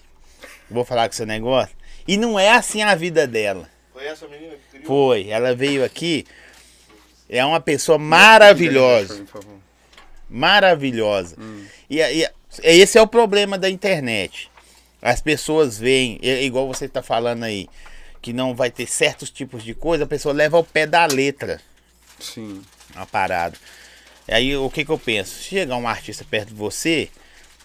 Vou 0.70 0.84
falar 0.84 1.09
com 1.09 1.14
seu 1.14 1.26
negócio. 1.26 1.74
E 2.07 2.16
não 2.16 2.38
é 2.38 2.51
assim 2.51 2.82
a 2.82 2.95
vida 2.95 3.26
dela. 3.26 3.68
Foi 4.01 4.09
essa 4.09 4.26
menina 4.28 4.55
que 4.55 4.78
criou? 4.78 4.86
Foi. 4.86 5.28
Ela 5.28 5.55
veio 5.55 5.84
aqui. 5.84 6.24
É 7.28 7.44
uma 7.44 7.61
pessoa 7.61 7.98
maravilhosa. 7.98 9.26
Maravilhosa. 10.26 11.36
E, 11.90 12.01
e 12.01 12.26
esse 12.62 12.96
é 12.96 13.03
o 13.03 13.07
problema 13.07 13.59
da 13.59 13.68
internet. 13.68 14.51
As 15.03 15.20
pessoas 15.20 15.78
veem, 15.78 16.18
é 16.22 16.42
igual 16.42 16.66
você 16.66 16.86
está 16.86 17.03
falando 17.03 17.44
aí, 17.44 17.68
que 18.22 18.32
não 18.32 18.55
vai 18.55 18.70
ter 18.70 18.86
certos 18.86 19.28
tipos 19.28 19.62
de 19.62 19.74
coisa, 19.74 20.05
a 20.05 20.07
pessoa 20.07 20.32
leva 20.32 20.57
ao 20.57 20.64
pé 20.64 20.86
da 20.86 21.05
letra 21.05 21.61
Sim. 22.18 22.62
a 22.94 23.05
parada. 23.05 23.59
Aí 24.26 24.57
o 24.57 24.70
que 24.70 24.82
que 24.82 24.90
eu 24.90 24.98
penso? 24.98 25.34
Se 25.34 25.44
chegar 25.44 25.76
um 25.76 25.86
artista 25.86 26.24
perto 26.24 26.48
de 26.48 26.55
você, 26.55 27.11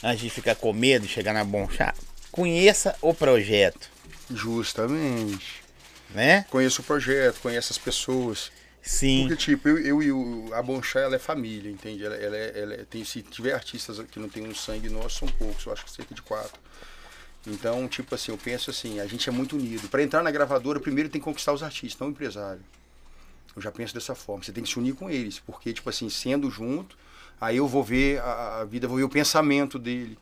antes 0.04 0.22
de 0.22 0.30
ficar 0.30 0.56
com 0.56 0.74
medo 0.74 1.08
de 1.08 1.14
chegar 1.14 1.34
na 1.34 1.46
Bonchá, 1.46 1.94
conheça 2.30 2.94
o 3.02 3.14
projeto, 3.14 3.90
Justamente. 4.30 5.65
Né? 6.16 6.46
Conheço 6.50 6.82
o 6.82 6.86
projeto, 6.86 7.40
conheço 7.42 7.72
as 7.74 7.78
pessoas. 7.78 8.52
Sim. 8.82 9.28
Porque, 9.28 9.36
tipo, 9.44 9.68
eu, 9.68 10.02
e 10.02 10.54
a 10.54 10.62
Bonchá, 10.62 11.00
ela 11.00 11.16
é 11.16 11.20
família, 11.20 11.72
entende? 11.72 12.06
Ela, 12.06 12.16
ela, 12.16 12.38
é- 12.38 12.60
ela 12.60 12.74
é- 12.76 12.86
tem, 12.86 13.04
se 13.04 13.22
tiver 13.24 13.54
artistas 13.54 14.00
que 14.12 14.20
não 14.20 14.30
tem 14.30 14.48
um 14.48 14.54
sangue 14.54 14.90
nosso, 14.90 15.20
são 15.20 15.28
poucos, 15.28 15.66
eu 15.66 15.74
acho 15.74 15.84
que 15.84 15.92
cerca 15.92 16.14
de 16.14 16.22
quatro. 16.22 16.60
Então, 17.48 17.88
tipo 17.88 18.14
assim, 18.16 18.32
eu 18.32 18.38
penso 18.38 18.70
assim, 18.70 19.00
a 19.00 19.08
gente 19.08 19.28
é 19.28 19.32
muito 19.32 19.56
unido. 19.56 19.88
Para 19.90 20.02
entrar 20.04 20.24
na 20.24 20.32
gravadora, 20.32 20.80
primeiro 20.80 21.10
tem 21.10 21.20
que 21.20 21.26
conquistar 21.26 21.52
os 21.54 21.62
artistas, 21.64 22.00
não 22.00 22.08
o 22.08 22.12
empresário. 22.12 22.62
Eu 23.56 23.62
já 23.62 23.72
penso 23.72 23.94
dessa 23.94 24.14
forma, 24.16 24.44
você 24.44 24.52
tem 24.52 24.64
que 24.64 24.70
se 24.70 24.78
unir 24.78 24.94
com 24.96 25.10
eles, 25.10 25.40
porque, 25.40 25.74
tipo 25.74 25.90
assim, 25.90 26.10
sendo 26.10 26.50
junto, 26.52 26.98
aí 27.40 27.58
eu 27.58 27.68
vou 27.68 27.84
ver 27.84 28.20
a, 28.20 28.60
a 28.62 28.66
vida, 28.66 28.88
vou 28.88 28.98
ver 28.98 29.04
o 29.04 29.10
pensamento 29.10 29.80
dele, 29.80 30.18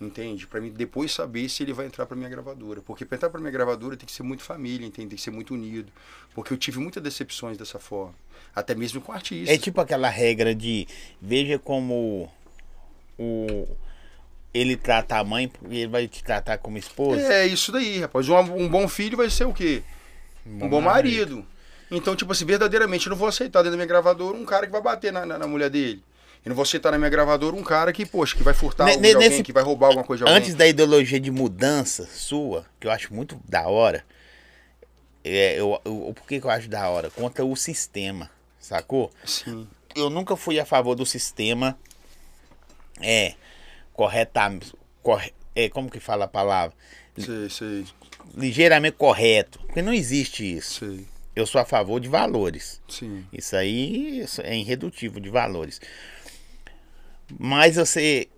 entende? 0.00 0.46
Para 0.46 0.60
mim 0.60 0.70
depois 0.70 1.12
saber 1.12 1.48
se 1.48 1.62
ele 1.62 1.72
vai 1.72 1.86
entrar 1.86 2.06
para 2.06 2.16
minha 2.16 2.28
gravadora. 2.28 2.80
Porque 2.80 3.04
para 3.04 3.16
entrar 3.16 3.30
para 3.30 3.40
minha 3.40 3.52
gravadora 3.52 3.96
tem 3.96 4.06
que 4.06 4.12
ser 4.12 4.22
muito 4.22 4.42
família, 4.42 4.86
entende? 4.86 5.08
Tem 5.08 5.16
que 5.16 5.22
ser 5.22 5.30
muito 5.30 5.54
unido. 5.54 5.92
Porque 6.34 6.52
eu 6.52 6.56
tive 6.56 6.78
muitas 6.78 7.02
decepções 7.02 7.58
dessa 7.58 7.78
forma, 7.78 8.14
até 8.54 8.74
mesmo 8.74 9.00
com 9.00 9.12
artistas. 9.12 9.54
É 9.54 9.58
tipo 9.58 9.80
aquela 9.80 10.08
regra 10.08 10.54
de 10.54 10.86
veja 11.20 11.58
como 11.58 12.30
o 13.18 13.68
ele 14.52 14.76
trata 14.76 15.16
a 15.16 15.24
mãe, 15.24 15.48
porque 15.48 15.74
ele 15.74 15.86
vai 15.86 16.08
te 16.08 16.24
tratar 16.24 16.58
como 16.58 16.76
esposa. 16.76 17.20
É 17.32 17.46
isso 17.46 17.70
daí, 17.70 18.00
rapaz. 18.00 18.28
Um, 18.28 18.36
um 18.36 18.68
bom 18.68 18.88
filho 18.88 19.16
vai 19.16 19.30
ser 19.30 19.44
o 19.44 19.52
quê? 19.52 19.82
Um 20.44 20.68
bom 20.68 20.80
marido. 20.80 21.46
Então, 21.90 22.14
tipo 22.14 22.32
assim, 22.32 22.44
verdadeiramente, 22.44 23.06
eu 23.06 23.10
não 23.10 23.16
vou 23.16 23.28
aceitar 23.28 23.60
dentro 23.60 23.72
da 23.72 23.76
minha 23.76 23.86
gravadora 23.86 24.36
um 24.36 24.44
cara 24.44 24.66
que 24.66 24.72
vai 24.72 24.80
bater 24.80 25.12
na, 25.12 25.26
na, 25.26 25.38
na 25.38 25.46
mulher 25.46 25.70
dele. 25.70 26.02
Eu 26.44 26.48
não 26.50 26.56
vou 26.56 26.62
aceitar 26.62 26.90
na 26.92 26.98
minha 26.98 27.10
gravadora 27.10 27.54
um 27.54 27.62
cara 27.62 27.92
que, 27.92 28.06
poxa, 28.06 28.34
que 28.36 28.42
vai 28.42 28.54
furtar 28.54 28.86
ne- 28.86 28.92
alguém, 28.94 29.14
nesse- 29.16 29.42
que 29.42 29.52
vai 29.52 29.62
roubar 29.62 29.88
alguma 29.88 30.04
coisa 30.04 30.24
de 30.24 30.30
alguém. 30.30 30.42
Antes 30.42 30.54
da 30.54 30.66
ideologia 30.66 31.20
de 31.20 31.30
mudança 31.30 32.06
sua, 32.06 32.64
que 32.80 32.86
eu 32.86 32.90
acho 32.90 33.12
muito 33.12 33.38
da 33.48 33.68
hora, 33.68 34.04
é, 35.22 35.60
eu, 35.60 35.78
eu, 35.84 36.12
por 36.14 36.26
que, 36.26 36.36
eu 36.42 36.48
acho 36.50 36.68
da 36.68 36.88
hora? 36.88 37.10
Contra 37.10 37.44
o 37.44 37.54
sistema, 37.56 38.30
sacou? 38.58 39.10
Sim, 39.24 39.68
Eu 39.94 40.08
nunca 40.08 40.34
fui 40.36 40.58
a 40.58 40.64
favor 40.64 40.94
do 40.94 41.04
sistema 41.04 41.76
é 43.02 43.34
corretamente. 43.92 44.72
Corre, 45.02 45.32
é, 45.54 45.68
como 45.68 45.90
que 45.90 46.00
fala 46.00 46.24
a 46.24 46.28
palavra? 46.28 46.74
sei, 47.18 47.50
sei, 47.50 47.84
Ligeiramente 48.34 48.96
correto. 48.96 49.58
Porque 49.60 49.82
não 49.82 49.92
existe 49.92 50.56
isso. 50.56 50.80
sei. 50.86 51.06
Eu 51.34 51.46
sou 51.46 51.60
a 51.60 51.64
favor 51.64 52.00
de 52.00 52.08
valores. 52.08 52.80
Sim, 52.88 53.24
Isso 53.32 53.56
aí 53.56 54.24
é 54.42 54.56
irredutível 54.56 55.20
de 55.20 55.28
valores. 55.30 55.80
Mas 57.38 57.76
você 57.76 58.28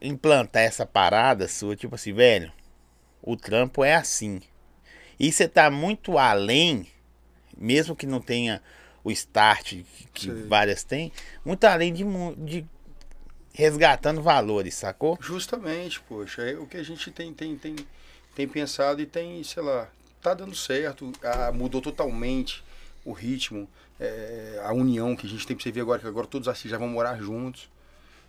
implantar 0.00 0.62
essa 0.62 0.86
parada 0.86 1.46
sua, 1.46 1.76
tipo 1.76 1.94
assim, 1.94 2.12
velho, 2.12 2.52
o 3.22 3.36
trampo 3.36 3.84
é 3.84 3.94
assim. 3.94 4.40
E 5.18 5.30
você 5.30 5.46
tá 5.46 5.70
muito 5.70 6.16
além, 6.16 6.86
mesmo 7.56 7.94
que 7.94 8.06
não 8.06 8.20
tenha 8.20 8.62
o 9.04 9.10
start 9.10 9.82
que, 10.14 10.26
Sei. 10.26 10.46
várias 10.46 10.82
têm, 10.82 11.12
muito 11.44 11.64
além 11.64 11.92
de, 11.92 12.04
de 12.38 12.66
resgatando 13.52 14.22
valores, 14.22 14.74
sacou? 14.74 15.18
justamente, 15.20 16.00
poxa. 16.00 16.42
É 16.42 16.54
o 16.56 16.66
que 16.66 16.76
a 16.76 16.82
gente 16.82 17.10
tem, 17.10 17.32
tem, 17.32 17.56
tem, 17.56 17.76
tem 18.34 18.48
pensado 18.48 19.02
e 19.02 19.06
tem, 19.06 19.42
sei 19.44 19.62
lá, 19.62 19.88
tá 20.22 20.34
dando 20.34 20.54
certo. 20.54 21.12
Ah, 21.22 21.52
mudou 21.52 21.80
totalmente 21.80 22.64
o 23.04 23.12
ritmo, 23.12 23.68
é, 23.98 24.60
a 24.64 24.72
união 24.72 25.16
que 25.16 25.26
a 25.26 25.28
gente 25.28 25.46
tem 25.46 25.56
pra 25.56 25.62
você 25.62 25.72
ver 25.72 25.80
agora, 25.82 26.00
que 26.00 26.06
agora 26.06 26.26
todos 26.26 26.46
os 26.46 26.50
artistas 26.50 26.70
já 26.70 26.78
vão 26.78 26.88
morar 26.88 27.18
juntos. 27.18 27.68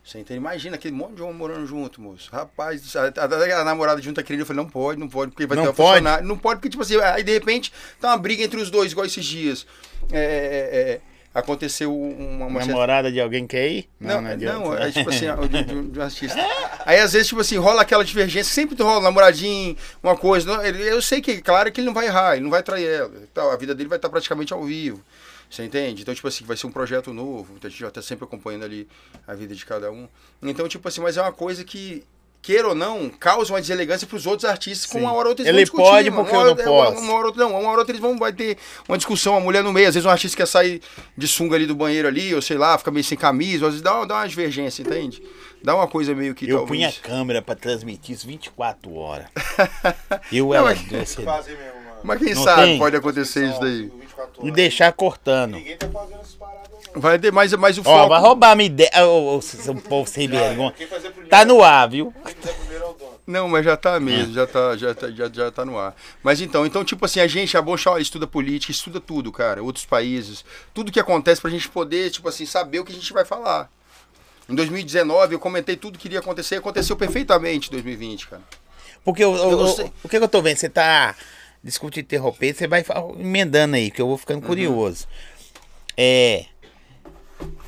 Você 0.04 0.18
entende? 0.20 0.40
Imagina 0.40 0.76
aquele 0.76 0.96
monte 0.96 1.16
de 1.16 1.22
homem 1.22 1.36
morando 1.36 1.66
junto, 1.66 2.02
moço. 2.02 2.30
Rapaz, 2.32 2.96
a, 2.96 3.06
a- 3.24 3.64
namorada 3.64 4.02
junto 4.02 4.20
aquele, 4.20 4.42
eu 4.42 4.46
falei, 4.46 4.64
não 4.64 4.70
pode, 4.70 5.00
não 5.00 5.08
pode, 5.08 5.32
porque 5.32 5.46
vai 5.46 5.56
Não 5.56 5.64
ter 5.64 5.70
uma 5.70 5.76
pode? 5.76 5.90
funcionária. 6.00 6.26
Não 6.26 6.38
pode, 6.38 6.60
porque, 6.60 6.70
tipo 6.70 6.82
assim, 6.82 6.98
aí 7.00 7.24
de 7.24 7.32
repente 7.32 7.72
tá 8.00 8.08
uma 8.10 8.18
briga 8.18 8.44
entre 8.44 8.60
os 8.60 8.72
dois, 8.72 8.92
igual 8.92 9.06
esses 9.06 9.24
dias. 9.24 9.66
É, 10.12 10.18
é, 10.20 10.80
é, 10.94 11.02
aconteceu 11.34 11.96
uma, 11.98 12.48
uma 12.48 12.60
certa- 12.60 12.68
Namorada 12.74 13.12
de 13.12 13.22
alguém 13.22 13.46
quer 13.48 13.70
ir? 13.70 13.90
não, 14.00 14.22
não, 14.22 14.36
não, 14.36 14.76
é 14.76 14.92
tipo 14.92 15.10
assim, 15.10 15.28
de, 15.50 15.64
de- 15.64 15.82
de 15.92 16.00
um 16.00 16.04
artista. 16.04 16.36
Aí 16.84 17.00
às 17.00 17.14
vezes, 17.14 17.28
tipo 17.28 17.40
assim, 17.40 17.58
rola 17.58 17.84
aquela 17.84 18.04
divergência, 18.04 18.52
sempre 18.52 18.76
rola 18.82 19.00
um 19.00 19.04
namoradinho, 19.04 19.78
uma 20.02 20.18
coisa. 20.18 20.52
Eu 20.68 21.02
sei 21.02 21.22
que, 21.22 21.42
claro 21.42 21.72
que 21.72 21.80
ele 21.80 21.86
não 21.88 21.94
vai 21.94 22.08
errar, 22.08 22.34
ele 22.34 22.44
não 22.44 22.50
vai 22.50 22.64
trair 22.64 22.88
ela. 22.88 23.12
e 23.24 23.28
Tal, 23.28 23.52
a 23.52 23.56
vida 23.56 23.76
dele 23.76 23.88
vai 23.88 23.98
estar 24.00 24.10
praticamente 24.10 24.52
ao 24.52 24.64
vivo. 24.64 25.02
Você 25.52 25.66
entende? 25.66 26.02
Então, 26.04 26.16
tipo 26.16 26.28
assim, 26.28 26.46
vai 26.46 26.56
ser 26.56 26.66
um 26.68 26.72
projeto 26.72 27.14
novo. 27.14 27.56
A 27.62 27.68
gente 27.68 27.80
já 27.80 27.92
tá 27.92 28.02
sempre 28.02 28.24
acompanhando 28.24 28.64
ali 28.64 28.88
a 29.28 29.34
vida 29.36 29.54
de 29.54 29.66
cada 29.66 29.92
um. 29.92 30.08
Então, 30.42 30.66
tipo 30.68 30.88
assim, 30.88 31.02
mas 31.02 31.18
é 31.18 31.22
uma 31.22 31.34
coisa 31.34 31.64
que, 31.66 32.06
queira 32.42 32.70
ou 32.70 32.74
não, 32.74 33.10
causa 33.10 33.52
uma 33.54 33.60
deselegância 33.60 34.08
pros 34.08 34.26
outros 34.26 34.50
artistas. 34.50 34.90
Com 34.90 35.00
Sim. 35.00 35.04
uma 35.04 35.12
hora 35.14 35.26
ou 35.26 35.30
outra 35.32 35.44
eles 35.44 35.50
Ele 35.50 35.58
vão 35.58 35.64
discutir, 35.64 35.84
pode 35.92 36.10
mano. 36.10 36.24
porque 36.24 36.36
Uma 36.38 36.44
eu 36.44 36.52
hora- 36.54 36.64
não 36.66 36.74
uma- 36.74 36.86
posso. 36.86 37.02
Uma 37.02 37.14
hora, 37.14 37.20
ou 37.22 37.26
outra- 37.28 37.44
não, 37.44 37.50
uma 37.52 37.60
hora 37.60 37.68
ou 37.74 37.78
outra 37.80 37.92
eles 37.92 38.02
vão 38.02 38.18
vai 38.18 38.32
ter 38.32 38.58
uma 38.88 38.98
discussão, 38.98 39.36
a 39.36 39.40
mulher 39.42 39.62
no 39.62 39.74
meio. 39.74 39.90
Às 39.90 39.96
vezes 39.96 40.06
um 40.06 40.10
artista 40.10 40.38
quer 40.38 40.48
sair 40.48 40.82
de 41.18 41.28
sunga 41.28 41.56
ali 41.58 41.66
do 41.66 41.76
banheiro 41.76 42.08
ali, 42.08 42.34
ou 42.34 42.42
sei 42.42 42.58
lá, 42.58 42.78
fica 42.78 42.90
meio 42.90 43.04
sem 43.04 43.18
camisa, 43.18 43.66
às 43.66 43.72
vezes 43.74 43.82
dá, 43.82 43.94
uma- 43.94 44.08
dá 44.08 44.16
uma 44.16 44.28
divergência, 44.30 44.82
entende? 44.84 45.22
Dá 45.62 45.76
uma 45.76 45.88
coisa 45.88 46.16
meio 46.16 46.34
que 46.34 46.46
Eu 46.50 46.60
talvez... 46.60 46.68
punha 46.70 46.88
a 46.90 46.94
câmera 46.94 47.42
pra 47.42 47.56
transmitir 47.56 48.16
isso 48.16 48.26
24 48.26 48.96
horas. 48.96 49.28
Eu 50.32 50.46
Não, 50.48 50.54
era 50.56 50.64
mas- 50.64 51.14
Fazer 51.14 51.58
mesmo, 51.58 51.76
mano. 51.76 52.00
Mas 52.04 52.20
quem 52.20 52.34
Não 52.34 52.44
sabe 52.44 52.62
tem? 52.64 52.80
pode 52.80 52.96
acontecer 52.96 53.48
isso 53.48 53.60
daí. 53.60 53.92
24 54.12 54.42
E 54.42 54.44
horas. 54.44 54.54
deixar 54.56 54.92
cortando. 54.94 55.54
Ninguém 55.56 55.78
tá 55.78 55.88
fazendo 55.90 56.20
essas 56.22 56.34
paradas, 56.36 56.70
não. 56.94 57.02
Vai 57.02 57.18
ter 57.20 57.32
mais, 57.32 57.54
mais 57.54 57.78
o 57.78 57.82
Ó, 57.82 57.84
foco. 57.84 58.10
vai 58.10 58.20
roubar 58.22 58.56
minha 58.56 58.68
ideia. 58.68 59.06
Ô, 59.08 59.38
ô, 59.38 59.42
seu 59.42 59.76
povo 59.76 60.10
sem 60.10 60.28
vergonha. 60.28 60.72
Quem 60.78 60.88
fazer 60.88 61.10
primeiro, 61.10 61.30
Tá 61.30 61.46
no 61.46 61.64
ar, 61.64 61.90
viu? 61.90 62.14
Quem 62.26 62.36
fizer 62.36 62.54
primeiro 62.54 62.84
é 62.84 62.88
o 62.88 62.94
dono. 62.94 63.12
Não, 63.28 63.48
mas 63.48 63.64
já 63.64 63.78
tá 63.78 63.98
mesmo, 64.00 64.34
já 64.34 64.46
tá, 64.46 64.76
já 64.76 64.94
tá, 64.94 65.10
já, 65.12 65.30
já 65.32 65.52
tá 65.52 65.64
no 65.64 65.78
ar. 65.78 65.96
Mas 66.22 66.42
então, 66.42 66.66
então, 66.66 66.84
tipo 66.84 67.06
assim, 67.06 67.20
a 67.22 67.28
gente, 67.28 67.56
a 67.56 67.62
Bocha 67.62 67.98
estuda 68.00 68.28
política, 68.28 68.72
estuda 68.72 69.00
tudo, 69.00 69.32
cara, 69.32 69.64
outros 69.64 69.86
países, 69.86 70.44
tudo 70.74 70.92
que 70.92 71.00
acontece 71.00 71.40
pra 71.40 71.50
gente 71.50 71.70
poder, 71.70 72.10
tipo 72.10 72.28
assim, 72.28 72.46
saber 72.46 72.80
o 72.80 72.84
que 72.86 72.92
a 72.92 72.96
gente 72.96 73.14
vai 73.14 73.24
falar. 73.24 73.70
Em 74.50 74.56
2019, 74.56 75.36
eu 75.36 75.40
comentei 75.40 75.78
tudo 75.78 75.98
que 75.98 76.08
iria 76.10 76.20
acontecer, 76.20 76.56
aconteceu 76.58 76.96
perfeitamente 76.98 77.70
em 77.70 77.72
2020, 77.72 78.28
cara. 78.28 78.42
Porque 79.06 79.24
eu, 79.24 79.34
eu- 79.36 79.52
Eu 79.52 79.92
o 80.04 80.10
que 80.10 80.18
que 80.18 80.24
eu 80.24 80.28
tô 80.28 80.42
vendo? 80.42 80.58
Você 80.58 80.68
tá. 80.68 81.16
Desculpa 81.64 81.94
te 81.94 82.00
interromper, 82.00 82.54
você 82.56 82.68
vai 82.68 82.84
emendando 83.20 83.76
aí, 83.76 83.92
que 83.92 84.02
eu 84.02 84.08
vou 84.08 84.18
ficando 84.18 84.42
curioso. 84.42 85.08
É. 85.96 86.46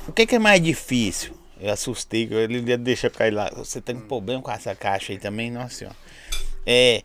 O 0.08 0.12
que, 0.12 0.26
que 0.26 0.34
é 0.34 0.38
mais 0.38 0.60
difícil? 0.60 1.38
Eu 1.60 1.72
assustei, 1.72 2.26
que 2.26 2.34
ele 2.34 2.58
ia 2.68 2.76
deixar 2.76 3.10
cair 3.10 3.30
lá. 3.30 3.50
Você 3.56 3.80
tem 3.80 3.96
um 3.96 4.00
problema 4.00 4.42
com 4.42 4.50
essa 4.50 4.74
caixa 4.74 5.12
aí 5.12 5.18
também? 5.18 5.50
Nossa 5.50 5.74
senhora. 5.74 5.96
É. 6.66 7.02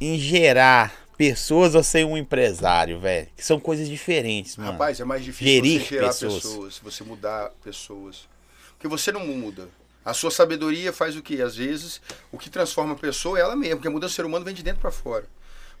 Em 0.00 0.18
gerar 0.18 1.04
pessoas 1.16 1.74
ou 1.74 1.82
ser 1.82 2.04
um 2.04 2.16
empresário, 2.16 2.98
velho. 2.98 3.28
Que 3.36 3.44
são 3.44 3.60
coisas 3.60 3.88
diferentes, 3.88 4.56
mano. 4.56 4.72
Rapaz, 4.72 4.98
é 5.00 5.04
mais 5.04 5.24
difícil 5.24 5.46
Gerir 5.46 5.80
você 5.80 5.88
gerar 5.88 6.06
pessoas. 6.08 6.34
pessoas. 6.34 6.80
você 6.82 7.04
mudar 7.04 7.50
pessoas. 7.62 8.28
Porque 8.72 8.88
você 8.88 9.12
não 9.12 9.26
muda. 9.26 9.68
A 10.04 10.12
sua 10.12 10.30
sabedoria 10.30 10.92
faz 10.92 11.16
o 11.16 11.22
quê? 11.22 11.40
Às 11.40 11.56
vezes, 11.56 12.00
o 12.30 12.36
que 12.36 12.50
transforma 12.50 12.92
a 12.92 12.96
pessoa 12.96 13.38
é 13.38 13.42
ela 13.42 13.56
mesma, 13.56 13.76
porque 13.76 13.88
a 13.88 13.90
mudança 13.90 14.12
do 14.12 14.16
ser 14.16 14.26
humano 14.26 14.44
vem 14.44 14.52
de 14.52 14.62
dentro 14.62 14.80
pra 14.80 14.90
fora. 14.90 15.26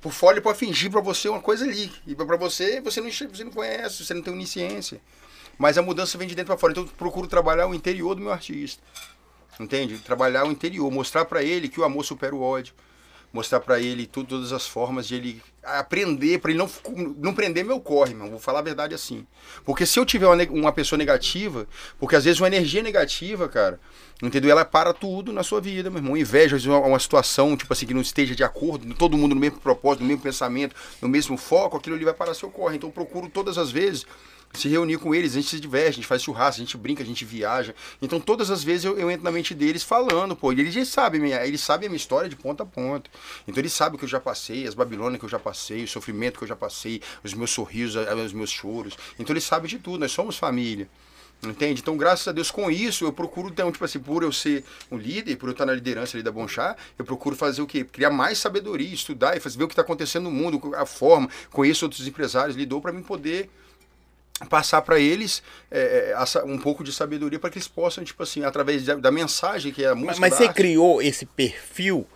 Por 0.00 0.12
fora 0.12 0.34
ele 0.34 0.42
pode 0.42 0.58
fingir 0.58 0.90
pra 0.90 1.00
você 1.00 1.28
uma 1.28 1.40
coisa 1.40 1.64
ali, 1.64 1.90
e 2.06 2.14
pra 2.14 2.36
você, 2.36 2.80
você 2.80 3.00
não, 3.00 3.10
você 3.10 3.44
não 3.44 3.50
conhece, 3.50 4.04
você 4.04 4.12
não 4.12 4.22
tem 4.22 4.32
onisciência. 4.32 5.00
Mas 5.56 5.78
a 5.78 5.82
mudança 5.82 6.18
vem 6.18 6.28
de 6.28 6.34
dentro 6.34 6.48
pra 6.48 6.58
fora. 6.58 6.72
Então 6.72 6.84
eu 6.84 6.90
procuro 6.90 7.26
trabalhar 7.26 7.66
o 7.66 7.74
interior 7.74 8.14
do 8.14 8.20
meu 8.20 8.32
artista. 8.32 8.82
Entende? 9.58 9.98
Trabalhar 9.98 10.44
o 10.44 10.50
interior, 10.50 10.90
mostrar 10.90 11.24
pra 11.24 11.42
ele 11.42 11.68
que 11.68 11.80
o 11.80 11.84
amor 11.84 12.04
supera 12.04 12.34
o 12.34 12.42
ódio. 12.42 12.74
Mostrar 13.34 13.58
pra 13.58 13.80
ele 13.80 14.06
tu- 14.06 14.22
todas 14.24 14.52
as 14.52 14.64
formas 14.66 15.08
de 15.08 15.16
ele 15.16 15.42
aprender, 15.64 16.38
pra 16.38 16.52
ele 16.52 16.58
não, 16.58 16.70
não 17.18 17.34
prender 17.34 17.64
meu 17.64 17.80
corre, 17.80 18.12
irmão. 18.12 18.30
Vou 18.30 18.38
falar 18.38 18.60
a 18.60 18.62
verdade 18.62 18.94
assim. 18.94 19.26
Porque 19.64 19.84
se 19.84 19.98
eu 19.98 20.06
tiver 20.06 20.26
uma, 20.28 20.40
uma 20.50 20.72
pessoa 20.72 20.96
negativa, 20.96 21.66
porque 21.98 22.14
às 22.14 22.24
vezes 22.24 22.40
uma 22.40 22.46
energia 22.46 22.80
negativa, 22.80 23.48
cara, 23.48 23.80
entendeu? 24.22 24.50
Ela 24.52 24.64
para 24.64 24.92
tudo 24.92 25.32
na 25.32 25.42
sua 25.42 25.60
vida, 25.60 25.90
meu 25.90 25.98
irmão. 25.98 26.16
Inveja, 26.16 26.54
às 26.54 26.62
vezes, 26.62 26.66
uma, 26.66 26.78
uma 26.86 26.98
situação, 26.98 27.56
tipo 27.56 27.72
assim, 27.72 27.86
que 27.86 27.94
não 27.94 28.00
esteja 28.02 28.36
de 28.36 28.44
acordo, 28.44 28.94
todo 28.94 29.18
mundo 29.18 29.34
no 29.34 29.40
mesmo 29.40 29.58
propósito, 29.58 30.02
no 30.02 30.06
mesmo 30.08 30.22
pensamento, 30.22 30.76
no 31.02 31.08
mesmo 31.08 31.36
foco, 31.36 31.76
aquilo 31.76 31.96
ali 31.96 32.04
vai 32.04 32.14
parar 32.14 32.34
seu 32.34 32.50
corre. 32.50 32.76
Então 32.76 32.88
eu 32.88 32.92
procuro 32.92 33.28
todas 33.28 33.58
as 33.58 33.70
vezes 33.70 34.06
se 34.54 34.68
reunir 34.68 34.98
com 34.98 35.14
eles, 35.14 35.32
a 35.32 35.34
gente 35.40 35.48
se 35.50 35.60
diverte, 35.60 35.88
a 35.90 35.92
gente 35.94 36.06
faz 36.06 36.22
churrasco, 36.22 36.60
a 36.60 36.64
gente 36.64 36.76
brinca, 36.76 37.02
a 37.02 37.06
gente 37.06 37.24
viaja. 37.24 37.74
Então 38.00 38.20
todas 38.20 38.50
as 38.50 38.62
vezes 38.62 38.84
eu, 38.84 38.96
eu 38.98 39.10
entro 39.10 39.24
na 39.24 39.30
mente 39.32 39.54
deles 39.54 39.82
falando, 39.82 40.34
pô, 40.36 40.52
eles 40.52 40.72
já 40.72 40.84
sabem, 40.84 41.32
eles 41.32 41.60
sabem 41.60 41.86
a 41.86 41.90
minha 41.90 41.96
história 41.96 42.28
de 42.28 42.36
ponta 42.36 42.62
a 42.62 42.66
ponta. 42.66 43.10
Então 43.48 43.60
eles 43.60 43.72
sabem 43.72 43.96
o 43.96 43.98
que 43.98 44.04
eu 44.04 44.08
já 44.08 44.20
passei, 44.20 44.66
as 44.66 44.74
Babilônias 44.74 45.18
que 45.18 45.24
eu 45.24 45.28
já 45.28 45.38
passei, 45.38 45.84
o 45.84 45.88
sofrimento 45.88 46.38
que 46.38 46.44
eu 46.44 46.48
já 46.48 46.56
passei, 46.56 47.02
os 47.22 47.34
meus 47.34 47.50
sorrisos, 47.50 47.96
a- 47.96 48.14
os 48.14 48.32
meus 48.32 48.50
choros. 48.50 48.96
Então 49.18 49.32
eles 49.32 49.44
sabem 49.44 49.68
de 49.68 49.78
tudo, 49.78 49.98
nós 50.00 50.12
somos 50.12 50.36
família. 50.38 50.88
Entende? 51.42 51.80
Então, 51.82 51.94
graças 51.96 52.26
a 52.26 52.32
Deus, 52.32 52.50
com 52.50 52.70
isso, 52.70 53.04
eu 53.04 53.12
procuro, 53.12 53.48
então, 53.50 53.70
tipo 53.70 53.84
assim, 53.84 53.98
por 53.98 54.22
eu 54.22 54.32
ser 54.32 54.64
um 54.90 54.96
líder, 54.96 55.36
por 55.36 55.46
eu 55.48 55.52
estar 55.52 55.66
na 55.66 55.74
liderança 55.74 56.16
ali 56.16 56.22
da 56.22 56.32
Bonchá, 56.32 56.74
eu 56.98 57.04
procuro 57.04 57.36
fazer 57.36 57.60
o 57.60 57.66
quê? 57.66 57.84
Criar 57.84 58.08
mais 58.08 58.38
sabedoria, 58.38 58.94
estudar 58.94 59.36
e 59.36 59.40
fazer, 59.40 59.58
ver 59.58 59.64
o 59.64 59.68
que 59.68 59.72
está 59.72 59.82
acontecendo 59.82 60.24
no 60.24 60.30
mundo, 60.30 60.74
a 60.74 60.86
forma, 60.86 61.28
conheço 61.50 61.84
outros 61.84 62.06
empresários, 62.06 62.56
lidou 62.56 62.80
para 62.80 62.92
mim 62.92 63.02
poder 63.02 63.50
passar 64.48 64.82
para 64.82 64.98
eles 64.98 65.42
é, 65.70 66.12
é, 66.16 66.44
um 66.44 66.58
pouco 66.58 66.82
de 66.82 66.92
sabedoria 66.92 67.38
para 67.38 67.50
que 67.50 67.58
eles 67.58 67.68
possam, 67.68 68.02
tipo 68.02 68.22
assim, 68.22 68.44
através 68.44 68.84
da, 68.84 68.94
da 68.96 69.10
mensagem 69.10 69.72
que 69.72 69.84
é 69.84 69.88
a 69.88 69.94
música. 69.94 70.18
Mas, 70.20 70.30
mas 70.30 70.34
você 70.34 70.44
arte, 70.48 70.56
criou 70.56 71.00
esse 71.00 71.24
perfil, 71.24 72.06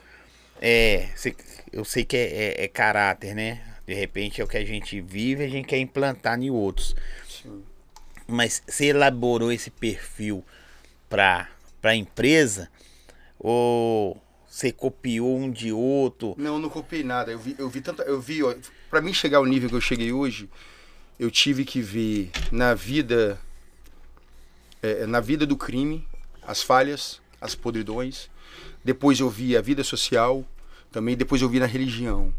é, 0.60 1.08
você- 1.14 1.34
eu 1.72 1.84
sei 1.84 2.04
que 2.04 2.16
é, 2.16 2.54
é- 2.60 2.64
é 2.64 2.68
caráter, 2.68 3.34
né? 3.34 3.62
De 3.86 3.94
repente 3.94 4.40
é 4.40 4.44
o 4.44 4.48
que 4.48 4.56
a 4.56 4.64
gente 4.64 5.00
vive, 5.00 5.44
a 5.44 5.48
gente 5.48 5.66
quer 5.66 5.78
implantar 5.78 6.38
em 6.42 6.50
outros. 6.50 6.94
Sim. 7.28 7.62
Mas 8.26 8.62
você 8.68 8.86
elaborou 8.86 9.50
esse 9.50 9.70
perfil 9.70 10.44
para 11.08 11.48
a 11.82 11.94
empresa 11.94 12.68
ou 13.38 14.20
você 14.46 14.72
copiou 14.72 15.38
um 15.38 15.50
de 15.50 15.72
outro? 15.72 16.34
Não, 16.36 16.58
não 16.58 16.68
copiei 16.68 17.02
nada. 17.04 17.30
Eu 17.30 17.38
vi, 17.38 17.54
eu 17.58 17.68
vi 17.68 17.80
tanta. 17.80 18.02
Eu 18.02 18.20
vi, 18.20 18.42
ó, 18.42 18.54
pra 18.90 19.00
mim 19.00 19.14
chegar 19.14 19.38
ao 19.38 19.46
nível 19.46 19.68
que 19.70 19.74
eu 19.74 19.80
cheguei 19.80 20.12
hoje, 20.12 20.50
eu 21.18 21.30
tive 21.30 21.64
que 21.64 21.80
ver 21.80 22.30
na 22.52 22.74
vida. 22.74 23.40
é, 24.82 25.06
na 25.06 25.20
vida 25.20 25.44
do 25.44 25.56
crime, 25.56 26.06
as 26.42 26.62
falhas, 26.62 27.20
as 27.40 27.54
podridões. 27.54 28.28
Depois 28.84 29.20
eu 29.20 29.28
vi 29.28 29.56
a 29.56 29.60
vida 29.60 29.82
social, 29.82 30.46
também 30.90 31.16
depois 31.16 31.42
eu 31.42 31.48
vi 31.48 31.58
na 31.58 31.66
religião. 31.66 32.32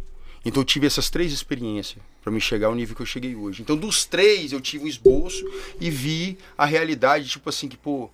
Então 0.44 0.62
eu 0.62 0.66
tive 0.66 0.88
essas 0.88 1.10
três 1.10 1.34
experiências 1.34 2.02
para 2.22 2.32
me 2.32 2.40
chegar 2.40 2.68
ao 2.68 2.76
nível 2.76 2.96
que 2.96 3.02
eu 3.02 3.06
cheguei 3.06 3.36
hoje. 3.36 3.62
Então 3.62 3.76
dos 3.76 4.06
três 4.06 4.52
eu 4.52 4.62
tive 4.62 4.86
um 4.86 4.88
esboço 4.88 5.46
e 5.80 5.90
vi 5.90 6.38
a 6.58 6.66
realidade, 6.66 7.28
tipo 7.28 7.50
assim, 7.50 7.68
que, 7.68 7.76
pô, 7.76 8.10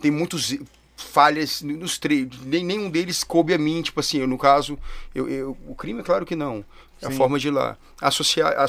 tem 0.00 0.10
muitos 0.10 0.56
falhas 1.02 1.62
nos 1.62 1.98
três. 1.98 2.28
Nem, 2.44 2.64
nenhum 2.64 2.90
deles 2.90 3.22
coube 3.24 3.52
a 3.54 3.58
mim, 3.58 3.82
tipo 3.82 4.00
assim, 4.00 4.18
eu, 4.18 4.26
no 4.26 4.38
caso, 4.38 4.78
eu, 5.14 5.28
eu- 5.28 5.56
o 5.66 5.74
crime 5.74 6.00
é 6.00 6.04
claro 6.04 6.24
que 6.26 6.36
não. 6.36 6.64
É 7.02 7.06
a 7.06 7.10
forma 7.10 7.38
de 7.38 7.48
ir 7.48 7.50
lá. 7.50 7.78
A, 7.98 8.10
socia, 8.10 8.44
a, 8.46 8.64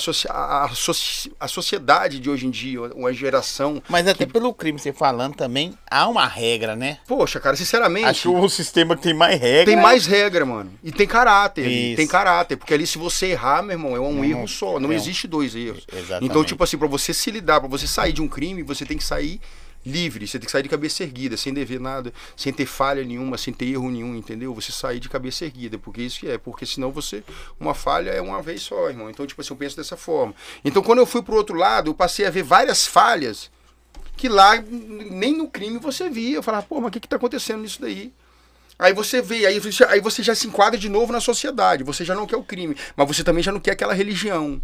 a, 0.64 0.70
soci- 0.70 1.34
a 1.38 1.50
sociedade 1.50 2.18
de 2.18 2.30
hoje 2.30 2.48
em 2.48 2.50
dia, 2.50 2.80
uma 2.96 3.12
geração. 3.12 3.84
Mas 3.90 4.08
até 4.08 4.26
pelo 4.26 4.54
crime 4.54 4.80
você 4.80 4.94
falando 4.94 5.36
também, 5.36 5.78
há 5.90 6.08
uma 6.08 6.26
regra, 6.26 6.74
né? 6.74 7.00
Poxa, 7.06 7.42
cara, 7.42 7.58
sinceramente. 7.58 8.06
Acho 8.06 8.32
que 8.32 8.38
o 8.38 8.48
sistema 8.48 8.96
que 8.96 9.04
tem 9.04 9.14
mais 9.14 9.38
regra. 9.38 9.66
Tem 9.66 9.76
mais 9.76 10.06
regra, 10.06 10.46
mano. 10.46 10.72
E 10.82 10.94
tem 10.94 11.06
caráter. 11.06 11.66
ali. 11.66 11.94
Tem 11.98 12.08
caráter. 12.08 12.56
Porque 12.56 12.74
ali, 12.74 12.88
se 12.88 12.98
você 12.98 13.28
errar, 13.28 13.62
meu 13.64 13.74
irmão, 13.74 13.98
é 13.98 14.00
um 14.00 14.14
Não, 14.14 14.24
erro 14.24 14.48
só. 14.48 14.80
Não 14.80 14.94
é 14.94 14.96
existe 14.96 15.28
dois 15.28 15.54
erros. 15.54 15.86
Exatamente. 15.92 16.30
Então, 16.32 16.42
tipo 16.46 16.64
assim, 16.64 16.78
pra 16.78 16.88
você 16.88 17.14
se 17.14 17.30
lidar, 17.32 17.60
pra 17.60 17.68
você 17.68 17.86
sair 17.86 18.14
de 18.14 18.22
um 18.22 18.30
crime, 18.30 18.64
você 18.64 18.86
tem 18.86 18.98
que 18.98 19.04
sair 19.04 19.42
livre. 19.86 20.28
Você 20.28 20.40
tem 20.40 20.46
que 20.46 20.52
sair 20.52 20.64
de 20.64 20.70
cabeça 20.70 21.04
erguida, 21.04 21.38
sem 21.38 21.54
dever 21.54 21.80
nada, 21.80 22.14
sem 22.36 22.52
ter 22.52 22.66
falha 22.66 23.04
nenhuma, 23.04 23.38
sem 23.38 23.54
ter 23.54 23.66
erro 23.66 23.90
nenhum, 23.90 24.16
entendeu? 24.16 24.54
Você 24.54 24.72
sair 24.72 25.00
de 25.00 25.10
cabeça 25.10 25.46
erguida. 25.46 25.78
Porque 25.78 26.02
isso 26.02 26.20
que 26.20 26.30
é. 26.30 26.38
Porque 26.38 26.66
senão 26.66 26.92
você. 26.92 27.24
Uma 27.60 27.74
falha 27.74 28.12
é 28.12 28.22
uma 28.22 28.42
vez 28.42 28.62
só, 28.62 28.90
irmão. 28.90 29.10
Então, 29.10 29.26
tipo 29.26 29.42
assim, 29.42 29.54
eu 29.54 29.58
penso 29.58 29.78
dessa 29.78 29.98
forma. 29.98 30.34
Então, 30.64 30.82
quando 30.82 31.00
eu 31.00 31.06
fui 31.06 31.22
pro 31.22 31.36
outro 31.36 31.56
lado, 31.56 31.90
eu 31.90 31.94
passei 31.94 32.26
a 32.26 32.30
ver 32.30 32.44
várias 32.44 32.86
falhas 32.86 33.50
que 34.16 34.30
lá 34.30 34.56
nem 34.56 35.36
no 35.36 35.50
crime 35.50 35.80
você 35.80 36.10
via. 36.10 36.36
Eu 36.36 36.44
falava, 36.44 36.66
pô, 36.66 36.80
mas 36.80 36.90
o 36.90 36.92
que, 36.92 37.00
que 37.00 37.08
tá 37.08 37.16
acontecendo 37.16 37.62
nisso 37.62 37.82
daí? 37.82 38.14
Aí 38.78 38.94
você 38.94 39.22
vê, 39.22 39.46
aí 39.46 39.60
você, 39.60 39.84
aí 39.84 40.00
você 40.00 40.24
já 40.24 40.34
se 40.34 40.48
enquadra 40.48 40.78
de 40.78 40.90
novo 40.90 41.14
na 41.14 41.22
sociedade. 41.22 41.84
Você 41.84 42.04
já 42.04 42.16
não 42.16 42.26
quer 42.26 42.38
o 42.38 42.44
crime, 42.44 42.76
mas 42.96 43.08
você 43.08 43.24
também 43.24 43.44
já 43.44 43.52
não 43.52 43.60
quer 43.60 43.72
aquela 43.72 43.94
religião. 43.94 44.62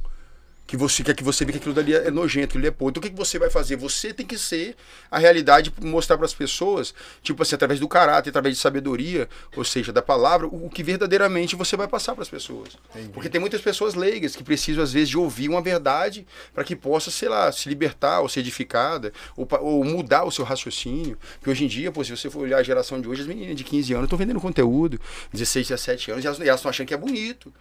Que 0.67 0.77
você 0.77 1.01
quer 1.01 1.15
que 1.15 1.23
você 1.23 1.45
vê 1.45 1.53
que 1.53 1.57
aquilo 1.57 1.73
dali 1.73 1.95
é 1.95 2.11
nojento, 2.11 2.57
ele 2.57 2.67
é 2.67 2.71
podre. 2.71 2.91
Então 2.91 2.99
o 2.99 3.03
que, 3.03 3.09
que 3.09 3.17
você 3.17 3.39
vai 3.39 3.49
fazer? 3.49 3.77
Você 3.77 4.13
tem 4.13 4.25
que 4.25 4.37
ser 4.37 4.75
a 5.09 5.17
realidade, 5.17 5.73
mostrar 5.81 6.17
para 6.17 6.25
as 6.25 6.33
pessoas, 6.33 6.93
tipo 7.23 7.41
assim, 7.41 7.55
através 7.55 7.79
do 7.79 7.87
caráter, 7.87 8.29
através 8.29 8.55
de 8.55 8.61
sabedoria, 8.61 9.29
ou 9.55 9.63
seja, 9.63 9.93
da 9.93 10.01
palavra, 10.01 10.45
o, 10.45 10.69
que 10.69 10.83
verdadeiramente 10.83 11.55
você 11.55 11.77
vai 11.77 11.87
passar 11.87 12.13
para 12.13 12.21
as 12.21 12.29
pessoas. 12.29 12.77
Porque 13.13 13.29
tem 13.29 13.39
muitas 13.39 13.61
pessoas 13.61 13.95
leigas 13.95 14.35
que 14.35 14.43
precisam, 14.43 14.83
às 14.83 14.91
vezes, 14.91 15.09
de 15.09 15.17
ouvir 15.17 15.49
uma 15.49 15.61
verdade 15.61 16.27
para 16.53 16.63
que 16.63 16.75
possa, 16.75 17.09
sei 17.09 17.29
lá, 17.29 17.51
se 17.51 17.69
libertar 17.69 18.19
ou 18.19 18.29
ser 18.29 18.41
edificada, 18.41 19.13
ou, 19.35 19.47
ou 19.61 19.83
mudar 19.83 20.25
o 20.25 20.31
seu 20.31 20.43
raciocínio. 20.43 21.17
Porque 21.39 21.49
hoje 21.49 21.63
em 21.63 21.67
dia, 21.67 21.91
pô, 21.91 22.03
se 22.03 22.11
você 22.11 22.29
for 22.29 22.41
olhar 22.41 22.57
a 22.57 22.63
geração 22.63 22.99
de 22.99 23.07
hoje, 23.07 23.21
as 23.21 23.27
meninas 23.27 23.55
de 23.55 23.63
15 23.63 23.93
anos 23.93 24.05
estão 24.05 24.19
vendendo 24.19 24.41
conteúdo, 24.41 24.99
16, 25.31 25.69
17 25.69 26.11
anos, 26.11 26.23
e 26.23 26.27
elas 26.27 26.59
estão 26.59 26.69
achando 26.69 26.87
que 26.87 26.93
é 26.93 26.97
bonito. 26.97 27.53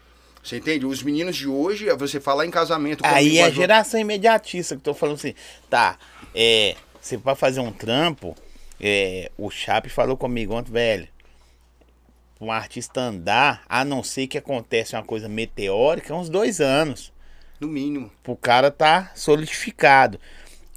Você 0.47 0.59
entende? 0.59 0.87
Os 0.87 1.03
meninos 1.03 1.37
de 1.37 1.49
hoje, 1.49 1.93
você 1.97 2.21
falar 2.21 2.47
em 2.47 2.53
casamento. 2.53 3.05
Aí 3.05 3.39
é 3.39 3.51
geração 3.51 3.99
imediatista 3.99 4.77
que 4.77 4.83
tô 4.83 4.95
falando 4.95 5.17
assim, 5.17 5.35
tá, 5.69 5.99
é, 6.33 6.77
você 7.01 7.17
vai 7.17 7.35
fazer 7.35 7.59
um 7.59 7.73
trampo, 7.73 8.37
é, 8.81 9.29
o 9.37 9.51
Chape 9.51 9.89
falou 9.89 10.17
comigo 10.17 10.55
ontem, 10.55 10.71
velho, 10.71 11.09
um 12.41 12.53
artista 12.53 13.01
andar, 13.01 13.65
a 13.69 13.85
não 13.85 14.05
ser 14.05 14.29
que 14.29 14.39
acontece 14.39 14.95
uma 14.95 15.03
coisa 15.03 15.29
meteórica, 15.29 16.13
é 16.13 16.17
uns 16.17 16.29
dois 16.29 16.61
anos, 16.61 17.13
No 17.59 17.67
mínimo. 17.67 18.13
pro 18.23 18.37
cara 18.37 18.71
tá 18.71 19.11
solidificado, 19.17 20.21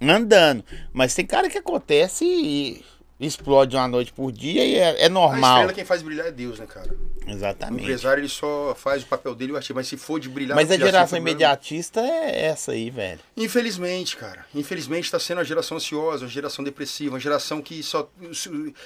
andando, 0.01 0.65
mas 0.91 1.13
tem 1.13 1.27
cara 1.27 1.47
que 1.47 1.59
acontece 1.59 2.25
e 2.25 2.83
explode 3.27 3.75
uma 3.75 3.87
noite 3.87 4.13
por 4.13 4.31
dia 4.31 4.63
e 4.63 4.75
é, 4.75 5.03
é 5.03 5.05
A 5.05 5.09
normal, 5.09 5.51
estrela 5.51 5.73
quem 5.73 5.83
faz 5.83 6.01
brilhar 6.01 6.27
é 6.27 6.31
Deus, 6.31 6.57
né, 6.57 6.65
cara? 6.65 6.95
O 7.27 7.29
exatamente. 7.29 7.83
empresário 7.83 8.21
ele 8.21 8.29
só 8.29 8.73
faz 8.75 9.03
o 9.03 9.05
papel 9.05 9.35
dele 9.35 9.51
e 9.51 9.55
o 9.55 9.75
mas 9.75 9.87
se 9.87 9.97
for 9.97 10.19
de 10.19 10.29
brilhar. 10.29 10.55
Mas 10.55 10.71
a 10.71 10.77
já 10.77 10.85
geração 10.85 11.17
imediatista 11.17 11.99
é 11.99 12.45
essa 12.45 12.71
aí, 12.71 12.89
velho. 12.89 13.19
Infelizmente, 13.35 14.15
cara. 14.15 14.45
Infelizmente 14.55 15.05
está 15.05 15.19
sendo 15.19 15.39
uma 15.39 15.45
geração 15.45 15.77
ansiosa, 15.77 16.23
uma 16.23 16.31
geração 16.31 16.63
depressiva, 16.63 17.15
uma 17.15 17.19
geração 17.19 17.61
que 17.61 17.83
só 17.83 18.09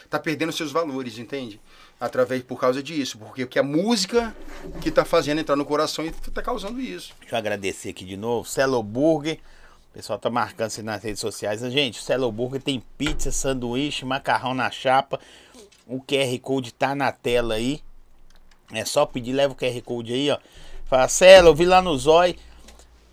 está 0.03 0.19
perdendo 0.19 0.51
seus 0.51 0.72
valores, 0.72 1.19
entende? 1.19 1.61
Através 1.99 2.41
por 2.43 2.60
causa 2.60 2.81
disso, 2.81 3.18
porque 3.18 3.45
que 3.45 3.60
a 3.60 3.64
música 3.64 4.35
que 4.81 4.89
tá 4.89 5.05
fazendo 5.05 5.39
entrar 5.39 5.55
no 5.55 5.65
coração 5.65 6.05
e 6.05 6.11
tá 6.11 6.41
causando 6.41 6.81
isso. 6.81 7.14
Deixa 7.19 7.35
eu 7.35 7.39
agradecer 7.39 7.89
aqui 7.89 8.03
de 8.03 8.18
novo. 8.18 8.47
Celo 8.47 8.81
Burger. 8.81 9.39
Pessoal 9.94 10.18
tá 10.18 10.28
marcando 10.28 10.72
isso 10.72 10.82
nas 10.82 11.03
redes 11.03 11.20
sociais. 11.20 11.61
Gente, 11.61 11.99
o 11.99 12.02
Celo 12.02 12.32
Burger 12.32 12.61
tem 12.61 12.84
pizza, 12.98 13.32
sanduíche, 13.32 14.03
macarrão 14.03 14.56
na 14.56 14.72
chapa. 14.72 15.20
O 15.86 16.02
QR 16.02 16.40
Code 16.41 16.74
tá 16.74 16.95
na 16.95 17.11
tela 17.11 17.53
aí. 17.53 17.80
É 18.72 18.84
só 18.84 19.06
pedir, 19.06 19.34
leva 19.34 19.53
o 19.53 19.56
QR 19.56 19.80
Code 19.84 20.11
aí, 20.11 20.32
ó. 20.32 20.40
Fala, 20.86 21.07
Celo, 21.07 21.49
eu 21.49 21.56
vi 21.56 21.65
lá 21.65 21.80
no 21.80 21.95
Zói. 21.95 22.36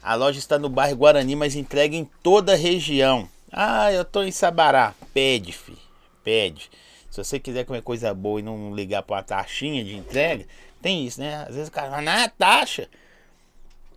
A 0.02 0.14
loja 0.14 0.38
está 0.38 0.58
no 0.58 0.70
bairro 0.70 0.96
Guarani, 0.96 1.36
mas 1.36 1.54
entrega 1.54 1.94
em 1.94 2.08
toda 2.22 2.54
a 2.54 2.56
região. 2.56 3.28
Ah, 3.52 3.92
eu 3.92 4.02
tô 4.02 4.22
em 4.22 4.32
Sabará. 4.32 4.94
Pede, 5.12 5.52
fi. 5.52 5.76
Pede. 6.24 6.70
Se 7.10 7.22
você 7.22 7.38
quiser 7.38 7.64
comer 7.64 7.82
coisa 7.82 8.14
boa 8.14 8.40
e 8.40 8.42
não 8.42 8.74
ligar 8.74 9.02
pra 9.02 9.16
uma 9.16 9.22
taxinha 9.22 9.84
de 9.84 9.96
entrega, 9.96 10.46
tem 10.80 11.04
isso, 11.06 11.20
né? 11.20 11.44
Às 11.46 11.54
vezes 11.54 11.68
o 11.68 11.72
cara 11.72 12.00
não, 12.00 12.12
é 12.12 12.28
taxa. 12.28 12.88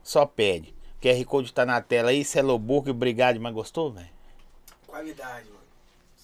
Só 0.04 0.26
pede. 0.26 0.74
O 1.04 1.06
QR 1.06 1.26
Code 1.26 1.52
tá 1.52 1.66
na 1.66 1.82
tela 1.82 2.12
aí, 2.12 2.24
Celoburgo, 2.24 2.92
obrigado, 2.92 3.38
mas 3.38 3.54
gostou, 3.54 3.92
velho? 3.92 4.08
Qualidade, 4.88 5.48
mano. 5.50 5.60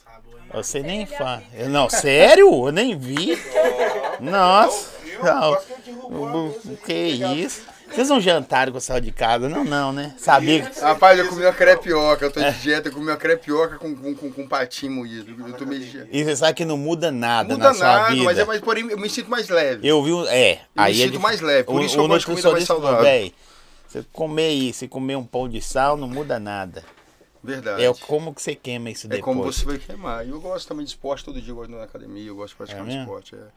Sabor 0.05 0.39
aí. 0.41 0.49
Você 0.53 0.79
nem 0.81 1.05
fã. 1.05 1.41
Eu, 1.53 1.67
não, 1.67 1.89
sério? 1.89 2.47
Eu 2.67 2.71
nem 2.71 2.97
vi. 2.97 3.37
Nossa. 4.21 4.89
Não. 5.21 5.57
Quase 5.57 6.77
que 6.85 6.93
isso? 6.93 7.63
Vocês 7.91 8.07
não 8.07 8.21
jantaram 8.21 8.71
quando 8.71 8.81
saiu 8.81 9.01
de 9.01 9.11
casa? 9.11 9.49
Não, 9.49 9.65
não, 9.65 9.91
né? 9.91 10.13
Sabia 10.17 10.61
que... 10.61 10.79
Rapaz, 10.79 11.19
eu 11.19 11.27
comi 11.27 11.41
uma 11.43 11.51
crepioca, 11.51 12.23
eu 12.25 12.31
tô 12.31 12.39
de 12.39 12.51
dieta, 12.61 12.87
eu 12.87 12.93
comi 12.93 13.07
uma 13.07 13.17
crepioca 13.17 13.77
com, 13.79 13.93
com, 13.93 14.15
com, 14.15 14.31
com 14.31 14.47
patinho 14.47 14.93
moído. 14.93 15.35
Eu 15.45 15.53
tô 15.57 15.65
meio 15.65 15.81
de. 15.81 16.07
E 16.09 16.23
você 16.23 16.35
sabe 16.37 16.53
que 16.53 16.63
não 16.63 16.77
muda 16.77 17.11
nada 17.11 17.55
Muda 17.55 17.67
na 17.69 17.73
sua 17.73 17.85
nada, 17.87 18.09
vida. 18.11 18.23
mas, 18.23 18.37
é, 18.39 18.45
mas 18.45 18.61
porém 18.61 18.87
eu 18.89 18.97
me 18.97 19.09
sinto 19.09 19.29
mais 19.29 19.49
leve. 19.49 19.85
Eu 19.85 20.01
vi, 20.03 20.11
é, 20.29 20.59
aí 20.77 20.93
é 20.93 21.03
sinto 21.03 21.13
dif- 21.13 21.21
mais 21.23 21.41
leve, 21.41 21.63
por 21.65 21.81
o, 21.81 21.83
isso 21.83 21.97
eu 21.97 22.03
o 22.03 22.07
gosto 22.07 22.19
de 22.21 22.25
comida 22.27 22.51
mais 22.51 22.63
saudável. 22.63 23.01
"Véi, 23.01 23.33
você 23.91 24.05
comer 24.13 24.51
isso, 24.51 24.79
você 24.79 24.87
comer 24.87 25.15
um 25.15 25.25
pão 25.25 25.49
de 25.49 25.61
sal, 25.61 25.97
não 25.97 26.07
muda 26.07 26.39
nada. 26.39 26.83
Verdade. 27.43 27.83
É 27.83 27.93
como 27.93 28.33
que 28.35 28.41
você 28.41 28.53
queima 28.53 28.89
isso 28.89 29.07
É 29.07 29.11
depois. 29.11 29.23
como 29.23 29.43
você 29.43 29.65
vai 29.65 29.77
queimar. 29.77 30.25
E 30.25 30.29
eu 30.29 30.39
gosto 30.41 30.67
também 30.67 30.83
de 30.85 30.91
esporte, 30.91 31.23
todo 31.23 31.41
dia 31.41 31.51
eu 31.51 31.55
gosto 31.55 31.71
na 31.71 31.83
academia, 31.83 32.27
eu 32.27 32.35
gosto 32.35 32.49
de 32.51 32.55
praticar 32.57 32.87
É 32.89 32.99
esporte. 33.01 33.35
é. 33.35 33.47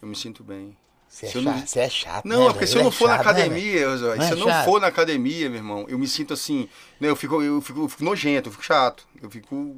Eu 0.00 0.08
me 0.08 0.14
sinto 0.16 0.42
bem. 0.44 0.76
Você 1.08 1.26
é, 1.26 1.30
Se 1.30 1.36
eu 1.38 1.42
chato, 1.42 1.54
não- 1.54 1.66
você 1.66 1.80
é 1.80 1.88
chato. 1.90 2.24
Não, 2.26 2.40
né, 2.40 2.46
é 2.46 2.52
porque 2.52 2.66
se 2.66 2.76
eu 2.76 2.82
não 2.82 2.88
é 2.88 2.92
for 2.92 3.08
na 3.08 3.16
chato, 3.16 3.26
né, 3.26 3.32
velho? 3.32 3.44
academia, 3.52 3.88
Não 3.88 3.98
se 3.98 4.04
é 4.04 4.32
eu 4.32 4.36
não 4.36 4.46
chato? 4.48 4.64
for 4.64 4.80
na 4.80 4.86
academia, 4.88 5.48
meu 5.50 5.58
irmão, 5.58 5.84
eu 5.88 5.98
me 5.98 6.08
sinto 6.08 6.32
assim, 6.34 6.68
né? 7.00 7.08
Eu 7.08 7.16
fico, 7.16 7.42
eu 7.42 7.60
fico, 7.60 7.80
eu 7.82 7.88
fico 7.88 8.04
nojento, 8.04 8.48
eu 8.48 8.52
fico 8.52 8.64
chato. 8.64 9.06
Eu 9.22 9.30
fico 9.30 9.76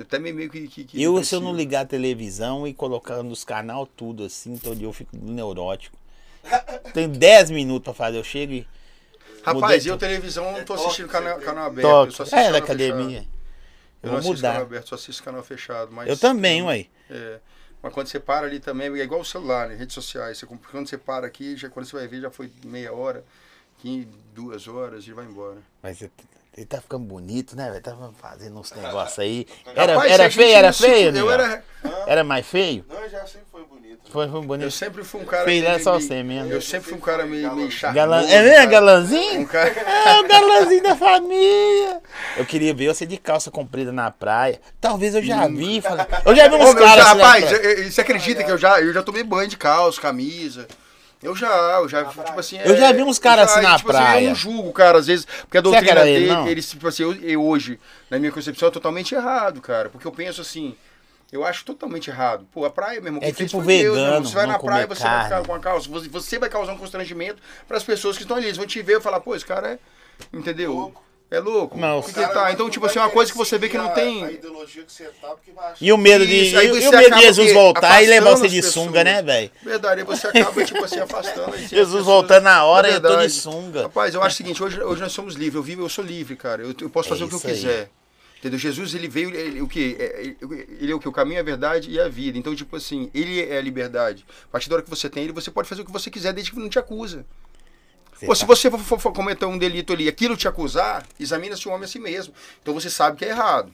até 0.00 0.18
meio, 0.18 0.34
meio 0.34 0.50
que, 0.50 0.68
que, 0.68 0.84
que 0.84 1.02
Eu, 1.02 1.22
se 1.24 1.34
eu 1.34 1.40
não 1.40 1.54
ligar 1.54 1.80
a 1.82 1.86
televisão 1.86 2.66
e 2.66 2.74
colocar 2.74 3.22
nos 3.22 3.42
canal 3.44 3.84
tudo 3.86 4.24
assim, 4.24 4.56
todo 4.56 4.76
dia 4.76 4.86
eu 4.86 4.92
fico 4.92 5.16
neurótico. 5.16 5.96
Tem 6.94 7.08
10 7.08 7.50
minutos 7.50 7.84
pra 7.84 7.94
fazer, 7.94 8.18
eu 8.18 8.24
chego 8.24 8.52
e. 8.52 8.66
Rapaz, 9.44 9.76
mudei 9.78 9.92
eu 9.92 9.98
televisão 9.98 10.44
eu 10.46 10.52
não 10.52 10.64
tô 10.64 10.74
É 10.74 10.76
assistindo 10.76 11.06
toque, 11.08 11.18
canal, 11.24 11.38
você 11.38 11.44
canal 11.44 11.66
aberto. 11.66 11.86
eu 11.86 11.90
Toque. 11.92 12.12
só 12.12 12.22
assisto 12.22 12.36
É, 12.38 12.42
da 12.42 12.48
canal 12.52 12.64
academia. 12.64 13.20
fechado. 13.20 13.28
Eu 14.02 14.08
Eu 14.08 14.12
não 14.14 14.20
vou 14.22 14.32
assisto 14.32 14.42
canal 14.42 14.54
mudar. 14.60 14.66
aberto, 14.66 14.88
só 14.88 14.94
assisto 14.94 15.22
canal 15.22 15.42
fechado. 15.42 15.92
Mas, 15.92 16.08
Eu 16.08 16.16
também, 16.18 16.62
ué. 16.62 16.86
É, 17.10 17.40
mas 17.82 17.92
quando 17.92 18.06
você 18.08 18.20
para 18.20 18.46
ali 18.46 18.60
também, 18.60 18.86
é 18.88 19.02
igual 19.02 19.20
o 19.20 19.24
celular, 19.24 19.68
né? 19.68 19.74
Redes 19.74 19.94
sociais. 19.94 20.38
Você, 20.38 20.46
quando 20.46 20.88
você 20.88 20.98
para 20.98 21.26
aqui, 21.26 21.56
já, 21.56 21.68
quando 21.68 21.86
você 21.86 21.96
vai 21.96 22.06
ver, 22.08 22.20
já 22.20 22.30
foi 22.30 22.50
meia 22.64 22.92
hora, 22.92 23.24
15, 23.78 24.06
duas 24.34 24.68
horas 24.68 25.06
e 25.06 25.12
vai 25.12 25.24
embora. 25.24 25.58
Mas 25.82 26.02
ele, 26.56 26.66
tá 26.66 26.80
ficando 26.80 27.04
bonito, 27.04 27.54
né, 27.56 27.70
velho? 27.70 27.82
Tava 27.82 28.12
fazendo 28.20 28.58
uns 28.58 28.72
negócios 28.76 29.18
aí. 29.18 29.46
Era, 29.74 29.94
Rapaz, 29.94 30.12
era 30.12 30.30
feio, 30.30 30.54
era 30.56 30.72
feio, 30.72 31.16
Eu 31.16 31.26
né? 31.26 31.32
era, 31.34 31.64
Era 32.06 32.24
mais 32.24 32.46
feio? 32.46 32.84
Não, 32.88 33.08
já 33.08 33.20
sempre 33.26 33.46
foi 33.50 33.64
bonito. 33.64 33.80
Foi, 34.10 34.28
foi 34.28 34.38
eu 34.38 34.42
bonito. 34.42 34.70
sempre 34.72 35.04
fui 35.04 35.20
um 35.20 35.24
cara. 35.24 35.44
Feio 35.44 35.62
meio- 35.62 35.74
é 35.74 35.78
só 35.78 35.92
você 36.00 36.22
mesmo. 36.22 36.52
Eu 36.52 36.60
sempre 36.60 36.88
fui 36.88 36.98
um 36.98 37.00
cara 37.00 37.24
meio, 37.24 37.54
meio 37.54 37.70
chato. 37.70 37.94
Galan... 37.94 38.26
É 38.28 38.42
mesmo, 38.42 38.70
galãzinho? 38.70 39.40
Um 39.42 39.46
cara. 39.46 39.70
É 40.10 40.18
o 40.20 40.26
galãzinho 40.26 40.82
da 40.82 40.96
família. 40.96 42.00
Eu 42.36 42.44
queria 42.46 42.74
ver 42.74 42.92
você 42.92 43.06
de 43.06 43.16
calça 43.18 43.50
comprida 43.50 43.92
na 43.92 44.10
praia. 44.10 44.60
Talvez 44.80 45.14
eu 45.14 45.22
já 45.22 45.46
vi. 45.46 45.80
Falei... 45.80 46.04
Eu 46.26 46.34
já 46.34 46.48
vi 46.48 46.54
uns 46.56 46.70
Ô, 46.70 46.74
caras 46.74 47.06
assim 47.06 47.18
rapaz, 47.20 47.52
eu- 47.52 47.58
eu- 47.58 47.90
você 47.92 48.00
acredita 48.00 48.42
que 48.42 48.50
eu 48.50 48.58
já, 48.58 48.80
eu 48.80 48.92
já 48.92 49.02
tomei 49.02 49.22
banho 49.22 49.48
de 49.48 49.56
calça, 49.56 50.00
camisa? 50.00 50.66
Eu 51.22 51.36
já, 51.36 51.48
eu 51.80 51.88
já, 51.88 52.04
tipo 52.04 52.40
assim... 52.40 52.58
Eu 52.58 52.76
já 52.76 52.92
vi 52.92 53.02
uns 53.02 53.18
caras 53.18 53.50
assim 53.50 53.60
na 53.60 53.76
tipo 53.76 53.90
praia. 53.90 54.22
eu 54.22 54.28
não 54.28 54.34
julgo 54.34 54.72
cara, 54.72 54.98
às 54.98 55.06
vezes, 55.06 55.26
porque 55.42 55.58
a 55.58 55.60
doutrina 55.60 56.00
ele, 56.00 56.20
dele, 56.20 56.32
não? 56.32 56.48
ele, 56.48 56.62
tipo 56.62 56.88
assim, 56.88 57.02
eu, 57.02 57.12
eu 57.14 57.44
hoje, 57.44 57.78
na 58.08 58.18
minha 58.18 58.32
concepção, 58.32 58.68
é 58.68 58.70
totalmente 58.70 59.14
errado, 59.14 59.60
cara. 59.60 59.90
Porque 59.90 60.06
eu 60.06 60.12
penso 60.12 60.40
assim, 60.40 60.74
eu 61.30 61.44
acho 61.44 61.64
totalmente 61.64 62.08
errado. 62.08 62.46
Pô, 62.50 62.64
a 62.64 62.70
praia, 62.70 63.00
meu 63.00 63.08
irmão, 63.08 63.20
É 63.22 63.32
tipo 63.32 63.62
Deus, 63.62 63.66
vegano, 63.66 63.98
irmão. 63.98 64.24
Você 64.24 64.34
vai 64.34 64.46
na 64.46 64.58
praia, 64.58 64.86
você 64.86 65.02
vai 65.02 65.24
ficar 65.24 65.28
carne. 65.28 65.46
com 65.46 65.54
a 65.54 65.60
calça, 65.60 65.88
você, 65.90 66.08
você 66.08 66.38
vai 66.38 66.48
causar 66.48 66.72
um 66.72 66.78
constrangimento 66.78 67.42
para 67.68 67.76
as 67.76 67.84
pessoas 67.84 68.16
que 68.16 68.22
estão 68.22 68.36
ali. 68.36 68.46
Eles 68.46 68.56
vão 68.56 68.66
te 68.66 68.80
ver 68.80 68.98
e 68.98 69.00
falar, 69.02 69.20
pô, 69.20 69.34
esse 69.36 69.44
cara 69.44 69.72
é, 69.72 69.78
entendeu? 70.32 70.72
Louco. 70.72 71.09
É 71.30 71.38
louco? 71.38 71.78
Não, 71.78 72.02
que 72.02 72.12
que 72.12 72.18
ele 72.18 72.28
tá? 72.28 72.50
Então, 72.50 72.68
tipo 72.68 72.84
assim, 72.86 72.98
uma 72.98 73.08
coisa 73.08 73.30
que 73.30 73.38
você 73.38 73.56
vê 73.56 73.68
que 73.68 73.78
não 73.78 73.86
A 73.86 73.90
tem... 73.90 74.24
ideologia 74.32 74.82
que 74.82 74.92
você 74.92 75.04
tá, 75.04 75.28
porque 75.28 75.52
vai 75.52 75.66
achar. 75.66 75.76
E 75.80 75.92
o 75.92 75.96
medo 75.96 76.26
de, 76.26 76.46
Isso, 76.48 76.58
aí 76.58 76.66
e, 76.66 76.82
e 76.82 76.88
o 76.88 76.90
medo 76.90 77.14
de 77.14 77.20
Jesus 77.22 77.52
voltar 77.52 78.02
e 78.02 78.06
levar 78.06 78.30
você 78.30 78.48
de 78.48 78.58
as 78.58 78.66
sunga, 78.66 78.90
pessoas. 78.90 79.04
né, 79.04 79.22
velho? 79.22 79.50
Verdade, 79.62 80.00
aí 80.00 80.06
você 80.06 80.26
acaba, 80.26 80.64
tipo 80.64 80.84
assim, 80.84 80.98
afastando. 81.00 81.54
aí 81.54 81.64
as 81.64 81.70
Jesus 81.70 81.86
pessoas- 81.86 82.04
voltando 82.04 82.42
na 82.44 82.64
hora 82.64 82.88
É 82.88 82.90
e 82.90 82.94
eu 82.94 83.00
tô 83.00 83.08
de 83.08 83.14
verdade. 83.14 83.32
sunga. 83.32 83.82
Rapaz, 83.82 84.12
eu 84.14 84.22
acho 84.24 84.34
o 84.34 84.36
seguinte, 84.38 84.60
hoje, 84.62 84.82
hoje 84.82 85.00
nós 85.00 85.12
somos 85.12 85.34
livres, 85.34 85.54
eu 85.54 85.62
vivo, 85.62 85.82
eu 85.82 85.88
sou 85.88 86.04
livre, 86.04 86.34
cara. 86.34 86.62
Eu, 86.62 86.74
eu 86.80 86.90
posso 86.90 87.08
É 87.08 87.10
fazer 87.10 87.24
o 87.24 87.28
que 87.28 87.34
eu 87.36 87.40
aí. 87.44 87.54
quiser. 87.54 87.90
Entendeu? 88.40 88.58
Jesus, 88.58 88.94
ele 88.94 89.06
veio, 89.06 89.30
ele, 89.32 89.60
o 89.60 89.68
quê? 89.68 89.96
É, 90.00 90.20
Ele, 90.22 90.36
ele 90.80 90.90
é 90.92 90.94
o 90.94 90.98
que? 90.98 91.06
O 91.08 91.12
caminho, 91.12 91.38
a 91.38 91.42
verdade 91.44 91.90
e 91.90 92.00
a 92.00 92.08
vida. 92.08 92.38
Então, 92.38 92.56
tipo 92.56 92.74
assim, 92.74 93.08
ele 93.14 93.40
é 93.40 93.58
a 93.58 93.60
liberdade. 93.60 94.24
A 94.48 94.52
partir 94.52 94.68
da 94.68 94.76
hora 94.76 94.82
que 94.82 94.88
você 94.90 95.08
tem 95.10 95.24
ele, 95.24 95.32
você 95.32 95.50
pode 95.50 95.68
fazer 95.68 95.82
o 95.82 95.84
que 95.84 95.92
você 95.92 96.10
quiser, 96.10 96.32
desde 96.32 96.50
que 96.50 96.58
não 96.58 96.68
te 96.68 96.78
acusa. 96.78 97.24
Pô, 98.26 98.32
tá- 98.32 98.34
se 98.34 98.44
você 98.44 98.70
for, 98.70 98.78
for- 98.78 98.98
for 99.00 99.12
cometer 99.12 99.44
um 99.46 99.56
delito 99.58 99.92
ali, 99.92 100.08
aquilo 100.08 100.36
te 100.36 100.46
acusar, 100.48 101.06
examina-se 101.18 101.68
o 101.68 101.72
homem 101.72 101.84
a 101.84 101.88
si 101.88 101.98
mesmo. 101.98 102.34
Então 102.62 102.74
você 102.74 102.90
sabe 102.90 103.16
que 103.16 103.24
é 103.24 103.28
errado. 103.28 103.72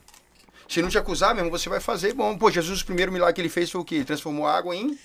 Se 0.69 0.81
não 0.81 0.89
te 0.89 0.97
acusar 0.97 1.33
mesmo, 1.33 1.49
você 1.49 1.69
vai 1.69 1.79
fazer. 1.79 2.13
Bom, 2.13 2.37
pô, 2.37 2.51
Jesus, 2.51 2.81
o 2.81 2.85
primeiro 2.85 3.11
milagre 3.11 3.33
que 3.35 3.41
ele 3.41 3.49
fez 3.49 3.71
foi 3.71 3.79
o 3.81 3.85
quê? 3.85 3.95
Ele 3.95 4.05
transformou 4.05 4.45
água 4.47 4.75
em 4.75 4.97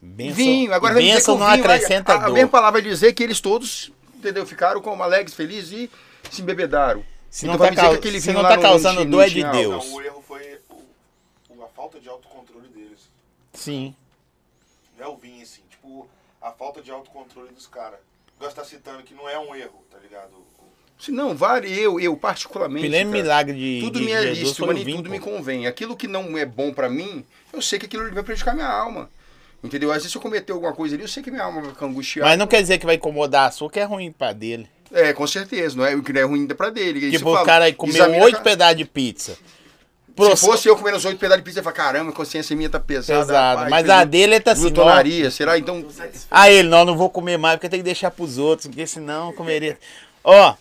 Benção, 0.00 0.36
vinho. 0.36 0.72
Agora 0.74 0.92
vai 0.94 1.02
dizer 1.02 1.22
que 1.24 1.30
o 1.30 1.38
não 1.38 1.46
vinho, 1.50 1.60
acrescenta 1.64 2.12
a, 2.12 2.26
a 2.26 2.30
mesma 2.30 2.50
palavra 2.50 2.80
vai 2.80 2.90
dizer 2.90 3.12
que 3.14 3.22
eles 3.22 3.40
todos, 3.40 3.90
entendeu, 4.14 4.44
ficaram 4.46 4.80
como 4.82 5.02
alegres, 5.02 5.34
felizes 5.34 5.72
e 5.72 5.90
se 6.30 6.42
embebedaram. 6.42 7.02
Se 7.30 7.46
não 7.46 7.54
Então 7.54 7.66
vai 7.66 7.74
tá, 7.74 7.82
dizer 7.82 7.86
que 7.86 7.92
cau- 7.94 7.98
aquele 8.00 8.20
se 8.20 8.26
vinho 8.30 8.42
não 8.42 8.48
tá 8.48 8.58
causando 8.58 9.04
dor 9.06 9.22
é 9.22 9.28
de 9.28 9.42
Deus. 9.44 9.86
Não, 9.86 9.94
o 9.94 10.02
erro 10.02 10.22
foi 10.26 10.58
o- 11.50 11.62
a 11.64 11.68
falta 11.68 11.98
de 11.98 12.08
autocontrole 12.08 12.68
deles. 12.68 13.08
Sim. 13.54 13.94
Não 14.98 15.06
é 15.06 15.08
o 15.08 15.16
vinho, 15.16 15.42
assim. 15.42 15.62
Tipo, 15.70 16.06
a 16.40 16.50
falta 16.52 16.82
de 16.82 16.90
autocontrole 16.90 17.50
dos 17.52 17.66
caras. 17.66 17.98
Gosto 18.38 18.54
de 18.54 18.60
estar 18.60 18.64
citando 18.64 19.02
que 19.02 19.14
não 19.14 19.28
é 19.28 19.38
um 19.38 19.54
erro, 19.54 19.84
tá 19.90 19.98
ligado? 19.98 20.46
Se 20.98 21.12
não, 21.12 21.34
vale, 21.34 21.72
eu, 21.78 22.00
eu 22.00 22.16
particularmente. 22.16 22.86
O 22.86 22.88
primeiro 22.88 23.10
cara, 23.10 23.22
milagre 23.22 23.54
de, 23.54 23.80
Tudo 23.84 23.98
de 23.98 24.04
me 24.06 24.12
é 24.12 24.24
lícito, 24.32 24.66
mas 24.66 24.76
nem 24.76 24.84
vinho, 24.84 24.96
tudo 24.98 25.06
pô. 25.06 25.12
me 25.12 25.20
convém. 25.20 25.66
Aquilo 25.66 25.96
que 25.96 26.08
não 26.08 26.38
é 26.38 26.46
bom 26.46 26.72
pra 26.72 26.88
mim, 26.88 27.24
eu 27.52 27.60
sei 27.60 27.78
que 27.78 27.86
aquilo 27.86 28.10
vai 28.12 28.22
prejudicar 28.22 28.54
minha 28.54 28.68
alma. 28.68 29.10
Entendeu? 29.62 29.90
Às 29.90 29.96
vezes 29.96 30.12
se 30.12 30.18
eu 30.18 30.22
cometer 30.22 30.52
alguma 30.52 30.72
coisa 30.72 30.94
ali, 30.94 31.04
eu 31.04 31.08
sei 31.08 31.22
que 31.22 31.30
minha 31.30 31.42
alma 31.42 31.60
vai 31.60 31.70
ficar 31.70 31.86
angustiada. 31.86 32.28
Mas 32.28 32.38
não 32.38 32.46
quer 32.46 32.62
dizer 32.62 32.78
que 32.78 32.86
vai 32.86 32.94
incomodar 32.94 33.48
a 33.48 33.50
sua, 33.50 33.70
que 33.70 33.80
é 33.80 33.84
ruim 33.84 34.12
pra 34.12 34.32
dele. 34.32 34.68
É, 34.92 35.12
com 35.12 35.26
certeza. 35.26 35.76
Não 35.76 35.84
é 35.84 35.94
o 35.94 36.02
que 36.02 36.12
não 36.12 36.20
é 36.20 36.24
ruim 36.24 36.40
ainda 36.40 36.54
pra 36.54 36.70
dele. 36.70 37.10
Tipo, 37.10 37.34
o 37.34 37.44
cara 37.44 37.64
aí 37.66 37.72
comeu 37.74 38.22
oito 38.22 38.40
pedaços 38.42 38.76
de 38.76 38.84
pizza. 38.84 39.36
Se 40.16 40.36
fosse 40.36 40.68
eu 40.68 40.76
comendo 40.76 40.96
os 40.96 41.04
oito 41.04 41.18
pedaços 41.18 41.42
de 41.42 41.44
pizza, 41.44 41.58
eu 41.58 41.60
ia 41.60 41.64
falar, 41.64 41.76
caramba, 41.76 42.10
a 42.10 42.14
consciência 42.14 42.56
minha 42.56 42.70
tá 42.70 42.80
pesada. 42.80 43.20
Pesado. 43.20 43.58
rapaz, 43.58 43.70
Mas 43.70 43.90
a 43.90 44.04
dele 44.04 44.36
é 44.36 44.40
tá 44.40 44.52
assim. 44.52 44.62
Glutonaria, 44.62 45.30
será? 45.30 45.58
Então. 45.58 45.86
Ah, 46.30 46.50
ele, 46.50 46.68
não, 46.68 46.84
não 46.84 46.96
vou 46.96 47.10
comer 47.10 47.36
mais, 47.36 47.56
porque 47.56 47.68
tem 47.68 47.80
que 47.80 47.84
deixar 47.84 48.10
pros 48.10 48.38
outros, 48.38 48.66
porque 48.66 48.86
senão 48.86 49.28
eu 49.28 49.32
comeria. 49.34 49.78
Ó, 50.24 50.54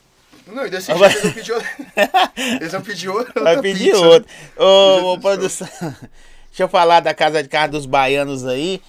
não, 0.47 0.65
e 0.65 0.69
desse 0.69 0.93
jeito 0.93 1.03
eles 1.03 1.21
vão 1.21 1.31
pedir 1.33 1.51
outra. 1.53 1.69
Eles 2.37 2.71
vão 2.71 2.81
pedir 2.81 3.09
outra 3.09 3.43
vai 3.43 3.61
pedir 3.61 3.91
pizza. 3.91 4.05
outro. 4.05 4.29
Ô, 4.57 5.13
ô, 5.13 5.19
produção. 5.19 5.67
Deixa 5.81 6.63
eu 6.63 6.69
falar 6.69 6.99
da 6.99 7.13
Casa 7.13 7.41
de 7.41 7.49
Carne 7.49 7.71
dos 7.71 7.85
Baianos 7.85 8.45
aí. 8.45 8.81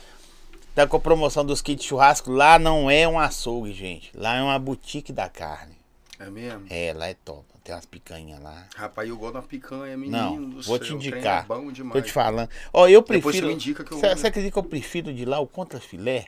Tá 0.75 0.87
com 0.87 0.99
a 0.99 1.01
promoção 1.01 1.45
dos 1.45 1.63
kits 1.63 1.85
churrasco. 1.85 2.31
Lá 2.31 2.59
não 2.59 2.91
é 2.91 3.09
um 3.09 3.19
açougue, 3.19 3.73
gente. 3.73 4.11
Lá 4.15 4.37
é 4.37 4.43
uma 4.43 4.59
boutique 4.59 5.13
da 5.13 5.29
carne. 5.29 5.75
É 6.21 6.29
mesmo? 6.29 6.67
É, 6.69 6.93
lá 6.95 7.09
é 7.09 7.15
top. 7.15 7.45
Tem 7.67 7.75
umas 7.75 7.85
picanhas 7.85 8.41
lá. 8.41 8.65
Rapaz, 8.77 9.09
eu 9.09 9.17
gosto 9.17 9.33
de 9.33 9.39
uma 9.39 9.43
picanha, 9.43 9.97
menino 9.97 10.17
Não, 10.17 10.51
do 10.51 10.63
vou 10.63 10.63
céu. 10.63 10.79
te 10.79 10.85
trem 10.87 10.97
indicar. 10.99 11.43
É 11.43 11.47
bom 11.49 11.73
demais. 11.73 11.95
Tô 12.01 12.01
te 12.07 12.13
falando. 12.13 12.49
Ó, 12.73 12.87
eu 12.87 13.01
Depois 13.01 13.21
prefiro. 13.23 13.47
você 13.47 13.49
me 13.49 13.55
indica 13.55 13.83
que 13.83 13.91
eu 13.93 13.99
Você 13.99 14.07
acredita 14.29 14.53
que 14.53 14.59
eu 14.59 14.63
prefiro 14.63 15.13
de 15.13 15.25
lá 15.25 15.41
o 15.41 15.49
contra 15.49 15.81
filé? 15.81 16.27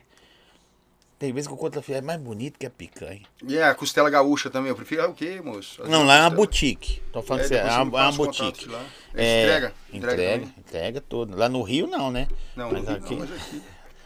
Tem 1.17 1.31
vezes 1.31 1.47
que 1.47 1.53
o 1.53 1.57
contra 1.57 1.81
filé 1.81 1.99
é 1.99 2.01
mais 2.01 2.19
bonito 2.19 2.59
que 2.59 2.65
a 2.65 2.69
picanha. 2.69 3.21
E 3.47 3.57
é, 3.57 3.63
a 3.63 3.73
costela 3.73 4.09
gaúcha 4.09 4.49
também. 4.49 4.67
Eu 4.69 4.75
prefiro 4.75 5.01
é 5.01 5.05
o 5.07 5.13
quê, 5.13 5.39
moço? 5.41 5.81
Não, 5.87 6.03
lá 6.03 6.17
é 6.17 6.21
uma 6.23 6.29
boutique. 6.29 7.01
Tô 7.13 7.21
falando 7.21 7.43
É, 7.45 7.47
sério, 7.47 7.69
é 7.69 7.69
depois 7.69 7.87
uma, 7.89 7.99
é 8.01 8.03
uma 8.09 8.17
contatos 8.17 8.41
boutique. 8.41 8.69
lá. 8.69 8.85
É, 9.15 9.43
entrega? 9.43 9.73
entrega, 9.93 10.33
também? 10.33 10.53
entrega 10.57 11.01
todo. 11.01 11.37
Lá 11.37 11.47
no 11.47 11.61
Rio 11.61 11.87
não, 11.87 12.11
né? 12.11 12.27
Não, 12.53 12.69
mas 12.69 12.83
não, 12.83 12.93
aqui, 12.95 13.15
mas 13.15 13.31
aqui. 13.31 13.61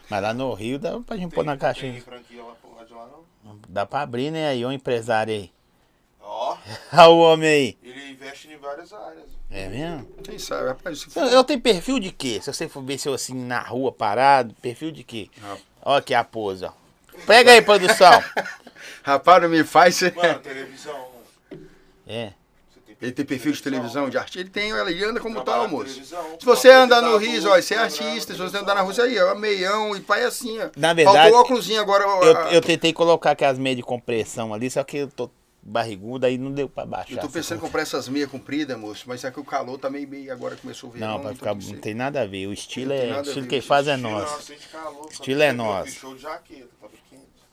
mas 0.08 0.22
lá 0.22 0.32
no 0.32 0.54
Rio 0.54 0.78
dá 0.78 1.00
pra 1.00 1.16
gente 1.16 1.34
pôr 1.34 1.44
na 1.44 1.52
Tem 1.52 1.58
caixinha. 1.60 2.00
franquia 2.00 2.42
lá 2.44 2.84
de 2.84 2.92
lá, 2.92 3.08
não? 3.44 3.58
Dá 3.68 3.84
pra 3.84 4.02
abrir, 4.02 4.30
né? 4.30 4.48
Aí, 4.50 4.64
o 4.64 4.70
empresário 4.70 5.34
aí. 5.34 5.50
Olha 6.92 7.08
o 7.08 7.18
homem 7.18 7.48
aí. 7.48 7.78
ele 7.82 8.10
investe 8.12 8.48
em 8.48 8.56
várias 8.56 8.92
áreas. 8.92 9.24
É 9.50 9.68
mesmo? 9.68 10.06
Quem 10.24 10.38
sabe, 10.38 10.68
rapaz. 10.68 11.00
Se 11.00 11.18
Eu, 11.18 11.26
eu 11.26 11.44
tenho 11.44 11.60
perfil 11.60 11.98
de 12.00 12.10
quê? 12.10 12.40
Se 12.42 12.52
você 12.52 12.68
for 12.68 12.82
ver 12.82 12.98
se 12.98 13.08
eu 13.08 13.14
assim 13.14 13.34
na 13.34 13.60
rua 13.60 13.92
parado, 13.92 14.54
perfil 14.60 14.90
de 14.90 15.04
quê? 15.04 15.28
Rapaz. 15.40 15.62
Ó 15.82 15.96
aqui 15.96 16.14
a 16.14 16.24
pose, 16.24 16.64
ó. 16.64 16.72
Pega 17.26 17.52
aí, 17.52 17.62
produção. 17.62 18.10
Rapaz, 19.04 19.42
não 19.42 19.48
me 19.48 19.62
faz. 19.62 20.00
Mano, 20.00 20.38
televisão. 20.40 21.08
É. 22.06 22.32
Ele 23.00 23.12
tem 23.12 23.24
perfil 23.24 23.52
de 23.52 23.62
televisão, 23.62 24.08
de 24.08 24.16
artista. 24.16 24.40
Ele 24.40 24.48
tem, 24.48 24.72
olha, 24.72 24.88
ele 24.90 25.04
anda 25.04 25.20
como 25.20 25.42
tal, 25.42 25.68
moço. 25.68 26.02
Se 26.04 26.44
você 26.44 26.70
andar 26.70 27.02
no 27.02 27.18
Rio, 27.18 27.50
ó, 27.50 27.60
você 27.60 27.74
é 27.74 27.78
artista. 27.78 28.32
Se 28.32 28.38
você 28.38 28.56
andar 28.56 28.74
na 28.74 28.80
rua, 28.80 28.94
aí, 29.02 29.18
ó, 29.20 29.34
meião 29.34 29.94
e 29.94 30.00
pai 30.00 30.24
assim, 30.24 30.58
ó. 30.58 30.70
Na 30.76 30.94
verdade, 30.94 31.18
Faltou 31.18 31.38
o 31.38 31.40
óculosinho 31.42 31.80
agora. 31.80 32.08
ó, 32.08 32.24
Eu, 32.24 32.34
eu 32.52 32.60
tentei 32.62 32.92
colocar 32.94 33.32
aquelas 33.32 33.58
meias 33.58 33.76
de 33.76 33.82
compressão 33.82 34.54
ali, 34.54 34.70
só 34.70 34.82
que 34.82 34.96
eu 34.98 35.08
tô 35.08 35.30
barrigudo, 35.64 36.26
aí 36.26 36.36
não 36.36 36.52
deu 36.52 36.68
pra 36.68 36.84
baixar. 36.84 37.14
Eu 37.14 37.20
tô 37.20 37.28
pensando 37.28 37.58
em 37.58 37.60
comprar 37.60 37.82
essas 37.82 38.08
meias 38.08 38.30
compridas, 38.30 38.78
moço, 38.78 39.04
mas 39.06 39.24
é 39.24 39.30
que 39.30 39.40
o 39.40 39.44
calor 39.44 39.78
tá 39.78 39.88
meio, 39.88 40.06
meio 40.06 40.30
agora 40.30 40.56
começou 40.56 40.90
o 40.90 40.92
verão. 40.92 41.08
Não, 41.08 41.20
pra 41.20 41.34
ficar, 41.34 41.54
não 41.54 41.78
tem 41.80 41.94
nada 41.94 42.20
a 42.20 42.26
ver. 42.26 42.46
O 42.46 42.52
estilo 42.52 42.92
é. 42.92 43.12
O 43.12 43.18
a 43.18 43.22
estilo 43.22 43.46
ver, 43.46 43.56
esse 43.56 43.66
faz 43.66 43.88
é 43.88 43.96
nosso. 43.96 44.52
Estilo 45.10 45.42
é 45.42 45.52
nosso. 45.52 45.90
Show 45.92 46.14
de 46.14 46.22
jaqueta. 46.22 46.68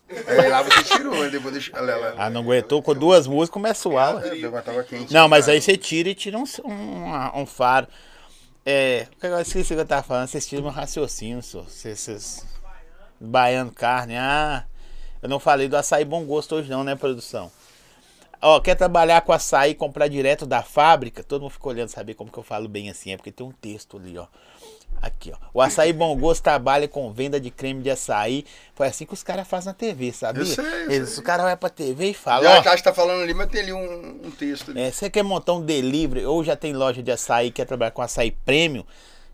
É, 0.10 0.50
lá 0.50 0.62
você 0.62 0.84
tirou, 0.84 1.16
né? 1.24 1.30
depois 1.30 1.54
deixa. 1.54 1.72
Olha 1.74 1.96
lá. 1.96 2.14
Ah, 2.18 2.30
não 2.30 2.42
aguentou 2.42 2.84
com 2.84 2.94
duas 2.94 3.26
músicas, 3.28 3.54
começa 3.54 3.80
a 3.80 3.82
suar. 3.82 4.16
ué. 4.16 4.40
É, 4.40 4.50
mas 4.50 4.66
tava 4.66 4.84
quente. 4.84 5.14
Não, 5.14 5.30
mas 5.30 5.46
cara. 5.46 5.56
aí 5.56 5.62
você 5.62 5.78
tira 5.78 6.10
e 6.10 6.16
tira 6.16 6.38
um, 6.38 6.44
um, 6.66 7.42
um 7.42 7.46
faro. 7.46 7.88
É. 8.66 9.08
o 9.16 9.20
que 9.20 9.26
Eu 9.26 9.40
esqueci 9.40 9.72
o 9.72 9.76
que 9.78 9.82
eu 9.82 9.86
tava 9.88 10.04
falando. 10.04 10.28
Vocês 10.28 10.46
tiram 10.46 10.64
meu 10.64 10.72
raciocínio, 10.72 11.42
senhor. 11.42 11.64
Vocês. 11.70 11.98
vocês- 11.98 12.46
Baiano 13.22 13.72
carne. 13.72 14.18
Ah, 14.18 14.66
eu 15.22 15.30
não 15.30 15.40
falei 15.40 15.70
do 15.70 15.78
açaí 15.78 16.04
bom 16.04 16.26
gosto 16.26 16.56
hoje, 16.56 16.70
não, 16.70 16.84
né, 16.84 16.96
produção? 16.96 17.52
Ó, 18.42 18.60
quer 18.60 18.76
trabalhar 18.76 19.22
com 19.22 19.32
açaí, 19.32 19.76
comprar 19.76 20.08
direto 20.08 20.46
da 20.46 20.64
fábrica? 20.64 21.24
Todo 21.24 21.42
mundo 21.44 21.52
fica 21.52 21.68
olhando 21.70 21.90
saber 21.90 22.16
como 22.16 22.32
que 22.32 22.38
eu 22.40 22.44
falo 22.44 22.68
bem 22.68 22.90
assim. 22.90 23.12
É 23.14 23.18
porque 23.18 23.32
tem 23.32 23.46
um 23.46 23.52
texto 23.52 23.98
ali, 23.98 24.18
ó. 24.18 24.26
Aqui, 25.02 25.32
ó. 25.32 25.38
O 25.54 25.62
açaí 25.62 25.94
bom 25.94 26.16
gosto 26.18 26.44
trabalha 26.44 26.88
com 26.88 27.12
venda 27.12 27.40
de 27.40 27.50
creme 27.50 27.82
de 27.82 27.90
açaí. 27.90 28.46
Foi 28.76 28.88
assim 28.88 29.06
que 29.06 29.14
os 29.14 29.24
caras 29.24 29.48
fazem 29.48 29.68
na 29.68 29.74
TV, 29.74 30.12
sabia? 30.12 30.42
Eu 30.42 30.46
sei, 30.46 30.64
eu 30.66 30.92
Eles, 30.92 31.10
sei. 31.10 31.20
o 31.20 31.24
cara 31.24 31.44
vai 31.44 31.56
pra 31.58 31.70
TV 31.70 32.10
e 32.10 32.14
fala, 32.14 32.44
Já, 32.44 32.60
ó. 32.60 32.64
já 32.64 32.76
está 32.76 32.94
falando 32.94 33.22
ali, 33.24 33.34
mas 33.34 33.48
tem 33.50 33.62
ali 33.62 33.74
um, 33.74 34.20
um 34.26 34.32
texto 34.32 34.72
ali. 34.72 34.80
É, 34.82 34.92
você 34.92 35.10
quer 35.10 35.24
montar 35.24 35.54
um 35.54 35.62
delivery 35.62 36.26
ou 36.26 36.44
já 36.44 36.56
tem 36.56 36.74
loja 36.74 37.02
de 37.02 37.12
açaí, 37.12 37.52
quer 37.52 37.66
trabalhar 37.66 37.92
com 37.92 38.02
açaí 38.02 38.32
premium, 38.32 38.84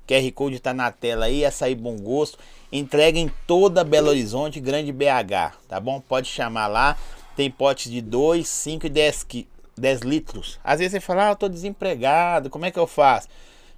QR 0.07 0.31
Code 0.33 0.59
tá 0.59 0.73
na 0.73 0.89
tela 0.91 1.25
aí, 1.25 1.43
açaí 1.43 1.75
bom 1.75 1.97
gosto. 1.97 2.37
Entrega 2.71 3.17
em 3.19 3.29
toda 3.45 3.83
Belo 3.83 4.09
Horizonte, 4.09 4.59
Grande 4.61 4.91
BH, 4.93 5.53
tá 5.67 5.79
bom? 5.79 5.99
Pode 6.01 6.27
chamar 6.29 6.67
lá. 6.67 6.97
Tem 7.37 7.49
potes 7.51 7.89
de 7.91 8.01
2, 8.01 8.47
5 8.47 8.87
e 8.87 8.89
10, 8.89 9.23
qui- 9.23 9.47
10 9.77 10.01
litros. 10.01 10.59
Às 10.63 10.79
vezes 10.79 10.93
você 10.93 10.99
fala, 10.99 11.27
ah, 11.27 11.31
eu 11.31 11.35
tô 11.35 11.47
desempregado, 11.47 12.49
como 12.49 12.65
é 12.65 12.71
que 12.71 12.79
eu 12.79 12.87
faço? 12.87 13.27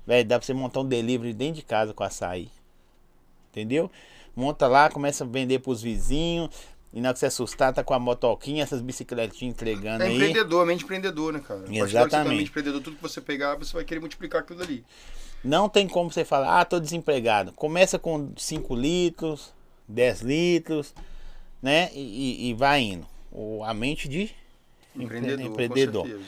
Velho, 0.07 0.25
dá 0.27 0.39
pra 0.39 0.45
você 0.45 0.53
montar 0.53 0.79
um 0.79 0.85
delivery 0.85 1.33
dentro 1.33 1.55
de 1.55 1.61
casa 1.63 1.93
com 1.93 2.01
açaí. 2.03 2.49
Entendeu? 3.51 3.91
Monta 4.35 4.65
lá, 4.67 4.89
começa 4.89 5.23
a 5.23 5.27
vender 5.27 5.59
pros 5.59 5.81
vizinhos. 5.81 6.49
E 6.93 7.01
na 7.01 7.09
hora 7.09 7.13
que 7.13 7.19
você 7.19 7.25
assustar, 7.27 7.73
tá 7.73 7.83
com 7.83 7.93
a 7.93 7.99
motoquinha, 7.99 8.63
essas 8.63 8.81
bicicletinhas 8.81 9.53
entregando 9.53 10.03
É 10.03 10.07
aí. 10.07 10.15
empreendedor, 10.15 10.65
mente 10.65 10.83
empreendedor, 10.85 11.33
né, 11.33 11.41
cara? 11.45 11.59
Tá 11.61 11.71
Exatamente. 11.73 12.37
mente 12.37 12.49
empreendedor, 12.49 12.81
tudo 12.81 12.95
que 12.95 13.01
você 13.01 13.19
pegar, 13.21 13.55
você 13.55 13.73
vai 13.73 13.83
querer 13.83 13.99
multiplicar 13.99 14.41
aquilo 14.41 14.63
ali. 14.63 14.83
Não 15.43 15.67
tem 15.69 15.87
como 15.87 16.09
você 16.11 16.23
falar, 16.25 16.61
ah, 16.61 16.65
tô 16.65 16.79
desempregado. 16.79 17.51
Começa 17.51 17.99
com 17.99 18.31
5 18.37 18.73
litros, 18.73 19.53
10 19.87 20.21
litros, 20.21 20.93
né? 21.61 21.89
E, 21.93 21.99
e- 22.47 22.49
e 22.49 22.53
vai 22.53 22.81
indo. 22.81 23.05
O, 23.31 23.63
a 23.63 23.73
mente 23.73 24.07
de 24.07 24.31
Empreendedor, 24.95 25.45
empreendedor. 25.45 26.19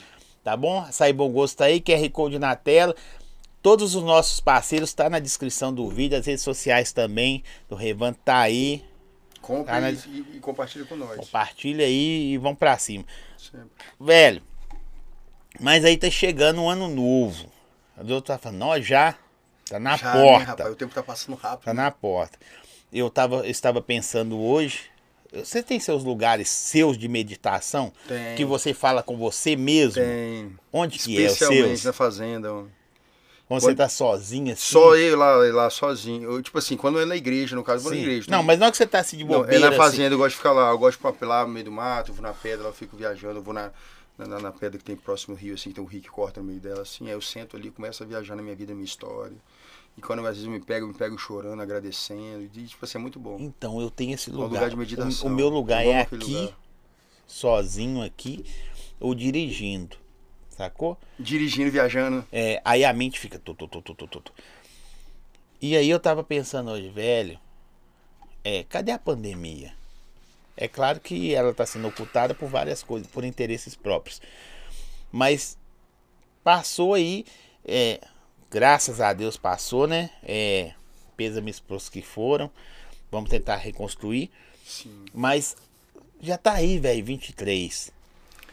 tá 0.43 0.55
bom? 0.55 0.81
Açaí 0.81 1.11
Bom 1.11 1.31
Gosto 1.31 1.61
aí, 1.61 1.81
QR 1.81 2.09
Code 2.11 2.37
na 2.39 2.55
tela. 2.55 2.95
Todos 3.61 3.95
os 3.95 4.03
nossos 4.03 4.39
parceiros 4.39 4.93
tá 4.93 5.09
na 5.09 5.19
descrição 5.19 5.73
do 5.73 5.87
vídeo, 5.89 6.17
as 6.17 6.25
redes 6.25 6.43
sociais 6.43 6.91
também 6.91 7.43
do 7.69 7.75
Revan 7.75 8.13
tá 8.13 8.39
aí. 8.39 8.83
Compre 9.41 9.65
Tá, 9.73 9.81
né? 9.81 9.91
e, 10.07 10.37
e 10.37 10.39
compartilha 10.39 10.85
com 10.85 10.95
nós. 10.95 11.17
Compartilha 11.17 11.85
aí 11.85 12.33
e 12.33 12.37
vamos 12.37 12.57
pra 12.59 12.77
cima. 12.77 13.03
Sempre. 13.37 13.69
Velho, 13.99 14.41
mas 15.59 15.83
aí 15.83 15.97
tá 15.97 16.09
chegando 16.09 16.61
um 16.61 16.69
ano 16.69 16.87
novo. 16.87 17.47
A 17.97 18.03
doutora 18.03 18.37
tá 18.39 18.43
falando, 18.43 18.59
nós 18.59 18.85
já 18.85 19.15
tá 19.67 19.79
na 19.79 19.97
Já, 19.97 20.13
né, 20.15 20.21
porta. 20.23 20.45
rapaz, 20.45 20.71
o 20.71 20.75
tempo 20.75 20.93
tá 20.93 21.03
passando 21.03 21.35
rápido. 21.35 21.65
Tá 21.65 21.73
na 21.73 21.89
porta. 21.91 22.37
Eu 22.93 23.09
tava, 23.09 23.37
eu 23.37 23.45
estava 23.51 23.81
pensando 23.81 24.39
hoje. 24.39 24.90
Você 25.33 25.63
tem 25.63 25.79
seus 25.79 26.03
lugares 26.03 26.49
seus 26.49 26.97
de 26.97 27.07
meditação? 27.07 27.93
Tem. 28.07 28.35
Que 28.35 28.43
você 28.43 28.73
fala 28.73 29.01
com 29.01 29.17
você 29.17 29.55
mesmo? 29.55 30.03
Tem. 30.03 30.53
Onde 30.73 30.99
que 30.99 31.17
é 31.17 31.21
o 31.21 31.31
Especialmente 31.31 31.77
seu? 31.79 31.89
na 31.89 31.93
fazenda. 31.93 32.53
ó. 32.53 32.63
Quando 33.47 33.61
você 33.63 33.75
tá 33.75 33.89
sozinho 33.89 34.53
assim? 34.53 34.71
Só 34.71 34.95
eu 34.95 35.17
lá, 35.17 35.35
lá 35.35 35.69
sozinho. 35.69 36.31
Eu, 36.31 36.41
tipo 36.41 36.57
assim, 36.57 36.77
quando 36.77 36.99
é 36.99 37.05
na 37.05 37.17
igreja, 37.17 37.53
no 37.53 37.63
caso, 37.65 37.79
eu 37.79 37.83
vou 37.83 37.91
na 37.91 37.97
igreja. 37.97 38.31
Não, 38.31 38.37
né? 38.39 38.43
mas 38.45 38.59
não 38.59 38.67
é 38.67 38.71
que 38.71 38.77
você 38.77 38.87
tá 38.87 38.99
assim 38.99 39.17
de 39.17 39.25
Não, 39.25 39.35
é 39.35 39.37
bobeira. 39.39 39.69
na 39.71 39.75
fazenda, 39.75 40.15
eu 40.15 40.17
gosto 40.17 40.31
de 40.31 40.37
ficar 40.37 40.53
lá. 40.53 40.69
Eu 40.69 40.77
gosto 40.77 41.01
de 41.01 41.25
ir 41.25 41.27
lá 41.27 41.45
no 41.45 41.51
meio 41.51 41.65
do 41.65 41.71
mato, 41.71 42.11
eu 42.11 42.15
vou 42.15 42.23
na 42.23 42.33
pedra, 42.33 42.67
eu 42.67 42.73
fico 42.73 42.95
viajando, 42.95 43.39
eu 43.39 43.43
vou 43.43 43.53
na, 43.53 43.69
na, 44.17 44.39
na 44.39 44.51
pedra 44.53 44.77
que 44.77 44.85
tem 44.85 44.95
próximo 44.95 45.33
ao 45.33 45.37
rio, 45.37 45.53
assim, 45.55 45.71
tem 45.71 45.83
um 45.83 45.87
rio 45.87 46.01
que 46.01 46.09
corta 46.09 46.39
no 46.39 46.47
meio 46.47 46.61
dela, 46.61 46.81
assim. 46.81 47.07
Aí 47.07 47.11
eu 47.11 47.19
sento 47.19 47.57
ali, 47.57 47.71
começo 47.71 48.01
a 48.01 48.05
viajar 48.05 48.37
na 48.37 48.41
minha 48.41 48.55
vida, 48.55 48.71
na 48.71 48.75
minha 48.75 48.85
história. 48.85 49.35
E 49.97 50.01
quando 50.01 50.19
às 50.19 50.35
vezes 50.37 50.45
eu 50.45 50.51
me 50.51 50.59
pego, 50.59 50.85
eu 50.85 50.87
me 50.89 50.93
pego 50.93 51.17
chorando, 51.17 51.61
agradecendo. 51.61 52.43
E, 52.43 52.65
tipo 52.67 52.83
assim, 52.85 52.97
é 52.97 53.01
muito 53.01 53.19
bom. 53.19 53.37
Então, 53.39 53.79
eu 53.81 53.89
tenho 53.89 54.13
esse 54.13 54.29
É 54.29 54.33
um 54.33 54.37
lugar. 54.37 54.49
lugar 54.49 54.69
de 54.69 54.75
meditação. 54.77 55.29
O, 55.29 55.31
o 55.33 55.35
meu 55.35 55.49
lugar 55.49 55.85
é 55.85 56.01
aqui, 56.01 56.15
lugar. 56.15 56.57
sozinho 57.27 58.01
aqui, 58.01 58.45
ou 58.99 59.13
dirigindo. 59.13 59.97
Sacou? 60.49 60.97
Dirigindo, 61.19 61.71
viajando. 61.71 62.25
É, 62.31 62.61
aí 62.63 62.85
a 62.85 62.93
mente 62.93 63.19
fica. 63.19 63.37
Tu, 63.39 63.53
tu, 63.53 63.67
tu, 63.67 63.81
tu, 63.81 63.93
tu, 63.95 64.07
tu. 64.07 64.33
E 65.61 65.75
aí 65.75 65.89
eu 65.89 65.99
tava 65.99 66.23
pensando 66.23 66.71
hoje, 66.71 66.89
velho. 66.89 67.39
É, 68.43 68.63
cadê 68.63 68.91
a 68.91 68.97
pandemia? 68.99 69.73
É 70.57 70.67
claro 70.67 70.99
que 70.99 71.33
ela 71.33 71.53
tá 71.53 71.65
sendo 71.65 71.87
ocultada 71.87 72.33
por 72.33 72.47
várias 72.49 72.81
coisas, 72.83 73.07
por 73.09 73.23
interesses 73.23 73.75
próprios. 73.75 74.21
Mas 75.11 75.57
passou 76.43 76.93
aí, 76.93 77.25
é, 77.65 77.99
graças 78.51 78.99
a 78.99 79.13
Deus 79.13 79.37
passou, 79.37 79.87
né? 79.87 80.11
É, 80.21 80.73
pêsames 81.15 81.59
pros 81.59 81.89
que 81.89 82.01
foram. 82.01 82.51
Vamos 83.09 83.29
tentar 83.29 83.55
reconstruir. 83.55 84.29
Sim. 84.65 85.05
Mas 85.13 85.55
já 86.21 86.37
tá 86.37 86.53
aí, 86.53 86.77
velho, 86.77 87.03
23. 87.03 87.91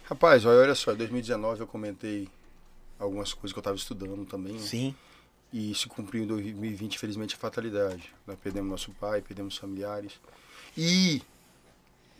Rapaz, 0.04 0.44
olha, 0.46 0.74
só, 0.74 0.92
em 0.92 0.96
2019 0.96 1.60
eu 1.60 1.66
comentei 1.66 2.28
algumas 2.98 3.34
coisas 3.34 3.52
que 3.52 3.58
eu 3.58 3.62
tava 3.62 3.76
estudando 3.76 4.24
também. 4.24 4.54
né? 4.54 4.60
Sim. 4.60 4.94
E 5.52 5.74
se 5.74 5.86
cumpriu 5.88 6.24
em 6.24 6.26
2020, 6.26 6.94
infelizmente, 6.94 7.34
a 7.34 7.38
fatalidade. 7.38 8.12
Nós 8.26 8.38
perdemos 8.38 8.70
nosso 8.70 8.90
pai, 8.92 9.20
perdemos 9.20 9.56
familiares. 9.56 10.12
E 10.76 11.22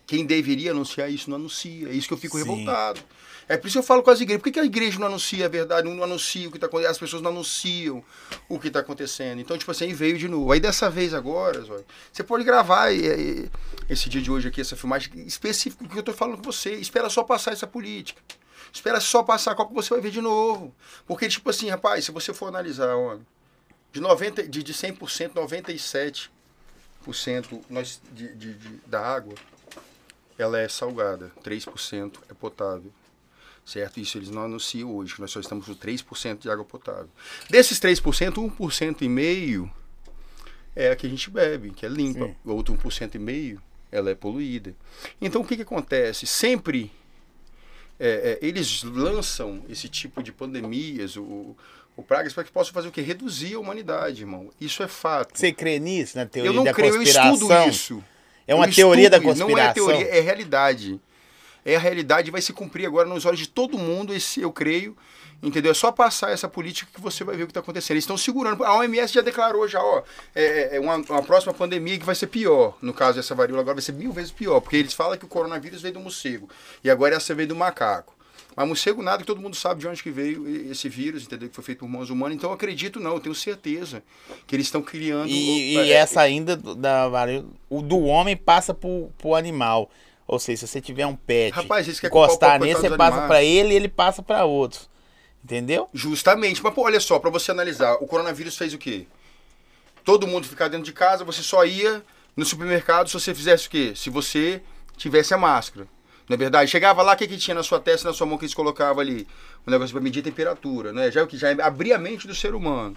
quem 0.09 0.25
deveria 0.25 0.71
anunciar 0.71 1.11
isso 1.11 1.29
não 1.29 1.37
anuncia. 1.37 1.87
É 1.89 1.93
isso 1.93 2.09
que 2.09 2.15
eu 2.15 2.19
fico 2.19 2.39
Sim. 2.39 2.43
revoltado. 2.45 2.99
É 3.47 3.57
por 3.59 3.67
isso 3.67 3.75
que 3.75 3.79
eu 3.79 3.83
falo 3.83 4.03
com 4.03 4.11
as 4.11 4.21
igrejas. 4.21 4.41
Por 4.41 4.45
que, 4.45 4.53
que 4.53 4.61
a 4.61 4.65
igreja 4.65 4.99
não 4.99 5.07
anuncia 5.07 5.45
a 5.45 5.49
verdade? 5.49 5.87
Não 5.87 6.03
anuncia 6.03 6.49
o 6.49 6.51
que 6.51 6.57
está 6.57 6.67
acontecendo. 6.67 6.91
As 6.91 6.99
pessoas 6.99 7.23
não 7.23 7.31
anunciam 7.31 8.03
o 8.49 8.59
que 8.59 8.69
está 8.69 8.81
acontecendo. 8.81 9.39
Então, 9.41 9.57
tipo 9.59 9.71
assim, 9.71 9.93
veio 9.93 10.17
de 10.17 10.27
novo. 10.27 10.51
Aí 10.51 10.61
dessa 10.61 10.89
vez 10.89 11.13
agora, 11.13 11.61
Zóio, 11.61 11.85
você 12.11 12.23
pode 12.25 12.43
gravar 12.43 12.91
esse 12.91 14.09
dia 14.09 14.21
de 14.23 14.31
hoje 14.31 14.49
aqui, 14.49 14.61
essa 14.63 14.77
filmagem 14.77 15.13
específica 15.27 15.87
que 15.87 15.95
eu 15.97 16.01
estou 16.01 16.15
falando 16.15 16.39
com 16.39 16.43
você. 16.43 16.73
Espera 16.75 17.09
só 17.11 17.23
passar 17.23 17.53
essa 17.53 17.67
política. 17.67 18.21
Espera 18.73 19.01
só 19.01 19.23
passar 19.23 19.55
qual 19.55 19.69
que 19.69 19.75
você 19.75 19.91
vai 19.91 20.01
ver 20.01 20.11
de 20.11 20.21
novo. 20.23 20.75
Porque, 21.07 21.29
tipo 21.29 21.49
assim, 21.51 21.69
rapaz, 21.69 22.05
se 22.07 22.11
você 22.13 22.33
for 22.35 22.47
analisar, 22.49 22.95
ó, 22.97 23.19
de, 23.93 24.01
90, 24.01 24.49
de, 24.49 24.63
de 24.63 24.73
100%, 24.75 25.33
97% 27.07 27.61
nós, 27.71 28.01
de, 28.13 28.35
de, 28.35 28.55
de- 28.55 28.81
da 28.87 29.01
água, 29.01 29.35
ela 30.39 30.59
é 30.59 30.69
salgada. 30.69 31.33
3% 31.43 32.15
é 32.31 32.35
potável. 32.35 32.93
Certo? 33.67 34.01
Isso 34.01 34.17
eles 34.17 34.31
não 34.31 34.45
anunciam 34.45 34.95
hoje, 34.95 35.15
que 35.15 35.21
nós 35.21 35.31
só 35.31 35.41
estamos 35.41 35.67
com 35.67 35.75
3% 35.75 36.39
de 36.39 36.51
água 36.51 36.65
potável. 36.65 37.11
Desses 37.51 37.79
3%, 37.79 38.01
1% 38.35 39.03
e 39.03 39.09
meio 39.09 39.71
é 40.75 40.91
a 40.91 40.97
que 40.97 41.07
a 41.07 41.11
gente 41.11 41.29
bebe, 41.29 41.71
que 41.71 41.85
é 41.85 41.89
limpa. 41.89 42.27
Sim. 42.27 42.37
O 42.45 42.53
outro 42.53 42.75
1% 42.75 43.17
e 43.17 43.19
meio, 43.19 43.61
ela 43.91 44.11
é 44.11 44.15
poluída. 44.15 44.75
Então 45.21 45.43
o 45.43 45.45
que, 45.45 45.57
que 45.57 45.63
acontece? 45.63 46.27
Sempre 46.27 46.91
é, 48.01 48.39
é, 48.41 48.47
eles 48.47 48.85
lançam 48.85 49.63
esse 49.69 49.89
tipo 49.89 50.23
de 50.23 50.31
pandemias, 50.31 51.17
o, 51.17 51.57
o 51.97 52.03
pragas, 52.03 52.33
para 52.33 52.45
que 52.45 52.53
possam 52.53 52.73
fazer 52.73 52.89
o 52.89 52.93
quê? 52.93 53.01
Reduzir 53.01 53.55
a 53.55 53.59
humanidade, 53.59 54.23
irmão. 54.23 54.51
Isso 54.61 54.83
é 54.83 54.89
fato. 54.89 55.37
Você 55.37 55.53
crê 55.53 55.81
nisso, 55.81 56.17
na 56.17 56.25
teoria 56.25 56.51
eu 56.51 56.55
não 56.55 56.65
da 56.65 56.73
creio, 56.73 56.95
eu 56.95 56.99
conspiração? 56.99 57.35
estudo 57.35 57.69
isso. 57.69 58.05
É 58.49 58.55
uma 58.55 58.67
teoria 58.67 59.11
da 59.11 59.21
conspiração. 59.21 59.55
Não 59.55 59.59
é 59.59 59.73
teoria, 59.73 60.07
é 60.09 60.21
realidade. 60.21 60.99
É 61.65 61.77
a 61.77 61.79
realidade 61.79 62.31
vai 62.31 62.41
se 62.41 62.53
cumprir 62.53 62.87
agora 62.87 63.07
nos 63.07 63.27
olhos 63.27 63.39
de 63.39 63.49
todo 63.49 63.77
mundo, 63.77 64.15
esse 64.15 64.41
eu 64.41 64.51
creio. 64.51 64.97
Entendeu? 65.41 65.71
É 65.71 65.75
só 65.75 65.93
passar 65.93 66.33
essa 66.33 66.49
política 66.49 66.91
que 66.93 67.01
você 67.01 67.23
vai 67.23 67.37
ver 67.37 67.45
o 67.45 67.47
que 67.47 67.53
está 67.53 67.61
acontecendo. 67.61 67.93
Eles 67.93 68.05
estão 68.05 68.17
segurando. 68.17 68.65
A 68.65 68.75
OMS 68.77 69.13
já 69.13 69.21
declarou 69.21 69.69
já, 69.69 69.81
ó, 69.81 70.03
é, 70.35 70.77
é 70.77 70.81
uma, 70.81 70.97
uma 70.97 71.23
próxima 71.23 71.55
pandemia 71.55 71.97
que 71.97 72.05
vai 72.05 72.15
ser 72.15 72.27
pior. 72.27 72.77
No 72.83 72.93
caso 72.93 73.19
dessa 73.19 73.37
varíola 73.37 73.61
agora 73.61 73.75
vai 73.75 73.83
ser 73.83 73.93
mil 73.93 74.11
vezes 74.11 74.33
pior, 74.33 74.61
porque 74.61 74.77
eles 74.77 74.95
falam 74.95 75.17
que 75.17 75.25
o 75.25 75.29
coronavírus 75.29 75.81
veio 75.81 75.95
do 75.95 76.01
morcego 76.01 76.49
e 76.83 76.91
agora 76.91 77.15
essa 77.15 77.35
veio 77.35 77.49
do 77.49 77.55
macaco. 77.55 78.18
Mas 78.59 78.67
morcego 78.67 79.05
nada, 79.05 79.19
que 79.19 79.25
todo 79.27 79.41
mundo 79.41 79.55
sabe 79.55 79.81
de 79.83 79.87
onde 79.87 80.03
que 80.03 80.11
veio 80.11 80.69
esse 80.69 80.89
vírus, 80.89 81.23
entendeu? 81.23 81.49
Que 81.49 81.55
foi 81.55 81.63
feito 81.63 81.79
por 81.79 81.89
mãos 81.89 82.11
humanas. 82.11 82.37
Então 82.37 82.51
eu 82.51 82.55
acredito 82.55 82.99
não, 82.99 83.13
eu 83.15 83.21
tenho 83.21 83.33
certeza 83.35 84.03
que 84.49 84.57
eles 84.57 84.67
estão 84.67 84.83
criando. 84.83 85.29
E, 85.29 85.77
é, 85.79 85.85
e 85.87 85.93
essa 85.93 86.21
ainda 86.21 86.57
do- 86.57 86.75
da 86.75 87.09
o 87.71 87.81
do 87.81 88.01
homem 88.01 88.37
passa 88.37 88.75
pro, 88.75 89.13
pro 89.17 89.37
animal. 89.37 89.89
Ou 90.27 90.41
seja, 90.41 90.67
se 90.67 90.73
você 90.73 90.81
tiver 90.81 91.07
um 91.07 91.15
pet, 91.15 91.55
Rapaz, 91.55 91.87
isso 91.87 92.05
o 92.05 92.07
encostar 92.09 92.59
nele, 92.59 92.75
você 92.75 92.91
passa 92.97 93.27
pra 93.29 93.45
ele 93.45 93.73
e 93.73 93.77
ele 93.77 93.89
passa 93.89 94.23
pra 94.25 94.45
outros. 94.45 94.91
Entendeu? 95.45 95.89
Justamente. 95.95 96.61
Mas, 96.61 96.75
pô, 96.75 96.83
olha 96.83 96.99
só, 96.99 97.21
pra 97.21 97.31
você 97.31 97.53
analisar, 97.53 97.95
o 98.03 98.07
coronavírus 98.09 98.57
fez 98.57 98.75
o 98.75 98.79
quê? 98.79 99.07
Todo 100.05 100.27
mundo 100.27 100.49
ficar 100.49 100.67
dentro 100.67 100.85
de 100.85 100.93
casa, 100.93 101.25
você 101.25 101.43
só 101.45 101.65
ia 101.65 102.03
no 102.37 102.45
supermercado 102.45 103.07
se 103.07 103.15
você 103.15 103.33
fizesse 103.33 103.69
o 103.69 103.71
quê? 103.71 103.93
Se 103.95 104.11
você 104.11 104.61
tivesse 104.97 105.33
a 105.33 105.39
máscara. 105.39 105.87
Não 106.29 106.35
é 106.35 106.37
verdade? 106.37 106.71
Chegava 106.71 107.03
lá, 107.03 107.15
o 107.15 107.17
que, 107.17 107.27
que 107.27 107.37
tinha 107.39 107.55
na 107.55 107.63
sua 107.63 107.81
testa 107.81 108.07
na 108.09 108.15
sua 108.15 108.27
mão 108.27 108.37
que 108.37 108.45
eles 108.45 108.55
colocavam 108.55 109.01
ali? 109.01 109.27
Um 109.67 109.71
negócio 109.71 109.93
para 109.95 110.03
medir 110.03 110.21
a 110.21 110.25
temperatura, 110.25 110.93
né? 110.93 111.11
Já 111.11 111.21
é 111.21 111.23
o 111.23 111.27
que 111.27 111.37
já 111.39 111.51
abria 111.65 111.97
a 111.97 111.99
mente 111.99 112.27
do 112.27 112.35
ser 112.35 112.55
humano. 112.55 112.97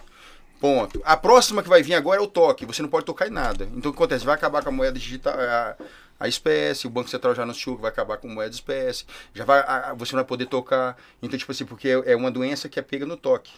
Ponto. 0.60 1.00
A 1.04 1.16
próxima 1.16 1.62
que 1.62 1.68
vai 1.68 1.82
vir 1.82 1.94
agora 1.94 2.20
é 2.20 2.22
o 2.22 2.26
toque. 2.26 2.64
Você 2.66 2.82
não 2.82 2.88
pode 2.88 3.04
tocar 3.06 3.26
em 3.26 3.30
nada. 3.30 3.64
Então 3.74 3.90
o 3.90 3.94
que 3.94 3.98
acontece? 3.98 4.24
Vai 4.24 4.34
acabar 4.34 4.62
com 4.62 4.68
a 4.68 4.72
moeda 4.72 4.98
digital, 4.98 5.34
a, 5.38 5.76
a 6.20 6.28
espécie. 6.28 6.86
O 6.86 6.90
Banco 6.90 7.08
Central 7.10 7.34
já 7.34 7.42
anunciou 7.42 7.74
que 7.76 7.82
vai 7.82 7.90
acabar 7.90 8.16
com 8.18 8.28
a 8.28 8.30
moeda 8.32 8.54
espécie. 8.54 9.04
Já 9.34 9.44
vai, 9.44 9.58
a- 9.60 9.92
você 9.96 10.12
não 10.12 10.22
vai 10.22 10.28
poder 10.28 10.46
tocar. 10.46 10.96
Então, 11.20 11.36
tipo 11.38 11.50
assim, 11.50 11.64
porque 11.64 11.88
é 11.88 12.12
é 12.12 12.16
uma 12.16 12.30
doença 12.30 12.68
que 12.68 12.78
é 12.78 12.82
pega 12.82 13.04
no 13.06 13.16
toque. 13.16 13.50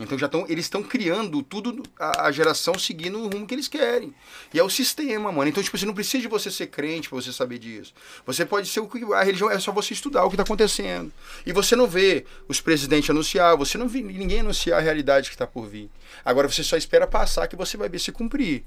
Então 0.00 0.18
já 0.18 0.26
estão, 0.26 0.46
eles 0.48 0.64
estão 0.64 0.82
criando 0.82 1.42
tudo, 1.42 1.82
a, 1.98 2.26
a 2.26 2.32
geração 2.32 2.78
seguindo 2.78 3.18
o 3.18 3.28
rumo 3.28 3.46
que 3.46 3.54
eles 3.54 3.68
querem. 3.68 4.14
E 4.52 4.58
é 4.58 4.64
o 4.64 4.70
sistema, 4.70 5.30
mano. 5.30 5.48
Então, 5.48 5.62
tipo, 5.62 5.76
você 5.76 5.84
não 5.84 5.92
precisa 5.92 6.22
de 6.22 6.28
você 6.28 6.50
ser 6.50 6.68
crente 6.68 7.08
pra 7.08 7.20
você 7.20 7.30
saber 7.32 7.58
disso. 7.58 7.92
Você 8.24 8.46
pode 8.46 8.66
ser 8.68 8.80
o 8.80 8.88
que. 8.88 9.04
A 9.12 9.22
religião 9.22 9.50
é 9.50 9.58
só 9.60 9.70
você 9.70 9.92
estudar 9.92 10.24
o 10.24 10.30
que 10.30 10.36
está 10.36 10.42
acontecendo. 10.42 11.12
E 11.44 11.52
você 11.52 11.76
não 11.76 11.86
vê 11.86 12.24
os 12.48 12.62
presidentes 12.62 13.10
anunciar, 13.10 13.56
você 13.58 13.76
não 13.76 13.86
vê 13.86 14.00
ninguém 14.00 14.40
anunciar 14.40 14.78
a 14.78 14.82
realidade 14.82 15.28
que 15.28 15.34
está 15.34 15.46
por 15.46 15.66
vir. 15.66 15.90
Agora 16.24 16.48
você 16.48 16.64
só 16.64 16.78
espera 16.78 17.06
passar 17.06 17.46
que 17.46 17.54
você 17.54 17.76
vai 17.76 17.88
ver 17.90 17.98
se 17.98 18.10
cumprir. 18.10 18.64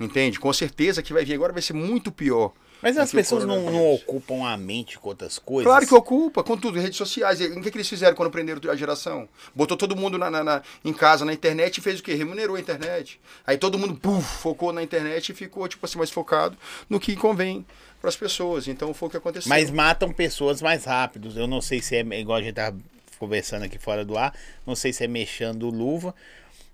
Entende? 0.00 0.40
Com 0.40 0.50
certeza 0.50 1.02
que 1.02 1.12
vai 1.12 1.26
vir 1.26 1.34
agora 1.34 1.52
vai 1.52 1.60
ser 1.60 1.74
muito 1.74 2.10
pior. 2.10 2.54
Mas 2.82 2.96
as 2.96 3.10
que 3.10 3.16
o 3.16 3.20
pessoas 3.20 3.44
não, 3.44 3.56
não 3.56 3.64
coronavírus. 3.64 4.02
ocupam 4.08 4.44
a 4.46 4.56
mente 4.56 4.98
com 4.98 5.08
outras 5.10 5.38
coisas. 5.38 5.70
Claro 5.70 5.86
que 5.86 5.94
ocupa, 5.94 6.42
com 6.42 6.56
tudo, 6.56 6.80
redes 6.80 6.96
sociais. 6.96 7.40
E 7.40 7.46
O 7.46 7.60
que, 7.62 7.70
que 7.70 7.76
eles 7.76 7.88
fizeram 7.88 8.16
quando 8.16 8.30
prenderam 8.30 8.60
a 8.70 8.76
geração? 8.76 9.28
Botou 9.54 9.76
todo 9.76 9.94
mundo 9.94 10.16
na, 10.16 10.30
na- 10.30 10.42
na- 10.42 10.62
em 10.84 10.92
casa, 10.92 11.24
na 11.24 11.32
internet, 11.32 11.78
e 11.78 11.80
fez 11.80 12.00
o 12.00 12.02
quê? 12.02 12.14
Remunerou 12.14 12.56
a 12.56 12.60
internet. 12.60 13.20
Aí 13.46 13.58
todo 13.58 13.78
mundo 13.78 13.94
puf, 13.94 14.24
focou 14.38 14.72
na 14.72 14.82
internet 14.82 15.30
e 15.30 15.34
ficou, 15.34 15.68
tipo 15.68 15.84
assim, 15.84 15.98
mais 15.98 16.10
focado 16.10 16.56
no 16.88 16.98
que 16.98 17.14
convém 17.16 17.66
para 18.00 18.08
as 18.08 18.16
pessoas. 18.16 18.66
Então 18.66 18.94
foi 18.94 19.08
o 19.08 19.10
que 19.10 19.16
aconteceu. 19.18 19.48
Mas 19.48 19.70
matam 19.70 20.10
pessoas 20.12 20.62
mais 20.62 20.84
rápidos. 20.84 21.36
Eu 21.36 21.46
não 21.46 21.60
sei 21.60 21.82
se 21.82 21.96
é 21.96 22.00
igual 22.18 22.38
a 22.38 22.42
gente 22.42 22.54
tava 22.54 22.78
conversando 23.18 23.64
aqui 23.64 23.78
fora 23.78 24.04
do 24.06 24.16
ar. 24.16 24.34
Não 24.66 24.74
sei 24.74 24.92
se 24.92 25.04
é 25.04 25.06
mexendo 25.06 25.68
luva. 25.68 26.14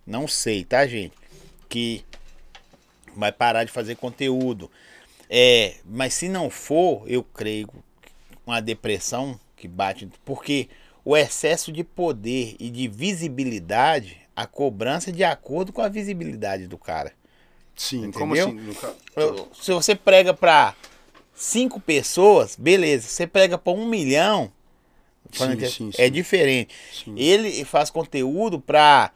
Não 0.07 0.28
sei, 0.28 0.65
tá, 0.65 0.87
gente? 0.87 1.12
Que 1.69 2.05
vai 3.16 3.33
parar 3.33 3.65
de 3.65 3.73
fazer 3.73 3.97
conteúdo. 3.97 4.70
É, 5.28 5.74
mas 5.85 6.15
se 6.15 6.28
não 6.28 6.48
for, 6.51 7.03
eu 7.07 7.23
creio 7.23 7.69
uma 8.47 8.61
depressão 8.61 9.39
que 9.57 9.66
bate, 9.66 10.09
porque 10.24 10.69
o 11.05 11.16
excesso 11.16 11.73
de 11.73 11.82
poder 11.82 12.55
e 12.61 12.70
de 12.70 12.86
visibilidade, 12.89 14.19
a 14.35 14.47
cobrança 14.47 15.11
é 15.11 15.12
de 15.12 15.24
acordo 15.24 15.73
com 15.73 15.81
a 15.82 15.89
visibilidade 15.89 16.66
do 16.66 16.78
cara. 16.78 17.12
Sim, 17.74 17.98
Entendeu? 18.07 18.19
como 18.20 18.35
assim? 18.35 18.53
No 18.53 18.74
ca- 18.74 18.94
Eu- 19.16 19.48
Se 19.61 19.73
você 19.73 19.94
prega 19.94 20.32
pra 20.32 20.74
cinco 21.35 21.78
pessoas, 21.81 22.57
beleza. 22.57 23.09
Você 23.09 23.27
prega 23.27 23.59
pra 23.59 23.73
um 23.73 23.86
milhão, 23.86 24.51
falando 25.31 25.59
que 25.59 25.66
sim, 25.69 25.90
é 25.98 26.07
sim. 26.07 26.11
diferente. 26.12 26.74
Sim. 27.05 27.15
Ele 27.19 27.65
faz 27.65 27.90
conteúdo 27.90 28.61
pra. 28.61 29.11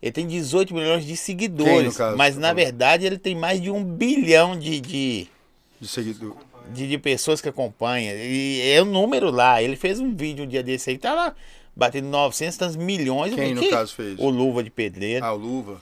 Ele 0.00 0.12
tem 0.12 0.26
18 0.26 0.74
milhões 0.74 1.04
de 1.04 1.16
seguidores, 1.16 1.86
no 1.86 1.94
caso, 1.94 2.16
mas 2.16 2.34
tá 2.34 2.40
na 2.40 2.52
verdade 2.52 3.06
ele 3.06 3.18
tem 3.18 3.34
mais 3.34 3.60
de 3.60 3.70
um 3.70 3.82
bilhão 3.82 4.56
de, 4.56 4.78
de, 4.78 5.26
De 5.80 5.86
seguidor. 5.88 6.36
de, 6.72 6.88
de 6.88 6.98
pessoas 6.98 7.40
que 7.40 7.48
acompanham. 7.48 8.14
E 8.16 8.60
é 8.62 8.80
o 8.80 8.84
número 8.84 9.30
lá. 9.30 9.62
Ele 9.62 9.76
fez 9.76 10.00
um 10.00 10.14
vídeo 10.14 10.44
um 10.44 10.48
dia 10.48 10.62
desse 10.62 10.90
aí, 10.90 10.98
tá 10.98 11.14
lá, 11.14 11.34
batendo 11.74 12.08
900 12.08 12.56
tantos 12.56 12.76
milhões. 12.76 13.34
Quem, 13.34 13.54
no 13.54 13.60
"Que 13.60 13.68
caso, 13.70 13.94
fez? 13.94 14.18
O 14.18 14.28
Luva 14.30 14.62
de 14.64 14.70
Pedreiro. 14.70 15.24
Ah, 15.24 15.32
o 15.32 15.36
Luva. 15.36 15.80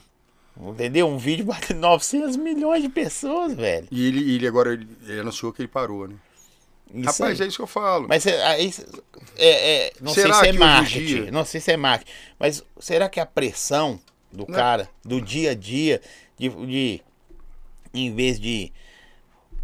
Entendeu? 0.57 1.07
Um 1.07 1.17
vídeo 1.17 1.43
batendo 1.45 1.79
900 1.81 2.37
milhões 2.37 2.81
de 2.81 2.89
pessoas, 2.89 3.53
velho. 3.53 3.87
E 3.91 4.07
ele, 4.07 4.35
ele 4.35 4.47
agora 4.47 4.73
ele, 4.73 4.87
ele 5.07 5.19
anunciou 5.21 5.51
que 5.51 5.61
ele 5.61 5.67
parou, 5.67 6.07
né? 6.07 6.15
Isso 6.93 7.05
Rapaz, 7.23 7.41
aí. 7.41 7.45
é 7.45 7.49
isso 7.49 7.57
que 7.57 7.63
eu 7.63 7.67
falo. 7.67 8.07
Mas 8.07 8.25
aí, 8.27 8.71
cê- 8.71 8.85
é, 9.37 9.87
é, 9.87 9.91
não 9.99 10.13
Será 10.13 10.35
sei 10.35 10.51
se 10.51 10.55
é 10.55 10.59
marketing, 10.59 11.05
dia- 11.05 11.31
não 11.31 11.43
sei 11.43 11.59
se 11.59 11.71
é 11.71 11.77
marketing, 11.77 12.11
mas 12.39 12.63
será 12.79 13.09
que 13.09 13.19
a 13.19 13.25
pressão 13.25 13.99
do 14.31 14.45
Não. 14.47 14.55
cara, 14.55 14.87
do 15.03 15.19
dia 15.19 15.51
a 15.51 15.55
dia, 15.55 15.99
de, 16.37 16.47
de 16.49 17.01
em 17.93 18.13
vez 18.13 18.39
de 18.39 18.71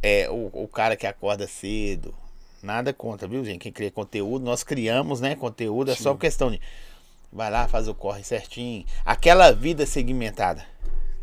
é, 0.02 0.30
o, 0.30 0.50
o 0.54 0.68
cara 0.68 0.96
que 0.96 1.06
acorda 1.06 1.48
cedo, 1.48 2.14
nada 2.62 2.94
contra, 2.94 3.28
viu, 3.28 3.44
gente? 3.44 3.60
Quem 3.60 3.72
cria 3.72 3.92
conteúdo, 3.92 4.44
nós 4.44 4.64
criamos, 4.64 5.22
né? 5.22 5.36
Conteúdo, 5.36 5.92
é 5.92 5.96
só 5.96 6.14
Sim. 6.14 6.20
questão 6.20 6.52
de 6.52 6.60
vai 7.32 7.50
lá, 7.50 7.68
faz 7.68 7.88
o 7.88 7.96
corre 7.96 8.24
certinho, 8.24 8.86
aquela 9.06 9.52
vida 9.52 9.86
segmentada, 9.86 10.66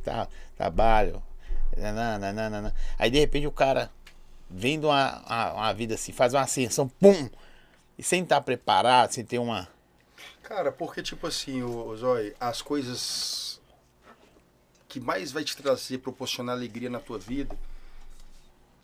tá? 0.03 0.27
Trabalho, 0.57 1.23
nananana. 1.77 2.75
aí 2.99 3.11
de 3.11 3.19
repente 3.19 3.47
o 3.47 3.53
cara 3.53 3.91
vem 4.49 4.81
de 4.81 4.87
uma, 4.87 5.19
uma, 5.27 5.53
uma 5.53 5.73
vida 5.75 5.95
assim, 5.95 6.13
faz 6.13 6.33
uma 6.33 6.43
ascensão, 6.43 6.89
pum! 6.89 7.29
E 7.99 8.03
sem 8.03 8.23
estar 8.23 8.41
preparado, 8.41 9.11
sem 9.13 9.25
ter 9.25 9.39
uma. 9.39 9.69
Cara, 10.43 10.71
porque, 10.71 11.03
tipo 11.03 11.27
assim, 11.27 11.63
o 11.63 11.95
Zói, 11.97 12.35
as 12.41 12.63
coisas 12.63 13.61
que 14.89 15.01
mais 15.01 15.33
vai 15.33 15.45
te 15.45 15.57
trazer, 15.57 15.99
proporcionar 15.99 16.57
alegria 16.57 16.89
na 16.89 17.01
tua 17.01 17.19
vida, 17.19 17.55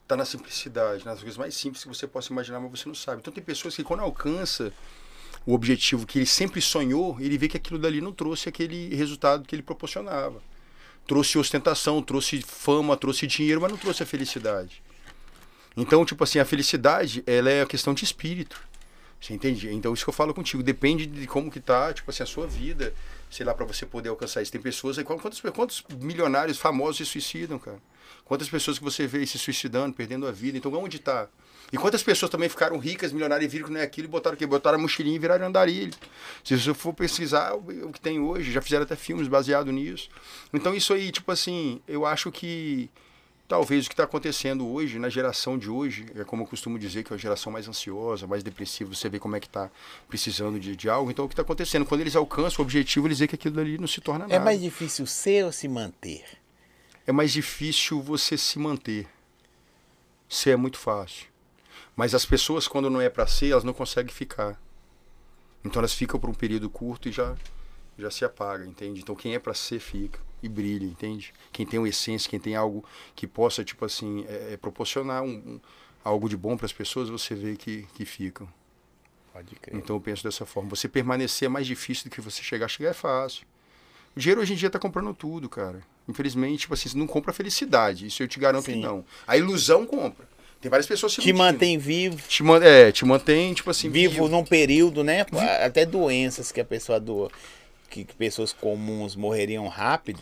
tá 0.07 0.17
na 0.17 0.25
simplicidade, 0.25 1.05
nas 1.05 1.21
coisas 1.21 1.37
mais 1.37 1.55
simples 1.55 1.83
que 1.83 1.89
você 1.89 2.07
possa 2.07 2.33
imaginar, 2.33 2.61
mas 2.61 2.71
você 2.71 2.89
não 2.89 2.95
sabe. 2.95 3.21
Então 3.21 3.33
tem 3.33 3.43
pessoas 3.43 3.75
que 3.75 3.83
quando 3.83 4.01
alcança 4.01 4.73
o 5.47 5.55
objetivo 5.55 6.07
que 6.07 6.19
ele 6.19 6.27
sempre 6.27 6.61
sonhou, 6.61 7.19
ele 7.21 7.37
vê 7.37 7.49
que 7.49 7.57
aquilo 7.57 7.79
dali 7.79 8.01
não 8.01 8.13
trouxe 8.13 8.49
aquele 8.49 8.95
resultado 8.95 9.47
que 9.47 9.55
ele 9.55 9.63
proporcionava. 9.63 10.43
Trouxe 11.07 11.39
ostentação, 11.39 12.03
trouxe 12.03 12.43
fama, 12.43 12.97
trouxe 12.97 13.27
dinheiro, 13.27 13.61
mas 13.61 13.71
não 13.71 13.79
trouxe 13.79 14.03
a 14.03 14.07
felicidade. 14.07 14.83
Então, 15.77 16.05
tipo 16.05 16.23
assim, 16.25 16.39
a 16.39 16.45
felicidade, 16.45 17.23
ela 17.27 17.51
é 17.51 17.63
a 17.63 17.67
questão 17.67 17.93
de 17.93 18.05
espírito. 18.05 18.61
Você 19.21 19.35
entende? 19.35 19.71
Então, 19.73 19.93
isso 19.93 20.05
que 20.05 20.11
eu 20.11 20.15
falo 20.15 20.33
contigo. 20.33 20.63
Depende 20.63 21.07
de 21.07 21.27
como 21.27 21.51
que 21.51 21.61
tá, 21.61 21.93
tipo 21.93 22.11
assim, 22.11 22.23
a 22.23 22.27
sua 22.27 22.47
vida, 22.47 22.95
sei 23.31 23.45
lá, 23.45 23.55
para 23.55 23.67
você 23.67 23.85
poder 23.85 24.11
alcançar 24.11 24.41
isso. 24.41 24.53
Tem 24.53 24.61
pessoas 24.61 24.99
aí, 24.99 25.05
quantos, 25.05 25.41
quantos 25.41 25.85
milionários 25.99 26.59
famosos 26.59 26.99
se 26.99 27.05
suicidam, 27.07 27.59
cara? 27.59 27.79
Quantas 28.25 28.49
pessoas 28.49 28.79
que 28.79 28.85
você 28.85 29.07
vê 29.07 29.27
se 29.27 29.39
suicidando, 29.39 29.95
perdendo 29.95 30.27
a 30.27 30.33
vida? 30.33 30.57
Então, 30.57 30.73
onde 30.75 30.99
tá? 30.99 31.29
E 31.73 31.77
quantas 31.77 32.03
pessoas 32.03 32.31
também 32.31 32.49
ficaram 32.49 32.79
ricas, 32.79 33.13
milionárias, 33.13 33.51
e 33.51 33.53
viram 33.53 33.67
que 33.67 33.73
não 33.73 33.81
é 33.81 33.85
aquilo 33.85 34.07
e 34.07 34.11
botaram 34.11 34.35
o 34.35 34.39
quê? 34.39 34.47
Botaram 34.47 34.79
a 34.79 34.81
mochilinha 34.81 35.17
e 35.17 35.19
viraram 35.19 35.47
andarilho. 35.47 35.93
Se 36.45 36.59
você 36.59 36.75
for 36.75 36.93
pesquisar 36.93 37.55
o 37.55 37.91
que 37.93 38.01
tem 38.01 38.21
hoje, 38.21 38.53
já 38.53 38.61
fizeram 38.61 38.85
até 38.85 38.97
filmes 38.97 39.29
baseados 39.29 39.73
nisso. 39.73 40.09
Então, 40.53 40.75
isso 40.75 40.93
aí, 40.93 41.11
tipo 41.11 41.31
assim, 41.33 41.81
eu 41.89 42.07
acho 42.07 42.31
que 42.31 42.91
talvez 43.49 43.87
o 43.87 43.89
que 43.89 43.95
está 43.95 44.05
acontecendo 44.05 44.67
hoje, 44.67 44.99
na 44.99 45.09
geração 45.09 45.59
de 45.59 45.69
hoje, 45.69 46.07
é 46.15 46.25
como 46.25 46.43
eu 46.43 46.47
costumo 46.47 46.79
dizer, 46.79 47.03
que 47.03 47.13
é 47.13 47.17
a 47.17 47.19
geração 47.19 47.51
mais 47.51 47.69
ansiosa, 47.69 48.27
mais 48.27 48.43
depressiva, 48.43 48.95
você 48.95 49.09
vê 49.09 49.19
como 49.19 49.37
é 49.37 49.41
que 49.41 49.47
está 49.47 49.71
precisando 50.09 50.59
de, 50.61 50.77
de 50.77 50.89
algo. 50.89 51.11
Então, 51.11 51.25
o 51.25 51.29
que 51.29 51.35
está 51.35 51.43
acontecendo? 51.43 51.85
Quando 51.85 52.03
eles 52.03 52.15
alcançam 52.15 52.63
o 52.63 52.67
objetivo, 52.67 53.07
eles 53.07 53.19
veem 53.19 53.29
que 53.29 53.35
aquilo 53.35 53.61
ali 53.61 53.79
não 53.79 53.89
se 53.89 54.01
torna 54.01 54.27
nada. 54.29 54.35
É 54.35 54.39
mais 54.39 54.61
difícil 54.61 55.07
ser 55.07 55.45
ou 55.45 55.53
se 55.53 55.67
manter? 55.67 56.44
É 57.07 57.13
mais 57.13 57.33
difícil 57.33 58.01
você 58.01 58.37
se 58.39 58.59
manter. 58.59 59.07
Ser 60.29 60.51
é 60.51 60.57
muito 60.57 60.79
fácil. 60.79 61.27
Mas 61.95 62.15
as 62.15 62.25
pessoas, 62.27 62.67
quando 62.67 62.91
não 62.91 63.01
é 63.01 63.09
para 63.09 63.27
ser, 63.27 63.51
elas 63.51 63.65
não 63.65 63.73
conseguem 63.73 64.13
ficar. 64.13 64.61
Então 65.65 65.81
elas 65.81 65.95
ficam 65.95 66.19
por 66.19 66.29
um 66.29 66.35
período 66.35 66.69
curto 66.69 67.09
e 67.09 67.13
já, 67.13 67.37
já 67.99 68.11
se 68.11 68.25
apaga, 68.25 68.67
entende? 68.67 69.01
Então 69.01 69.15
quem 69.15 69.35
é 69.35 69.39
para 69.39 69.55
ser, 69.55 69.79
fica. 69.81 70.19
E 70.43 70.49
brilha, 70.49 70.85
entende? 70.85 71.33
Quem 71.53 71.65
tem 71.65 71.79
uma 71.79 71.89
essência, 71.89 72.29
quem 72.29 72.39
tem 72.39 72.55
algo 72.55 72.85
que 73.15 73.27
possa, 73.27 73.65
tipo 73.65 73.85
assim, 73.85 74.27
é, 74.29 74.53
é 74.53 74.57
proporcionar 74.59 75.23
um, 75.23 75.29
um- 75.31 75.61
algo 76.05 76.29
de 76.29 76.37
bom 76.37 76.55
para 76.55 76.67
as 76.67 76.73
pessoas, 76.73 77.09
você 77.09 77.35
vê 77.35 77.57
que, 77.57 77.85
que 77.95 78.05
ficam. 78.05 78.47
Pode 79.33 79.55
crer. 79.57 79.77
Então 79.77 79.97
eu 79.97 80.01
penso 80.01 80.23
dessa 80.23 80.45
forma. 80.45 80.69
Você 80.71 80.87
permanecer 80.87 81.47
é 81.47 81.49
mais 81.49 81.67
difícil 81.67 82.05
do 82.05 82.11
que 82.15 82.21
você 82.21 82.43
chegar. 82.43 82.69
Chegar 82.69 82.91
é 82.91 82.95
fácil. 82.95 83.47
O 84.17 84.21
dinheiro 84.21 84.41
hoje 84.41 84.53
em 84.53 84.57
dia 84.57 84.71
tá 84.71 84.79
comprando 84.79 85.13
tudo, 85.15 85.49
cara. 85.49 85.81
Infelizmente, 86.09 86.61
tipo 86.61 86.75
assim, 86.75 86.89
você 86.89 86.97
não 86.99 87.07
compra 87.07 87.33
felicidade. 87.33 88.07
Isso 88.07 88.23
eu 88.23 88.29
te 88.29 88.39
garanto 88.39 88.67
Sim. 88.67 88.75
que 88.75 88.79
não. 88.79 89.05
A 89.27 89.37
ilusão 89.37 89.85
compra. 89.87 90.27
Tem 90.61 90.71
várias 90.71 90.87
pessoas 90.87 91.13
se 91.13 91.21
Te 91.21 91.29
iludindo. 91.31 91.45
mantém 91.53 91.77
vivo, 91.79 92.17
Te 92.29 92.43
man- 92.43 92.63
É, 92.63 92.91
te 92.93 93.05
mantém, 93.05 93.53
tipo 93.53 93.71
assim, 93.71 93.91
vivo 93.91 94.29
num 94.29 94.45
período, 94.45 95.03
né? 95.05 95.27
Até 95.65 95.85
doenças 95.85 96.51
que 96.53 96.61
a 96.61 96.65
pessoa 96.65 96.99
doa, 97.01 97.31
que, 97.91 98.05
que 98.05 98.15
pessoas 98.15 98.53
comuns 98.53 99.15
morreriam 99.17 99.67
rápido, 99.69 100.21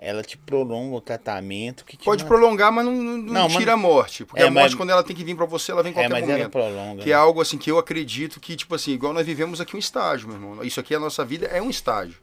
ela 0.00 0.22
te 0.22 0.36
prolonga 0.36 0.96
o 0.96 1.00
tratamento. 1.00 1.84
Que 1.84 1.96
Pode 1.96 2.24
mantém- 2.24 2.26
prolongar, 2.38 2.72
mas 2.72 2.84
não, 2.84 2.92
não- 2.92 3.02
não 3.18 3.32
Não, 3.32 3.42
mas- 3.48 3.56
tira 3.56 3.72
a 3.72 3.76
morte. 3.76 4.24
Porque 4.24 4.42
É, 4.42 4.46
a 4.46 4.50
morte, 4.50 4.64
mas- 4.70 4.74
quando 4.74 4.90
ela 4.90 5.02
tem 5.04 5.14
que 5.14 5.24
vir 5.24 5.36
pra 5.36 5.46
você, 5.46 5.70
ela 5.72 5.82
vem 5.82 5.90
em 5.90 5.94
É, 5.94 5.94
qualquer 5.94 6.10
mas 6.10 6.22
ela 6.24 6.32
momento. 6.32 6.50
prolonga. 6.52 7.02
Que 7.02 7.10
é 7.10 7.14
né? 7.14 7.18
algo 7.20 7.40
assim 7.40 7.56
que 7.56 7.70
eu 7.70 7.78
acredito 7.78 8.40
que, 8.40 8.56
tipo 8.56 8.74
assim, 8.74 8.92
igual 8.92 9.12
nós 9.12 9.24
vivemos 9.26 9.60
aqui 9.60 9.76
um 9.76 9.78
estágio, 9.78 10.28
meu 10.28 10.36
irmão. 10.36 10.64
Isso 10.64 10.80
aqui, 10.80 10.94
a 10.94 10.98
nossa 11.00 11.24
vida 11.24 11.46
é 11.46 11.62
um 11.62 11.70
estágio. 11.70 12.16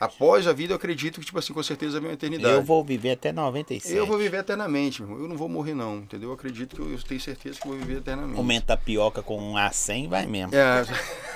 Após 0.00 0.46
a 0.46 0.52
vida, 0.52 0.72
eu 0.72 0.76
acredito 0.76 1.18
que, 1.18 1.26
tipo 1.26 1.38
assim, 1.38 1.52
com 1.52 1.62
certeza 1.62 1.98
vem 1.98 2.08
uma 2.08 2.14
eternidade. 2.14 2.54
Eu 2.54 2.62
vou 2.62 2.84
viver 2.84 3.12
até 3.12 3.32
97. 3.32 3.96
Eu 3.96 4.06
vou 4.06 4.16
viver 4.16 4.38
eternamente, 4.38 5.02
meu 5.02 5.10
irmão. 5.10 5.24
Eu 5.24 5.28
não 5.28 5.36
vou 5.36 5.48
morrer, 5.48 5.74
não, 5.74 5.96
entendeu? 5.96 6.28
Eu 6.28 6.34
acredito 6.34 6.76
que 6.76 6.82
eu, 6.82 6.90
eu 6.90 7.02
tenho 7.02 7.20
certeza 7.20 7.58
que 7.60 7.66
eu 7.66 7.72
vou 7.72 7.80
viver 7.80 7.98
eternamente. 7.98 8.36
Comer 8.36 8.60
tapioca 8.62 9.22
com 9.22 9.38
um 9.38 9.54
A100 9.54 10.08
vai 10.08 10.26
mesmo. 10.26 10.54
É, 10.54 10.84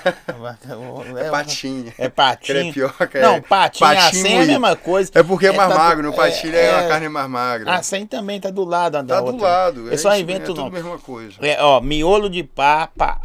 É, 0.05 1.25
é 1.27 1.29
patinha. 1.29 1.93
É 1.97 2.09
patinho. 2.09 2.73
Crepioca, 2.73 3.19
é. 3.19 3.21
Não, 3.21 3.41
patinho, 3.41 3.89
Patinho 3.89 4.25
A100 4.25 4.31
é 4.31 4.43
a 4.43 4.45
mesma 4.45 4.75
coisa. 4.77 5.11
É 5.13 5.23
porque 5.23 5.47
é 5.47 5.51
mais 5.51 5.69
tá 5.69 5.77
magro, 5.77 6.03
no 6.03 6.13
patinho 6.15 6.55
é, 6.55 6.73
a 6.73 6.81
é- 6.83 6.87
carne 6.87 7.09
mais 7.09 7.29
magra. 7.29 7.79
A100 7.79 8.07
também 8.07 8.39
tá 8.39 8.49
do 8.49 8.63
lado 8.63 8.95
uma 8.95 9.03
da 9.03 9.15
tá 9.15 9.21
do 9.21 9.27
outra. 9.27 9.47
lado. 9.47 9.93
É 9.93 9.97
só 9.97 10.11
isso, 10.13 10.21
invento 10.21 10.43
é 10.43 10.45
tudo 10.45 10.61
a 10.61 10.69
mesma 10.69 10.97
coisa. 10.97 11.35
É, 11.41 11.61
ó, 11.61 11.81
miolo 11.81 12.29
de 12.29 12.43
pá, 12.43 12.87
pá 12.87 13.19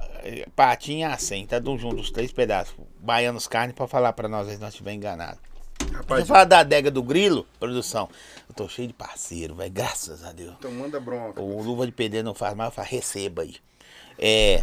patinho 0.54 1.08
A100, 1.08 1.46
tá 1.46 1.58
do 1.58 1.76
junto, 1.78 2.00
os 2.00 2.10
três 2.10 2.32
pedaços. 2.32 2.74
Baianos 3.08 3.48
carne 3.48 3.72
pra 3.72 3.88
falar 3.88 4.12
pra 4.12 4.28
nós 4.28 4.46
se 4.48 4.58
nós 4.58 4.68
estiver 4.68 4.92
enganado. 4.92 5.38
Rapaz, 5.94 6.28
falar 6.28 6.44
da 6.44 6.58
adega 6.58 6.90
do 6.90 7.02
grilo, 7.02 7.46
produção. 7.58 8.06
Eu 8.46 8.54
tô 8.54 8.68
cheio 8.68 8.88
de 8.88 8.92
parceiro, 8.92 9.54
velho, 9.54 9.72
graças 9.72 10.22
a 10.22 10.30
Deus. 10.30 10.54
então 10.58 10.70
manda 10.70 11.00
bronca. 11.00 11.40
O 11.40 11.62
Luva 11.62 11.86
de 11.86 11.92
Pedreiro 11.92 12.26
não 12.26 12.34
faz 12.34 12.54
mais, 12.54 12.74
faz 12.74 12.86
receba 12.86 13.40
aí. 13.40 13.56
É. 14.18 14.62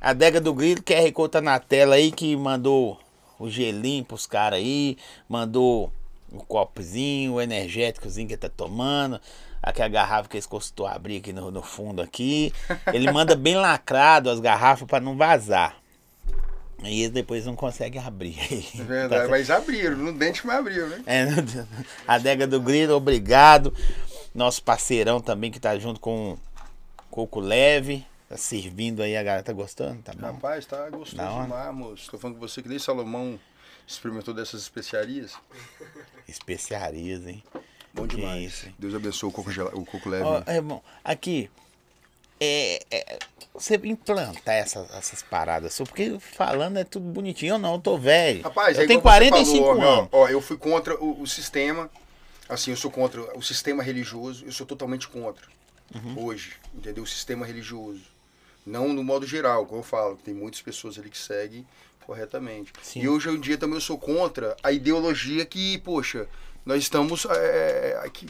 A 0.00 0.10
adega 0.10 0.40
do 0.40 0.54
grilo, 0.54 0.80
QR 0.80 1.10
Code 1.10 1.32
tá 1.32 1.40
na 1.40 1.58
tela 1.58 1.96
aí 1.96 2.12
que 2.12 2.36
mandou 2.36 3.00
o 3.36 3.50
gelinho 3.50 4.04
pros 4.04 4.28
caras 4.28 4.60
aí, 4.60 4.96
mandou 5.28 5.92
o 6.30 6.38
copozinho, 6.44 7.32
o 7.32 7.40
energéticozinho 7.40 8.28
que 8.28 8.36
tá 8.36 8.48
tomando, 8.48 9.20
aqui 9.60 9.82
a 9.82 9.88
garrafa 9.88 10.28
que 10.28 10.36
eles 10.36 10.46
costou 10.46 10.86
abrir 10.86 11.16
aqui 11.16 11.32
no, 11.32 11.50
no 11.50 11.62
fundo 11.62 12.00
aqui. 12.00 12.52
Ele 12.92 13.10
manda 13.10 13.34
bem 13.34 13.56
lacrado 13.56 14.30
as 14.30 14.38
garrafas 14.38 14.86
para 14.86 15.00
não 15.00 15.16
vazar. 15.16 15.81
E 16.84 17.08
depois 17.08 17.46
não 17.46 17.54
conseguem 17.54 18.02
abrir. 18.02 18.36
É 18.78 18.82
verdade, 18.82 19.30
mas 19.30 19.50
abriram, 19.50 19.96
no 19.96 20.12
dente, 20.12 20.46
mas 20.46 20.56
abriu, 20.56 20.88
né? 20.88 21.02
É, 21.06 21.24
a 22.06 22.14
Adega 22.14 22.46
do 22.46 22.60
Grilo, 22.60 22.94
obrigado. 22.94 23.74
Nosso 24.34 24.62
parceirão 24.62 25.20
também 25.20 25.50
que 25.50 25.60
tá 25.60 25.78
junto 25.78 26.00
com 26.00 26.32
o 26.32 26.38
Coco 27.10 27.40
Leve. 27.40 28.04
Tá 28.28 28.36
servindo 28.36 29.02
aí, 29.02 29.16
a 29.16 29.22
galera 29.22 29.42
tá 29.42 29.52
gostando? 29.52 30.00
Tá 30.02 30.12
bom? 30.14 30.26
Rapaz, 30.26 30.64
tá 30.64 30.88
gostoso 30.88 31.42
demais, 31.42 31.74
moço. 31.74 32.10
Tô 32.10 32.18
falando 32.18 32.36
com 32.36 32.40
você 32.40 32.62
que 32.62 32.68
nem 32.68 32.78
Salomão 32.78 33.38
experimentou 33.86 34.32
dessas 34.32 34.62
especiarias. 34.62 35.34
Especiarias, 36.26 37.26
hein? 37.26 37.42
Bom 37.92 38.06
Que 38.06 38.16
demais. 38.16 38.42
isso? 38.44 38.68
Deus 38.78 38.94
abençoe 38.94 39.28
o 39.28 39.32
coco, 39.32 39.50
o 39.74 39.84
coco 39.84 40.08
leve. 40.08 40.24
Ó, 40.24 40.42
é 40.46 40.60
bom, 40.62 40.82
aqui, 41.04 41.50
é, 42.44 42.82
é, 42.90 43.18
você 43.54 43.76
implantar 43.84 44.54
essas, 44.54 44.90
essas 44.94 45.22
paradas, 45.22 45.74
só 45.74 45.84
porque 45.84 46.18
falando 46.18 46.78
é 46.78 46.84
tudo 46.84 47.06
bonitinho. 47.06 47.54
Eu 47.54 47.58
não, 47.58 47.74
eu 47.74 47.80
tô 47.80 47.96
velho. 47.96 48.42
Rapaz, 48.42 48.76
eu 48.76 48.82
é 48.82 48.86
tenho 48.86 48.98
igual 48.98 49.14
você 49.14 49.30
45 49.30 49.64
falou, 49.64 49.82
anos. 49.82 50.08
Ó, 50.10 50.28
eu 50.28 50.40
fui 50.40 50.56
contra 50.56 51.00
o, 51.00 51.22
o 51.22 51.26
sistema. 51.26 51.88
Assim, 52.48 52.72
eu 52.72 52.76
sou 52.76 52.90
contra 52.90 53.20
o 53.38 53.42
sistema 53.42 53.80
religioso. 53.82 54.44
Eu 54.44 54.50
sou 54.50 54.66
totalmente 54.66 55.06
contra. 55.06 55.46
Uhum. 55.94 56.24
Hoje, 56.24 56.54
entendeu? 56.74 57.04
O 57.04 57.06
sistema 57.06 57.46
religioso. 57.46 58.02
Não 58.66 58.92
no 58.92 59.04
modo 59.04 59.24
geral, 59.24 59.64
como 59.64 59.80
eu 59.80 59.84
falo. 59.84 60.16
Tem 60.16 60.34
muitas 60.34 60.60
pessoas 60.60 60.98
ali 60.98 61.10
que 61.10 61.18
seguem 61.18 61.64
corretamente. 62.04 62.72
Sim. 62.82 63.02
E 63.02 63.08
hoje 63.08 63.28
em 63.28 63.38
dia 63.38 63.56
também 63.56 63.76
eu 63.76 63.80
sou 63.80 63.96
contra 63.96 64.56
a 64.64 64.72
ideologia 64.72 65.46
que, 65.46 65.78
poxa, 65.78 66.26
nós 66.66 66.82
estamos 66.82 67.24
é, 67.26 68.00
aqui 68.02 68.26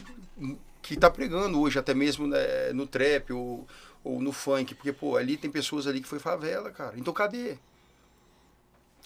que 0.83 0.97
tá 0.97 1.09
pregando 1.09 1.59
hoje, 1.61 1.79
até 1.79 1.93
mesmo 1.93 2.27
né, 2.27 2.73
no 2.73 2.85
trap 2.85 3.31
ou, 3.31 3.65
ou 4.03 4.21
no 4.21 4.31
funk, 4.31 4.75
porque, 4.75 4.91
pô, 4.91 5.17
ali 5.17 5.37
tem 5.37 5.49
pessoas 5.49 5.87
ali 5.87 6.01
que 6.01 6.07
foi 6.07 6.19
favela, 6.19 6.71
cara. 6.71 6.97
Então 6.97 7.13
cadê? 7.13 7.57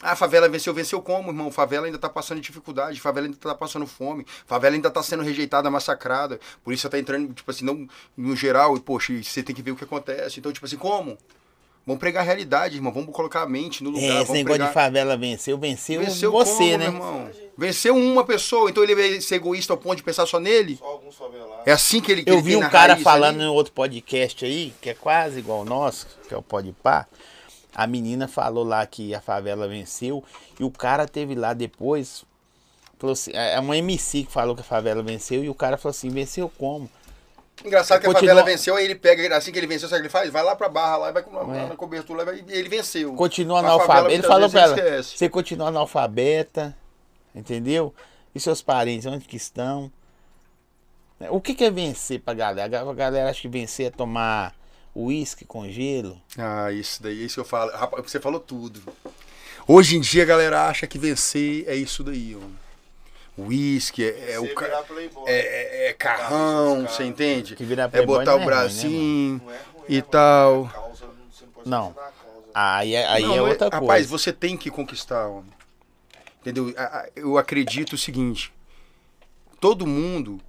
Ah, 0.01 0.15
favela 0.15 0.47
venceu, 0.47 0.73
venceu 0.73 1.01
como, 1.01 1.29
irmão? 1.29 1.51
Favela 1.51 1.87
ainda 1.87 1.97
tá 1.97 2.07
passando 2.07 2.39
dificuldade, 2.39 3.01
favela 3.01 3.25
ainda 3.25 3.37
tá 3.37 3.55
passando 3.55 3.87
fome, 3.87 4.27
favela 4.45 4.75
ainda 4.75 4.91
tá 4.91 5.01
sendo 5.01 5.23
rejeitada, 5.23 5.71
massacrada. 5.71 6.39
Por 6.63 6.71
isso 6.71 6.87
tá 6.87 6.99
entrando, 6.99 7.33
tipo 7.33 7.49
assim, 7.49 7.65
não 7.65 7.87
no 8.15 8.35
geral, 8.35 8.77
e, 8.77 8.79
poxa, 8.79 9.11
você 9.23 9.41
tem 9.41 9.55
que 9.55 9.61
ver 9.61 9.71
o 9.71 9.75
que 9.75 9.83
acontece. 9.83 10.39
Então, 10.39 10.51
tipo 10.51 10.65
assim, 10.67 10.77
como? 10.77 11.17
Vamos 11.88 12.01
pregar 12.01 12.22
a 12.22 12.26
realidade, 12.26 12.76
irmão. 12.76 12.91
Vamos 12.91 13.15
colocar 13.15 13.43
a 13.43 13.47
mente 13.47 13.81
no 13.81 13.91
lugar. 13.91 14.03
É, 14.03 14.07
esse 14.07 14.18
vamos 14.26 14.34
negócio 14.34 14.55
pregar... 14.55 14.68
de 14.68 14.73
favela 14.73 15.15
venceu, 15.15 15.57
venceu, 15.57 16.01
Venceu 16.01 16.31
você, 16.34 16.51
como, 16.51 16.77
né? 16.77 16.85
irmão? 16.85 17.30
Venceu 17.57 17.95
uma 17.95 18.26
pessoa, 18.26 18.69
então 18.69 18.84
ele 18.84 18.93
vai 18.93 19.22
ser 19.22 19.35
egoísta 19.35 19.72
ao 19.72 19.77
ponto 19.77 19.95
de 19.95 20.03
pensar 20.03 20.26
só 20.26 20.38
nele? 20.38 20.76
Só 20.76 20.85
alguns 20.85 21.15
favelados. 21.15 21.65
É 21.65 21.72
assim 21.72 22.01
que 22.01 22.11
ele 22.11 22.26
que 22.26 22.30
Eu 22.30 22.35
ele 22.35 22.41
vi 22.43 22.49
tem 22.49 22.57
um 22.57 22.61
na 22.61 22.69
cara 22.69 22.97
falando 22.97 23.38
ali? 23.38 23.45
em 23.45 23.47
outro 23.47 23.72
podcast 23.72 24.43
aí, 24.43 24.73
que 24.81 24.89
é 24.89 24.93
quase 24.93 25.39
igual 25.39 25.61
o 25.61 25.65
nosso, 25.65 26.07
que 26.27 26.34
é 26.34 26.38
o 26.38 26.41
Podpah. 26.41 27.07
A 27.73 27.88
menina 27.88 28.27
falou 28.27 28.65
lá 28.65 28.85
que 28.85 29.15
a 29.15 29.22
favela 29.22 29.65
venceu 29.65 30.22
e 30.59 30.65
o 30.65 30.69
cara 30.69 31.07
teve 31.07 31.35
lá 31.35 31.53
depois, 31.53 32.26
falou 32.99 33.14
assim, 33.14 33.31
é 33.34 33.57
uma 33.61 33.77
MC 33.77 34.23
que 34.23 34.31
falou 34.31 34.55
que 34.55 34.61
a 34.61 34.65
favela 34.65 35.01
venceu 35.01 35.41
e 35.41 35.49
o 35.49 35.55
cara 35.55 35.77
falou 35.77 35.91
assim, 35.91 36.09
venceu 36.09 36.51
como? 36.57 36.89
Engraçado 37.68 37.99
que 38.02 38.06
a 38.07 38.10
Continua- 38.14 38.34
favela 38.35 38.45
venceu, 38.45 38.76
aí 38.76 38.85
ele 38.85 38.95
pega, 38.95 39.35
assim 39.38 39.52
que 39.52 39.60
ele 39.60 39.68
venceu, 39.68 39.88
sabe 39.89 39.99
o 39.99 40.02
que 40.03 40.07
ele 40.07 40.11
faz? 40.11 40.31
Vai 40.31 40.44
lá 40.44 40.56
pra 40.56 40.68
barra 40.69 40.98
lá, 40.98 41.10
e 41.10 41.14
vai 41.14 41.22
com 41.23 41.53
É. 41.53 41.68
na 41.68 41.76
cobertura, 41.76 42.23
lá, 42.23 42.34
e 42.34 42.44
ele 42.49 42.69
venceu. 42.69 43.14
Continua 43.14 43.60
analfabeta. 43.60 44.14
Ele 44.14 44.23
falou 44.23 44.49
pra 44.49 44.61
ela, 44.61 44.76
esquece. 44.76 45.18
você 45.18 45.30
continua 45.30 45.68
analfabeta, 45.68 46.76
entendeu? 47.35 47.94
E 48.34 48.39
seus 48.39 48.61
parentes, 48.61 49.06
onde 49.06 49.26
que 49.26 49.35
estão? 49.38 49.91
O 51.31 51.41
que 51.41 51.56
que 51.56 51.64
é 51.65 51.72
vencer 51.72 52.19
pra 52.22 52.34
galera? 52.34 52.81
A 52.81 52.94
galera 52.94 53.30
acha 53.30 53.41
que 53.41 53.48
vencer 53.48 53.88
é 53.88 53.89
tomar 53.89 54.53
uísque 54.95 55.45
com 55.45 55.68
gelo. 55.68 56.22
Ah, 56.38 56.72
isso 56.72 57.02
daí, 57.02 57.26
isso 57.26 57.35
que 57.35 57.41
eu 57.41 57.45
falo. 57.45 57.72
Rapaz, 57.72 58.10
você 58.10 58.19
falou 58.19 58.39
tudo. 58.39 58.81
Hoje 59.68 59.98
em 59.98 60.02
dia 60.02 60.23
a 60.23 60.26
galera 60.26 60.68
acha 60.68 60.85
que 60.88 60.98
vencer 60.99 61.65
é 61.68 61.76
isso 61.76 62.03
daí, 62.03 62.35
ó. 62.35 62.66
Whisky, 63.38 64.03
é, 64.03 64.31
é 64.34 64.39
o 64.39 64.53
ca- 64.55 64.65
virar 64.65 64.84
playboy. 64.84 65.23
é, 65.27 65.38
é- 65.38 65.89
é 65.89 65.93
carrão, 65.93 66.88
você 66.88 67.03
entende? 67.03 67.55
Que 67.55 67.64
virar 67.64 67.89
É 67.93 68.05
botar 68.05 68.31
não 68.31 68.38
o 68.38 68.41
é 68.41 68.43
ruim, 68.43 68.45
né, 68.45 68.45
bracinho 68.45 69.41
Não 69.45 69.51
é 69.53 69.57
e 69.88 70.01
tal. 70.01 70.64
não 71.65 71.91
causa. 71.93 72.07
Aí, 72.53 72.95
é- 72.95 73.05
aí 73.07 73.22
Não, 73.23 73.35
é 73.35 73.41
outra 73.41 73.69
coisa. 73.69 73.76
Rapaz, 73.85 74.07
você 74.07 74.34
tem 74.34 74.57
que 74.57 74.72
conquistar, 74.72 75.27
homem. 75.27 75.53
Entendeu? 76.41 76.73
Eu 77.15 77.38
acredito 77.38 77.93
o 77.93 77.97
seguinte. 77.97 78.51
Todo 79.59 79.85
mundo, 79.85 80.39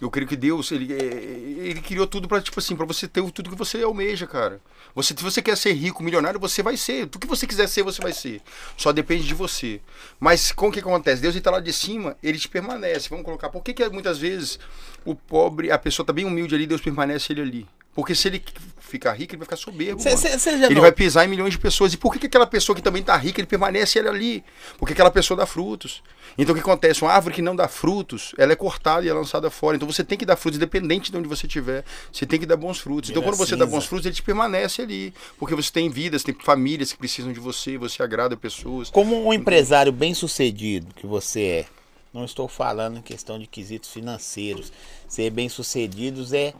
eu 0.00 0.10
creio 0.10 0.26
que 0.26 0.36
Deus, 0.36 0.72
ele, 0.72 0.92
é, 0.92 0.96
ele 0.96 1.80
criou 1.80 2.06
tudo 2.06 2.26
pra, 2.26 2.40
tipo 2.40 2.58
assim, 2.58 2.74
pra 2.74 2.86
você 2.86 3.06
ter 3.06 3.22
tudo 3.30 3.50
que 3.50 3.56
você 3.56 3.82
almeja, 3.82 4.26
cara. 4.26 4.60
Você, 4.94 5.14
se 5.16 5.22
você 5.22 5.42
quer 5.42 5.56
ser 5.56 5.72
rico, 5.72 6.02
milionário, 6.02 6.40
você 6.40 6.62
vai 6.62 6.76
ser. 6.76 7.06
Tudo 7.06 7.22
que 7.22 7.28
você 7.28 7.46
quiser 7.46 7.68
ser, 7.68 7.82
você 7.82 8.00
vai 8.00 8.12
ser. 8.12 8.40
Só 8.76 8.92
depende 8.92 9.26
de 9.26 9.34
você. 9.34 9.80
Mas 10.18 10.52
com 10.52 10.68
o 10.68 10.72
que 10.72 10.80
acontece? 10.80 11.20
Deus 11.20 11.34
ele 11.34 11.42
tá 11.42 11.50
lá 11.50 11.60
de 11.60 11.72
cima, 11.72 12.16
ele 12.22 12.38
te 12.38 12.48
permanece. 12.48 13.08
Vamos 13.08 13.24
colocar. 13.24 13.50
Por 13.50 13.62
que, 13.62 13.74
que 13.74 13.88
muitas 13.90 14.18
vezes 14.18 14.58
o 15.04 15.14
pobre, 15.14 15.70
a 15.70 15.78
pessoa 15.78 16.06
tá 16.06 16.12
bem 16.12 16.24
humilde 16.24 16.54
ali, 16.54 16.66
Deus 16.66 16.80
permanece 16.80 17.32
ele 17.32 17.42
ali? 17.42 17.79
Porque 17.94 18.14
se 18.14 18.28
ele 18.28 18.42
ficar 18.78 19.12
rico, 19.12 19.32
ele 19.34 19.38
vai 19.38 19.44
ficar 19.46 19.56
soberbo. 19.56 20.00
Cê- 20.00 20.16
cê- 20.16 20.36
cê 20.38 20.50
Ele 20.50 20.74
não- 20.74 20.80
vai 20.80 20.90
pisar 20.92 21.24
em 21.24 21.28
milhões 21.28 21.52
de 21.52 21.58
pessoas. 21.58 21.92
E 21.92 21.96
por 21.96 22.12
que, 22.12 22.18
que 22.20 22.26
aquela 22.26 22.46
pessoa 22.46 22.74
que 22.74 22.82
também 22.82 23.02
tá 23.02 23.16
rica, 23.16 23.40
ele 23.40 23.46
permanece 23.46 23.98
ele 23.98 24.08
ali? 24.08 24.44
Porque 24.78 24.92
aquela 24.92 25.10
pessoa 25.10 25.36
dá 25.36 25.46
frutos. 25.46 26.02
Então 26.38 26.52
o 26.52 26.56
que 26.56 26.60
acontece? 26.62 27.02
Uma 27.02 27.12
árvore 27.12 27.34
que 27.34 27.42
não 27.42 27.54
dá 27.54 27.68
frutos, 27.68 28.32
ela 28.38 28.52
é 28.52 28.56
cortada 28.56 29.04
e 29.04 29.08
é 29.08 29.12
lançada 29.12 29.48
fora. 29.50 29.76
Então 29.76 29.90
você 29.90 30.02
tem 30.02 30.16
que 30.18 30.24
dar 30.24 30.36
frutos, 30.36 30.56
independente 30.56 31.10
de 31.10 31.16
onde 31.18 31.28
você 31.28 31.46
estiver. 31.46 31.84
Você 32.12 32.24
tem 32.26 32.38
que 32.38 32.46
dar 32.46 32.56
bons 32.56 32.78
frutos. 32.78 33.10
Então 33.10 33.22
quando 33.22 33.36
você 33.36 33.54
dá 33.56 33.66
bons 33.66 33.86
frutos, 33.86 34.06
ele 34.06 34.14
te 34.14 34.22
permanece 34.22 34.82
ali. 34.82 35.12
Porque 35.38 35.54
você 35.54 35.70
tem 35.70 35.88
vidas, 35.90 36.22
tem 36.22 36.34
famílias 36.42 36.92
que 36.92 36.98
precisam 36.98 37.32
de 37.32 37.38
você, 37.40 37.76
você 37.78 38.02
agrada 38.02 38.36
pessoas. 38.36 38.90
Como 38.90 39.26
um 39.26 39.32
empresário 39.32 39.92
bem 39.92 40.14
sucedido 40.14 40.92
que 40.94 41.06
você 41.06 41.40
é, 41.42 41.66
não 42.14 42.24
estou 42.24 42.48
falando 42.48 42.98
em 42.98 43.02
questão 43.02 43.38
de 43.38 43.46
quesitos 43.46 43.90
financeiros. 43.90 44.72
Ser 45.08 45.30
bem 45.30 45.48
sucedidos 45.48 46.32
é 46.32 46.54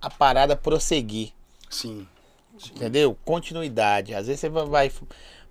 a 0.00 0.10
parada 0.10 0.54
prosseguir, 0.56 1.32
Sim. 1.70 2.06
entendeu? 2.74 3.16
Continuidade. 3.24 4.14
Às 4.14 4.26
vezes 4.26 4.40
você 4.40 4.48
vai- 4.48 4.92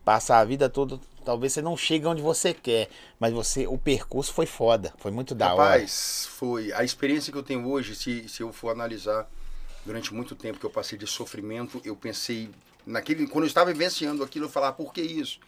passar 0.04 0.40
a 0.40 0.46
vida 0.46 0.70
toda, 0.70 1.00
talvez 1.26 1.52
você 1.54 1.62
não 1.64 1.76
chegue 1.76 2.06
onde 2.06 2.22
você 2.22 2.54
quer, 2.54 2.90
mas 3.20 3.34
você 3.34 3.66
o 3.66 3.76
percurso 3.78 4.32
foi 4.32 4.46
foda, 4.46 4.94
foi 5.00 5.10
muito 5.12 5.34
da 5.34 5.54
hora. 5.54 5.64
Rapaz, 5.72 6.28
foi. 6.30 6.72
A 6.74 6.84
experiência 6.84 7.32
que 7.32 7.38
eu 7.38 7.44
tenho 7.44 7.68
hoje, 7.68 7.96
se, 7.96 8.30
se 8.30 8.44
eu 8.44 8.54
for 8.54 8.70
analisar 8.70 9.28
durante 9.84 10.14
muito 10.14 10.36
tempo 10.36 10.60
que 10.60 10.66
eu 10.66 10.70
passei 10.70 10.96
de 10.98 11.08
sofrimento, 11.08 11.82
eu 11.84 11.96
pensei 11.96 12.50
naquele. 12.86 13.26
Quando 13.28 13.46
eu 13.46 13.48
estava 13.48 13.72
vivenciando 13.74 14.24
aquilo, 14.24 14.46
eu 14.46 14.50
falava, 14.50 14.76
por 14.76 14.94
que 14.94 15.02
isso? 15.02 15.40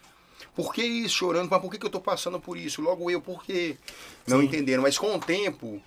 Por 0.58 0.74
que 0.74 0.82
isso? 0.82 1.14
Chorando, 1.14 1.48
mas 1.48 1.62
por 1.62 1.70
que, 1.70 1.78
que 1.78 1.86
eu 1.86 1.90
tô 1.90 2.00
passando 2.00 2.40
por 2.40 2.56
isso? 2.58 2.82
Logo 2.82 3.08
eu, 3.08 3.20
por 3.20 3.44
quê? 3.44 3.76
Não 4.26 4.40
Sim. 4.40 4.46
entendendo. 4.46 4.82
Mas 4.82 4.98
com 4.98 5.14
o 5.14 5.20
tempo, 5.20 5.80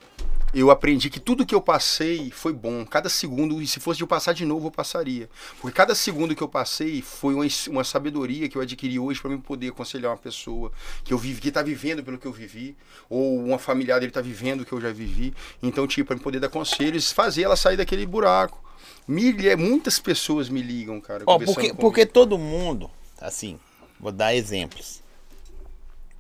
eu 0.53 0.71
aprendi 0.71 1.09
que 1.09 1.19
tudo 1.19 1.45
que 1.45 1.53
eu 1.53 1.59
passei 1.59 2.31
foi 2.31 2.53
bom. 2.53 2.85
Cada 2.85 3.09
segundo, 3.09 3.61
e 3.61 3.67
se 3.67 3.81
fosse 3.81 3.97
de 3.97 4.05
eu 4.05 4.07
passar 4.07 4.31
de 4.31 4.45
novo, 4.45 4.67
eu 4.67 4.71
passaria. 4.71 5.29
Porque 5.59 5.75
cada 5.75 5.93
segundo 5.93 6.33
que 6.33 6.41
eu 6.41 6.47
passei 6.47 7.01
foi 7.01 7.33
uma, 7.33 7.45
uma 7.67 7.83
sabedoria 7.83 8.47
que 8.47 8.57
eu 8.57 8.61
adquiri 8.61 8.97
hoje 8.97 9.19
para 9.19 9.29
mim 9.29 9.41
poder 9.41 9.67
aconselhar 9.71 10.09
uma 10.09 10.17
pessoa 10.17 10.71
que 11.03 11.13
eu 11.13 11.17
vivi, 11.17 11.41
que 11.41 11.51
tá 11.51 11.61
vivendo 11.61 12.01
pelo 12.01 12.17
que 12.17 12.25
eu 12.25 12.31
vivi, 12.31 12.73
ou 13.09 13.43
uma 13.43 13.59
familiar 13.59 13.99
dele 13.99 14.13
tá 14.13 14.21
vivendo 14.21 14.61
o 14.61 14.65
que 14.65 14.71
eu 14.71 14.79
já 14.79 14.93
vivi. 14.93 15.33
Então, 15.61 15.85
tipo, 15.85 16.07
para 16.07 16.23
poder 16.23 16.39
dar 16.39 16.47
conselhos, 16.47 17.11
fazer 17.11 17.43
ela 17.43 17.57
sair 17.57 17.75
daquele 17.75 18.05
buraco. 18.05 18.63
Milha, 19.05 19.57
muitas 19.57 19.99
pessoas 19.99 20.47
me 20.47 20.61
ligam, 20.61 21.01
cara. 21.01 21.25
Ó, 21.27 21.37
porque, 21.39 21.73
porque 21.73 22.05
todo 22.05 22.37
mundo, 22.37 22.89
assim, 23.19 23.59
vou 24.01 24.11
dar 24.11 24.33
exemplos. 24.35 25.01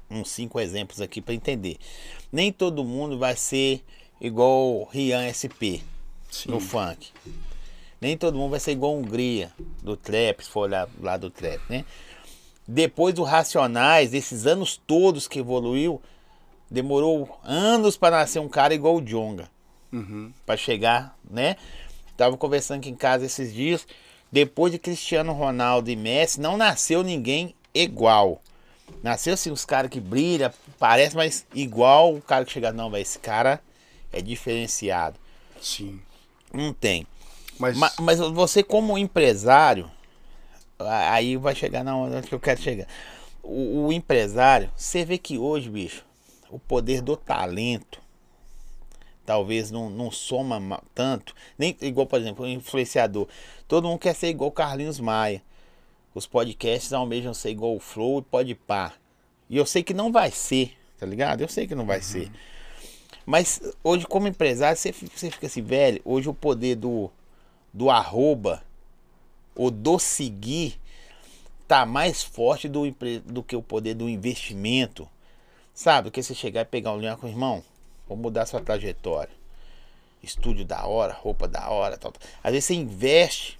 Uns 0.09 0.29
cinco 0.29 0.59
exemplos 0.59 1.01
aqui 1.01 1.21
pra 1.21 1.33
entender. 1.33 1.77
Nem 2.31 2.51
todo 2.51 2.83
mundo 2.83 3.17
vai 3.17 3.35
ser 3.35 3.83
igual 4.19 4.83
Rian 4.91 5.27
SP 5.31 5.81
Sim. 6.29 6.51
no 6.51 6.59
funk. 6.59 7.09
Nem 7.99 8.17
todo 8.17 8.37
mundo 8.37 8.51
vai 8.51 8.59
ser 8.59 8.71
igual 8.71 8.93
a 8.93 8.97
Hungria 8.97 9.51
do 9.81 9.95
trap, 9.95 10.43
se 10.43 10.49
for 10.49 10.61
olhar 10.61 10.87
lá 10.99 11.17
do 11.17 11.29
trap, 11.29 11.61
né? 11.69 11.85
Depois 12.67 13.13
do 13.13 13.23
Racionais, 13.23 14.13
esses 14.13 14.45
anos 14.45 14.79
todos 14.87 15.27
que 15.27 15.39
evoluiu, 15.39 16.01
demorou 16.69 17.39
anos 17.43 17.97
pra 17.97 18.11
nascer 18.11 18.39
um 18.39 18.47
cara 18.49 18.73
igual 18.73 18.95
o 18.97 19.01
Jonga 19.01 19.49
Uhum. 19.91 20.31
para 20.45 20.55
chegar, 20.55 21.17
né? 21.29 21.57
Tava 22.15 22.37
conversando 22.37 22.79
aqui 22.79 22.89
em 22.89 22.95
casa 22.95 23.25
esses 23.25 23.53
dias. 23.53 23.85
Depois 24.31 24.71
de 24.71 24.79
Cristiano 24.79 25.33
Ronaldo 25.33 25.89
e 25.89 25.95
Messi, 25.95 26.39
não 26.39 26.55
nasceu 26.57 27.03
ninguém 27.03 27.53
igual. 27.73 28.41
Nasceu 29.01 29.33
assim 29.33 29.51
os 29.51 29.65
caras 29.65 29.89
que 29.89 29.99
brilham, 29.99 30.51
parece, 30.77 31.15
mas 31.15 31.45
igual 31.53 32.13
o 32.15 32.21
cara 32.21 32.45
que 32.45 32.51
chega, 32.51 32.71
não, 32.71 32.89
vai 32.89 33.01
esse 33.01 33.19
cara 33.19 33.61
é 34.11 34.21
diferenciado. 34.21 35.17
Sim. 35.61 36.01
Não 36.53 36.73
tem. 36.73 37.07
Mas, 37.57 37.77
Ma- 37.77 37.91
Mas, 37.99 38.19
você 38.19 38.63
como 38.63 38.97
empresário, 38.97 39.89
aí 40.79 41.37
vai 41.37 41.55
chegar 41.55 41.83
na 41.83 41.95
onde 41.95 42.27
que 42.27 42.35
eu 42.35 42.39
quero 42.39 42.61
chegar. 42.61 42.87
O, 43.41 43.87
o 43.87 43.93
empresário, 43.93 44.69
você 44.75 45.05
vê 45.05 45.17
que 45.17 45.37
hoje, 45.37 45.69
bicho, 45.69 46.03
o 46.49 46.59
poder 46.59 47.01
do 47.01 47.15
talento 47.15 47.99
talvez 49.25 49.71
não, 49.71 49.89
não 49.89 50.11
soma 50.11 50.59
ma- 50.59 50.83
tanto. 50.93 51.33
Nem 51.57 51.75
igual, 51.81 52.05
por 52.05 52.19
exemplo, 52.19 52.45
o 52.45 52.47
influenciador. 52.49 53.27
Todo 53.67 53.87
mundo 53.87 53.99
quer 53.99 54.13
ser 54.13 54.27
igual 54.27 54.49
o 54.49 54.53
Carlinhos 54.53 54.99
Maia. 54.99 55.41
Os 56.13 56.27
podcasts 56.27 56.93
almejam 56.93 57.33
ser 57.33 57.51
igual 57.51 57.75
o 57.75 57.79
Flow 57.79 58.19
e 58.19 58.23
pode 58.23 58.55
pá. 58.55 58.93
E 59.49 59.57
eu 59.57 59.65
sei 59.65 59.83
que 59.83 59.93
não 59.93 60.11
vai 60.11 60.31
ser, 60.31 60.77
tá 60.99 61.05
ligado? 61.05 61.41
Eu 61.41 61.47
sei 61.47 61.67
que 61.67 61.75
não 61.75 61.85
vai 61.85 62.01
ser. 62.01 62.31
Mas 63.25 63.61
hoje, 63.83 64.05
como 64.07 64.27
empresário, 64.27 64.77
você, 64.77 64.91
você 64.91 65.29
fica 65.29 65.47
assim, 65.47 65.61
velho, 65.61 66.01
hoje 66.03 66.27
o 66.27 66.33
poder 66.33 66.75
do, 66.75 67.09
do 67.73 67.89
arroba 67.89 68.63
ou 69.55 69.69
do 69.69 69.99
seguir 69.99 70.79
tá 71.67 71.85
mais 71.85 72.23
forte 72.23 72.67
do, 72.67 72.83
do 73.25 73.43
que 73.43 73.55
o 73.55 73.61
poder 73.61 73.93
do 73.93 74.09
investimento. 74.09 75.07
Sabe? 75.73 76.09
Do 76.09 76.11
que 76.11 76.21
você 76.21 76.33
chegar 76.33 76.61
e 76.61 76.65
pegar 76.65 76.91
um 76.91 76.99
linha 76.99 77.15
com 77.15 77.27
o 77.27 77.29
irmão, 77.29 77.63
vou 78.07 78.17
mudar 78.17 78.45
sua 78.45 78.59
trajetória. 78.59 79.31
Estúdio 80.21 80.65
da 80.65 80.85
hora, 80.85 81.13
roupa 81.13 81.47
da 81.47 81.69
hora, 81.69 81.97
tal. 81.97 82.11
tal. 82.11 82.21
Às 82.43 82.51
vezes 82.51 82.65
você 82.65 82.73
investe, 82.73 83.57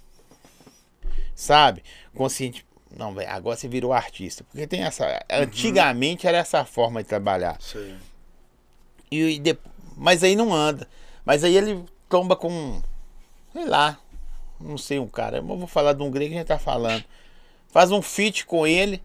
sabe? 1.34 1.82
Consciente. 2.14 2.64
Não, 2.96 3.14
velho, 3.14 3.30
agora 3.30 3.56
você 3.56 3.68
virou 3.68 3.92
artista. 3.92 4.44
Porque 4.44 4.66
tem 4.66 4.82
essa. 4.82 5.24
Antigamente 5.30 6.26
era 6.26 6.38
essa 6.38 6.64
forma 6.64 7.02
de 7.02 7.08
trabalhar. 7.08 7.56
Sei. 7.60 7.94
E, 9.10 9.20
e 9.22 9.38
de- 9.38 9.58
mas 9.96 10.22
aí 10.22 10.36
não 10.36 10.52
anda. 10.54 10.86
Mas 11.24 11.42
aí 11.44 11.56
ele 11.56 11.84
tomba 12.08 12.36
com. 12.36 12.82
Sei 13.52 13.64
lá. 13.64 13.98
Não 14.60 14.76
sei 14.78 14.98
um 14.98 15.08
cara. 15.08 15.38
Eu 15.38 15.42
vou 15.42 15.66
falar 15.66 15.92
de 15.94 16.02
um 16.02 16.10
grego 16.10 16.30
que 16.30 16.36
a 16.36 16.38
gente 16.40 16.48
tá 16.48 16.58
falando. 16.58 17.04
Faz 17.68 17.90
um 17.90 18.02
feat 18.02 18.44
com 18.46 18.66
ele. 18.66 19.02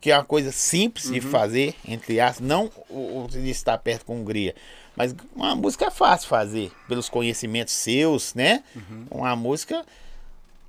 Que 0.00 0.10
é 0.10 0.16
uma 0.18 0.24
coisa 0.24 0.52
simples 0.52 1.10
de 1.10 1.20
fazer, 1.22 1.74
entre 1.86 2.20
aspas. 2.20 2.46
Não 2.46 2.70
o, 2.90 3.24
o 3.24 3.28
de 3.28 3.48
estar 3.50 3.76
perto 3.78 4.04
com 4.04 4.20
Hungria. 4.20 4.54
Mas 4.94 5.14
uma 5.34 5.56
música 5.56 5.86
é 5.86 5.90
fácil 5.90 6.28
fazer. 6.28 6.70
Pelos 6.86 7.08
conhecimentos 7.08 7.72
seus, 7.74 8.34
né? 8.34 8.62
Uma 9.10 9.34
música. 9.34 9.84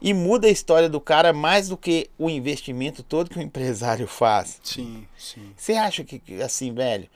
E 0.01 0.13
muda 0.13 0.47
a 0.47 0.51
história 0.51 0.89
do 0.89 0.99
cara 0.99 1.33
mais 1.33 1.69
do 1.69 1.77
que 1.77 2.09
o 2.17 2.29
investimento 2.29 3.01
todo 3.01 3.29
que 3.29 3.39
o 3.39 3.41
empresário 3.41 4.07
faz. 4.07 4.59
Sim, 4.63 5.07
sim. 5.17 5.53
Você 5.55 5.73
acha 5.73 6.03
que, 6.03 6.41
assim, 6.41 6.73
velho, 6.73 7.09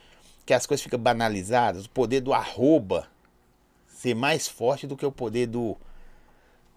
que 0.45 0.53
as 0.53 0.65
coisas 0.65 0.83
ficam 0.83 0.99
banalizadas? 0.99 1.85
O 1.85 1.89
poder 1.89 2.21
do 2.21 2.33
arroba 2.33 3.07
ser 3.87 4.15
mais 4.15 4.47
forte 4.47 4.87
do 4.87 4.95
que 4.95 5.05
o 5.05 5.11
poder 5.11 5.47
do 5.47 5.77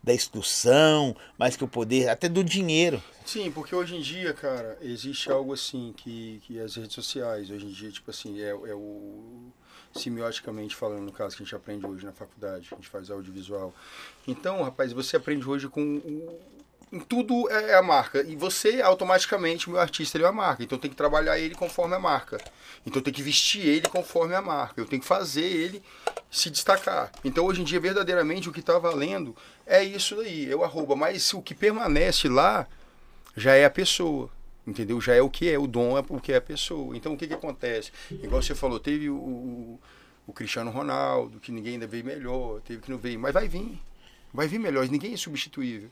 da 0.03 0.13
instrução, 0.13 1.15
mais 1.39 1.57
que 1.57 1.63
o 1.63 1.69
poder 1.69 2.09
até 2.09 2.29
do 2.29 2.43
dinheiro. 2.43 3.01
Sim, 3.25 3.53
porque 3.53 3.75
hoje 3.75 3.95
em 3.95 4.01
dia, 4.01 4.35
cara, 4.35 4.77
existe 4.83 5.31
algo 5.31 5.53
assim 5.53 5.95
que, 5.97 6.43
que 6.45 6.59
as 6.59 6.75
redes 6.75 6.95
sociais, 6.95 7.49
hoje 7.51 7.67
em 7.67 7.71
dia, 7.71 7.91
tipo 7.91 8.11
assim, 8.11 8.41
é, 8.41 8.49
é 8.49 8.75
o. 8.75 9.53
Semioticamente 9.95 10.75
falando, 10.75 11.03
no 11.03 11.13
caso 11.13 11.37
que 11.37 11.43
a 11.43 11.45
gente 11.45 11.55
aprende 11.55 11.87
hoje 11.87 12.05
na 12.05 12.13
faculdade, 12.13 12.69
a 12.73 12.77
gente 12.77 12.89
faz 12.89 13.11
audiovisual. 13.11 13.75
Então, 14.27 14.63
rapaz, 14.63 14.93
você 14.93 15.17
aprende 15.17 15.49
hoje 15.49 15.69
com. 15.69 16.01
Em 16.91 17.01
tudo 17.01 17.49
é 17.51 17.75
a 17.75 17.83
marca. 17.83 18.23
E 18.23 18.37
você, 18.37 18.83
automaticamente, 18.83 19.71
meu 19.71 19.81
artista, 19.81 20.19
ele 20.19 20.25
é 20.25 20.27
uma 20.27 20.43
marca. 20.43 20.63
Então 20.63 20.79
tem 20.79 20.91
que 20.91 20.97
trabalhar 20.97 21.39
ele 21.39 21.55
conforme 21.55 21.95
a 21.95 21.99
marca. 21.99 22.39
Então 22.85 23.01
tem 23.01 23.13
que 23.13 23.23
vestir 23.23 23.67
ele 23.67 23.89
conforme 23.89 24.35
a 24.35 24.43
marca. 24.43 24.79
Eu 24.79 24.85
tenho 24.85 25.01
que 25.01 25.09
fazer 25.09 25.45
ele 25.45 25.83
se 26.31 26.51
destacar. 26.51 27.11
Então 27.25 27.47
hoje 27.47 27.63
em 27.63 27.65
dia, 27.65 27.81
verdadeiramente, 27.81 28.49
o 28.49 28.53
que 28.53 28.61
está 28.61 28.79
valendo 28.79 29.35
é 29.67 29.83
isso 29.83 30.17
daí, 30.17 30.51
é 30.51 30.55
o 30.55 30.65
arroba. 30.65 30.95
Mas 30.95 31.33
o 31.33 31.41
que 31.41 31.55
permanece 31.55 32.29
lá 32.29 32.67
já 33.35 33.55
é 33.55 33.65
a 33.65 33.71
pessoa. 33.71 34.29
Entendeu? 34.67 35.01
Já 35.01 35.15
é 35.15 35.21
o 35.23 35.29
que 35.29 35.49
é, 35.49 35.59
o 35.59 35.67
dom 35.67 35.99
é 35.99 36.05
o 36.09 36.21
que 36.21 36.33
é 36.33 36.37
a 36.37 36.41
pessoa. 36.41 36.97
Então 36.97 37.15
o 37.15 37.17
que, 37.17 37.27
que 37.27 37.35
acontece? 37.35 37.91
Igual 38.11 38.41
você 38.43 38.55
falou, 38.55 38.79
teve 38.79 39.11
o, 39.11 39.15
o, 39.17 39.81
Cristiano 40.33 40.71
Ronaldo, 40.71 41.41
que 41.41 41.51
ninguém 41.51 41.75
ainda 41.75 41.87
veio 41.87 42.05
melhor, 42.05 42.61
teve 42.61 42.81
que 42.81 42.91
não 42.91 42.99
veio, 42.99 43.19
mas 43.19 43.33
vai 43.35 43.49
vir. 43.49 43.81
Vai 44.33 44.47
vir 44.47 44.59
melhor, 44.59 44.89
ninguém 44.89 45.13
é 45.13 45.17
substituível. 45.17 45.91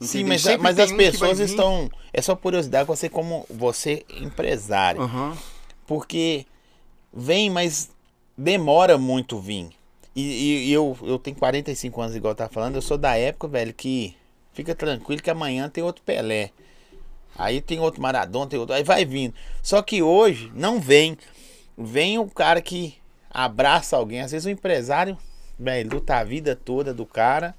Sim, 0.00 0.24
mas, 0.24 0.42
Sempre 0.42 0.62
mas 0.62 0.78
as 0.78 0.90
um 0.90 0.96
pessoas 0.96 1.38
estão. 1.38 1.90
É 2.12 2.20
só 2.20 2.34
curiosidade 2.36 2.86
você 2.86 3.08
como 3.08 3.46
você 3.48 4.04
empresário. 4.10 5.00
Aham. 5.00 5.36
Porque 5.86 6.44
vem, 7.12 7.48
mas 7.48 7.90
demora 8.36 8.98
muito 8.98 9.38
vir. 9.38 9.70
E, 10.14 10.22
e- 10.22 10.68
e 10.68 10.72
eu, 10.72 10.96
eu 11.02 11.18
tenho 11.18 11.36
45 11.36 12.00
anos, 12.00 12.16
igual 12.16 12.34
tá 12.34 12.48
falando, 12.48 12.74
eu 12.76 12.82
sou 12.82 12.98
da 12.98 13.16
época, 13.16 13.48
velho, 13.48 13.72
que 13.72 14.14
fica 14.52 14.74
tranquilo 14.74 15.22
que 15.22 15.30
amanhã 15.30 15.68
tem 15.68 15.82
outro 15.82 16.02
Pelé. 16.04 16.50
Aí 17.36 17.60
tem 17.60 17.80
outro 17.80 18.00
Maradona, 18.00 18.46
tem 18.48 18.58
outro. 18.58 18.74
Aí 18.74 18.82
vai 18.84 19.04
vindo. 19.04 19.34
Só 19.62 19.82
que 19.82 20.02
hoje 20.02 20.50
não 20.54 20.80
vem. 20.80 21.16
Vem 21.76 22.18
o 22.18 22.26
cara 22.30 22.60
que 22.62 22.94
abraça 23.30 23.96
alguém. 23.96 24.20
Às 24.20 24.30
vezes 24.32 24.46
o 24.46 24.50
empresário, 24.50 25.18
velho, 25.58 25.90
luta 25.94 26.16
a 26.16 26.24
vida 26.24 26.54
toda 26.54 26.94
do 26.94 27.04
cara. 27.04 27.54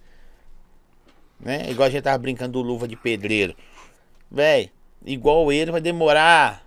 Né? 1.39 1.69
Igual 1.69 1.87
a 1.87 1.91
gente 1.91 2.03
tava 2.03 2.17
brincando 2.17 2.53
do 2.53 2.61
luva 2.61 2.87
de 2.87 2.95
pedreiro. 2.95 3.55
Velho, 4.31 4.69
igual 5.05 5.51
ele 5.51 5.71
vai 5.71 5.81
demorar. 5.81 6.65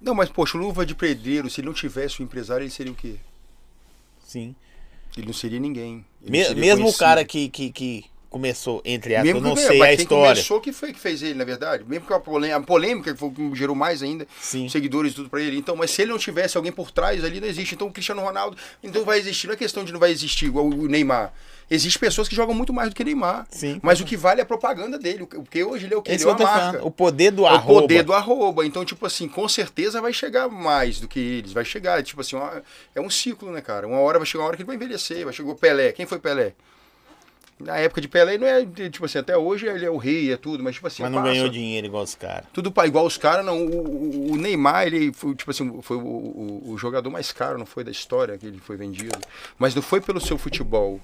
Não, 0.00 0.14
mas 0.14 0.28
poxa, 0.28 0.58
o 0.58 0.60
Luva 0.60 0.84
de 0.84 0.96
Pedreiro, 0.96 1.48
se 1.48 1.60
ele 1.60 1.68
não 1.68 1.74
tivesse 1.74 2.20
o 2.20 2.24
empresário, 2.24 2.64
ele 2.64 2.70
seria 2.72 2.90
o 2.92 2.96
quê? 2.96 3.14
Sim. 4.26 4.52
Ele 5.16 5.26
não 5.26 5.32
seria 5.32 5.60
ninguém. 5.60 6.04
Não 6.20 6.28
Me- 6.32 6.44
seria 6.44 6.60
mesmo 6.60 6.80
o 6.80 6.82
conhecido. 6.86 6.98
cara 6.98 7.24
que, 7.24 7.48
que, 7.48 7.70
que 7.70 8.04
começou, 8.32 8.80
entre 8.84 9.14
aspas, 9.14 9.30
eu 9.34 9.40
não 9.40 9.54
sei 9.54 9.80
a 9.82 9.86
quem 9.86 9.94
história. 9.96 10.28
começou 10.34 10.60
que 10.60 10.72
foi 10.72 10.92
que 10.92 10.98
fez 10.98 11.22
ele, 11.22 11.34
na 11.34 11.44
verdade. 11.44 11.84
Mesmo 11.86 12.06
que 12.06 12.12
a 12.12 12.18
polêmica, 12.18 12.56
a 12.56 12.62
polêmica 12.62 13.12
que 13.12 13.18
foi 13.20 13.28
o 13.38 13.54
gerou 13.54 13.76
mais 13.76 14.02
ainda, 14.02 14.26
Sim. 14.40 14.68
seguidores 14.68 15.12
e 15.12 15.14
tudo 15.16 15.28
pra 15.30 15.40
ele. 15.40 15.56
Então, 15.58 15.76
mas 15.76 15.90
se 15.90 16.02
ele 16.02 16.10
não 16.10 16.18
tivesse 16.18 16.56
alguém 16.56 16.72
por 16.72 16.90
trás 16.90 17.22
ali, 17.24 17.40
não 17.40 17.46
existe. 17.46 17.74
Então 17.74 17.86
o 17.86 17.92
Cristiano 17.92 18.22
Ronaldo, 18.22 18.56
então 18.82 19.04
vai 19.04 19.18
existir. 19.18 19.46
Não 19.46 19.54
é 19.54 19.56
questão 19.56 19.84
de 19.84 19.92
não 19.92 20.00
vai 20.00 20.10
existir 20.10 20.46
igual 20.46 20.66
o 20.66 20.88
Neymar. 20.88 21.32
Existem 21.70 22.00
pessoas 22.00 22.28
que 22.28 22.34
jogam 22.34 22.54
muito 22.54 22.72
mais 22.72 22.90
do 22.90 22.94
que 22.94 23.02
Neymar. 23.04 23.46
Sim. 23.50 23.78
Mas 23.82 23.98
o 24.00 24.04
que 24.04 24.16
vale 24.16 24.40
é 24.40 24.42
a 24.42 24.46
propaganda 24.46 24.98
dele. 24.98 25.24
Porque 25.26 25.62
hoje 25.64 25.86
ele 25.86 25.94
é 25.94 25.96
o 25.96 26.02
que? 26.02 26.10
Esse 26.12 26.24
Ele 26.24 26.30
é 26.30 26.34
uma 26.34 26.44
marca. 26.44 26.60
falando. 26.72 26.86
O 26.86 26.90
poder 26.90 27.30
do 27.30 27.42
É 27.46 27.50
o 27.50 27.54
arroba. 27.54 27.80
poder 27.82 28.02
do 28.02 28.12
arroba. 28.12 28.66
Então, 28.66 28.84
tipo 28.84 29.06
assim, 29.06 29.26
com 29.28 29.48
certeza 29.48 30.00
vai 30.00 30.12
chegar 30.12 30.48
mais 30.48 31.00
do 31.00 31.08
que 31.08 31.18
eles. 31.18 31.52
Vai 31.52 31.64
chegar, 31.64 32.02
tipo 32.02 32.20
assim, 32.20 32.36
uma- 32.36 32.62
é 32.94 33.00
um 33.00 33.08
ciclo, 33.08 33.50
né, 33.52 33.60
cara? 33.62 33.86
Uma 33.86 34.00
hora 34.00 34.18
vai 34.18 34.26
chegar 34.26 34.42
uma 34.42 34.48
hora 34.48 34.56
que 34.56 34.62
ele 34.62 34.66
vai 34.66 34.76
envelhecer. 34.76 35.24
Vai 35.24 35.32
chegar 35.32 35.50
o 35.50 35.54
Pelé. 35.54 35.92
Quem 35.92 36.04
foi 36.04 36.18
Pelé? 36.18 36.52
Na 37.64 37.76
época 37.78 38.00
de 38.00 38.08
Pelé, 38.08 38.36
não 38.38 38.46
é, 38.46 38.64
tipo 38.90 39.04
assim, 39.04 39.18
até 39.18 39.36
hoje 39.36 39.66
ele 39.66 39.84
é 39.84 39.90
o 39.90 39.96
rei, 39.96 40.32
é 40.32 40.36
tudo, 40.36 40.62
mas 40.62 40.74
tipo 40.74 40.86
assim, 40.86 41.02
Mas 41.02 41.12
não 41.12 41.20
passa. 41.20 41.32
ganhou 41.32 41.48
dinheiro 41.48 41.86
igual 41.86 42.02
os 42.02 42.14
caras. 42.14 42.44
Tudo 42.52 42.72
igual 42.86 43.06
os 43.06 43.16
caras, 43.16 43.44
não. 43.44 43.64
O, 43.66 44.30
o- 44.30 44.32
o 44.32 44.36
Neymar, 44.36 44.86
ele 44.86 45.12
foi, 45.12 45.34
tipo 45.34 45.50
assim, 45.50 45.80
foi 45.82 45.96
o, 45.96 46.00
o- 46.00 46.70
o 46.72 46.78
jogador 46.78 47.10
mais 47.10 47.32
caro, 47.32 47.58
não 47.58 47.66
foi 47.66 47.84
da 47.84 47.90
história 47.90 48.36
que 48.36 48.46
ele 48.46 48.58
foi 48.58 48.76
vendido. 48.76 49.18
Mas 49.58 49.74
não 49.74 49.82
foi 49.82 50.00
pelo 50.00 50.20
seu 50.20 50.36
futebol, 50.36 51.00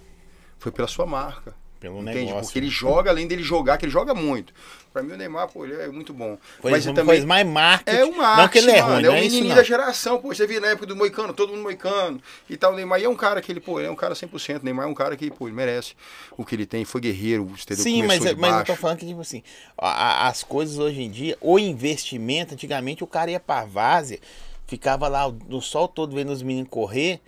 foi 0.58 0.72
pela 0.72 0.88
sua 0.88 1.06
marca. 1.06 1.54
Pelo 1.80 2.02
Entende? 2.02 2.26
negócio. 2.26 2.44
Porque 2.46 2.58
ele 2.58 2.68
joga, 2.68 3.10
além 3.10 3.26
dele 3.28 3.42
jogar, 3.42 3.78
que 3.78 3.84
ele 3.84 3.92
joga 3.92 4.12
muito. 4.12 4.52
Pra 4.92 5.02
mim, 5.02 5.12
o 5.12 5.16
Neymar, 5.16 5.48
pô, 5.48 5.64
ele 5.64 5.74
é 5.74 5.86
muito 5.88 6.12
bom. 6.12 6.36
Mas 6.64 6.84
ele 6.84 6.94
também. 6.94 7.24
mais 7.24 7.46
marketing. 7.46 7.96
É 7.96 8.04
o 8.04 8.16
marketing, 8.16 8.40
Não 8.40 8.48
que 8.48 8.58
ele 8.58 8.70
é 8.70 8.82
mano, 8.82 8.94
ruim, 8.94 9.04
é 9.04 9.08
o 9.08 9.12
é 9.12 9.18
isso 9.20 9.30
menininho 9.30 9.48
não. 9.50 9.56
da 9.56 9.62
geração, 9.62 10.18
pô. 10.20 10.34
Você 10.34 10.44
viu 10.46 10.60
na 10.60 10.68
época 10.68 10.86
do 10.86 10.96
Moicano, 10.96 11.32
todo 11.32 11.50
mundo 11.50 11.62
Moicano 11.62 12.20
e 12.50 12.56
tal. 12.56 12.72
O 12.72 12.76
Neymar 12.76 13.00
e 13.00 13.04
é 13.04 13.08
um 13.08 13.14
cara 13.14 13.40
que 13.40 13.52
ele, 13.52 13.60
pô, 13.60 13.78
ele 13.78 13.86
é 13.86 13.90
um 13.90 13.94
cara 13.94 14.14
100%. 14.14 14.62
Neymar 14.64 14.86
é 14.86 14.88
um 14.88 14.94
cara 14.94 15.16
que, 15.16 15.30
pô, 15.30 15.46
ele 15.46 15.54
merece 15.54 15.94
o 16.36 16.44
que 16.44 16.56
ele 16.56 16.66
tem. 16.66 16.84
Foi 16.84 17.00
guerreiro, 17.00 17.44
entendeu? 17.44 17.84
Sim, 17.84 18.02
mas, 18.02 18.18
Começou 18.18 18.34
de 18.34 18.40
mas 18.40 18.58
eu 18.58 18.64
tô 18.64 18.74
falando 18.76 18.98
que, 18.98 19.06
tipo 19.06 19.20
assim, 19.20 19.42
as 19.76 20.42
coisas 20.42 20.78
hoje 20.78 21.00
em 21.00 21.10
dia, 21.10 21.38
o 21.40 21.60
investimento, 21.60 22.54
antigamente 22.54 23.04
o 23.04 23.06
cara 23.06 23.30
ia 23.30 23.38
pra 23.38 23.64
várzea, 23.64 24.18
ficava 24.66 25.06
lá 25.06 25.30
no 25.48 25.60
sol 25.62 25.86
todo 25.86 26.16
vendo 26.16 26.32
os 26.32 26.42
meninos 26.42 26.70
correr, 26.70 27.20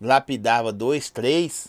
lapidava 0.00 0.72
dois, 0.72 1.10
três, 1.10 1.68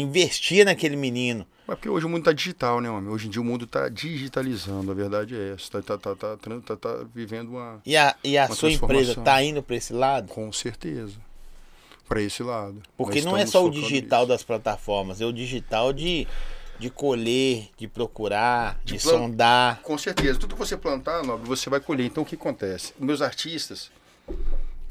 investia 0.00 0.64
naquele 0.64 0.96
menino. 0.96 1.46
Mas 1.66 1.76
porque 1.76 1.88
hoje 1.88 2.06
o 2.06 2.08
mundo 2.08 2.24
tá 2.24 2.32
digital, 2.32 2.80
né, 2.80 2.90
homem? 2.90 3.10
Hoje 3.12 3.28
em 3.28 3.30
dia 3.30 3.40
o 3.40 3.44
mundo 3.44 3.66
tá 3.66 3.88
digitalizando, 3.88 4.90
a 4.90 4.94
verdade 4.94 5.36
é 5.36 5.52
essa. 5.52 5.80
Tá, 5.82 5.96
tá, 5.96 6.14
tá, 6.16 6.36
tá, 6.36 6.60
tá- 6.64 6.76
tá 6.76 7.04
vivendo 7.14 7.50
uma. 7.50 7.80
E 7.86 7.96
a, 7.96 8.16
e 8.24 8.36
a 8.36 8.48
sua 8.48 8.70
empresa 8.70 9.14
transformação. 9.14 9.24
tá 9.24 9.42
indo 9.42 9.62
pra 9.62 9.76
esse 9.76 9.92
lado? 9.92 10.28
Com 10.28 10.50
certeza. 10.52 11.14
Pra 12.08 12.20
esse 12.20 12.42
lado. 12.42 12.82
Porque 12.96 13.20
Nós 13.20 13.24
não 13.24 13.36
é 13.36 13.46
só 13.46 13.64
o 13.64 13.70
digital 13.70 14.26
das 14.26 14.42
plataformas, 14.42 15.20
é 15.20 15.24
o 15.24 15.32
digital 15.32 15.92
de, 15.92 16.26
de 16.78 16.90
colher, 16.90 17.68
de 17.78 17.86
procurar, 17.86 18.80
de, 18.84 18.94
De 18.94 18.98
sondar. 18.98 19.80
Com 19.82 19.96
certeza. 19.96 20.38
Tudo 20.38 20.54
que 20.54 20.58
você 20.58 20.76
plantar, 20.76 21.22
Nobre, 21.24 21.46
você 21.46 21.70
vai 21.70 21.80
colher. 21.80 22.04
Então 22.06 22.22
o 22.22 22.26
que 22.26 22.34
acontece? 22.34 22.92
Meus 22.98 23.22
artistas, 23.22 23.90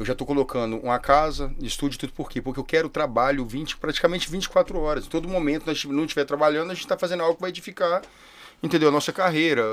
eu 0.01 0.05
já 0.05 0.13
estou 0.13 0.25
colocando 0.25 0.77
uma 0.77 0.97
casa, 0.97 1.53
estúdio, 1.61 1.99
tudo 1.99 2.11
por 2.13 2.27
quê? 2.27 2.41
Porque 2.41 2.59
eu 2.59 2.63
quero 2.63 2.89
trabalho 2.89 3.45
20, 3.45 3.77
praticamente 3.77 4.27
24 4.31 4.79
horas. 4.79 5.05
Em 5.05 5.09
todo 5.09 5.27
momento, 5.27 5.67
nós 5.67 5.85
não 5.85 6.05
estiver 6.05 6.25
trabalhando, 6.25 6.71
a 6.71 6.73
gente 6.73 6.83
está 6.85 6.97
fazendo 6.97 7.21
algo 7.21 7.35
que 7.35 7.41
vai 7.41 7.51
edificar, 7.51 8.01
entendeu? 8.63 8.89
A 8.89 8.91
nossa 8.91 9.13
carreira, 9.13 9.63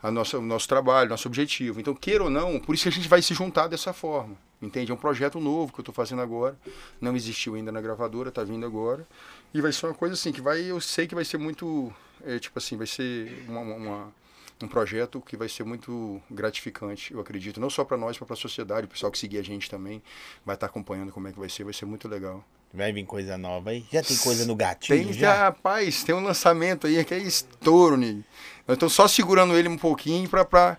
a 0.00 0.12
nossa, 0.12 0.38
o 0.38 0.42
nosso 0.42 0.68
trabalho, 0.68 1.10
nosso 1.10 1.26
objetivo. 1.26 1.80
Então, 1.80 1.92
queira 1.92 2.22
ou 2.22 2.30
não, 2.30 2.60
por 2.60 2.72
isso 2.72 2.84
que 2.84 2.88
a 2.88 2.92
gente 2.92 3.08
vai 3.08 3.20
se 3.20 3.34
juntar 3.34 3.66
dessa 3.66 3.92
forma. 3.92 4.36
Entende? 4.62 4.92
É 4.92 4.94
um 4.94 4.98
projeto 4.98 5.40
novo 5.40 5.72
que 5.72 5.80
eu 5.80 5.82
estou 5.82 5.94
fazendo 5.94 6.22
agora. 6.22 6.56
Não 7.00 7.16
existiu 7.16 7.56
ainda 7.56 7.72
na 7.72 7.80
gravadora, 7.80 8.28
está 8.28 8.44
vindo 8.44 8.64
agora. 8.64 9.04
E 9.52 9.60
vai 9.60 9.72
ser 9.72 9.86
uma 9.86 9.94
coisa 9.94 10.14
assim, 10.14 10.30
que 10.30 10.40
vai, 10.40 10.62
eu 10.62 10.80
sei 10.80 11.08
que 11.08 11.16
vai 11.16 11.24
ser 11.24 11.36
muito, 11.38 11.92
é, 12.24 12.38
tipo 12.38 12.56
assim, 12.60 12.76
vai 12.76 12.86
ser 12.86 13.44
uma- 13.48 13.60
uma- 13.60 13.74
uma 13.76 14.12
um 14.62 14.68
projeto 14.68 15.20
que 15.20 15.36
vai 15.36 15.48
ser 15.48 15.64
muito 15.64 16.20
gratificante, 16.30 17.12
eu 17.12 17.20
acredito, 17.20 17.60
não 17.60 17.68
só 17.68 17.84
para 17.84 17.96
nós, 17.96 18.18
mas 18.18 18.26
para 18.26 18.34
a 18.34 18.36
sociedade, 18.36 18.86
o 18.86 18.88
pessoal 18.88 19.10
que 19.10 19.18
seguir 19.18 19.38
a 19.38 19.42
gente 19.42 19.68
também 19.68 20.02
vai 20.44 20.54
estar 20.54 20.66
acompanhando 20.66 21.12
como 21.12 21.28
é 21.28 21.32
que 21.32 21.38
vai 21.38 21.48
ser, 21.48 21.64
vai 21.64 21.72
ser 21.72 21.86
muito 21.86 22.08
legal. 22.08 22.44
Vai 22.72 22.92
vir 22.92 23.04
coisa 23.04 23.38
nova 23.38 23.70
aí. 23.70 23.84
Já 23.92 24.02
tem 24.02 24.16
coisa 24.16 24.44
no 24.44 24.56
gatilho? 24.56 25.04
Tem, 25.04 25.12
já? 25.12 25.34
rapaz, 25.34 26.02
tem 26.02 26.14
um 26.14 26.22
lançamento 26.22 26.88
aí 26.88 27.04
que 27.04 27.14
é 27.14 27.18
estouro, 27.18 27.96
Ney. 27.96 28.24
Nós 28.66 28.74
estamos 28.74 28.92
só 28.92 29.06
segurando 29.06 29.56
ele 29.56 29.68
um 29.68 29.78
pouquinho 29.78 30.28
pra, 30.28 30.44
pra 30.44 30.76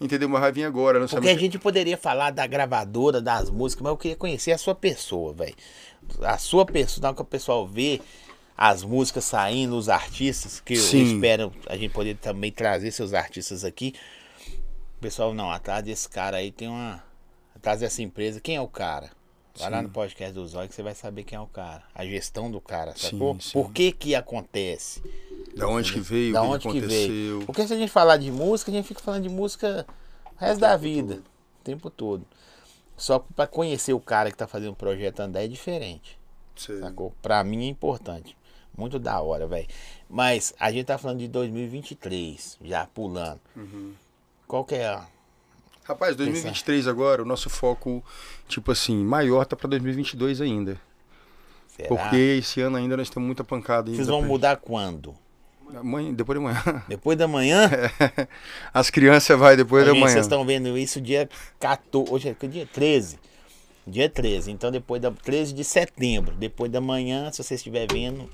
entender 0.00 0.24
uma 0.24 0.40
raivinha 0.40 0.66
agora. 0.66 0.98
Não 0.98 1.06
Porque 1.06 1.28
a 1.28 1.38
gente 1.38 1.56
poderia 1.56 1.96
falar 1.96 2.30
da 2.30 2.44
gravadora, 2.48 3.20
das 3.20 3.48
músicas, 3.48 3.82
mas 3.82 3.90
eu 3.90 3.96
queria 3.96 4.16
conhecer 4.16 4.50
a 4.52 4.58
sua 4.58 4.74
pessoa, 4.74 5.32
velho. 5.32 5.54
A 6.22 6.36
sua 6.36 6.66
pessoa, 6.66 7.14
que 7.14 7.22
o 7.22 7.24
pessoal 7.24 7.64
vê 7.66 8.00
as 8.56 8.82
músicas 8.82 9.24
saindo, 9.24 9.76
os 9.76 9.88
artistas, 9.88 10.60
que 10.60 10.74
eu 10.74 10.80
Sim. 10.80 11.14
espero 11.14 11.52
a 11.66 11.76
gente 11.76 11.92
poder 11.92 12.16
também 12.16 12.50
trazer 12.50 12.90
seus 12.90 13.12
artistas 13.12 13.64
aqui. 13.64 13.94
O 14.96 15.00
pessoal, 15.00 15.34
não, 15.34 15.50
atrás 15.50 15.84
desse 15.84 16.08
cara 16.08 16.38
aí 16.38 16.50
tem 16.50 16.68
uma. 16.68 17.04
Atrás 17.54 17.80
dessa 17.80 18.02
empresa, 18.02 18.40
quem 18.40 18.56
é 18.56 18.60
o 18.60 18.68
cara? 18.68 19.10
Vai 19.58 19.70
lá 19.70 19.78
Sim. 19.78 19.84
no 19.84 19.90
podcast 19.90 20.34
do 20.34 20.46
Zóio 20.46 20.68
que 20.68 20.74
você 20.74 20.82
vai 20.82 20.94
saber 20.94 21.24
quem 21.24 21.36
é 21.36 21.40
o 21.40 21.46
cara. 21.46 21.82
A 21.94 22.04
gestão 22.04 22.50
do 22.50 22.60
cara, 22.60 22.92
Sim, 22.96 23.10
sacou? 23.10 23.40
sim. 23.40 23.52
Por 23.52 23.72
que 23.72 23.90
que 23.92 24.14
acontece? 24.14 25.02
Da 25.56 25.66
onde 25.66 25.92
que 25.92 26.00
veio, 26.00 26.32
da 26.34 26.42
o 26.42 26.44
que 26.44 26.50
onde 26.50 26.62
que 26.62 26.68
aconteceu. 26.68 27.08
veio. 27.08 27.42
Porque 27.46 27.66
se 27.66 27.72
a 27.72 27.76
gente 27.76 27.90
falar 27.90 28.18
de 28.18 28.30
música, 28.30 28.70
a 28.70 28.74
gente 28.74 28.86
fica 28.86 29.00
falando 29.00 29.22
de 29.22 29.30
música 29.30 29.86
o 30.34 30.38
resto 30.38 30.60
da 30.60 30.76
vida, 30.76 31.22
o 31.60 31.64
tempo 31.64 31.88
todo. 31.88 32.26
Só 32.96 33.18
que 33.18 33.32
pra 33.32 33.46
conhecer 33.46 33.94
o 33.94 34.00
cara 34.00 34.30
que 34.30 34.36
tá 34.36 34.46
fazendo 34.46 34.72
o 34.72 34.76
projeto 34.76 35.20
andar 35.20 35.42
é 35.42 35.48
diferente, 35.48 36.18
Sei. 36.54 36.78
sacou? 36.80 37.14
Pra 37.22 37.42
mim 37.42 37.64
é 37.64 37.68
importante. 37.68 38.36
Muito 38.76 38.98
da 38.98 39.20
hora, 39.20 39.46
velho. 39.46 39.66
Mas 40.08 40.54
a 40.60 40.70
gente 40.70 40.86
tá 40.86 40.98
falando 40.98 41.18
de 41.18 41.28
2023, 41.28 42.58
já 42.62 42.86
pulando. 42.86 43.40
Uhum. 43.56 43.92
Qual 44.46 44.64
que 44.64 44.74
é 44.74 44.86
a... 44.86 45.06
Rapaz, 45.84 46.16
2023 46.16 46.88
agora, 46.88 47.22
o 47.22 47.24
nosso 47.24 47.48
foco, 47.48 48.04
tipo 48.48 48.72
assim, 48.72 49.04
maior 49.04 49.44
tá 49.44 49.54
pra 49.54 49.68
2022 49.68 50.40
ainda. 50.40 50.80
Será? 51.68 51.88
Porque 51.88 52.16
esse 52.16 52.60
ano 52.60 52.76
ainda 52.76 52.96
nós 52.96 53.08
temos 53.08 53.26
muita 53.26 53.44
pancada. 53.44 53.90
Vocês 53.90 54.08
vão 54.08 54.22
mudar 54.22 54.56
quando? 54.56 55.14
Amanhã, 55.74 56.12
depois 56.12 56.38
de 56.38 56.44
manhã. 56.44 56.62
Depois 56.88 57.18
da 57.18 57.26
manhã? 57.26 57.68
As 58.72 58.88
crianças 58.88 59.36
vai 59.36 59.56
depois 59.56 59.84
da 59.84 59.90
Gente, 59.90 60.00
manhã. 60.00 60.12
Vocês 60.12 60.26
estão 60.26 60.44
vendo 60.44 60.78
isso 60.78 61.00
dia 61.00 61.28
14. 61.58 62.12
Hoje 62.12 62.28
é 62.28 62.46
dia 62.46 62.66
13. 62.66 63.18
Dia 63.84 64.08
13. 64.08 64.52
Então 64.52 64.70
depois 64.70 65.02
da 65.02 65.10
13 65.10 65.52
de 65.52 65.64
setembro. 65.64 66.36
Depois 66.36 66.70
da 66.70 66.80
manhã, 66.80 67.32
se 67.32 67.42
você 67.42 67.56
estiver 67.56 67.86
vendo. 67.90 68.30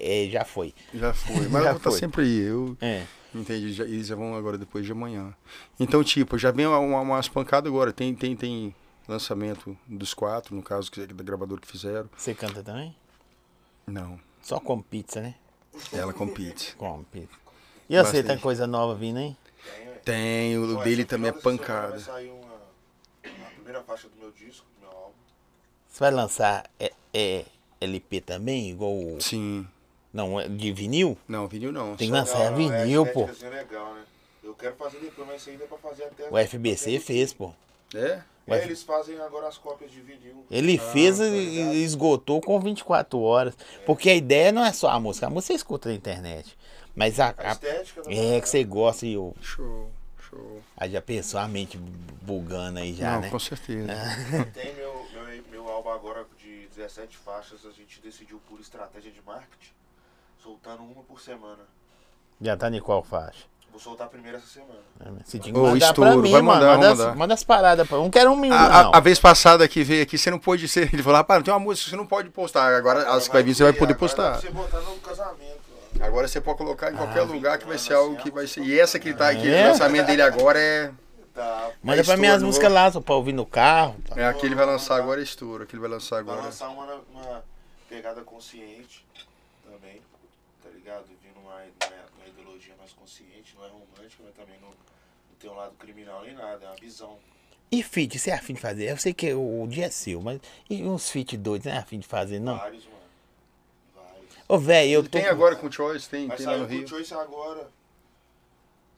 É, 0.00 0.28
já 0.30 0.44
foi. 0.44 0.74
Já 0.94 1.12
foi. 1.12 1.48
Mas 1.48 1.52
Já 1.52 1.58
eu 1.58 1.64
vou 1.64 1.76
estar 1.76 1.90
foi. 1.90 1.98
sempre 1.98 2.22
aí. 2.22 2.38
Eu 2.40 2.76
É. 2.80 3.04
entendi. 3.34 3.72
Já, 3.72 3.84
eles 3.84 4.06
já 4.06 4.16
vão 4.16 4.34
agora 4.34 4.56
depois 4.58 4.84
de 4.86 4.92
amanhã. 4.92 5.34
Então, 5.78 6.02
tipo, 6.02 6.36
já 6.38 6.50
vem 6.50 6.66
uma, 6.66 6.78
uma- 6.78 7.00
umas 7.00 7.28
pancadas 7.28 7.70
agora. 7.70 7.92
Tem, 7.92 8.14
tem, 8.14 8.34
tem 8.36 8.74
lançamento 9.08 9.76
dos 9.86 10.14
quatro, 10.14 10.54
no 10.54 10.62
caso, 10.62 10.90
que 10.90 11.00
é 11.02 11.06
da 11.06 11.22
gravadora 11.24 11.60
que 11.60 11.66
fizeram. 11.68 12.08
Você 12.16 12.34
canta 12.34 12.62
também? 12.62 12.94
Não. 13.86 14.18
Só 14.42 14.58
com 14.58 14.80
pizza, 14.80 15.20
né? 15.20 15.34
Ela 15.92 16.12
compete. 16.12 16.74
Com 16.78 17.04
pizza. 17.04 17.28
E 17.88 17.96
você, 18.02 18.22
tem 18.22 18.38
coisa 18.38 18.66
nova 18.66 18.94
vindo, 18.94 19.18
hein? 19.18 19.36
Tem, 20.04 20.56
o 20.58 20.82
dele 20.82 21.04
também 21.04 21.28
é 21.30 21.32
pancada. 21.32 21.90
Vai 21.90 21.98
sair 22.00 22.30
uma, 22.30 22.54
a 23.24 23.50
primeira 23.54 23.82
faixa 23.82 24.08
do 24.08 24.16
meu 24.16 24.30
disco, 24.30 24.64
do 24.76 24.80
meu 24.86 24.90
álbum. 24.96 25.12
Você 25.88 25.98
vai 26.00 26.10
lançar 26.10 26.70
é, 26.78 26.92
é, 27.12 27.44
LP 27.80 28.20
também? 28.20 28.70
Igual. 28.70 28.92
o- 28.92 29.18
Sim. 29.20 29.66
Não, 30.12 30.40
é 30.40 30.48
de 30.48 30.72
vinil? 30.72 31.16
Não, 31.28 31.46
vinil 31.46 31.70
não. 31.72 31.96
Tem 31.96 32.08
só- 32.08 32.14
lança- 32.14 32.38
Nossa, 32.38 32.50
é 32.50 32.82
vinil, 32.84 33.06
pô. 33.06 33.28
legal, 33.48 33.94
né? 33.94 34.02
Eu 34.42 34.54
quero 34.54 34.74
fazer 34.76 34.98
depois, 34.98 35.26
mas 35.28 35.40
isso 35.42 35.50
ainda 35.50 35.64
é 35.64 35.66
pra 35.66 35.78
fazer 35.78 36.04
até... 36.04 36.28
O 36.30 36.36
FBC 36.38 36.98
fez, 36.98 37.32
pô. 37.32 37.52
É? 37.94 38.20
O 38.46 38.54
É, 38.54 38.64
eles 38.64 38.82
fazem 38.82 39.18
agora 39.20 39.46
as 39.46 39.56
cópias 39.58 39.90
de 39.92 40.00
vinil. 40.00 40.44
Ele 40.50 40.76
fez 40.78 41.18
tá 41.18 41.26
e 41.26 41.84
esgotou 41.84 42.40
com 42.40 42.58
24 42.58 43.20
horas. 43.20 43.54
Porque 43.86 44.10
a 44.10 44.14
ideia 44.14 44.50
não 44.50 44.64
é 44.64 44.72
só 44.72 44.88
a 44.90 44.98
música. 44.98 45.26
A 45.26 45.30
música 45.30 45.52
você 45.52 45.56
escuta 45.56 45.88
na 45.90 45.94
internet. 45.94 46.56
Mas 46.94 47.20
a, 47.20 47.26
A 47.38 47.50
a- 47.50 47.52
estética... 47.52 48.02
né? 48.08 48.36
é 48.36 48.40
que 48.40 48.48
você 48.48 48.64
gosta 48.64 49.06
e 49.06 49.12
eu, 49.12 49.32
Show, 49.40 49.88
show. 50.28 50.60
aí 50.76 50.90
já 50.90 51.00
pensou 51.00 51.38
a 51.38 51.46
mente 51.46 51.78
bugando 52.22 52.80
aí 52.80 52.92
já, 52.94 53.12
não, 53.14 53.20
né? 53.20 53.30
com 53.30 53.38
certeza. 53.38 53.86
Tem 54.52 54.74
meu, 54.74 55.06
meu, 55.12 55.42
meu 55.50 55.68
álbum 55.68 55.90
agora 55.90 56.26
de 56.42 56.66
17 56.74 57.16
faixas, 57.16 57.64
a 57.64 57.70
gente 57.70 58.00
decidiu 58.00 58.40
por 58.48 58.58
estratégia 58.58 59.12
de 59.12 59.20
marketing, 59.24 59.70
soltando 60.42 60.82
uma 60.82 61.02
por 61.02 61.20
semana. 61.20 61.62
Já 62.40 62.56
tá 62.56 62.68
em 62.70 62.80
qual 62.80 63.02
faixa? 63.02 63.44
Vou 63.70 63.78
soltar 63.80 64.08
a 64.08 64.10
primeira 64.10 64.38
essa 64.38 64.46
semana. 64.48 64.80
Você 65.24 65.38
tinha 65.38 65.54
que 65.54 65.60
mandar 65.60 65.78
pra 65.78 66.04
estouro, 66.04 66.22
mim, 66.22 66.32
vai 66.32 66.42
mano. 66.42 66.60
mandar, 66.60 66.74
manda, 66.74 66.80
vai 66.86 66.92
as, 66.92 66.98
mandar. 66.98 67.16
manda 67.16 67.34
as 67.34 67.44
paradas 67.44 67.86
pra. 67.88 67.98
Não 67.98 68.10
quero 68.10 68.30
um 68.32 68.36
minuto, 68.36 68.58
A, 68.58 68.82
não. 68.84 68.92
a- 68.92 68.96
a 68.96 69.00
vez 69.00 69.20
passada 69.20 69.68
que 69.68 69.84
veio 69.84 70.02
aqui, 70.02 70.18
você 70.18 70.30
não 70.30 70.38
pôde 70.40 70.66
ser. 70.66 70.92
Ele 70.92 71.02
falou, 71.02 71.18
rapaz, 71.18 71.42
tem 71.44 71.54
uma 71.54 71.60
música 71.60 71.84
que 71.84 71.90
você 71.90 71.96
não 71.96 72.06
pode 72.06 72.28
postar. 72.30 72.74
Agora 72.74 73.08
as 73.12 73.28
que 73.28 73.32
vai 73.32 73.42
vir, 73.44 73.54
você 73.54 73.62
vai 73.62 73.72
poder 73.72 73.94
pra 73.94 74.00
postar. 74.00 74.40
Você 74.40 74.50
botar 74.50 74.80
no 74.80 74.96
casamento. 74.98 75.60
ó. 76.00 76.04
Agora 76.04 76.26
você 76.26 76.40
pode 76.40 76.58
colocar 76.58 76.92
em 76.92 76.96
qualquer 76.96 77.20
Ah, 77.20 77.24
lugar 77.24 77.58
que 77.58 77.66
vai 77.66 77.78
ser 77.78 77.94
algo 77.94 78.16
que 78.16 78.30
vai 78.30 78.46
ser. 78.48 78.62
E 78.62 78.78
essa 78.78 78.98
que 78.98 79.14
tá 79.14 79.28
aqui, 79.28 79.48
É? 79.48 79.66
o 79.66 79.68
lançamento 79.68 80.06
dele 80.06 80.22
agora 80.22 80.58
é. 80.58 80.90
Tá. 81.32 81.70
Manda 81.80 82.00
é 82.00 82.04
pra 82.04 82.16
minhas 82.16 82.42
músicas 82.42 82.72
lá, 82.72 82.90
só 82.90 83.00
pra 83.00 83.14
ouvir 83.14 83.32
no 83.32 83.46
carro. 83.46 83.94
pá. 84.08 84.16
É 84.20 84.24
aqui 84.26 84.46
ele 84.46 84.56
vai 84.56 84.66
lançar 84.66 84.96
agora 84.96 85.20
é 85.20 85.22
estouro. 85.22 85.62
Aqui 85.62 85.74
ele 85.76 85.80
vai 85.80 85.90
lançar 85.90 86.16
Vai 86.16 86.34
agora. 86.34 86.42
lançar 86.46 86.68
uma, 86.70 86.86
uma 87.12 87.44
pegada 87.88 88.20
consciente 88.22 89.04
tá 89.06 89.09
ligado? 90.90 91.04
Vindo 91.22 91.40
uma, 91.40 91.54
uma, 91.54 92.06
uma 92.16 92.26
ideologia 92.26 92.74
mais 92.78 92.92
consciente, 92.92 93.54
não 93.56 93.64
é 93.64 93.68
romântica, 93.68 94.22
mas 94.24 94.34
também 94.34 94.58
não, 94.60 94.68
não 94.68 95.36
tem 95.38 95.50
um 95.50 95.54
lado 95.54 95.74
criminal 95.78 96.22
nem 96.22 96.34
nada, 96.34 96.64
é 96.64 96.68
uma 96.68 96.76
visão. 96.76 97.16
E 97.70 97.82
feat, 97.82 98.18
você 98.18 98.30
é 98.30 98.34
afim 98.34 98.54
de 98.54 98.60
fazer? 98.60 98.90
Eu 98.90 98.96
sei 98.96 99.14
que 99.14 99.32
o, 99.32 99.62
o 99.62 99.68
dia 99.68 99.86
é 99.86 99.90
seu, 99.90 100.20
mas 100.20 100.40
e 100.68 100.82
uns 100.82 101.08
feat 101.08 101.36
doidos, 101.36 101.66
não 101.66 101.74
é 101.74 101.78
afim 101.78 102.00
de 102.00 102.06
fazer, 102.06 102.40
não? 102.40 102.56
Vários, 102.56 102.84
mano. 102.84 102.96
Vários. 103.94 104.34
Ô, 104.48 104.58
velho, 104.58 104.90
eu 104.90 105.02
tô. 105.04 105.10
Tem 105.10 105.26
agora 105.26 105.54
com 105.54 105.68
o 105.68 105.72
Choice, 105.72 106.08
tem, 106.08 106.26
Vai 106.26 106.36
tem 106.36 106.46
lá 106.46 106.56
no 106.56 106.64
o 106.64 106.66
Rio. 106.66 106.80
Good 106.80 106.90
Choice 106.90 107.14
agora. 107.14 107.68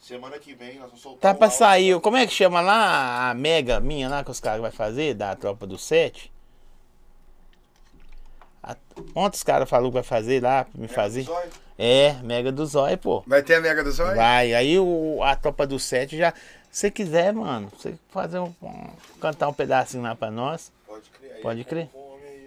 Semana 0.00 0.38
que 0.38 0.54
vem 0.54 0.78
nós 0.78 0.86
vamos 0.86 1.00
soltar. 1.00 1.20
Tá 1.20 1.36
o 1.36 1.38
pra 1.38 1.50
sair, 1.50 2.00
como 2.00 2.16
é 2.16 2.26
que 2.26 2.32
chama 2.32 2.60
lá 2.60 3.30
a 3.30 3.34
mega 3.34 3.78
minha 3.78 4.08
lá 4.08 4.24
que 4.24 4.30
os 4.30 4.40
caras 4.40 4.60
vai 4.60 4.72
fazer, 4.72 5.14
da 5.14 5.36
tropa 5.36 5.66
do 5.66 5.78
7? 5.78 6.32
A- 8.62 8.76
Ontem 9.14 9.36
os 9.36 9.42
caras 9.42 9.68
falaram 9.68 9.90
que 9.90 9.94
vai 9.94 10.02
fazer 10.02 10.42
lá, 10.42 10.64
pra 10.64 10.80
me 10.80 10.88
fazer. 10.88 11.22
Zóio. 11.22 11.50
É, 11.78 12.12
mega 12.22 12.52
do 12.52 12.64
zóio, 12.66 12.96
pô. 12.98 13.22
Vai 13.26 13.42
ter 13.42 13.54
a 13.56 13.60
Mega 13.60 13.82
do 13.82 13.90
Zóio? 13.90 14.14
Vai, 14.14 14.52
aí 14.54 14.78
o, 14.78 15.20
a 15.22 15.34
tropa 15.34 15.66
do 15.66 15.78
7 15.80 16.16
já. 16.16 16.32
Se 16.70 16.80
você 16.80 16.90
quiser, 16.90 17.32
mano, 17.32 17.68
você 17.76 17.94
fazer 18.10 18.38
um, 18.38 18.54
um- 18.62 18.90
cantar 19.20 19.48
um 19.48 19.52
pedacinho 19.52 20.02
lá 20.02 20.14
pra 20.14 20.30
nós. 20.30 20.70
Pode 20.86 21.10
crer. 21.10 21.40
Pode 21.42 21.64
crer. 21.64 21.88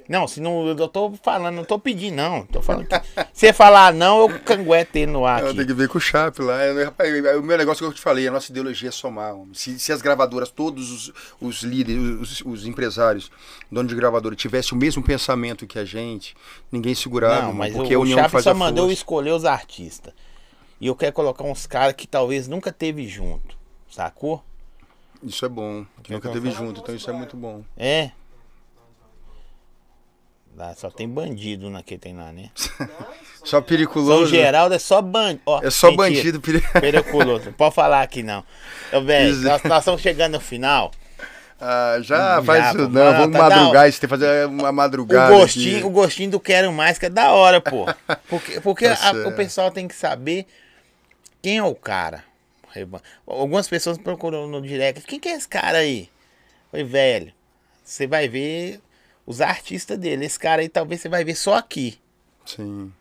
Não, 0.08 0.28
se 0.28 0.40
não, 0.40 0.68
eu 0.68 0.88
tô 0.88 1.12
falando, 1.24 1.56
não 1.56 1.66
tô 1.66 1.80
pedindo, 1.80 2.16
não. 2.16 2.46
Tô 2.46 2.62
falando 2.62 2.88
que. 2.88 2.96
Se 3.34 3.48
você 3.48 3.54
falar 3.54 3.92
não, 3.92 4.22
eu 4.22 4.40
cangueto 4.40 4.96
ele 4.98 5.12
no 5.12 5.26
ar 5.26 5.42
Eu 5.42 5.54
tenho 5.54 5.66
que 5.66 5.74
ver 5.74 5.88
com 5.88 5.98
o 5.98 6.02
Chape 6.02 6.42
lá. 6.42 6.58
Rapaz, 6.86 7.12
o 7.38 7.42
meu 7.42 7.58
negócio 7.58 7.84
que 7.84 7.90
eu 7.90 7.94
te 7.94 8.02
falei, 8.02 8.28
a 8.28 8.32
nossa 8.32 8.52
ideologia 8.52 8.90
é 8.90 8.92
somar. 8.92 9.36
Se, 9.54 9.80
se 9.80 9.92
as 9.92 10.02
gravadoras, 10.02 10.52
todos 10.52 10.92
os, 10.92 11.14
os 11.42 11.64
líderes, 11.64 12.02
os, 12.22 12.42
os 12.42 12.66
empresários, 12.68 13.32
dono 13.72 13.90
de 13.90 13.96
gravadora, 13.96 14.36
tivessem 14.36 14.78
o 14.78 14.80
mesmo 14.80 15.02
pensamento 15.02 15.66
que 15.66 15.80
a 15.80 15.86
gente, 15.86 16.36
ninguém 16.72 16.94
segurava. 16.94 17.48
Não, 17.48 17.54
mas 17.54 17.74
porque 17.74 17.96
o, 17.96 18.02
a 18.02 18.04
o 18.04 18.08
Chape 18.08 18.44
só 18.44 18.54
mandou 18.54 18.92
escolher 18.92 19.32
os 19.32 19.44
artistas. 19.44 20.14
E 20.80 20.88
eu 20.88 20.96
quero 20.96 21.14
colocar 21.14 21.44
uns 21.44 21.66
caras 21.66 21.94
que 21.94 22.06
talvez 22.06 22.48
nunca 22.48 22.72
teve 22.72 23.08
junto. 23.08 23.58
Sacou? 23.90 24.44
Isso 25.24 25.46
é 25.46 25.50
bom, 25.50 25.86
que 26.04 26.14
nunca 26.14 26.30
teve 26.30 26.52
junto, 26.52 26.82
então 26.82 26.94
isso 26.94 27.10
é 27.10 27.14
muito 27.14 27.36
bom. 27.36 27.64
É. 27.76 28.12
Lá 30.56 30.74
só 30.74 30.90
tem 30.90 31.08
bandido 31.08 31.70
naquele 31.70 32.00
tem 32.00 32.16
lá, 32.16 32.32
né? 32.32 32.50
Só 33.44 33.58
São 33.58 33.62
periculoso. 33.62 34.26
Geraldo 34.28 34.74
é 34.74 34.80
só 34.80 35.02
bandido. 35.04 35.44
É 35.62 35.70
só 35.70 35.92
bandido 35.92 36.42
periculoso. 36.42 36.74
Periculoso. 36.82 37.46
Não 37.46 37.54
pode 37.54 37.76
falar 37.76 38.02
aqui 38.02 38.24
não. 38.24 38.44
Ô, 38.92 39.02
velho, 39.02 39.36
nós, 39.42 39.62
nós 39.64 39.80
estamos 39.80 40.02
chegando 40.02 40.34
no 40.34 40.40
final. 40.40 40.90
Ah, 41.62 41.98
já 42.02 42.18
Já, 42.38 42.44
faz 42.44 42.72
pô, 42.76 42.82
isso, 42.82 42.90
não. 42.90 43.02
tá- 43.12 43.18
Vamos 43.20 43.38
tá- 43.38 43.50
madrugar, 43.50 43.88
isso 43.90 44.02
tem 44.02 44.08
que 44.10 44.16
fazer 44.16 44.48
uma 44.48 44.70
O 44.70 44.74
madrugada. 44.74 45.32
gostinho, 45.36 45.78
aqui. 45.78 45.86
o 45.86 45.90
gostinho 45.92 46.32
do 46.32 46.40
Quero 46.40 46.72
Mais, 46.74 46.98
que 46.98 47.06
é 47.06 47.10
da 47.10 47.32
hora, 47.34 47.62
pô. 47.62 47.86
Porque, 48.28 48.60
porque 48.62 48.90
Tá 48.90 49.10
a- 49.12 49.28
o 49.28 49.32
pessoal 49.34 49.70
tem 49.70 49.88
que 49.88 49.96
saber 49.96 50.48
quem 51.42 51.58
é 51.58 51.64
o 51.64 51.76
cara. 51.76 52.24
Algumas 53.28 53.68
pessoas 53.68 53.98
procuram 53.98 54.48
no 54.48 54.60
direct. 54.62 55.02
Quem 55.06 55.20
que 55.20 55.30
é 55.30 55.36
esse 55.36 55.48
cara 55.48 55.78
aí? 55.78 56.10
Foi 56.72 56.84
velho. 56.84 57.32
Você 57.84 58.08
vai 58.08 58.28
ver 58.28 58.80
os 59.26 59.42
artistas 59.42 59.98
dele. 59.98 60.26
Esse 60.26 60.40
cara 60.40 60.62
aí 60.62 60.70
talvez 60.70 61.02
você 61.02 61.10
vai 61.10 61.24
ver 61.24 61.36
só 61.36 61.56
aqui. 61.56 61.98
Sim, 62.46 62.92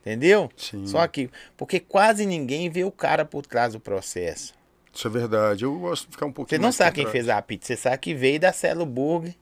Entendeu? 0.00 0.48
Sim. 0.56 0.86
Só 0.86 0.98
aqui. 1.00 1.28
Porque 1.56 1.80
quase 1.80 2.24
ninguém 2.24 2.70
vê 2.70 2.84
o 2.84 2.92
cara 2.92 3.24
por 3.24 3.44
trás 3.44 3.72
do 3.72 3.80
processo. 3.80 4.54
isso 4.94 5.06
é 5.06 5.10
verdade. 5.10 5.64
Eu 5.64 5.76
gosto 5.78 6.06
de 6.06 6.12
ficar 6.12 6.26
um 6.26 6.28
Você 6.30 6.34
pouquinho 6.34 6.60
não 6.60 6.66
mais 6.66 6.76
sabe 6.76 6.94
quem 6.94 7.04
trás. 7.04 7.12
fez 7.12 7.28
a 7.28 7.42
pizza, 7.42 7.66
você 7.66 7.76
sabe 7.76 7.98
que 7.98 8.14
veio 8.14 8.38
da 8.38 8.52
Celo 8.52 8.86
Burger. 8.86 9.34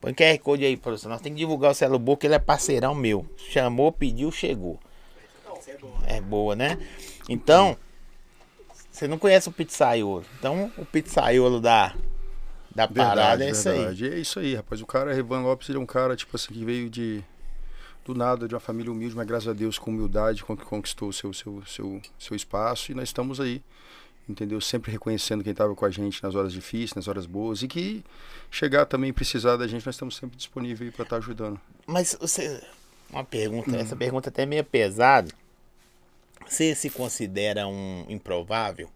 Põe 0.00 0.14
QR 0.14 0.38
Code 0.38 0.64
aí, 0.64 0.76
produção. 0.76 1.10
Nós 1.10 1.20
temos 1.20 1.36
que 1.36 1.40
divulgar 1.44 1.72
o 1.72 1.74
Celo 1.74 1.98
Burger, 1.98 2.26
ele 2.28 2.34
é 2.36 2.38
parceirão 2.38 2.94
meu. 2.94 3.26
Chamou, 3.36 3.92
pediu, 3.92 4.30
chegou. 4.32 4.78
É. 6.06 6.16
É 6.16 6.20
boa, 6.20 6.56
né? 6.56 6.78
Então, 7.28 7.76
você 8.90 9.06
não 9.06 9.18
conhece 9.18 9.48
o 9.48 9.52
pizzaiolo. 9.52 10.24
Então, 10.38 10.72
o 10.78 10.84
pizzaiolo 10.86 11.60
da, 11.60 11.94
da 12.86 12.88
parada 12.88 13.44
Verdade, 13.44 13.44
é 13.44 13.50
isso 13.50 13.68
aí. 13.68 14.14
É 14.14 14.18
isso 14.18 14.38
aí, 14.40 14.54
rapaz. 14.54 14.80
O 14.80 14.86
cara, 14.86 15.12
Revan 15.12 15.40
Lopes, 15.42 15.68
ele 15.68 15.78
é 15.78 15.80
um 15.80 15.86
cara, 15.86 16.14
tipo 16.16 16.34
assim, 16.36 16.52
que 16.52 16.64
veio 16.64 16.88
de 16.88 17.22
do 18.04 18.14
nada, 18.14 18.48
de 18.48 18.54
uma 18.54 18.60
família 18.60 18.90
humilde, 18.90 19.14
mas 19.14 19.26
graças 19.26 19.48
a 19.48 19.52
Deus, 19.52 19.78
com 19.78 19.90
humildade, 19.90 20.42
con- 20.42 20.56
conquistou 20.56 21.10
o 21.10 21.12
seu, 21.12 21.30
seu, 21.34 21.62
seu, 21.66 22.00
seu 22.18 22.34
espaço 22.36 22.90
e 22.90 22.94
nós 22.94 23.10
estamos 23.10 23.38
aí, 23.38 23.62
entendeu? 24.26 24.60
Sempre 24.62 24.90
reconhecendo 24.90 25.44
quem 25.44 25.50
estava 25.52 25.74
com 25.74 25.84
a 25.84 25.90
gente 25.90 26.22
nas 26.22 26.34
horas 26.34 26.50
difíceis, 26.52 26.94
nas 26.94 27.06
horas 27.06 27.26
boas 27.26 27.62
e 27.62 27.68
que 27.68 28.02
chegar 28.50 28.86
também 28.86 29.10
e 29.10 29.12
precisar 29.12 29.56
da 29.58 29.66
gente, 29.66 29.84
nós 29.84 29.94
estamos 29.94 30.16
sempre 30.16 30.38
disponíveis 30.38 30.94
para 30.94 31.02
estar 31.02 31.16
ajudando. 31.16 31.60
Mas 31.86 32.16
você. 32.18 32.62
Uma 33.10 33.24
pergunta, 33.24 33.70
Hum. 33.70 33.76
essa 33.76 33.94
pergunta 33.96 34.30
até 34.30 34.42
é 34.42 34.46
meio 34.46 34.64
pesada. 34.64 35.30
Você 36.46 36.74
se 36.74 36.88
considera 36.88 37.66
um 37.66 38.06
improvável? 38.08 38.88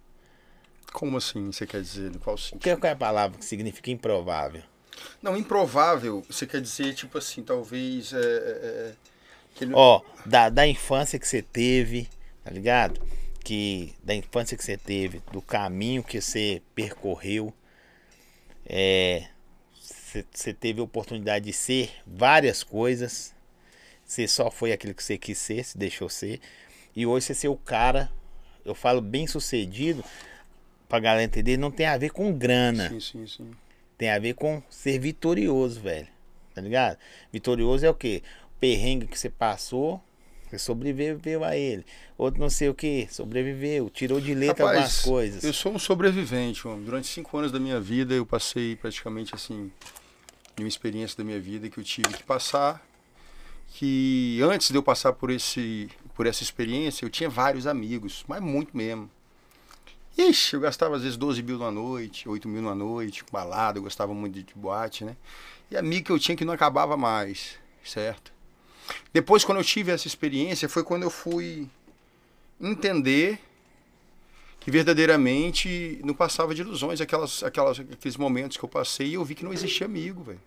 Como 0.92 1.16
assim, 1.16 1.50
você 1.50 1.66
quer 1.66 1.80
dizer? 1.80 2.16
Qual 2.18 2.34
O 2.34 2.38
sentido? 2.38 2.60
que 2.60 2.76
qual 2.76 2.88
é 2.90 2.92
a 2.92 2.96
palavra 2.96 3.38
que 3.38 3.44
significa 3.44 3.90
improvável? 3.90 4.62
Não, 5.22 5.36
improvável, 5.36 6.22
você 6.28 6.46
quer 6.46 6.60
dizer, 6.60 6.94
tipo 6.94 7.18
assim, 7.18 7.42
talvez. 7.42 8.12
É, 8.12 8.18
é, 8.18 8.20
é, 8.20 8.94
que 9.54 9.64
ele- 9.64 9.72
Ó, 9.74 10.00
da, 10.26 10.48
da 10.48 10.66
infância 10.66 11.18
que 11.18 11.26
você 11.26 11.42
teve, 11.42 12.08
tá 12.44 12.50
ligado? 12.50 13.00
Que 13.42 13.94
da 14.02 14.14
infância 14.14 14.56
que 14.56 14.62
você 14.64 14.76
teve, 14.76 15.20
do 15.32 15.42
caminho 15.42 16.02
que 16.04 16.20
você 16.20 16.62
percorreu, 16.74 17.52
é, 18.66 19.26
você 19.74 20.24
você 20.32 20.52
teve 20.52 20.80
a 20.80 20.84
oportunidade 20.84 21.46
de 21.46 21.52
ser 21.52 21.90
várias 22.06 22.62
coisas. 22.62 23.34
Você 24.04 24.28
só 24.28 24.50
foi 24.50 24.72
aquilo 24.72 24.94
que 24.94 25.02
você 25.02 25.16
quis 25.16 25.38
ser, 25.38 25.64
se 25.64 25.78
deixou 25.78 26.08
ser. 26.08 26.38
E 26.94 27.06
hoje 27.06 27.26
você 27.26 27.34
ser 27.34 27.48
o 27.48 27.56
cara, 27.56 28.10
eu 28.64 28.74
falo 28.74 29.00
bem 29.00 29.26
sucedido, 29.26 30.04
pra 30.92 31.00
galera 31.00 31.24
entender, 31.24 31.56
não 31.56 31.70
tem 31.70 31.86
a 31.86 31.96
ver 31.96 32.10
com 32.10 32.30
grana. 32.30 32.90
Sim, 32.90 33.00
sim, 33.00 33.26
sim. 33.26 33.50
Tem 33.96 34.10
a 34.10 34.18
ver 34.18 34.34
com 34.34 34.62
ser 34.68 34.98
vitorioso, 34.98 35.80
velho. 35.80 36.06
Tá 36.54 36.60
ligado? 36.60 36.98
Vitorioso 37.32 37.86
é 37.86 37.88
o 37.88 37.94
quê? 37.94 38.22
O 38.54 38.60
perrengue 38.60 39.06
que 39.06 39.18
você 39.18 39.30
passou, 39.30 40.04
você 40.50 40.58
sobreviveu 40.58 41.44
a 41.44 41.56
ele. 41.56 41.82
Outro 42.18 42.38
não 42.38 42.50
sei 42.50 42.68
o 42.68 42.74
que, 42.74 43.08
sobreviveu, 43.10 43.88
tirou 43.88 44.20
de 44.20 44.34
letra 44.34 44.66
Rapaz, 44.66 44.76
algumas 44.76 45.00
coisas. 45.00 45.44
Eu 45.44 45.54
sou 45.54 45.72
um 45.72 45.78
sobrevivente, 45.78 46.68
homem. 46.68 46.84
Durante 46.84 47.06
cinco 47.06 47.38
anos 47.38 47.50
da 47.50 47.58
minha 47.58 47.80
vida, 47.80 48.12
eu 48.12 48.26
passei 48.26 48.76
praticamente 48.76 49.34
assim, 49.34 49.72
de 50.54 50.62
uma 50.62 50.68
experiência 50.68 51.16
da 51.16 51.24
minha 51.24 51.40
vida 51.40 51.70
que 51.70 51.78
eu 51.78 51.84
tive 51.84 52.12
que 52.12 52.22
passar. 52.22 52.86
Que 53.68 54.40
antes 54.42 54.68
de 54.68 54.76
eu 54.76 54.82
passar 54.82 55.14
por, 55.14 55.30
esse, 55.30 55.88
por 56.14 56.26
essa 56.26 56.42
experiência, 56.42 57.06
eu 57.06 57.08
tinha 57.08 57.30
vários 57.30 57.66
amigos, 57.66 58.26
mas 58.28 58.42
muito 58.42 58.76
mesmo. 58.76 59.08
Ixi, 60.16 60.54
eu 60.54 60.60
gastava 60.60 60.96
às 60.96 61.02
vezes 61.02 61.16
12 61.16 61.42
mil 61.42 61.58
numa 61.58 61.70
noite, 61.70 62.28
8 62.28 62.46
mil 62.48 62.60
numa 62.62 62.74
noite, 62.74 63.24
balada, 63.32 63.78
eu 63.78 63.82
gostava 63.82 64.12
muito 64.12 64.34
de, 64.34 64.42
de 64.42 64.54
boate, 64.54 65.04
né? 65.04 65.16
E 65.70 65.76
amigo 65.76 66.06
que 66.06 66.12
eu 66.12 66.18
tinha 66.18 66.36
que 66.36 66.44
não 66.44 66.52
acabava 66.52 66.96
mais, 66.96 67.58
certo? 67.82 68.32
Depois, 69.12 69.44
quando 69.44 69.58
eu 69.58 69.64
tive 69.64 69.90
essa 69.90 70.06
experiência, 70.06 70.68
foi 70.68 70.84
quando 70.84 71.04
eu 71.04 71.10
fui 71.10 71.68
entender 72.60 73.38
que 74.60 74.70
verdadeiramente 74.70 76.00
não 76.04 76.14
passava 76.14 76.54
de 76.54 76.60
ilusões 76.60 77.00
aquelas, 77.00 77.42
aquelas, 77.42 77.80
aqueles 77.80 78.16
momentos 78.16 78.56
que 78.56 78.64
eu 78.64 78.68
passei 78.68 79.08
e 79.08 79.14
eu 79.14 79.24
vi 79.24 79.34
que 79.34 79.44
não 79.44 79.52
existia 79.52 79.86
amigo, 79.86 80.22
velho. 80.22 80.40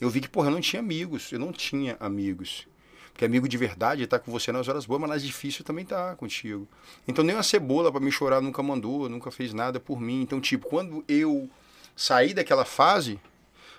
Eu 0.00 0.10
vi 0.10 0.20
que, 0.20 0.28
porra, 0.28 0.48
eu 0.48 0.52
não 0.52 0.60
tinha 0.60 0.80
amigos, 0.80 1.32
eu 1.32 1.38
não 1.38 1.52
tinha 1.52 1.96
amigos. 1.98 2.66
Porque 3.14 3.24
amigo 3.24 3.48
de 3.48 3.56
verdade 3.56 4.04
tá 4.08 4.18
com 4.18 4.32
você 4.32 4.50
nas 4.50 4.66
horas 4.66 4.86
boas, 4.86 5.00
mas 5.00 5.10
nas 5.10 5.22
difíceis 5.22 5.64
também 5.64 5.84
tá 5.84 6.16
contigo. 6.16 6.66
Então 7.06 7.24
nem 7.24 7.36
uma 7.36 7.44
cebola 7.44 7.92
para 7.92 8.00
me 8.00 8.10
chorar 8.10 8.40
nunca 8.40 8.60
mandou, 8.60 9.08
nunca 9.08 9.30
fez 9.30 9.54
nada 9.54 9.78
por 9.78 10.00
mim. 10.00 10.20
Então, 10.20 10.40
tipo, 10.40 10.68
quando 10.68 11.04
eu 11.06 11.48
saí 11.94 12.34
daquela 12.34 12.64
fase, 12.64 13.20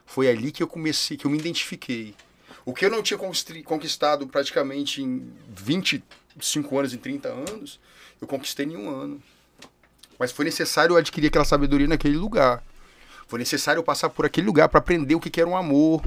foi 0.05 0.29
ali 0.29 0.53
que 0.53 0.63
eu 0.63 0.67
comecei, 0.67 1.17
que 1.17 1.25
eu 1.25 1.31
me 1.31 1.37
identifiquei. 1.37 2.15
O 2.65 2.73
que 2.73 2.85
eu 2.85 2.89
não 2.89 3.03
tinha 3.03 3.19
conquistado 3.65 4.25
praticamente 4.25 5.03
em 5.03 5.29
25 5.49 6.79
anos, 6.79 6.93
em 6.93 6.97
30 6.97 7.27
anos, 7.27 7.77
eu 8.21 8.27
conquistei 8.27 8.65
em 8.65 8.77
um 8.77 8.89
ano. 8.89 9.21
Mas 10.17 10.31
foi 10.31 10.45
necessário 10.45 10.93
eu 10.93 10.97
adquirir 10.97 11.27
aquela 11.27 11.43
sabedoria 11.43 11.89
naquele 11.89 12.15
lugar. 12.15 12.63
Foi 13.27 13.37
necessário 13.37 13.79
eu 13.79 13.83
passar 13.83 14.09
por 14.09 14.25
aquele 14.25 14.47
lugar 14.47 14.69
para 14.69 14.79
aprender 14.79 15.13
o 15.13 15.19
que, 15.19 15.29
que 15.29 15.41
era 15.41 15.49
um 15.49 15.57
amor, 15.57 16.01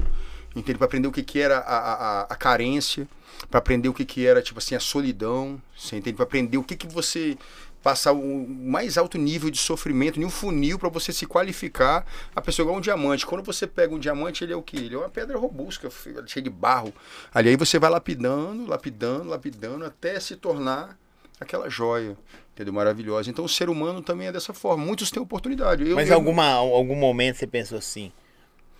entende? 0.55 0.77
Para 0.77 0.85
aprender 0.85 1.07
o 1.07 1.11
que, 1.11 1.23
que 1.23 1.39
era 1.39 1.57
a, 1.59 1.77
a, 1.77 2.21
a- 2.23 2.35
carência, 2.35 3.07
para 3.49 3.59
aprender 3.59 3.89
o 3.89 3.93
que, 3.93 4.05
que 4.05 4.25
era 4.25 4.41
tipo 4.41 4.59
assim 4.59 4.75
a 4.75 4.79
solidão, 4.79 5.61
você 5.77 5.95
entende? 5.97 6.15
Para 6.15 6.23
aprender 6.25 6.57
o 6.57 6.63
que, 6.63 6.75
que 6.75 6.87
você 6.87 7.37
passar 7.81 8.11
o 8.11 8.45
mais 8.47 8.97
alto 8.97 9.17
nível 9.17 9.49
de 9.49 9.57
sofrimento 9.57 10.19
em 10.19 10.25
um 10.25 10.29
funil 10.29 10.77
para 10.77 10.89
você 10.89 11.13
se 11.13 11.25
qualificar 11.25 12.05
a 12.35 12.41
pessoa 12.41 12.65
igual 12.65 12.77
um 12.77 12.81
diamante. 12.81 13.25
Quando 13.25 13.41
você 13.41 13.65
pega 13.65 13.95
um 13.95 13.99
diamante, 13.99 14.43
ele 14.43 14.51
é 14.51 14.55
o 14.55 14.61
que? 14.61 14.75
Ele 14.75 14.95
é 14.95 14.97
uma 14.97 15.07
pedra 15.09 15.37
robusta, 15.37 15.89
cheia 16.27 16.43
de 16.43 16.49
barro. 16.49 16.93
Ali 17.33 17.47
aí 17.49 17.55
você 17.55 17.79
vai 17.79 17.89
lapidando, 17.89 18.65
lapidando, 18.67 19.29
lapidando 19.29 19.85
até 19.85 20.19
se 20.19 20.35
tornar 20.35 20.99
aquela 21.39 21.69
joia, 21.69 22.17
entendeu? 22.53 22.73
Maravilhosa. 22.73 23.29
Então 23.29 23.45
o 23.45 23.49
ser 23.49 23.69
humano 23.69 24.01
também 24.01 24.27
é 24.27 24.31
dessa 24.33 24.53
forma. 24.53 24.83
Muitos 24.83 25.09
têm 25.09 25.23
oportunidade. 25.23 25.87
Eu, 25.87 25.95
Mas 25.95 26.09
em 26.09 26.11
eu- 26.11 26.15
alguma, 26.17 26.51
algum 26.51 26.95
momento 26.97 27.37
você 27.37 27.47
pensou 27.47 27.77
assim, 27.77 28.11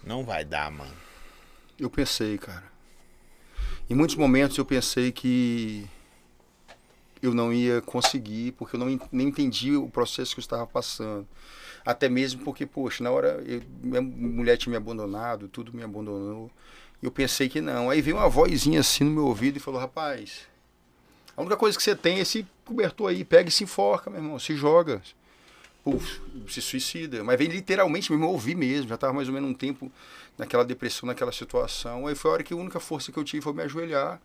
não 0.04 0.26
vai 0.26 0.44
dar, 0.44 0.70
mano. 0.70 0.92
Eu 1.80 1.90
pensei, 1.90 2.38
cara. 2.38 2.64
Em 3.90 3.96
muitos 3.96 4.16
momentos 4.16 4.58
eu 4.58 4.66
pensei 4.66 5.12
que 5.12 5.88
eu 7.22 7.34
não 7.34 7.52
ia 7.52 7.82
conseguir, 7.82 8.52
porque 8.54 8.76
eu 8.76 8.80
não 8.80 9.00
nem 9.12 9.28
entendi 9.28 9.76
o 9.76 9.90
processo 9.90 10.34
que 10.36 10.40
eu 10.40 10.44
estava 10.44 10.66
passando. 10.68 11.28
Até 11.86 12.08
mesmo 12.08 12.44
porque, 12.44 12.66
poxa, 12.66 13.04
na 13.04 13.12
hora 13.12 13.42
eu- 13.46 13.62
minha 13.82 14.02
mulher 14.02 14.58
tinha 14.58 14.72
me 14.72 14.78
abandonado, 14.78 15.48
tudo 15.48 15.74
me 15.74 15.84
abandonou. 15.84 16.52
Eu 17.02 17.12
pensei 17.12 17.48
que 17.50 17.62
não. 17.62 17.90
Aí 17.90 18.02
veio 18.02 18.18
uma 18.18 18.30
vozinha 18.30 18.82
assim 18.82 19.04
no 19.06 19.12
meu 19.12 19.26
ouvido 19.26 19.58
e 19.58 19.60
falou: 19.60 19.80
rapaz, 19.80 20.48
a 21.36 21.42
única 21.42 21.56
coisa 21.58 21.78
que 21.78 21.84
você 21.84 21.96
tem 21.96 22.18
é 22.18 22.22
esse 22.22 22.46
cobertor 22.66 23.10
aí, 23.10 23.24
pega 23.24 23.50
e 23.50 23.52
se 23.52 23.64
enforca, 23.64 24.10
meu 24.10 24.20
irmão, 24.20 24.38
se 24.38 24.56
joga. 24.56 25.02
Se 26.48 26.62
suicida. 26.62 27.24
Mas 27.24 27.38
veio 27.38 27.52
literalmente 27.52 28.12
mesmo, 28.12 28.26
eu 28.26 28.30
ouvi 28.30 28.56
mesmo, 28.56 28.90
já 28.90 28.96
estava 28.96 29.14
mais 29.14 29.28
ou 29.28 29.34
menos 29.34 29.50
um 29.50 29.54
tempo 29.54 29.92
naquela 30.38 30.66
depressão, 30.66 31.08
naquela 31.08 31.32
situação. 31.32 32.08
Aí 32.08 32.16
foi 32.16 32.32
a 32.32 32.34
hora 32.36 32.44
que 32.44 32.54
a 32.54 32.58
única 32.58 32.80
força 32.80 33.12
que 33.12 33.18
eu 33.18 33.24
tive 33.24 33.44
foi 33.44 33.54
me 33.54 33.64
ajoelhar. 33.64 34.22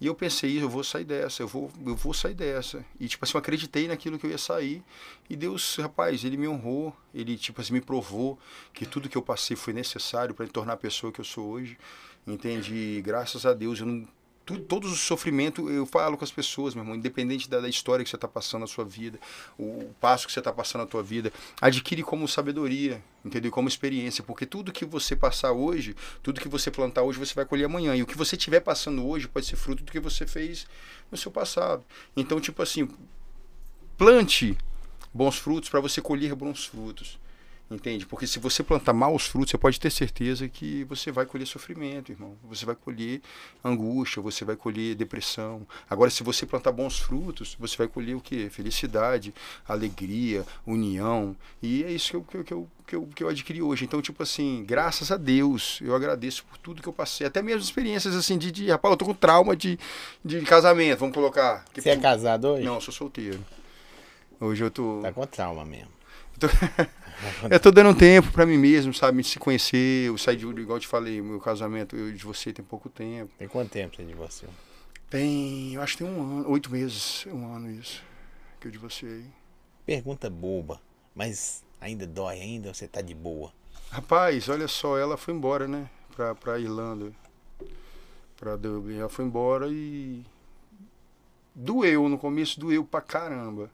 E 0.00 0.06
eu 0.06 0.14
pensei, 0.14 0.60
eu 0.60 0.68
vou 0.68 0.82
sair 0.82 1.04
dessa, 1.04 1.42
eu 1.42 1.48
vou, 1.48 1.70
eu 1.86 1.94
vou 1.94 2.12
sair 2.12 2.34
dessa. 2.34 2.84
E 2.98 3.06
tipo 3.06 3.24
assim, 3.24 3.34
eu 3.34 3.38
acreditei 3.38 3.86
naquilo 3.86 4.18
que 4.18 4.26
eu 4.26 4.30
ia 4.30 4.38
sair. 4.38 4.82
E 5.30 5.36
Deus, 5.36 5.76
rapaz, 5.76 6.24
ele 6.24 6.36
me 6.36 6.48
honrou, 6.48 6.94
ele 7.14 7.36
tipo 7.36 7.60
assim 7.60 7.72
me 7.72 7.80
provou 7.80 8.38
que 8.72 8.84
tudo 8.84 9.08
que 9.08 9.16
eu 9.16 9.22
passei 9.22 9.56
foi 9.56 9.72
necessário 9.72 10.34
para 10.34 10.44
me 10.44 10.50
tornar 10.50 10.72
a 10.74 10.76
pessoa 10.76 11.12
que 11.12 11.20
eu 11.20 11.24
sou 11.24 11.48
hoje. 11.48 11.78
Entende? 12.26 12.74
E 12.74 13.02
graças 13.02 13.46
a 13.46 13.54
Deus, 13.54 13.80
eu 13.80 13.86
não 13.86 14.06
tu, 14.44 14.58
todos 14.58 14.92
os 14.92 15.00
sofrimentos, 15.00 15.68
eu 15.70 15.86
falo 15.86 16.16
com 16.16 16.24
as 16.24 16.30
pessoas, 16.30 16.74
meu 16.74 16.82
irmão, 16.82 16.96
independente 16.96 17.48
da, 17.48 17.60
da 17.60 17.68
história 17.68 18.04
que 18.04 18.10
você 18.10 18.16
está 18.16 18.28
passando 18.28 18.62
na 18.62 18.66
sua 18.66 18.84
vida, 18.84 19.18
o, 19.58 19.64
o 19.64 19.94
passo 20.00 20.26
que 20.26 20.32
você 20.32 20.38
está 20.38 20.52
passando 20.52 20.82
na 20.82 20.86
tua 20.86 21.02
vida, 21.02 21.32
adquire 21.60 22.02
como 22.02 22.28
sabedoria, 22.28 23.02
entendeu? 23.24 23.50
Como 23.50 23.68
experiência, 23.68 24.22
porque 24.22 24.44
tudo 24.44 24.72
que 24.72 24.84
você 24.84 25.16
passar 25.16 25.52
hoje, 25.52 25.96
tudo 26.22 26.40
que 26.40 26.48
você 26.48 26.70
plantar 26.70 27.02
hoje, 27.02 27.18
você 27.18 27.34
vai 27.34 27.44
colher 27.44 27.64
amanhã. 27.64 27.96
E 27.96 28.02
o 28.02 28.06
que 28.06 28.16
você 28.16 28.36
estiver 28.36 28.60
passando 28.60 29.06
hoje 29.06 29.26
pode 29.28 29.46
ser 29.46 29.56
fruto 29.56 29.82
do 29.82 29.90
que 29.90 30.00
você 30.00 30.26
fez 30.26 30.66
no 31.10 31.16
seu 31.16 31.30
passado. 31.30 31.84
Então, 32.16 32.40
tipo 32.40 32.62
assim, 32.62 32.88
plante 33.96 34.56
bons 35.12 35.38
frutos 35.38 35.70
para 35.70 35.80
você 35.80 36.02
colher 36.02 36.34
bons 36.34 36.66
frutos. 36.66 37.18
Entende? 37.70 38.04
Porque 38.04 38.26
se 38.26 38.38
você 38.38 38.62
plantar 38.62 38.92
maus 38.92 39.26
frutos, 39.26 39.50
você 39.50 39.58
pode 39.58 39.80
ter 39.80 39.90
certeza 39.90 40.46
que 40.48 40.84
você 40.84 41.10
vai 41.10 41.24
colher 41.24 41.46
sofrimento, 41.46 42.12
irmão. 42.12 42.36
Você 42.44 42.66
vai 42.66 42.74
colher 42.74 43.22
angústia, 43.64 44.20
você 44.20 44.44
vai 44.44 44.54
colher 44.54 44.94
depressão. 44.94 45.66
Agora, 45.88 46.10
se 46.10 46.22
você 46.22 46.44
plantar 46.44 46.72
bons 46.72 46.98
frutos, 46.98 47.56
você 47.58 47.76
vai 47.78 47.88
colher 47.88 48.14
o 48.14 48.20
quê? 48.20 48.50
Felicidade, 48.50 49.34
alegria, 49.66 50.44
união. 50.66 51.34
E 51.62 51.82
é 51.84 51.90
isso 51.90 52.10
que 52.10 52.16
eu, 52.16 52.22
que 52.22 52.36
eu, 52.36 52.44
que 52.44 52.52
eu, 52.52 52.68
que 52.86 52.96
eu, 52.96 53.08
que 53.16 53.24
eu 53.24 53.28
adquiri 53.30 53.62
hoje. 53.62 53.86
Então, 53.86 54.02
tipo 54.02 54.22
assim, 54.22 54.62
graças 54.66 55.10
a 55.10 55.16
Deus, 55.16 55.80
eu 55.82 55.94
agradeço 55.94 56.44
por 56.44 56.58
tudo 56.58 56.82
que 56.82 56.88
eu 56.88 56.92
passei. 56.92 57.26
Até 57.26 57.40
mesmo 57.40 57.62
experiências 57.62 58.14
assim 58.14 58.36
de, 58.36 58.52
de 58.52 58.70
rapaz, 58.70 58.92
eu 58.92 58.98
tô 58.98 59.06
com 59.06 59.14
trauma 59.14 59.56
de, 59.56 59.78
de 60.22 60.42
casamento, 60.42 60.98
vamos 60.98 61.14
colocar. 61.14 61.64
Você 61.74 61.88
é 61.88 61.96
casado 61.96 62.48
hoje? 62.48 62.64
Não, 62.64 62.74
eu 62.74 62.80
sou 62.82 62.92
solteiro. 62.92 63.42
Hoje 64.38 64.62
eu 64.62 64.70
tô. 64.70 65.00
Tá 65.00 65.12
com 65.12 65.26
trauma 65.26 65.64
mesmo. 65.64 65.94
Tô- 66.38 66.48
eu 67.50 67.60
tô 67.60 67.70
dando 67.70 67.96
tempo 67.96 68.30
pra 68.32 68.44
mim 68.46 68.58
mesmo, 68.58 68.92
sabe? 68.92 69.22
Se 69.24 69.38
conhecer. 69.38 70.08
Eu 70.08 70.18
saí 70.18 70.36
de, 70.36 70.46
igual 70.46 70.76
eu 70.76 70.80
te 70.80 70.86
falei, 70.88 71.20
meu 71.22 71.40
casamento, 71.40 71.96
eu 71.96 72.12
de 72.12 72.24
você 72.24 72.52
tem 72.52 72.64
pouco 72.64 72.88
tempo. 72.88 73.32
Tem 73.38 73.48
quanto 73.48 73.70
tempo 73.70 73.96
você 73.96 74.04
divorciou? 74.04 74.50
Tem, 75.10 75.74
eu 75.74 75.82
acho 75.82 75.96
que 75.96 76.04
tem 76.04 76.12
um 76.12 76.20
ano, 76.40 76.50
oito 76.50 76.70
meses, 76.70 77.26
um 77.30 77.54
ano 77.54 77.70
isso. 77.70 78.02
Que 78.60 78.66
eu 78.68 78.72
divorciei. 78.72 79.24
Pergunta 79.86 80.28
boba, 80.30 80.80
mas 81.14 81.62
ainda 81.80 82.06
dói 82.06 82.40
ainda 82.40 82.68
ou 82.68 82.74
você 82.74 82.88
tá 82.88 83.00
de 83.00 83.14
boa? 83.14 83.52
Rapaz, 83.90 84.48
olha 84.48 84.66
só, 84.66 84.98
ela 84.98 85.16
foi 85.16 85.34
embora, 85.34 85.68
né? 85.68 85.88
Pra, 86.16 86.34
pra 86.34 86.58
Irlanda. 86.58 87.12
Pra 88.36 88.56
Dublin. 88.56 88.98
Ela 88.98 89.08
foi 89.08 89.24
embora 89.24 89.68
e. 89.68 90.24
Doeu, 91.54 92.08
no 92.08 92.18
começo 92.18 92.58
doeu 92.58 92.84
pra 92.84 93.00
caramba. 93.00 93.70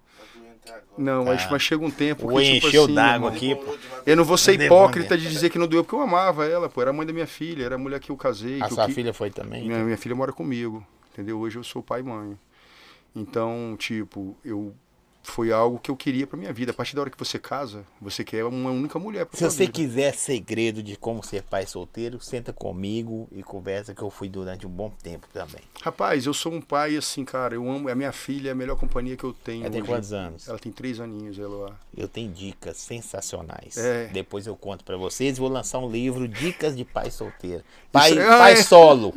Não, 0.98 1.24
mas, 1.24 1.44
Tá. 1.44 1.50
mas 1.52 1.62
chega 1.62 1.84
um 1.84 1.90
tempo 1.90 2.28
Vou 2.28 2.36
que, 2.38 2.54
tipo 2.54 2.66
encher 2.68 2.78
o 2.80 2.84
assim, 2.84 2.94
d'água 2.94 3.30
aqui, 3.30 3.54
pô. 3.54 3.74
Eu 4.04 4.16
não 4.16 4.24
vou 4.24 4.36
ser 4.36 4.60
hipócrita 4.60 5.16
de 5.16 5.28
dizer 5.28 5.48
que 5.50 5.58
não 5.58 5.66
doeu, 5.66 5.82
porque 5.82 5.94
eu 5.94 6.00
amava 6.02 6.46
ela, 6.46 6.68
pô. 6.68 6.80
Era 6.82 6.90
a 6.90 6.92
mãe 6.92 7.06
da 7.06 7.12
minha 7.12 7.26
filha, 7.26 7.64
era 7.64 7.74
a 7.76 7.78
mulher 7.78 7.98
que 8.00 8.10
eu 8.10 8.16
casei. 8.16 8.60
A 8.60 8.68
que 8.68 8.74
sua 8.74 8.86
qui- 8.86 8.92
filha 8.92 9.12
foi 9.14 9.30
também? 9.30 9.66
Minha, 9.66 9.82
minha 9.84 9.96
filha 9.96 10.14
mora 10.14 10.32
comigo, 10.32 10.86
entendeu? 11.12 11.38
Hoje 11.38 11.56
eu 11.58 11.64
sou 11.64 11.82
pai 11.82 12.00
e 12.00 12.02
mãe. 12.02 12.38
Então, 13.16 13.74
tipo, 13.78 14.36
eu 14.44 14.74
foi 15.22 15.52
algo 15.52 15.78
que 15.78 15.90
eu 15.90 15.96
queria 15.96 16.26
pra 16.26 16.36
minha 16.38 16.52
vida. 16.52 16.70
A 16.72 16.74
partir 16.74 16.94
da 16.96 17.02
hora 17.02 17.10
que 17.10 17.18
você 17.18 17.38
casa, 17.38 17.84
você 18.00 18.24
quer 18.24 18.44
uma 18.44 18.70
única 18.70 18.98
mulher 18.98 19.26
pra 19.26 19.36
Se 19.38 19.44
você 19.44 19.64
vida. 19.64 19.72
quiser 19.72 20.14
segredo 20.14 20.82
de 20.82 20.96
como 20.96 21.22
ser 21.22 21.42
pai 21.42 21.66
solteiro, 21.66 22.20
senta 22.20 22.52
comigo 22.52 23.28
e 23.32 23.42
conversa 23.42 23.94
que 23.94 24.02
eu 24.02 24.10
fui 24.10 24.28
durante 24.28 24.66
um 24.66 24.70
bom 24.70 24.90
tempo 25.02 25.26
também. 25.32 25.60
Rapaz, 25.82 26.26
eu 26.26 26.34
sou 26.34 26.52
um 26.52 26.60
pai 26.60 26.96
assim, 26.96 27.24
cara. 27.24 27.54
Eu 27.54 27.70
amo. 27.70 27.88
A 27.88 27.94
minha 27.94 28.12
filha 28.12 28.48
é 28.48 28.52
a 28.52 28.54
melhor 28.54 28.76
companhia 28.76 29.16
que 29.16 29.24
eu 29.24 29.32
tenho. 29.32 29.62
Ela 29.64 29.70
tem 29.72 29.82
hoje. 29.82 29.90
quantos 29.90 30.12
anos? 30.12 30.48
Ela 30.48 30.58
tem 30.58 30.72
três 30.72 31.00
aninhos, 31.00 31.38
ela. 31.38 31.78
Eu 31.96 32.08
tenho 32.08 32.30
dicas 32.32 32.76
sensacionais. 32.78 33.76
É. 33.76 34.06
Depois 34.06 34.46
eu 34.46 34.56
conto 34.56 34.84
pra 34.84 34.96
vocês. 34.96 35.38
Vou 35.38 35.48
lançar 35.48 35.78
um 35.78 35.90
livro, 35.90 36.26
Dicas 36.28 36.76
de 36.76 36.84
Pai 36.84 37.10
Solteiro. 37.10 37.62
Pai, 37.92 38.10
Isso- 38.12 38.20
pai 38.20 38.52
é. 38.54 38.56
solo. 38.62 39.14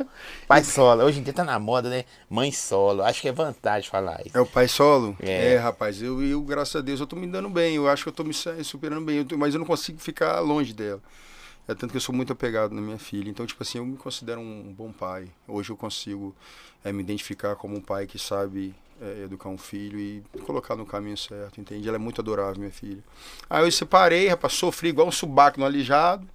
Pai 0.48 0.64
solo. 0.64 1.02
Hoje 1.04 1.20
em 1.20 1.22
dia 1.22 1.32
tá 1.32 1.44
na 1.44 1.58
moda, 1.58 1.88
né? 1.88 2.04
Mãe 2.28 2.50
solo. 2.52 3.02
Acho 3.02 3.20
que 3.22 3.28
é 3.28 3.32
vantagem 3.32 3.88
falar 3.88 4.20
isso. 4.26 4.36
É 4.36 4.40
o 4.40 4.46
pai 4.46 4.66
solo? 4.68 5.16
É. 5.20 5.56
rapaz, 5.56 5.93
eu, 6.02 6.22
eu, 6.22 6.40
graças 6.42 6.76
a 6.76 6.80
Deus, 6.80 7.00
eu 7.00 7.06
tô 7.06 7.16
me 7.16 7.26
dando 7.26 7.48
bem. 7.48 7.76
Eu 7.76 7.88
acho 7.88 8.02
que 8.02 8.08
eu 8.08 8.12
tô 8.12 8.24
me 8.24 8.34
superando 8.34 9.04
bem. 9.04 9.18
Eu 9.18 9.24
tô- 9.24 9.36
mas 9.38 9.54
eu 9.54 9.58
não 9.60 9.66
consigo 9.66 9.98
ficar 9.98 10.40
longe 10.40 10.72
dela. 10.72 11.00
É 11.66 11.74
tanto 11.74 11.92
que 11.92 11.96
eu 11.96 12.00
sou 12.00 12.14
muito 12.14 12.32
apegado 12.32 12.74
na 12.74 12.80
minha 12.80 12.98
filha. 12.98 13.28
Então, 13.30 13.46
tipo 13.46 13.62
assim, 13.62 13.78
eu 13.78 13.86
me 13.86 13.96
considero 13.96 14.40
um 14.40 14.72
bom 14.76 14.92
pai. 14.92 15.28
Hoje 15.48 15.70
eu 15.70 15.76
consigo 15.76 16.34
é, 16.84 16.92
me 16.92 17.02
identificar 17.02 17.56
como 17.56 17.76
um 17.76 17.80
pai 17.80 18.06
que 18.06 18.18
sabe 18.18 18.74
é, 19.00 19.24
educar 19.24 19.48
um 19.48 19.58
filho 19.58 19.98
e 19.98 20.22
colocar 20.44 20.76
no 20.76 20.84
caminho 20.86 21.16
certo, 21.16 21.60
entende? 21.60 21.88
Ela 21.88 21.96
é 21.96 21.98
muito 21.98 22.20
adorável, 22.20 22.58
minha 22.58 22.70
filha. 22.70 23.02
Aí 23.48 23.64
eu 23.64 23.72
separei, 23.72 24.28
rapaz, 24.28 24.52
sofri 24.52 24.90
igual 24.90 25.08
um 25.08 25.12
subaco 25.12 25.58
no 25.58 25.66
alijado, 25.66 26.28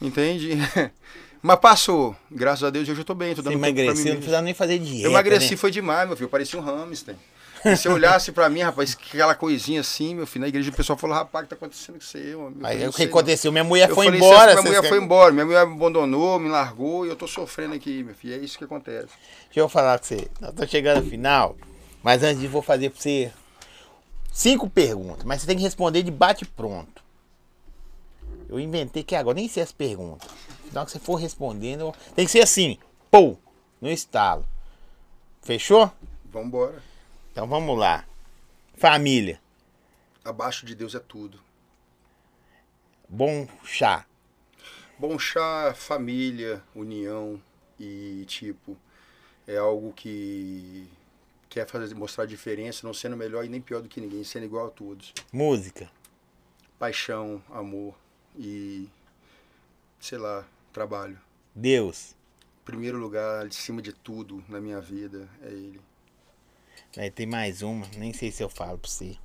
entende? 0.00 0.50
Mas 1.42 1.58
passou. 1.58 2.14
Graças 2.30 2.64
a 2.64 2.70
Deus 2.70 2.86
hoje 2.88 3.00
eu 3.00 3.04
tô 3.04 3.14
bem, 3.14 3.34
tô 3.34 3.42
Você 3.42 3.48
dando 3.48 3.58
mim 3.58 3.68
emagreceu, 3.68 4.06
não 4.06 4.16
precisava 4.16 4.42
nem 4.42 4.52
fazer 4.52 4.78
dieta. 4.78 5.06
Eu 5.06 5.10
emagreci 5.10 5.52
né? 5.52 5.56
foi 5.56 5.70
demais, 5.70 6.06
meu 6.06 6.16
filho. 6.16 6.26
Eu 6.26 6.30
parecia 6.30 6.58
um 6.60 6.62
hamster. 6.62 7.16
E 7.64 7.76
se 7.76 7.86
eu 7.88 7.92
olhasse 7.92 8.32
pra 8.32 8.48
mim, 8.48 8.60
rapaz, 8.60 8.96
aquela 8.98 9.34
coisinha 9.34 9.80
assim, 9.80 10.14
meu 10.14 10.26
filho, 10.26 10.42
na 10.42 10.48
igreja 10.48 10.70
o 10.70 10.72
pessoal 10.74 10.98
falou, 10.98 11.16
rapaz, 11.16 11.42
o 11.44 11.46
que 11.46 11.50
tá 11.50 11.56
acontecendo 11.56 11.96
com 11.96 12.00
você? 12.00 12.18
Eu, 12.18 12.40
Eu 12.40 12.54
Aí 12.62 12.78
o 12.78 12.84
"Não 12.84 12.90
que 12.90 12.96
sei, 12.96 13.06
não." 13.06 13.12
aconteceu? 13.12 13.52
Minha 13.52 13.64
mulher 13.64 13.88
Eu 13.90 13.94
foi 13.94 14.06
falei, 14.06 14.20
embora. 14.20 14.38
"Cê- 14.52 14.54
Minha 14.54 14.62
mulher 14.62 14.80
foi 14.80 14.88
querem- 14.90 15.04
embora, 15.04 15.32
minha 15.32 15.44
mulher 15.46 15.66
me 15.66 15.72
abandonou, 15.74 16.38
me 16.38 16.48
largou 16.48 17.04
e 17.06 17.08
eu 17.10 17.16
tô 17.16 17.26
sofrendo 17.26 17.74
aqui, 17.74 18.02
meu 18.02 18.14
filho. 18.14 18.34
É 18.34 18.38
isso 18.38 18.56
que 18.58 18.64
acontece. 18.64 19.08
Deixa 19.46 19.60
eu 19.60 19.68
falar 19.68 19.98
com 19.98 20.04
você. 20.06 20.28
Nós 20.40 20.50
estamos 20.50 20.70
chegando 20.70 21.04
no 21.04 21.10
final. 21.10 21.56
Mas 22.02 22.22
antes 22.22 22.42
eu 22.42 22.48
vou 22.50 22.62
fazer 22.62 22.88
pra 22.90 23.00
você 23.00 23.30
cinco 24.32 24.68
perguntas. 24.70 25.24
Mas 25.24 25.40
você 25.42 25.46
tem 25.46 25.56
que 25.56 25.62
responder 25.62 26.02
de 26.02 26.10
bate 26.10 26.44
pronto. 26.46 27.02
Eu 28.48 28.58
inventei 28.58 29.02
que 29.04 29.14
agora 29.14 29.34
nem 29.36 29.48
sei 29.48 29.62
as 29.62 29.70
perguntas. 29.72 30.28
Na 30.72 30.80
hora 30.80 30.86
que 30.86 30.92
você 30.92 30.98
for 30.98 31.16
respondendo, 31.16 31.92
tem 32.16 32.24
que 32.24 32.30
ser 32.32 32.40
assim, 32.42 32.78
pô, 33.10 33.36
no 33.80 33.90
estalo. 33.90 34.44
Fechou? 35.42 35.90
Vambora. 36.32 36.82
Então 37.32 37.46
vamos 37.46 37.78
lá. 37.78 38.04
Família, 38.74 39.40
Abaixo 40.24 40.64
de 40.66 40.74
Deus 40.74 40.94
é 40.94 40.98
tudo. 41.00 41.40
bom 43.08 43.46
chá, 43.64 44.06
Bom 44.98 45.18
chá, 45.18 45.72
família, 45.74 46.62
união 46.74 47.40
e 47.78 48.24
tipo, 48.26 48.76
é 49.46 49.56
algo 49.56 49.92
que 49.94 50.86
quer 51.48 51.66
fazer 51.66 51.94
mostrar 51.94 52.26
diferença, 52.26 52.86
não 52.86 52.92
sendo 52.92 53.16
melhor 53.16 53.44
e 53.44 53.48
nem 53.48 53.60
pior 53.62 53.80
do 53.80 53.88
que 53.88 54.00
ninguém, 54.00 54.22
sendo 54.24 54.44
igual 54.44 54.66
a 54.66 54.70
todos. 54.70 55.12
música, 55.32 55.90
Paixão, 56.78 57.42
amor 57.50 57.94
e 58.38 58.88
sei 59.98 60.18
lá, 60.18 60.46
trabalho. 60.72 61.18
Deus. 61.54 62.14
primeiro 62.64 62.98
lugar, 62.98 63.46
acima 63.46 63.80
de 63.82 63.92
tudo 63.92 64.44
na 64.48 64.60
minha 64.60 64.80
vida, 64.80 65.28
é 65.42 65.48
ele. 65.48 65.80
Aí 66.96 67.10
tem 67.10 67.26
mais 67.26 67.62
uma, 67.62 67.86
nem 67.96 68.12
sei 68.12 68.30
se 68.32 68.42
eu 68.42 68.48
falo 68.48 68.78
pra 68.78 68.90
você. 68.90 69.16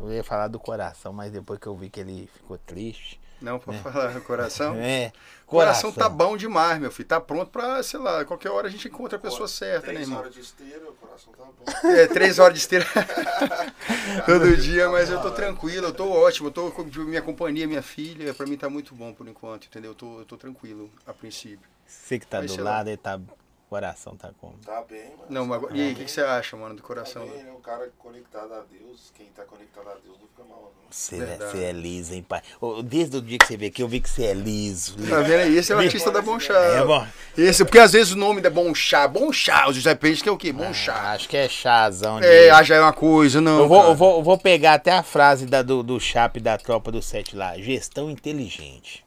Eu 0.00 0.12
ia 0.12 0.22
falar 0.22 0.48
do 0.48 0.58
coração, 0.58 1.12
mas 1.12 1.32
depois 1.32 1.58
que 1.58 1.66
eu 1.66 1.76
vi 1.76 1.90
que 1.90 2.00
ele 2.00 2.28
ficou 2.34 2.58
triste. 2.58 3.20
Não, 3.40 3.58
pra 3.58 3.74
falar, 3.74 4.20
coração. 4.22 4.74
É, 4.80 5.12
Coração 5.44 5.92
tá 5.92 6.08
bom 6.08 6.36
demais, 6.36 6.80
meu 6.80 6.90
filho. 6.90 7.08
Tá 7.08 7.20
pronto 7.20 7.50
pra, 7.50 7.82
sei 7.82 8.00
lá, 8.00 8.24
qualquer 8.24 8.50
hora 8.50 8.66
a 8.66 8.70
gente 8.70 8.88
encontra 8.88 9.16
a 9.16 9.20
pessoa 9.20 9.46
certa, 9.46 9.88
né, 9.88 9.92
Três 9.92 10.08
irmão? 10.08 10.18
horas 10.20 10.34
de 10.34 10.40
esteira, 10.40 10.88
o 10.90 10.94
coração 10.94 11.32
tá 11.32 11.44
bom. 11.44 11.88
É, 11.88 12.06
três 12.08 12.38
horas 12.38 12.54
de 12.54 12.60
esteira 12.60 12.84
todo 14.26 14.56
dia, 14.56 14.88
mas 14.88 15.08
eu 15.10 15.20
tô 15.20 15.30
tranquilo, 15.30 15.86
eu 15.88 15.92
tô 15.92 16.10
ótimo, 16.10 16.48
eu 16.48 16.52
tô 16.52 16.70
com 16.72 16.82
minha 16.82 17.22
companhia, 17.22 17.66
minha 17.66 17.82
filha, 17.82 18.32
pra 18.34 18.46
mim 18.46 18.56
tá 18.56 18.68
muito 18.68 18.94
bom 18.94 19.12
por 19.12 19.28
enquanto, 19.28 19.66
entendeu? 19.66 19.92
Eu 19.92 19.94
tô, 19.94 20.18
eu 20.20 20.24
tô 20.24 20.36
tranquilo 20.36 20.90
a 21.06 21.12
princípio. 21.12 21.68
Você 21.86 22.18
que 22.18 22.26
tá 22.26 22.40
Mas 22.40 22.56
do 22.56 22.64
lá. 22.64 22.70
lado, 22.70 22.88
ele 22.88 22.96
tá. 22.96 23.20
O 23.66 23.68
coração 23.68 24.16
tá 24.16 24.30
como? 24.40 24.54
Tá 24.64 24.80
bem, 24.88 25.10
mano. 25.18 25.24
Não, 25.28 25.44
mas 25.44 25.56
agora, 25.58 25.76
e 25.76 25.80
aí, 25.80 25.92
o 25.92 25.96
que, 25.96 26.04
que 26.04 26.10
você 26.10 26.20
acha, 26.20 26.56
mano, 26.56 26.76
do 26.76 26.82
coração? 26.82 27.26
Tá 27.26 27.32
bem, 27.32 27.42
né? 27.42 27.50
O 27.50 27.58
cara 27.60 27.90
conectado 27.98 28.54
a 28.54 28.60
Deus, 28.60 29.10
quem 29.12 29.26
tá 29.34 29.42
conectado 29.44 29.88
a 29.88 29.94
Deus 29.94 30.16
não 30.20 30.28
fica 30.28 30.44
mal, 30.48 30.72
não. 30.72 30.86
Você, 30.88 31.16
é, 31.20 31.36
você 31.36 31.64
é 31.64 31.72
liso, 31.72 32.14
hein, 32.14 32.22
pai? 32.22 32.42
Desde 32.84 33.16
o 33.16 33.20
dia 33.20 33.38
que 33.38 33.44
você 33.46 33.56
veio 33.56 33.72
aqui, 33.72 33.82
eu 33.82 33.88
vi 33.88 33.98
que 33.98 34.08
você 34.08 34.26
é 34.26 34.34
liso. 34.34 34.94
liso. 34.96 35.10
Tá 35.10 35.20
vendo 35.20 35.40
aí? 35.40 35.56
Esse 35.56 35.72
é 35.72 35.74
o 35.74 35.80
artista 35.80 36.12
da 36.12 36.22
Bom 36.22 36.38
Chá. 36.38 36.54
É 36.54 36.84
bom. 36.84 37.04
Esse, 37.36 37.64
porque 37.64 37.80
às 37.80 37.92
vezes 37.92 38.12
o 38.12 38.16
nome 38.16 38.40
é 38.40 38.48
Bom 38.48 38.72
Chá, 38.72 39.08
Bom 39.08 39.32
Chá, 39.32 39.68
o 39.68 39.72
José 39.72 39.96
que 39.96 40.28
é 40.28 40.32
o 40.32 40.36
quê? 40.36 40.52
Bom 40.52 40.68
Ah, 40.68 40.72
Chá. 40.72 41.12
acho 41.12 41.28
que 41.28 41.36
é 41.36 41.48
chazão. 41.48 42.20
de- 42.20 42.26
É, 42.26 42.50
ah, 42.50 42.62
já 42.62 42.76
é 42.76 42.80
uma 42.80 42.92
coisa, 42.92 43.40
não. 43.40 43.58
eu, 43.62 43.68
vou, 43.68 43.82
eu, 43.82 43.94
vou, 43.96 44.16
eu 44.18 44.22
vou 44.22 44.38
pegar 44.38 44.74
até 44.74 44.92
a 44.92 45.02
frase 45.02 45.44
da, 45.44 45.60
do, 45.60 45.82
do 45.82 45.98
Chape 45.98 46.38
da 46.38 46.56
tropa 46.56 46.92
do 46.92 47.02
Sete 47.02 47.34
lá. 47.34 47.58
Gestão 47.58 48.08
inteligente. 48.08 49.04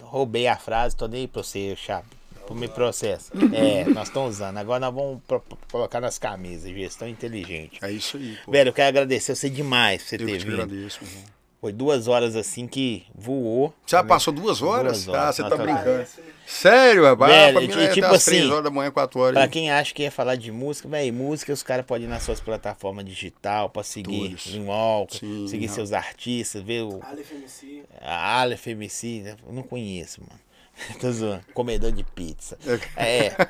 Roubei 0.00 0.46
a 0.48 0.56
frase, 0.56 0.96
tô 0.96 1.06
nem 1.06 1.20
aí 1.20 1.28
pra 1.28 1.42
você, 1.42 1.76
Chape. 1.76 2.17
Por 2.48 2.56
me 2.56 2.66
processo. 2.66 3.30
É, 3.52 3.84
nós 3.84 4.08
estamos 4.08 4.36
usando. 4.36 4.56
Agora 4.56 4.80
nós 4.80 4.94
vamos 4.94 5.20
pro- 5.28 5.38
pro- 5.40 5.58
colocar 5.70 6.00
nas 6.00 6.18
camisas. 6.18 6.72
Gestão 6.72 7.06
inteligente. 7.06 7.78
É 7.82 7.92
isso 7.92 8.16
aí, 8.16 8.38
pô. 8.44 8.50
Velho, 8.52 8.70
eu 8.70 8.72
quero 8.72 8.88
agradecer 8.88 9.34
você 9.36 9.50
demais 9.50 10.02
por 10.02 10.08
você 10.08 10.14
eu 10.14 10.18
ter 10.20 10.32
que 10.32 10.38
te 10.38 10.44
vindo. 10.46 10.62
agradeço, 10.62 10.98
irmão. 11.04 11.24
Foi 11.60 11.72
duas 11.72 12.08
horas 12.08 12.36
assim 12.36 12.66
que 12.66 13.04
voou. 13.14 13.74
Já 13.86 14.02
passou 14.02 14.32
duas 14.32 14.62
horas? 14.62 15.04
Duas 15.04 15.08
horas, 15.08 15.28
Ah, 15.28 15.32
você 15.32 15.42
tá 15.50 15.56
brincando. 15.56 16.06
Sério, 16.46 17.04
rapaz? 17.04 17.30
Velho, 17.32 17.48
Ah, 17.48 17.52
pra 17.52 17.60
mim 17.76 17.82
e 17.82 17.84
é 17.84 17.88
tipo 17.92 18.06
às 18.06 18.24
três 18.24 18.42
assim, 18.42 18.50
horas 18.50 18.64
da 18.64 18.70
manhã, 18.70 18.90
quatro 18.90 19.20
horas. 19.20 19.34
Pra 19.34 19.48
quem 19.48 19.70
acha 19.70 19.92
que 19.92 20.02
ia 20.04 20.10
falar 20.10 20.36
de 20.36 20.50
música, 20.50 20.88
velho, 20.88 21.12
música 21.12 21.52
os 21.52 21.62
caras 21.62 21.84
podem 21.84 22.06
ir 22.06 22.08
nas 22.10 22.22
suas 22.22 22.40
plataformas 22.40 23.04
digital 23.04 23.68
pra 23.68 23.82
seguir 23.82 24.36
Sim, 24.38 25.46
seguir 25.46 25.66
não. 25.66 25.74
seus 25.74 25.92
artistas, 25.92 26.62
ver 26.62 26.84
o 26.84 27.00
Aleph 27.02 27.32
MC. 27.32 27.82
a 28.00 28.40
Aleph 28.40 28.66
MC, 28.68 29.20
né? 29.22 29.36
eu 29.46 29.52
não 29.52 29.62
conheço, 29.62 30.22
mano. 30.22 30.40
Tô 31.00 31.10
zoando. 31.10 31.44
Comedor 31.54 31.92
de 31.92 32.04
pizza. 32.04 32.58
É. 32.96 33.34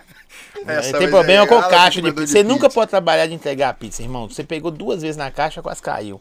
Essa 0.67 0.99
tem 0.99 1.09
problema 1.09 1.45
é 1.45 1.47
com 1.47 1.61
caixa 1.63 2.01
de 2.01 2.13
pizza. 2.13 2.27
de 2.27 2.31
Você 2.33 2.43
nunca 2.43 2.67
pizza. 2.67 2.75
pode 2.75 2.91
trabalhar 2.91 3.27
de 3.27 3.35
entregar 3.35 3.75
pizza, 3.75 4.03
irmão. 4.03 4.29
Você 4.29 4.45
pegou 4.45 4.71
duas 4.71 5.03
vezes 5.03 5.17
na 5.17 5.31
caixa, 5.31 5.63
quase 5.63 5.83
caiu. 5.83 6.21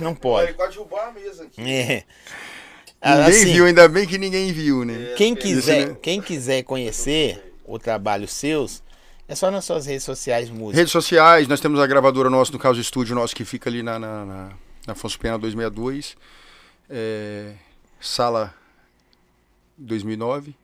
Não 0.00 0.14
pode. 0.14 0.48
ele 0.48 0.54
quase 0.54 0.72
derrubou 0.72 0.98
a 0.98 1.10
mesa 1.10 1.44
aqui. 1.44 1.60
É. 1.60 2.04
Ninguém 3.04 3.24
Assim, 3.24 3.52
viu, 3.52 3.66
ainda 3.66 3.88
bem 3.88 4.06
que 4.06 4.16
ninguém 4.16 4.52
viu, 4.52 4.84
né? 4.84 5.14
Quem 5.16 5.32
Isso, 5.32 5.42
quiser, 5.42 5.88
né? 5.88 5.96
quem 6.00 6.20
quiser 6.20 6.62
conhecer 6.62 7.52
o 7.66 7.78
trabalho 7.78 8.28
seus, 8.28 8.82
é 9.26 9.34
só 9.34 9.50
nas 9.50 9.64
suas 9.64 9.86
redes 9.86 10.04
sociais 10.04 10.48
música. 10.48 10.78
Redes 10.78 10.92
sociais, 10.92 11.48
nós 11.48 11.58
temos 11.60 11.80
a 11.80 11.86
gravadora 11.86 12.30
nossa, 12.30 12.52
no 12.52 12.58
caso 12.60 12.78
o 12.78 12.82
estúdio 12.82 13.14
nosso, 13.16 13.34
que 13.34 13.44
fica 13.44 13.68
ali 13.68 13.82
na, 13.82 13.98
na, 13.98 14.24
na, 14.24 14.48
na 14.86 14.92
Afonso 14.92 15.18
Pena 15.18 15.36
262, 15.36 16.16
é, 16.88 17.52
sala 18.00 18.54
2009, 19.82 20.54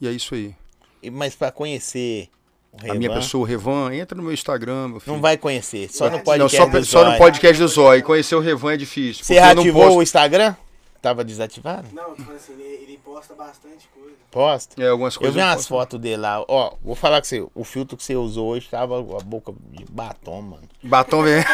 e 0.00 0.08
é 0.08 0.10
isso 0.10 0.34
aí. 0.34 0.54
E- 1.02 1.10
Mas 1.10 1.34
pra 1.34 1.50
conhecer 1.52 2.28
o 2.72 2.90
A 2.90 2.94
minha 2.94 3.12
pessoa, 3.12 3.42
o 3.42 3.44
Revan, 3.46 3.94
entra 3.94 4.16
no 4.16 4.22
meu 4.22 4.32
Instagram, 4.32 4.88
meu 4.88 5.00
filho. 5.00 5.12
não 5.14 5.20
vai 5.20 5.36
conhecer, 5.36 5.90
só 5.92 6.06
no 6.08 6.16
Não, 6.16 6.24
podcast 6.24 6.56
só, 6.72 6.78
do 6.78 6.84
só 6.84 7.10
no 7.10 7.18
podcast 7.18 7.62
do 7.62 7.68
Zói. 7.68 8.02
Conhecer 8.02 8.34
o 8.34 8.40
Revan 8.40 8.72
é 8.72 8.76
difícil. 8.76 9.24
Você 9.24 9.38
não 9.54 9.64
posto- 9.72 9.96
o 9.98 10.02
Instagram? 10.02 10.54
Tava 11.02 11.24
desativado? 11.24 11.88
Não, 11.92 12.14
tipo 12.14 12.30
assim, 12.32 12.52
ele, 12.52 12.62
ele 12.84 13.00
posta 13.04 13.34
bastante 13.34 13.88
coisa. 13.92 14.12
Posta. 14.30 14.80
É, 14.80 14.88
algumas 14.88 15.14
Eu 15.16 15.20
coisas. 15.20 15.34
vi 15.34 15.40
eu 15.40 15.46
umas 15.46 15.56
posto. 15.56 15.68
fotos 15.68 16.00
dele 16.00 16.16
lá. 16.18 16.42
Ó, 16.48 16.74
vou 16.82 16.94
falar 16.94 17.20
com 17.20 17.26
você. 17.26 17.44
O 17.54 17.64
filtro 17.64 17.96
que 17.96 18.04
você 18.04 18.14
usou 18.14 18.50
hoje 18.50 18.68
tava 18.70 18.98
a 19.00 19.20
boca 19.20 19.52
de 19.72 19.84
batom, 19.90 20.40
mano. 20.40 20.62
Batom 20.82 21.22
vem. 21.24 21.42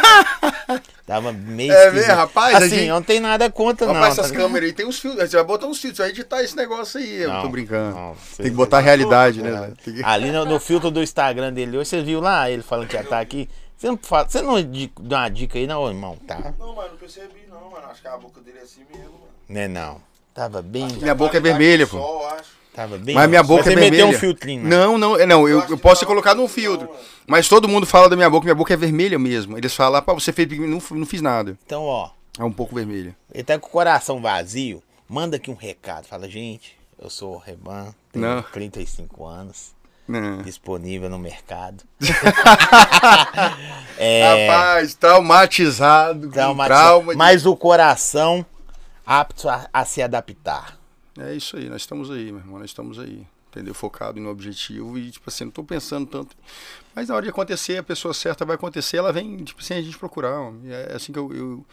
Tava 1.07 1.33
meio 1.33 1.73
É 1.73 1.91
mesmo, 1.91 2.13
rapaz, 2.15 2.55
Assim, 2.57 2.69
gente- 2.69 2.85
eu 2.89 2.95
não 2.97 3.03
tem 3.03 3.19
nada 3.21 3.51
contra, 3.51 3.87
não. 3.87 3.95
Rapaz, 3.95 4.19
essas 4.19 4.31
tá- 4.31 4.37
câmeras 4.37 4.69
aí 4.69 4.75
tem 4.75 4.85
uns 4.87 4.99
filtros. 4.99 5.31
Você 5.31 5.37
vai 5.37 5.45
botar 5.47 5.67
uns 5.67 5.79
filtros, 5.81 5.97
você 5.97 6.03
vai 6.03 6.11
editar 6.11 6.43
esse 6.43 6.55
negócio 6.55 7.01
aí. 7.01 7.23
Eu 7.23 7.31
Não, 7.33 7.41
tô 7.43 7.49
brincando. 7.49 7.97
não, 7.97 8.15
você- 8.15 8.43
tem 8.43 8.51
que 8.51 8.57
botar 8.57 8.77
a 8.77 8.81
realidade, 8.81 9.43
né? 9.43 9.73
que- 9.83 10.03
Ali 10.05 10.31
no, 10.31 10.45
no 10.45 10.61
filtro 10.61 10.91
do 10.91 11.03
Instagram 11.03 11.51
dele 11.55 11.79
hoje, 11.79 11.89
você 11.89 12.03
viu 12.03 12.21
lá 12.21 12.51
ele 12.51 12.63
falando 12.63 12.87
que 12.87 12.97
ia 12.97 13.01
estar 13.03 13.19
aqui. 13.21 13.49
Você 13.79 13.87
não, 13.87 13.97
fala, 13.97 14.29
você 14.29 14.43
não 14.43 14.57
dá 15.01 15.21
uma 15.21 15.29
dica 15.31 15.59
aí, 15.59 15.67
não, 15.67 15.89
irmão? 15.89 16.17
Tá? 16.27 16.53
Não, 16.59 16.75
mano, 16.75 16.91
não 16.91 16.97
percebi 16.99 17.47
não, 17.49 17.71
mano. 17.71 17.87
Acho 17.87 18.03
que 18.03 18.09
a 18.09 18.19
boca 18.19 18.41
dele 18.43 18.59
é 18.59 18.63
assim 18.63 18.83
mesmo, 18.93 19.13
mano. 19.13 19.29
Né, 19.49 19.67
não. 19.69 20.01
Tava 20.35 20.63
bem. 20.63 20.87
Minha 21.01 21.15
boca 21.15 21.37
é 21.37 21.41
vermelha, 21.41 21.87
pô. 21.87 21.99
Sol. 21.99 22.29
Tava 22.75 22.97
bem. 22.97 23.15
Mas 23.15 23.29
minha 23.29 23.43
boca 23.43 23.65
você 23.65 23.73
é 23.73 23.75
meteu 23.75 23.91
vermelha. 23.91 24.17
um 24.17 24.21
filtrinho. 24.21 24.63
né? 24.63 24.69
Não, 24.71 24.97
não, 24.97 25.17
é, 25.19 25.27
não, 25.27 25.49
eu, 25.49 25.65
eu 25.69 25.77
posso 25.79 26.01
ter 26.01 26.05
não, 26.07 26.13
colocado 26.13 26.41
um 26.41 26.47
filtro. 26.47 26.89
Mas 27.27 27.49
todo 27.49 27.67
mundo 27.69 27.85
fala 27.87 28.09
da 28.09 28.15
minha 28.15 28.31
boca, 28.31 28.45
minha 28.45 28.55
boca 28.55 28.73
é 28.73 28.77
vermelha 28.77 29.19
mesmo. 29.19 29.59
Eles 29.59 29.75
falam, 29.75 30.01
pá, 30.01 30.13
você 30.15 30.33
fez, 30.33 30.49
não, 30.57 30.81
não 30.91 31.07
fiz 31.07 31.21
nada. 31.21 31.59
Então, 31.67 31.83
ó, 31.83 32.11
É 32.39 32.45
um 32.45 32.53
pouco 32.53 32.75
vermelha. 32.77 33.17
ele 33.35 33.43
tá 33.43 33.59
com 33.59 33.67
o 33.67 33.71
coração 33.71 34.21
vazio. 34.21 34.81
Manda 35.09 35.37
aqui 35.39 35.51
um 35.51 35.55
recado. 35.57 36.07
Fala, 36.07 36.29
gente, 36.29 36.77
eu 37.01 37.11
sou 37.11 37.35
o 37.35 37.39
Reban, 37.39 37.93
tenho 38.13 38.25
Não. 38.27 38.43
35 38.43 39.27
anos, 39.27 39.73
Não. 40.07 40.43
disponível 40.43 41.11
no 41.11 41.19
mercado. 41.19 41.83
é, 43.99 44.47
Rapaz, 44.49 44.95
traumatizado, 44.95 46.27
com 46.29 46.33
trauma- 46.33 46.67
trauma. 46.67 47.13
de- 47.13 47.19
mas 47.19 47.45
o 47.47 47.57
coração 47.57 48.45
apto 49.09 49.49
a, 49.49 49.69
a 49.73 49.85
se 49.85 50.03
adaptar. 50.03 50.79
É 51.19 51.35
isso 51.35 51.57
aí, 51.57 51.69
nós 51.69 51.81
estamos 51.83 52.11
aí, 52.11 52.31
meu 52.31 52.41
irmão, 52.41 52.59
nós 52.59 52.71
estamos 52.71 52.99
aí. 52.99 53.27
Entendeu? 53.51 53.73
Focado 53.73 54.21
no 54.21 54.29
objetivo 54.29 54.99
e, 54.99 55.11
tipo 55.11 55.29
assim, 55.31 55.45
não 55.45 55.51
tô 55.51 55.65
pensando 55.65 56.07
tanto. 56.07 56.37
Mas 56.95 57.09
na 57.09 57.15
hora 57.15 57.25
de 57.25 57.31
acontecer, 57.31 57.79
a 57.79 57.83
pessoa 57.83 58.13
certa 58.13 58.45
vai 58.45 58.57
acontecer, 58.57 58.99
ela 58.99 59.11
vem, 59.11 59.39
tipo, 59.43 59.63
sem 59.63 59.79
a 59.79 59.83
gente 59.83 59.97
procurar. 59.99 60.53
É 60.67 60.95
assim 60.95 61.13
que 61.13 61.19
eu. 61.19 61.33
eu- 61.35 61.67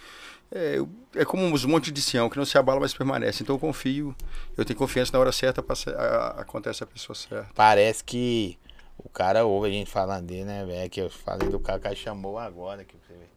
é, 0.51 0.77
é 1.15 1.25
como 1.25 1.53
os 1.53 1.65
montes 1.65 1.91
de 1.91 2.01
Sião, 2.01 2.29
que 2.29 2.37
não 2.37 2.45
se 2.45 2.57
abala, 2.57 2.79
mas 2.79 2.93
permanece. 2.93 3.43
Então 3.43 3.55
eu 3.55 3.59
confio, 3.59 4.15
eu 4.55 4.63
tenho 4.63 4.79
confiança 4.79 5.11
na 5.11 5.19
hora 5.19 5.31
certa, 5.33 5.61
passa- 5.61 5.91
a- 5.91 6.15
a- 6.39 6.41
acontece 6.41 6.81
a 6.81 6.87
pessoa 6.87 7.13
certa. 7.15 7.49
Parece 7.53 8.01
que 8.03 8.57
o 8.97 9.09
cara 9.09 9.43
ouve 9.43 9.67
a 9.67 9.71
gente 9.71 9.91
falando 9.91 10.25
dele, 10.27 10.45
né, 10.45 10.63
velho? 10.65 10.89
Que 10.89 11.01
eu 11.01 11.09
falei 11.09 11.49
do 11.49 11.59
cara, 11.59 11.77
cara 11.79 11.95
chamou 11.95 12.39
agora 12.39 12.83
aqui 12.83 12.95
pra 12.95 13.07
você 13.15 13.19
ver. 13.19 13.29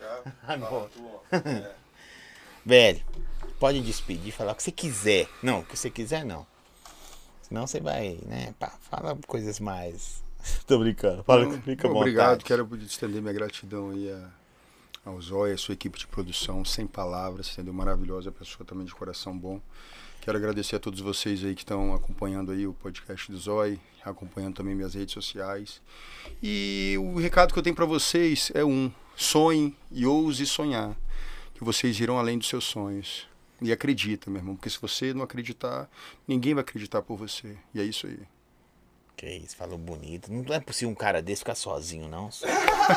Já? 0.00 0.32
Agora. 0.52 0.70
Fala 0.70 0.88
tu, 0.88 1.06
ó. 1.06 1.36
É. 1.48 1.74
Velho, 2.66 3.00
pode 3.60 3.80
despedir, 3.80 4.32
falar 4.32 4.50
o 4.50 4.54
que 4.56 4.62
você 4.64 4.72
quiser. 4.72 5.28
Não, 5.40 5.60
o 5.60 5.64
que 5.64 5.76
você 5.76 5.88
quiser 5.88 6.24
não. 6.24 6.44
Senão 7.40 7.64
você 7.64 7.78
vai, 7.78 8.18
né? 8.26 8.56
Pá, 8.58 8.76
fala 8.90 9.16
coisas 9.28 9.60
mais. 9.60 10.20
Tô 10.66 10.76
brincando. 10.80 11.22
Fala, 11.22 11.44
Então, 11.44 11.62
fica 11.62 11.86
bom. 11.86 11.98
Obrigado, 11.98 12.44
quero 12.44 12.68
estender 12.78 13.22
minha 13.22 13.32
gratidão 13.32 13.90
aí 13.90 14.10
a, 14.10 14.30
ao 15.04 15.22
Zóia, 15.22 15.54
a 15.54 15.56
sua 15.58 15.74
equipe 15.74 15.96
de 15.96 16.08
produção, 16.08 16.64
sem 16.64 16.88
palavras, 16.88 17.52
entendeu? 17.52 17.72
Maravilhosa 17.72 18.32
pessoa 18.32 18.66
também 18.66 18.84
de 18.84 18.92
coração 18.92 19.38
bom. 19.38 19.60
Quero 20.20 20.36
agradecer 20.36 20.74
a 20.74 20.80
todos 20.80 20.98
vocês 20.98 21.44
aí 21.44 21.54
que 21.54 21.62
estão 21.62 21.94
acompanhando 21.94 22.50
aí 22.50 22.66
o 22.66 22.72
podcast 22.72 23.30
do 23.30 23.38
Zói, 23.38 23.78
acompanhando 24.04 24.56
também 24.56 24.74
minhas 24.74 24.94
redes 24.94 25.14
sociais. 25.14 25.80
E 26.42 26.96
o 26.98 27.16
recado 27.16 27.52
que 27.52 27.58
eu 27.60 27.62
tenho 27.62 27.76
para 27.76 27.84
vocês 27.86 28.50
é 28.54 28.64
um: 28.64 28.90
sonhe 29.14 29.72
e 29.92 30.04
ouse 30.04 30.44
sonhar, 30.46 30.96
que 31.56 31.64
vocês 31.64 31.98
irão 31.98 32.18
além 32.18 32.38
dos 32.38 32.48
seus 32.48 32.64
sonhos. 32.64 33.26
E 33.60 33.72
acredita, 33.72 34.30
meu 34.30 34.40
irmão, 34.40 34.54
porque 34.54 34.68
se 34.68 34.78
você 34.78 35.14
não 35.14 35.22
acreditar, 35.22 35.88
ninguém 36.28 36.52
vai 36.52 36.60
acreditar 36.60 37.00
por 37.00 37.16
você. 37.16 37.56
E 37.74 37.80
é 37.80 37.84
isso 37.84 38.06
aí. 38.06 38.18
Que 39.16 39.26
isso, 39.26 39.56
falou 39.56 39.78
bonito. 39.78 40.30
Não 40.30 40.54
é 40.54 40.60
possível 40.60 40.90
um 40.90 40.94
cara 40.94 41.22
desse 41.22 41.38
ficar 41.38 41.54
sozinho, 41.54 42.06
não. 42.06 42.28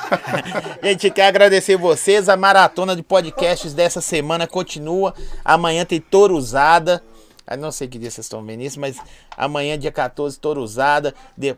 Gente, 0.83 1.09
quer 1.11 1.27
agradecer 1.27 1.77
vocês. 1.77 2.27
A 2.27 2.35
maratona 2.35 2.93
de 2.93 3.01
podcasts 3.01 3.73
dessa 3.73 4.01
semana 4.01 4.45
continua. 4.45 5.15
Amanhã 5.45 5.85
tem 5.85 6.01
Touro 6.01 6.35
Usada. 6.35 7.01
Eu 7.49 7.57
não 7.57 7.71
sei 7.71 7.87
que 7.87 7.97
dia 7.97 8.11
vocês 8.11 8.25
estão 8.25 8.45
vendo 8.45 8.61
isso, 8.61 8.79
mas 8.81 8.97
amanhã, 9.35 9.79
dia 9.79 9.93
14, 9.93 10.37
Touro 10.37 10.61
Usada. 10.61 11.15
De... 11.37 11.55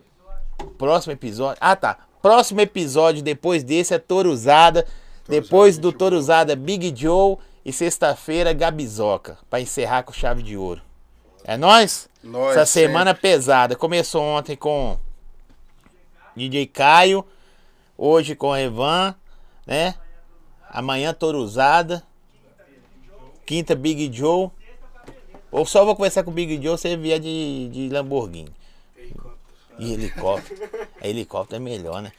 Próximo 0.78 1.12
episódio. 1.12 1.58
Ah, 1.60 1.74
tá. 1.74 1.98
Próximo 2.22 2.60
episódio 2.60 3.20
depois 3.20 3.64
desse 3.64 3.92
é 3.92 3.98
Touro 3.98 4.30
Usada. 4.30 4.86
Depois 5.32 5.78
do 5.78 5.94
Usada, 6.14 6.54
Big 6.54 6.92
Joe. 6.94 7.38
E 7.64 7.72
sexta-feira, 7.72 8.52
Gabizoca. 8.52 9.38
Pra 9.48 9.62
encerrar 9.62 10.02
com 10.02 10.12
chave 10.12 10.42
de 10.42 10.58
ouro. 10.58 10.82
É 11.42 11.56
nóis? 11.56 12.06
Nós 12.22 12.50
Essa 12.50 12.66
semana 12.66 13.14
pesada. 13.14 13.74
Começou 13.74 14.22
ontem 14.22 14.54
com 14.54 14.98
DJ 16.36 16.66
Caio, 16.66 17.24
hoje 17.96 18.34
com 18.34 18.54
Evan, 18.54 19.14
né? 19.66 19.94
Amanhã 20.68 21.14
Toruzada. 21.14 22.02
Quinta 23.46 23.74
Big 23.74 24.14
Joe. 24.14 24.50
Ou 25.50 25.64
só 25.64 25.82
vou 25.84 25.96
conversar 25.96 26.24
com 26.24 26.30
o 26.30 26.34
Big 26.34 26.62
Joe 26.62 26.76
se 26.76 26.88
ele 26.88 27.00
vier 27.00 27.18
de, 27.18 27.68
de 27.70 27.88
Lamborghini. 27.88 28.52
E 29.78 29.94
helicóptero. 29.94 30.60
A 31.00 31.08
helicóptero 31.08 31.56
é 31.56 31.64
melhor, 31.64 32.02
né? 32.02 32.12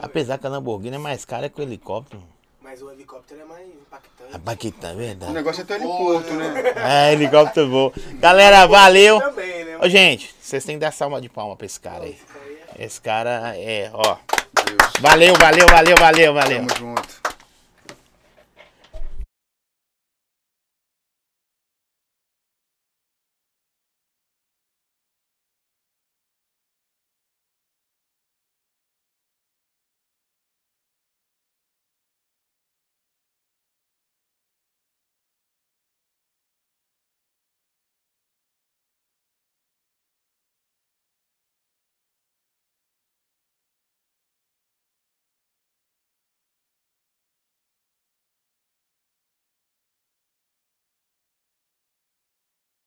Apesar 0.00 0.36
que 0.36 0.46
a 0.48 0.50
Lamborghini 0.50 0.96
é 0.96 0.98
mais 0.98 1.24
cara 1.24 1.48
que 1.48 1.60
o 1.60 1.62
helicóptero. 1.62 2.22
Mas 2.68 2.82
o 2.82 2.90
helicóptero 2.90 3.42
é 3.42 3.44
mais 3.44 3.64
impactante. 3.68 4.34
A 4.34 4.38
Baquita, 4.38 4.88
é 4.88 4.92
O 4.92 4.96
verdade. 4.96 5.32
negócio 5.32 5.62
é 5.62 5.64
ter 5.64 5.74
heliporto, 5.74 6.32
né? 6.34 6.54
É, 7.08 7.12
helicóptero 7.12 7.68
bom. 7.68 7.92
Galera, 8.18 8.66
valeu. 8.66 9.20
Também, 9.20 9.64
né? 9.64 9.78
Ô, 9.80 9.88
gente, 9.88 10.34
vocês 10.40 10.64
têm 10.64 10.74
que 10.74 10.80
dar 10.80 10.90
salva 10.90 11.20
de 11.20 11.28
palma 11.28 11.54
pra 11.54 11.64
esse 11.64 11.78
cara 11.78 12.02
aí. 12.02 12.10
Esse 12.10 12.24
é- 12.82 12.84
Esse 12.84 13.00
cara 13.00 13.56
é, 13.56 13.88
ó. 13.94 14.16
Deus. 14.64 14.92
Valeu, 15.00 15.34
valeu, 15.36 15.66
valeu, 15.68 15.94
valeu, 15.96 16.34
valeu. 16.34 16.66
Tamo 16.66 16.78
junto. 16.96 17.25